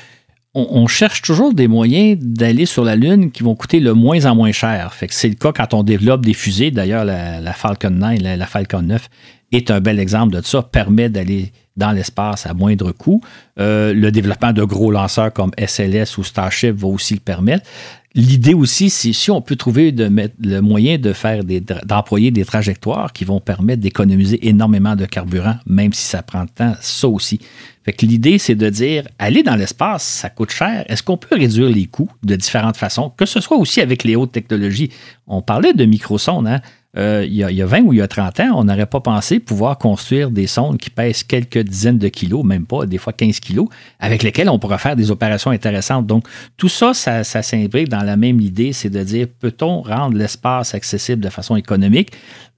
on, 0.56 0.86
cherche 0.86 1.20
toujours 1.20 1.52
des 1.52 1.66
moyens 1.66 2.16
d'aller 2.20 2.64
sur 2.64 2.84
la 2.84 2.94
Lune 2.94 3.32
qui 3.32 3.42
vont 3.42 3.56
coûter 3.56 3.80
le 3.80 3.92
moins 3.92 4.24
en 4.24 4.36
moins 4.36 4.52
cher. 4.52 4.94
C'est 5.10 5.28
le 5.28 5.34
cas 5.34 5.50
quand 5.52 5.74
on 5.74 5.82
développe 5.82 6.24
des 6.24 6.32
fusées. 6.32 6.70
D'ailleurs, 6.70 7.04
la, 7.04 7.52
Falcon 7.54 7.90
9, 7.90 8.20
la, 8.22 8.36
la, 8.36 8.46
Falcon 8.46 8.82
9 8.82 9.08
est 9.50 9.72
un 9.72 9.80
bel 9.80 9.98
exemple 9.98 10.36
de 10.36 10.40
ça, 10.42 10.62
permet 10.62 11.08
d'aller 11.08 11.50
dans 11.76 11.90
l'espace 11.90 12.46
à 12.46 12.54
moindre 12.54 12.92
coût. 12.92 13.20
Euh, 13.58 13.92
le 13.92 14.12
développement 14.12 14.52
de 14.52 14.62
gros 14.62 14.90
lanceurs 14.90 15.32
comme 15.32 15.50
SLS 15.58 16.18
ou 16.18 16.24
Starship 16.24 16.76
va 16.76 16.88
aussi 16.88 17.14
le 17.14 17.20
permettre. 17.20 17.68
L'idée 18.16 18.54
aussi, 18.54 18.90
c'est 18.90 19.12
si 19.12 19.32
on 19.32 19.40
peut 19.40 19.56
trouver 19.56 19.90
le 19.90 20.60
moyen 20.60 20.98
de 20.98 21.12
faire 21.12 21.42
d'employer 21.84 22.30
des 22.30 22.44
trajectoires 22.44 23.12
qui 23.12 23.24
vont 23.24 23.40
permettre 23.40 23.82
d'économiser 23.82 24.46
énormément 24.46 24.94
de 24.94 25.04
carburant, 25.04 25.56
même 25.66 25.92
si 25.92 26.04
ça 26.04 26.22
prend 26.22 26.42
le 26.42 26.48
temps, 26.48 26.76
ça 26.80 27.08
aussi. 27.08 27.40
Fait 27.84 27.92
que 27.92 28.06
l'idée, 28.06 28.38
c'est 28.38 28.54
de 28.54 28.70
dire, 28.70 29.08
aller 29.18 29.42
dans 29.42 29.56
l'espace, 29.56 30.04
ça 30.04 30.30
coûte 30.30 30.52
cher. 30.52 30.84
Est-ce 30.88 31.02
qu'on 31.02 31.16
peut 31.16 31.34
réduire 31.34 31.68
les 31.68 31.86
coûts 31.86 32.10
de 32.22 32.36
différentes 32.36 32.76
façons, 32.76 33.10
que 33.10 33.26
ce 33.26 33.40
soit 33.40 33.56
aussi 33.56 33.80
avec 33.80 34.04
les 34.04 34.14
hautes 34.14 34.32
technologies? 34.32 34.90
On 35.26 35.42
parlait 35.42 35.72
de 35.72 35.84
microsondes, 35.84 36.46
hein? 36.46 36.60
Euh, 36.96 37.24
il, 37.26 37.34
y 37.34 37.42
a, 37.62 37.66
20 37.66 37.82
ou 37.82 37.92
il 37.92 37.98
y 37.98 38.02
a 38.02 38.06
30 38.06 38.40
ans, 38.40 38.50
on 38.54 38.64
n'aurait 38.64 38.86
pas 38.86 39.00
pensé 39.00 39.40
pouvoir 39.40 39.78
construire 39.78 40.30
des 40.30 40.46
sondes 40.46 40.78
qui 40.78 40.90
pèsent 40.90 41.24
quelques 41.24 41.58
dizaines 41.58 41.98
de 41.98 42.08
kilos, 42.08 42.44
même 42.44 42.66
pas, 42.66 42.86
des 42.86 42.98
fois 42.98 43.12
15 43.12 43.40
kilos, 43.40 43.68
avec 43.98 44.22
lesquelles 44.22 44.48
on 44.48 44.60
pourrait 44.60 44.78
faire 44.78 44.94
des 44.94 45.10
opérations 45.10 45.50
intéressantes. 45.50 46.06
Donc, 46.06 46.28
tout 46.56 46.68
ça, 46.68 46.94
ça, 46.94 47.24
ça 47.24 47.40
dans 47.88 48.02
la 48.02 48.16
même 48.16 48.40
idée, 48.40 48.72
c'est 48.72 48.90
de 48.90 49.02
dire, 49.02 49.26
peut-on 49.40 49.82
rendre 49.82 50.16
l'espace 50.16 50.74
accessible 50.74 51.22
de 51.22 51.28
façon 51.30 51.56
économique 51.56 52.12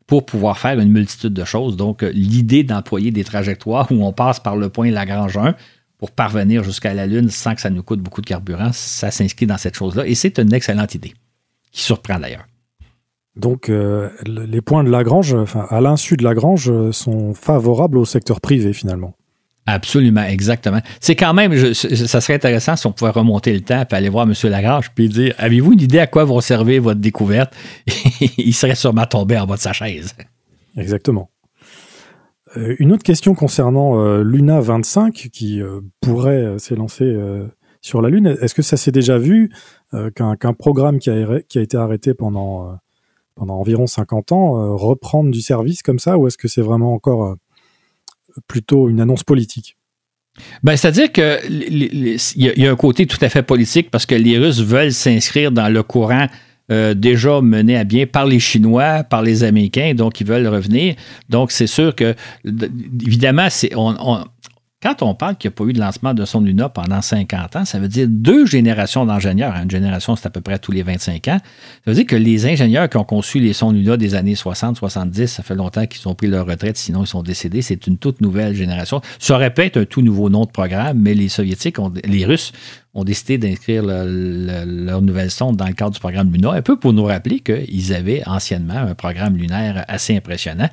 pour 0.07 0.26
pouvoir 0.26 0.59
faire 0.59 0.78
une 0.78 0.91
multitude 0.91 1.32
de 1.32 1.45
choses? 1.45 1.76
Donc, 1.76 2.03
euh, 2.03 2.11
l'idée 2.14 2.62
d'employer 2.62 3.11
des 3.11 3.24
trajectoires 3.24 3.91
où 3.91 4.05
on 4.05 4.12
passe 4.12 4.41
par 4.41 4.57
le 4.57 4.68
point 4.68 4.91
Lagrange 4.91 5.37
1 5.37 5.55
pour 5.99 6.11
parvenir 6.11 6.62
jusqu'à 6.62 6.93
la 6.93 7.07
Lune 7.07 7.30
sans 7.30 7.55
que 7.55 7.61
ça 7.62 7.70
nous 7.70 7.82
coûte 7.82 8.01
beaucoup 8.01 8.20
de 8.20 8.26
carburant, 8.26 8.70
ça 8.72 9.11
s'inscrit 9.11 9.47
dans 9.47 9.57
cette 9.57 9.76
chose-là. 9.76 10.07
Et 10.07 10.14
c'est 10.14 10.39
une 10.39 10.53
excellente 10.53 10.95
idée, 10.95 11.14
qui 11.72 11.82
surprend 11.82 12.18
d'ailleurs. 12.18 12.47
Donc 13.37 13.68
euh, 13.68 14.09
les 14.26 14.62
points 14.62 14.82
de 14.82 14.91
Lagrange, 14.91 15.34
enfin, 15.34 15.66
à 15.68 15.80
l'insu 15.80 16.16
de 16.16 16.24
Lagrange, 16.24 16.70
euh, 16.70 16.91
sont 16.91 17.34
favorables 17.34 17.99
au 17.99 18.07
secteur 18.07 18.41
privé 18.41 18.72
finalement. 18.72 19.14
Absolument, 19.66 20.22
exactement. 20.22 20.80
C'est 21.01 21.16
quand 21.16 21.34
même, 21.34 21.74
ça 21.74 22.20
serait 22.20 22.34
intéressant 22.34 22.76
si 22.76 22.87
on 22.87 22.93
pouvait 22.93 23.11
remonter 23.11 23.53
le 23.53 23.61
temps 23.61 23.82
et 23.91 23.95
aller 23.95 24.09
voir 24.09 24.26
M. 24.26 24.32
Lagrange 24.51 24.91
puis 24.95 25.09
dire 25.09 25.34
Avez-vous 25.39 25.72
une 25.72 25.80
idée 25.80 25.99
à 25.99 26.07
quoi 26.07 26.24
vont 26.24 26.41
servir 26.41 26.82
votre 26.82 27.01
découverte? 27.01 27.53
Il 28.39 28.55
serait 28.55 28.76
sûrement 28.76 29.07
tombé 29.07 29.37
en 29.37 29.47
bas 29.47 29.57
de 29.57 29.61
sa 29.61 29.72
chaise. 29.72 30.14
Exactement. 30.76 31.30
Euh, 32.57 32.76
une 32.78 32.93
autre 32.93 33.03
question 33.03 33.34
concernant 33.34 34.20
Luna 34.22 34.61
25 34.61 35.12
qui 35.12 35.61
pourrait 36.01 36.59
s'élancer 36.59 37.14
sur 37.82 38.01
la 38.01 38.09
Lune. 38.09 38.39
Est-ce 38.41 38.55
que 38.55 38.62
ça 38.62 38.76
s'est 38.76 38.93
déjà 38.93 39.18
vu 39.18 39.51
qu'un 40.14 40.53
programme 40.57 41.01
qui 41.01 41.11
a, 41.11 41.41
qui 41.49 41.59
a, 41.59 41.62
été 41.62 41.76
arrêté 41.76 42.14
pendant 42.14 42.78
pendant 43.37 43.55
environ 43.55 43.87
50 43.87 44.32
ans, 44.32 44.57
euh, 44.57 44.74
reprendre 44.74 45.30
du 45.30 45.41
service 45.41 45.82
comme 45.82 46.01
ça, 46.01 46.18
ou 46.18 46.26
est-ce 46.26 46.39
que 46.39 46.49
c'est 46.49 46.62
vraiment 46.62 46.93
encore 46.93 47.24
euh, 47.24 47.34
plutôt 48.49 48.89
une 48.89 49.01
annonce 49.01 49.22
politique? 49.22 49.76
Ben, 50.62 50.76
C'est-à-dire 50.76 51.12
qu'il 51.12 52.18
y, 52.37 52.66
a 52.66 52.70
un 52.70 52.76
côté 52.76 53.07
tout 53.07 53.18
à 53.20 53.28
fait 53.28 53.43
politique 53.43 53.91
parce 53.91 54.05
que 54.05 54.14
les 54.14 54.37
Russes 54.37 54.61
veulent 54.61 54.93
s'inscrire 54.93 55.53
dans 55.53 55.68
le 55.68 55.82
courant 55.82 56.26
euh, 56.70 56.95
déjà 56.95 57.41
mené 57.41 57.76
à 57.76 57.84
bien 57.84 58.07
par 58.07 58.26
les 58.26 58.41
Chinois, 58.41 59.05
par 59.05 59.22
les 59.22 59.45
Américains, 59.45 59.95
donc 59.95 60.20
ils 60.20 60.26
veulent 60.26 60.49
revenir. 60.49 60.97
Donc 61.28 61.53
c'est 61.53 61.68
sûr 61.68 61.95
que, 61.95 62.14
évidemment, 62.45 63.47
c'est, 63.51 63.70
on, 63.76 64.24
quand 64.83 65.01
on 65.01 65.14
parle 65.14 65.37
qu'il 65.37 65.49
n'y 65.49 65.55
a 65.55 65.57
pas 65.57 65.64
eu 65.64 65.72
de 65.72 65.81
lancement 65.81 66.12
de 66.12 66.24
son 66.27 66.43
Luna 66.43 66.68
pendant 66.68 67.01
50 67.01 67.57
ans, 67.57 67.64
ça 67.64 67.79
veut 67.79 67.89
dire 67.89 68.07
deux 68.11 68.45
générations 68.45 69.07
d'ingénieurs. 69.07 69.55
Une 69.57 69.70
génération, 69.70 70.16
c'est 70.16 70.27
à 70.27 70.31
peu 70.31 70.43
près 70.43 70.59
tous 70.59 70.70
les 70.70 70.83
25 70.83 71.29
ans. 71.29 71.39
Ça 71.85 71.91
veut 71.91 71.95
dire 71.95 72.07
que 72.07 72.14
les 72.14 72.45
ingénieurs 72.45 72.89
qui 72.91 72.99
ont 72.99 73.05
conçu 73.05 73.41
les 73.41 73.55
sons 73.55 73.72
Luna 73.72 73.97
des 73.97 74.14
années 74.14 74.35
60, 74.35 74.77
70, 74.77 75.29
ça 75.29 75.43
fait 75.43 75.55
longtemps 75.55 75.87
qu'ils 75.87 76.07
ont 76.07 76.14
pris 76.14 76.27
leur 76.27 76.47
retraite, 76.47 76.77
sinon 76.77 77.05
ils 77.05 77.07
sont 77.07 77.22
décédés. 77.22 77.62
C'est 77.62 77.87
une 77.87 77.97
toute 77.97 78.20
nouvelle 78.20 78.55
génération. 78.55 79.01
Ça 79.18 79.35
aurait 79.35 79.53
pu 79.53 79.62
être 79.62 79.79
un 79.79 79.87
tout 79.87 80.03
nouveau 80.03 80.29
nom 80.29 80.45
de 80.45 80.51
programme, 80.51 80.99
mais 81.01 81.14
les 81.14 81.31
Soviétiques, 81.31 81.79
les 82.05 82.27
Russes 82.27 82.53
ont 82.93 83.05
décidé 83.05 83.39
d'inscrire 83.39 83.83
leur 83.83 85.01
nouvelle 85.01 85.31
sonde 85.31 85.57
dans 85.57 85.66
le 85.66 85.72
cadre 85.72 85.93
du 85.93 86.01
programme 86.01 86.31
Luna, 86.31 86.53
un 86.53 86.62
peu 86.62 86.79
pour 86.79 86.93
nous 86.93 87.05
rappeler 87.05 87.41
qu'ils 87.41 87.95
avaient 87.95 88.22
anciennement 88.27 88.74
un 88.74 88.95
programme 88.95 89.39
lunaire 89.39 89.87
assez 89.89 90.14
impressionnant. 90.14 90.68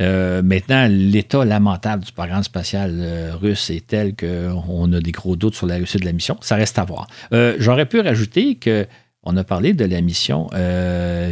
Euh, 0.00 0.42
maintenant, 0.42 0.86
l'état 0.88 1.44
lamentable 1.44 2.04
du 2.04 2.12
programme 2.12 2.42
spatial 2.42 2.96
euh, 2.98 3.32
russe 3.34 3.70
est 3.70 3.86
tel 3.86 4.14
qu'on 4.14 4.92
a 4.92 5.00
des 5.00 5.12
gros 5.12 5.36
doutes 5.36 5.54
sur 5.54 5.66
la 5.66 5.74
réussite 5.74 6.00
de 6.00 6.06
la 6.06 6.12
mission. 6.12 6.36
Ça 6.40 6.56
reste 6.56 6.78
à 6.78 6.84
voir. 6.84 7.08
Euh, 7.32 7.56
j'aurais 7.58 7.86
pu 7.86 8.00
rajouter 8.00 8.54
que 8.56 8.86
on 9.24 9.36
a 9.36 9.44
parlé 9.44 9.74
de 9.74 9.84
la 9.84 10.00
mission 10.00 10.48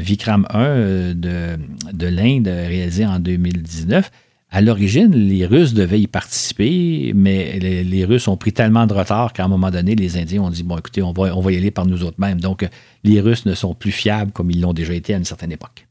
Vikram 0.01 0.47
1 0.51 1.15
de, 1.15 1.57
de 1.93 2.07
l'Inde 2.07 2.49
réalisée 2.49 3.07
en 3.07 3.21
2019. 3.21 4.11
À 4.51 4.61
l'origine, 4.61 5.13
les 5.13 5.47
Russes 5.47 5.73
devaient 5.73 6.01
y 6.01 6.07
participer, 6.07 7.13
mais 7.15 7.59
les, 7.59 8.05
Russes 8.05 8.29
ont 8.29 8.37
pris 8.37 8.53
tellement 8.53 8.87
de 8.87 8.93
retard 8.93 9.33
qu'à 9.33 9.45
un 9.45 9.49
moment 9.49 9.71
donné, 9.71 9.95
les 9.95 10.19
Indiens 10.19 10.43
ont 10.43 10.51
dit 10.51 10.63
Bon, 10.63 10.77
écoutez, 10.77 11.01
on 11.01 11.13
va, 11.13 11.35
on 11.35 11.41
va 11.41 11.53
y 11.53 11.57
aller 11.57 11.71
par 11.71 11.87
nous 11.87 12.03
autres 12.03 12.21
mêmes. 12.21 12.41
Donc, 12.41 12.69
les 13.03 13.21
Russes 13.21 13.47
ne 13.47 13.55
sont 13.55 13.75
plus 13.75 13.93
fiables 13.93 14.33
comme 14.33 14.51
ils 14.51 14.61
l'ont 14.61 14.75
déjà 14.75 14.93
été 14.93 15.15
à 15.15 15.17
une 15.17 15.25
certaine 15.25 15.53
époque. 15.53 15.86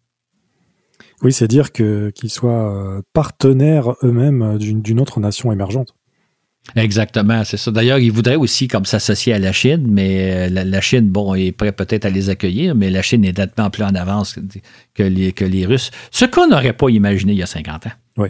Oui, 1.22 1.32
c'est 1.32 1.48
dire 1.48 1.72
que 1.72 2.10
qu'ils 2.10 2.30
soient 2.30 2.98
euh, 2.98 3.02
partenaires 3.14 3.96
eux-mêmes 4.04 4.42
euh, 4.42 4.58
d'une 4.58 5.00
autre 5.00 5.20
nation 5.20 5.52
émergente. 5.52 5.96
Exactement, 6.76 7.44
c'est 7.44 7.58
ça. 7.58 7.70
D'ailleurs, 7.70 8.00
ils 8.00 8.12
voudraient 8.12 8.36
aussi 8.36 8.68
comme 8.68 8.86
s'associer 8.86 9.34
à 9.34 9.40
la 9.40 9.52
Chine, 9.52 9.86
mais 9.88 10.50
euh, 10.50 10.64
la, 10.64 10.82
Chine, 10.82 11.10
bon, 11.10 11.36
est 11.36 11.52
prêt 11.52 11.72
peut-être 11.72 12.06
à 12.06 12.10
les 12.10 12.30
accueillir, 12.30 12.74
mais 12.74 12.90
la 12.90 13.04
Chine 13.04 13.24
est 13.24 13.38
nettement 13.38 13.70
plus 13.70 13.84
en 13.84 13.94
avance 13.94 14.36
que 14.96 15.04
les, 15.04 15.32
que 15.32 15.46
les 15.46 15.66
Russes, 15.66 15.92
ce 16.10 16.26
qu'on 16.26 16.48
n'aurait 16.48 16.74
pas 16.74 16.90
imaginé 16.90 17.34
il 17.34 17.38
y 17.38 17.44
a 17.44 17.48
50 17.48 17.86
ans. 17.86 17.92
Oui. 18.18 18.30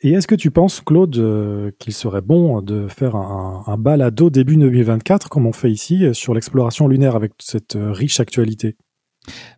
Et 0.00 0.12
est-ce 0.12 0.26
que 0.26 0.34
tu 0.34 0.50
penses, 0.50 0.80
Claude, 0.80 1.72
qu'il 1.78 1.92
serait 1.92 2.22
bon 2.22 2.60
de 2.62 2.88
faire 2.88 3.14
un, 3.14 3.62
un, 3.66 3.76
balado 3.76 4.30
début 4.30 4.56
2024, 4.56 5.28
comme 5.28 5.46
on 5.46 5.52
fait 5.52 5.70
ici, 5.70 6.06
sur 6.12 6.34
l'exploration 6.34 6.88
lunaire 6.88 7.14
avec 7.14 7.32
cette 7.38 7.76
riche 7.78 8.18
actualité? 8.18 8.76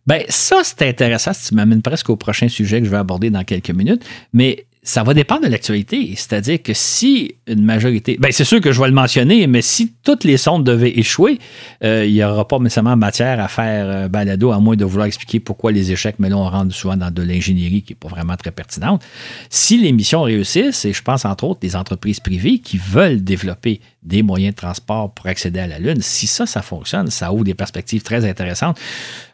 Ben, 0.07 0.23
ça, 0.29 0.61
c'est 0.63 0.83
intéressant. 0.83 1.33
Ça 1.33 1.55
m'amène 1.55 1.81
presque 1.81 2.09
au 2.09 2.15
prochain 2.15 2.47
sujet 2.47 2.79
que 2.79 2.85
je 2.85 2.91
vais 2.91 2.97
aborder 2.97 3.29
dans 3.29 3.43
quelques 3.43 3.71
minutes. 3.71 4.03
Mais 4.33 4.65
ça 4.85 5.01
va 5.01 5.15
dépendre 5.15 5.41
de 5.41 5.47
l'actualité. 5.47 6.13
C'est-à-dire 6.15 6.61
que 6.61 6.73
si 6.73 7.35
une 7.47 7.63
majorité. 7.63 8.17
Ben, 8.19 8.31
c'est 8.31 8.43
sûr 8.43 8.61
que 8.61 8.71
je 8.71 8.79
vais 8.79 8.87
le 8.87 8.93
mentionner, 8.93 9.47
mais 9.47 9.63
si 9.63 9.93
toutes 10.03 10.23
les 10.23 10.37
sondes 10.37 10.63
devaient 10.63 10.97
échouer, 10.97 11.39
euh, 11.83 12.05
il 12.05 12.13
n'y 12.13 12.23
aura 12.23 12.47
pas 12.47 12.59
nécessairement 12.59 12.95
matière 12.95 13.39
à 13.39 13.47
faire 13.47 13.85
euh, 13.87 14.07
balado, 14.07 14.51
à 14.51 14.59
moins 14.59 14.75
de 14.75 14.85
vouloir 14.85 15.07
expliquer 15.07 15.39
pourquoi 15.39 15.71
les 15.71 15.91
échecs, 15.91 16.15
mais 16.19 16.29
là, 16.29 16.37
on 16.37 16.47
rentre 16.47 16.73
souvent 16.73 16.95
dans 16.95 17.11
de 17.11 17.23
l'ingénierie 17.23 17.81
qui 17.81 17.93
n'est 17.93 17.97
pas 17.97 18.07
vraiment 18.07 18.35
très 18.35 18.51
pertinente. 18.51 19.03
Si 19.49 19.79
les 19.79 19.91
missions 19.91 20.21
réussissent, 20.21 20.85
et 20.85 20.93
je 20.93 21.01
pense 21.01 21.25
entre 21.25 21.45
autres 21.45 21.59
des 21.61 21.75
entreprises 21.75 22.19
privées 22.19 22.59
qui 22.59 22.77
veulent 22.77 23.23
développer 23.23 23.81
des 24.03 24.21
moyens 24.21 24.53
de 24.53 24.57
transport 24.57 25.11
pour 25.11 25.25
accéder 25.25 25.59
à 25.59 25.67
la 25.67 25.79
Lune, 25.79 26.01
si 26.01 26.27
ça, 26.27 26.45
ça 26.45 26.61
fonctionne, 26.61 27.09
ça 27.09 27.33
ouvre 27.33 27.43
des 27.43 27.55
perspectives 27.55 28.03
très 28.03 28.23
intéressantes. 28.29 28.77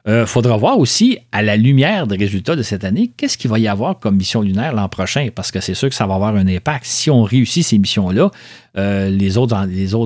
Il 0.08 0.12
euh, 0.12 0.26
faudra 0.26 0.58
voir 0.58 0.80
aussi, 0.80 1.20
à 1.32 1.44
la 1.44 1.56
lumière 1.56 2.08
des 2.08 2.16
résultats 2.16 2.56
de 2.56 2.64
cette 2.64 2.84
année, 2.84 3.12
qu'est-ce 3.16 3.38
qu'il 3.38 3.52
va 3.52 3.60
y 3.60 3.68
avoir 3.68 4.00
comme 4.00 4.16
mission 4.16 4.42
lunaire 4.42 4.74
l'an 4.74 4.90
prochain, 4.90 5.30
parce 5.34 5.52
que 5.52 5.60
c'est 5.60 5.76
sûr 5.76 5.90
que 5.90 5.96
ça 5.96 6.08
va 6.08 6.16
avoir 6.16 6.36
un 6.36 6.48
impact. 6.48 6.86
Si 6.86 7.12
on 7.12 7.22
réussit 7.22 7.64
ces 7.64 7.78
missions-là, 7.78 8.32
euh, 8.78 9.10
les, 9.10 9.38
autres, 9.38 9.56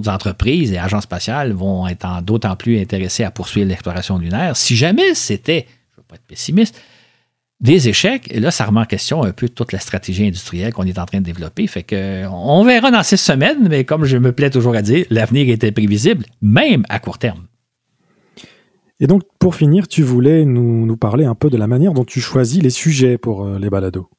entreprises 0.10 0.74
et 0.74 0.78
agences 0.78 1.04
spatiales 1.04 1.54
vont 1.54 1.88
être 1.88 2.22
d'autant 2.24 2.58
plus 2.58 2.80
intéressées 2.80 3.24
à 3.24 3.32
poursuivre 3.32 3.70
l'exploration 3.70 4.18
lunaire. 4.18 4.58
Si 4.58 4.76
jamais 4.76 5.14
c'était, 5.14 5.66
je 5.92 5.94
ne 5.94 6.04
veux 6.04 6.08
pas 6.10 6.16
être 6.16 6.28
pessimiste, 6.28 6.82
des 7.62 7.88
échecs. 7.88 8.28
Et 8.32 8.42
là, 8.42 8.52
ça 8.52 8.66
remet 8.66 8.82
en 8.82 8.86
question 8.86 9.24
un 9.24 9.32
peu 9.32 9.48
toute 9.48 9.72
la 9.72 9.80
stratégie 9.80 10.28
industrielle 10.28 10.74
qu'on 10.74 10.84
est 10.84 11.00
en 11.00 11.06
train 11.06 11.20
de 11.20 11.26
développer. 11.26 11.68
Fait 11.68 11.84
que 11.84 12.26
on 12.28 12.66
verra 12.66 12.92
dans 12.92 13.04
ces 13.04 13.18
semaines, 13.18 13.70
mais 13.70 13.86
comme 13.86 14.04
je 14.04 14.18
me 14.18 14.34
plais 14.34 14.50
toujours 14.50 14.76
à 14.76 14.82
dire, 14.82 15.06
l'avenir 15.10 15.50
était 15.50 15.72
prévisible, 15.72 16.26
même 16.42 16.84
à 16.90 17.00
court 17.00 17.18
terme. 17.18 17.46
Et 19.00 19.08
donc, 19.08 19.24
pour 19.40 19.56
finir, 19.56 19.88
tu 19.88 20.04
voulais 20.04 20.46
nous, 20.46 20.96
parler 20.98 21.26
un 21.26 21.36
peu 21.36 21.50
de 21.50 21.58
la 21.58 21.68
manière 21.68 21.94
dont 21.94 22.06
tu 22.06 22.22
choisis 22.22 22.62
les 22.62 22.70
sujets 22.70 23.18
pour 23.18 23.46
euh, 23.46 23.60
les 23.60 23.70
balados. 23.70 24.10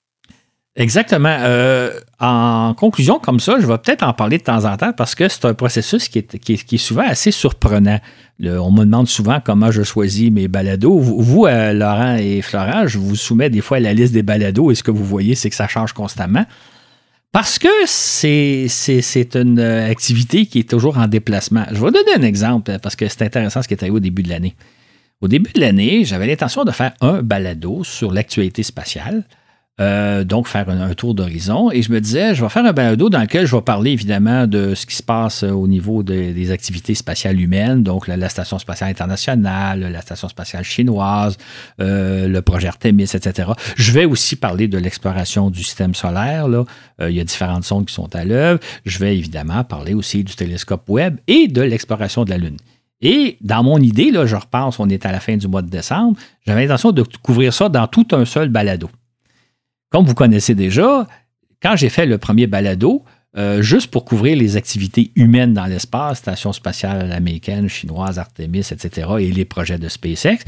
Exactement. 0.77 1.35
Euh, 1.41 1.91
en 2.21 2.75
conclusion, 2.75 3.19
comme 3.19 3.41
ça, 3.41 3.59
je 3.59 3.67
vais 3.67 3.79
peut-être 3.79 4.03
en 4.03 4.13
parler 4.13 4.37
de 4.37 4.43
temps 4.43 4.67
en 4.67 4.77
temps 4.77 4.93
parce 4.93 5.15
que 5.15 5.27
c'est 5.27 5.47
un 5.47 5.55
processus 5.55 6.09
qui 6.09 6.19
est, 6.19 6.77
souvent 6.77 7.07
assez 7.07 7.31
surprenant. 7.31 7.99
on 8.43 8.71
me 8.71 8.85
demande 8.85 9.09
souvent 9.09 9.41
comment 9.43 9.71
je 9.71 9.83
choisis 9.83 10.31
mes 10.31 10.49
balados. 10.49 10.99
Vous, 10.99 11.47
euh, 11.47 11.73
Laurent 11.73 12.17
et 12.17 12.43
Florent, 12.43 12.87
je 12.87 12.99
vous 12.99 13.17
soumets 13.17 13.49
des 13.49 13.63
fois 13.63 13.81
la 13.81 13.95
liste 13.95 14.13
des 14.13 14.23
balados 14.23 14.71
et 14.71 14.75
ce 14.75 14.83
que 14.83 14.91
vous 14.91 15.05
voyez, 15.05 15.35
c'est 15.35 15.49
que 15.49 15.57
ça 15.57 15.67
change 15.67 15.95
constamment. 15.95 16.45
Parce 17.37 17.59
que 17.59 17.69
c'est, 17.85 19.37
une 19.37 19.61
activité 19.61 20.47
qui 20.47 20.61
est 20.61 20.71
toujours 20.71 20.97
en 20.97 21.07
déplacement. 21.07 21.67
Je 21.71 21.85
vais 21.85 21.91
donner 21.91 22.15
un 22.17 22.23
exemple 22.23 22.79
parce 22.83 22.97
que 22.97 23.07
c'est 23.09 23.21
intéressant 23.21 23.61
ce 23.61 23.69
qui 23.69 23.75
est 23.75 23.83
arrivé 23.83 23.95
au 23.95 24.01
début 24.01 24.23
de 24.23 24.31
l'année. 24.31 24.57
Au 25.21 25.29
début 25.29 25.53
de 25.53 25.61
l'année, 25.61 26.07
j'avais 26.07 26.27
l'intention 26.27 26.65
de 26.65 26.71
faire 26.71 26.95
un 27.03 27.21
balado 27.21 27.85
sur 27.85 28.11
l'actualité 28.11 28.63
spatiale. 28.63 29.27
Euh, 29.79 30.25
donc, 30.25 30.49
faire 30.49 30.71
un, 30.71 30.95
tour 30.95 31.15
d'horizon. 31.15 31.71
Et 31.71 31.83
je 31.83 31.93
me 31.93 32.01
disais, 32.01 32.35
je 32.35 32.43
vais 32.43 32.49
faire 32.49 32.65
un 32.65 32.73
balado 32.73 33.11
dans 33.11 33.21
lequel 33.21 33.47
je 33.47 33.55
vais 33.55 33.61
parler 33.61 33.91
évidemment 33.91 34.47
de 34.47 34.75
ce 34.75 34.87
qui 34.87 34.97
se 34.97 35.03
passe 35.03 35.43
euh, 35.43 35.51
au 35.51 35.69
niveau 35.69 36.03
des 36.03 36.51
activités 36.51 36.95
spatiales 36.95 37.39
humaines, 37.39 37.83
donc 37.83 38.09
la, 38.09 38.29
Station 38.31 38.59
spatiale 38.59 38.89
internationale, 38.89 39.81
la 39.81 40.01
Station 40.01 40.29
spatiale 40.29 40.65
chinoise, 40.65 41.37
euh, 41.81 42.27
le 42.27 42.41
projet 42.41 42.69
Artemis, 42.69 43.03
etc. 43.03 43.51
Je 43.77 43.93
vais 43.93 44.07
aussi 44.07 44.37
parler 44.37 44.67
de 44.67 44.79
l'exploration 44.79 45.51
du 45.51 45.63
système 45.63 45.95
solaire. 45.95 46.49
Là. 46.49 46.65
il 47.01 47.15
y 47.15 47.21
a 47.21 47.25
différentes 47.25 47.65
sondes 47.65 47.85
qui 47.85 47.95
sont 47.95 48.15
à 48.17 48.25
l'œuvre. 48.25 48.61
Je 48.87 48.99
vais 48.99 49.15
évidemment 49.17 49.63
parler 49.63 49.93
aussi 49.93 50.25
du 50.25 50.35
télescope 50.35 50.89
Webb 50.89 51.19
et 51.27 51.49
de 51.49 51.61
l'exploration 51.61 52.25
de 52.25 52.31
la 52.31 52.39
Lune. 52.39 52.57
Et 53.03 53.37
dans 53.43 53.63
mon 53.63 53.79
idée, 53.79 54.11
là, 54.11 54.25
je 54.25 54.37
repense, 54.37 54.81
on 54.81 54.89
est 54.89 55.05
à 55.05 55.13
la 55.13 55.21
fin 55.21 55.37
du 55.37 55.49
mois 55.49 55.61
de 55.61 55.69
décembre, 55.69 56.19
j'avais 56.47 56.63
l'intention 56.63 56.93
de 56.93 57.05
couvrir 57.23 57.53
ça 57.53 57.69
dans 57.69 57.87
tout 57.87 58.07
un 58.13 58.25
seul 58.25 58.49
balado. 58.49 58.89
Comme 59.91 60.05
vous 60.05 60.15
connaissez 60.15 60.55
déjà, 60.55 61.07
quand 61.63 61.77
j'ai 61.77 61.89
fait 61.89 62.07
le 62.07 62.19
premier 62.19 62.47
balado, 62.47 63.05
euh, 63.37 63.61
juste 63.61 63.91
pour 63.91 64.05
couvrir 64.05 64.37
les 64.37 64.57
activités 64.57 65.13
humaines 65.15 65.53
dans 65.53 65.67
l'espace, 65.67 66.19
station 66.19 66.53
spatiale 66.53 67.13
américaine, 67.13 67.69
chinoise, 67.69 68.19
Artemis, 68.19 68.69
etc., 68.71 69.09
et 69.21 69.31
les 69.31 69.45
projets 69.45 69.79
de 69.79 69.89
SpaceX, 69.89 70.39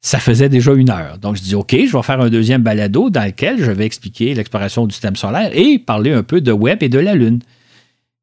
ça 0.00 0.18
faisait 0.18 0.48
déjà 0.48 0.72
une 0.72 0.88
heure. 0.88 1.18
Donc, 1.18 1.36
je 1.36 1.42
dis, 1.42 1.54
OK, 1.54 1.72
je 1.72 1.94
vais 1.94 2.02
faire 2.02 2.20
un 2.20 2.30
deuxième 2.30 2.62
balado 2.62 3.10
dans 3.10 3.24
lequel 3.24 3.62
je 3.62 3.70
vais 3.70 3.84
expliquer 3.84 4.34
l'exploration 4.34 4.86
du 4.86 4.92
système 4.92 5.16
solaire 5.16 5.50
et 5.52 5.78
parler 5.78 6.12
un 6.12 6.22
peu 6.22 6.40
de 6.40 6.52
Web 6.52 6.82
et 6.82 6.88
de 6.88 6.98
la 6.98 7.14
Lune. 7.14 7.40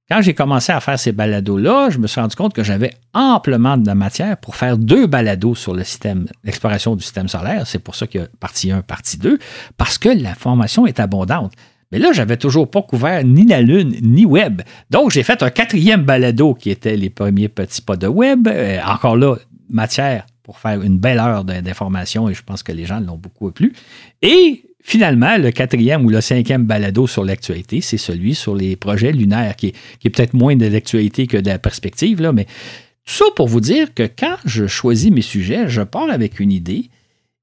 Quand 0.09 0.21
j'ai 0.21 0.33
commencé 0.33 0.71
à 0.71 0.79
faire 0.79 0.97
ces 0.97 1.11
balados-là, 1.11 1.89
je 1.89 1.97
me 1.97 2.07
suis 2.07 2.21
rendu 2.21 2.35
compte 2.35 2.53
que 2.53 2.63
j'avais 2.63 2.91
amplement 3.13 3.75
de 3.75 3.91
matière 3.91 4.37
pour 4.37 4.55
faire 4.55 4.77
deux 4.77 5.05
balados 5.05 5.55
sur 5.55 5.73
le 5.73 5.83
système, 5.83 6.27
l'exploration 6.45 6.95
du 6.95 7.03
système 7.03 7.27
solaire. 7.27 7.67
C'est 7.67 7.79
pour 7.79 7.95
ça 7.95 8.07
qu'il 8.07 8.21
y 8.21 8.23
a 8.23 8.27
partie 8.39 8.71
1, 8.71 8.83
partie 8.83 9.17
2, 9.17 9.37
parce 9.77 9.97
que 9.97 10.07
l'information 10.07 10.87
est 10.87 11.01
abondante. 11.01 11.51
Mais 11.91 11.99
là, 11.99 12.13
j'avais 12.13 12.37
toujours 12.37 12.71
pas 12.71 12.81
couvert 12.81 13.23
ni 13.25 13.45
la 13.45 13.61
Lune, 13.61 13.95
ni 14.01 14.25
Web. 14.25 14.61
Donc, 14.89 15.11
j'ai 15.11 15.23
fait 15.23 15.43
un 15.43 15.49
quatrième 15.49 16.03
balado 16.03 16.53
qui 16.53 16.69
était 16.69 16.95
les 16.95 17.09
premiers 17.09 17.49
petits 17.49 17.81
pas 17.81 17.97
de 17.97 18.07
Web. 18.07 18.47
Euh, 18.47 18.79
encore 18.85 19.17
là, 19.17 19.35
matière 19.69 20.25
pour 20.43 20.59
faire 20.59 20.81
une 20.81 20.97
belle 20.97 21.19
heure 21.19 21.43
d'information 21.43 22.29
et 22.29 22.33
je 22.33 22.41
pense 22.41 22.63
que 22.63 22.71
les 22.71 22.85
gens 22.85 23.01
l'ont 23.01 23.17
beaucoup 23.17 23.51
plu. 23.51 23.73
Et 24.21 24.63
Finalement, 24.89 25.37
le 25.37 25.51
quatrième 25.51 26.05
ou 26.05 26.09
le 26.09 26.21
cinquième 26.21 26.63
balado 26.63 27.07
sur 27.07 27.25
l'actualité, 27.25 27.81
c'est 27.81 27.97
celui 27.97 28.35
sur 28.35 28.55
les 28.55 28.77
projets 28.77 29.11
lunaires, 29.11 29.57
qui 29.57 29.73
est, 30.05 30.09
peut-être 30.09 30.33
moins 30.33 30.55
de 30.55 30.65
l'actualité 30.65 31.27
que 31.27 31.35
de 31.35 31.49
la 31.49 31.59
perspective, 31.59 32.21
là, 32.21 32.31
mais 32.31 32.45
tout 32.45 33.13
ça 33.13 33.25
pour 33.35 33.49
vous 33.49 33.59
dire 33.59 33.93
que 33.93 34.03
quand 34.03 34.37
je 34.45 34.65
choisis 34.65 35.11
mes 35.11 35.21
sujets, 35.21 35.67
je 35.67 35.81
pars 35.81 36.09
avec 36.09 36.39
une 36.39 36.53
idée, 36.53 36.89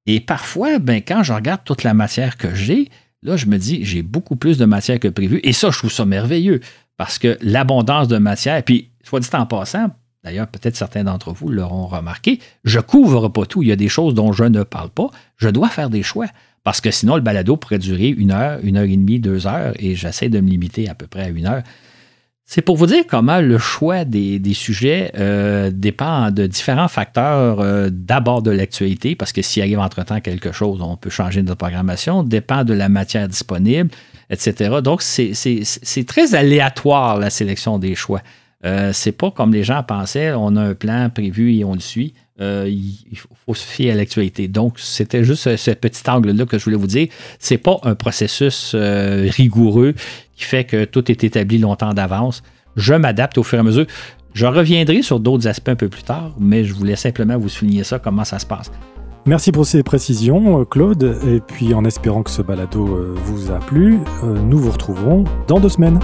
et 0.07 0.21
parfois, 0.21 0.79
ben, 0.79 1.03
quand 1.07 1.23
je 1.23 1.35
regarde 1.35 1.61
toute 1.66 1.83
la 1.83 1.93
matière 1.93 2.39
que 2.39 2.55
j'ai, 2.55 2.89
là, 3.23 3.37
je 3.37 3.45
me 3.45 3.59
dis, 3.59 3.85
j'ai 3.85 4.01
beaucoup 4.01 4.37
plus 4.37 4.57
de 4.57 4.65
matière 4.65 4.99
que 4.99 5.09
prévu, 5.09 5.41
et 5.43 5.53
ça, 5.53 5.71
je 5.71 5.77
trouve 5.77 5.93
ça 5.93 6.07
merveilleux, 6.07 6.61
parce 6.97 7.19
que 7.19 7.37
l'abondance 7.43 8.09
de 8.09 8.16
matière, 8.16 8.62
puis, 8.62 8.89
soit 9.03 9.21
dit 9.21 9.29
en 9.35 9.45
passant, 9.45 9.91
D'ailleurs, 10.23 10.47
peut-être 10.47 10.75
certains 10.75 11.05
d'entre 11.05 11.35
vous 11.35 11.51
l'auront 11.51 11.87
remarqué, 11.87 12.41
je 12.65 12.81
couvre 12.81 13.29
pas 13.29 13.45
tout. 13.45 13.62
Il 13.62 13.69
y 13.69 13.73
a 13.73 13.77
des 13.77 13.91
choses 13.91 14.15
dont 14.15 14.33
je 14.33 14.45
ne 14.45 14.62
parle 14.62 14.89
pas. 14.89 15.11
Je 15.37 15.51
dois 15.51 15.69
faire 15.69 15.91
des 15.91 16.03
choix. 16.03 16.29
Parce 16.65 16.81
que 16.81 16.91
sinon, 16.91 17.16
le 17.16 17.20
balado 17.20 17.57
pourrait 17.57 17.78
durer 17.78 18.09
une 18.09 18.32
heure, 18.32 18.59
une 18.62 18.78
heure 18.78 18.85
et 18.85 18.97
demie, 18.97 19.20
deux 19.20 19.47
heures, 19.47 19.74
et 19.78 19.95
j'essaie 19.95 20.31
de 20.31 20.41
me 20.41 20.49
limiter 20.49 20.89
à 20.89 20.95
peu 20.95 21.07
près 21.07 21.24
à 21.24 21.28
une 21.28 21.47
heure. 21.47 21.62
C'est 22.47 22.62
pour 22.62 22.77
vous 22.77 22.86
dire 22.86 23.05
comment 23.09 23.41
le 23.41 23.57
choix 23.59 24.05
des, 24.05 24.41
sujets 24.55 25.12
euh, 25.16 25.70
dépend 25.73 26.31
de 26.31 26.47
différents 26.47 26.89
facteurs, 26.89 27.61
euh, 27.61 27.89
d'abord 27.91 28.43
de 28.43 28.51
l'actualité, 28.51 29.15
parce 29.15 29.32
que 29.32 29.41
s'il 29.41 29.62
arrive 29.62 29.78
entre-temps 29.78 30.20
quelque 30.20 30.53
chose, 30.53 30.81
on 30.82 30.97
peut 30.97 31.11
changer 31.11 31.43
notre 31.43 31.59
programmation, 31.59 32.23
dépend 32.23 32.65
de 32.65 32.74
la 32.74 32.89
matière 32.89 33.28
disponible, 33.28 33.91
etc. 34.31 34.81
Donc, 34.82 35.03
c'est 35.03 36.05
très 36.07 36.35
aléatoire 36.35 37.19
la 37.19 37.31
sélection 37.31 37.78
des 37.78 37.95
choix. 37.95 38.20
Euh, 38.65 38.93
c'est 38.95 39.12
pas 39.12 39.31
comme 39.31 39.53
les 39.53 39.65
gens 39.65 39.82
pensaient, 39.82 40.32
on 40.32 40.57
a 40.57 40.62
un 40.62 40.74
plan 40.74 41.11
prévu 41.11 41.55
et 41.55 41.65
on 41.65 41.74
le 41.74 41.81
suit. 41.81 42.15
Euh, 42.40 42.69
il 42.69 43.16
faut 43.16 43.55
se 43.55 43.65
fier 43.65 43.93
à 43.93 43.94
l'actualité. 43.94 44.48
Donc, 44.48 44.81
c'était 44.81 45.23
juste 45.23 45.56
ce, 45.56 45.70
petit 45.70 46.02
angle-là 46.11 46.47
que 46.47 46.59
je 46.59 46.65
voulais 46.65 46.77
vous 46.77 46.89
dire. 46.89 47.09
C'est 47.39 47.59
pas 47.59 47.78
un 47.85 47.94
processus 47.94 48.73
euh, 48.74 49.28
rigoureux 49.31 49.94
qui 50.35 50.44
fait 50.44 50.65
que 50.65 50.85
tout 50.85 51.11
est 51.12 51.23
établi 51.23 51.59
longtemps 51.59 51.94
d'avance. 51.94 52.43
Je 52.77 52.94
m'adapte 52.94 53.39
au 53.39 53.44
fur 53.44 53.59
et 53.59 53.61
à 53.61 53.62
mesure. 53.62 53.86
Je 54.32 54.47
reviendrai 54.47 55.02
sur 55.02 55.20
d'autres 55.20 55.47
aspects 55.47 55.69
un 55.69 55.77
peu 55.77 55.89
plus 55.89 56.02
tard, 56.02 56.35
mais 56.40 56.65
je 56.65 56.74
voulais 56.74 56.97
simplement 56.97 57.39
vous 57.39 57.48
souligner 57.48 57.85
ça, 57.85 58.01
comment 58.01 58.24
ça 58.24 58.40
se 58.40 58.47
passe. 58.47 58.73
Merci 59.27 59.52
pour 59.52 59.65
ces 59.65 59.85
précisions, 59.85 60.65
Claude. 60.65 61.16
Et 61.28 61.40
puis, 61.40 61.73
en 61.73 61.85
espérant 61.85 62.24
que 62.24 62.31
ce 62.31 62.43
balado 62.43 63.15
vous 63.15 63.52
a 63.52 63.61
plu, 63.61 64.01
nous 64.24 64.59
vous 64.59 64.73
retrouverons 64.73 65.23
dans 65.47 65.61
deux 65.61 65.69
semaines. 65.69 66.01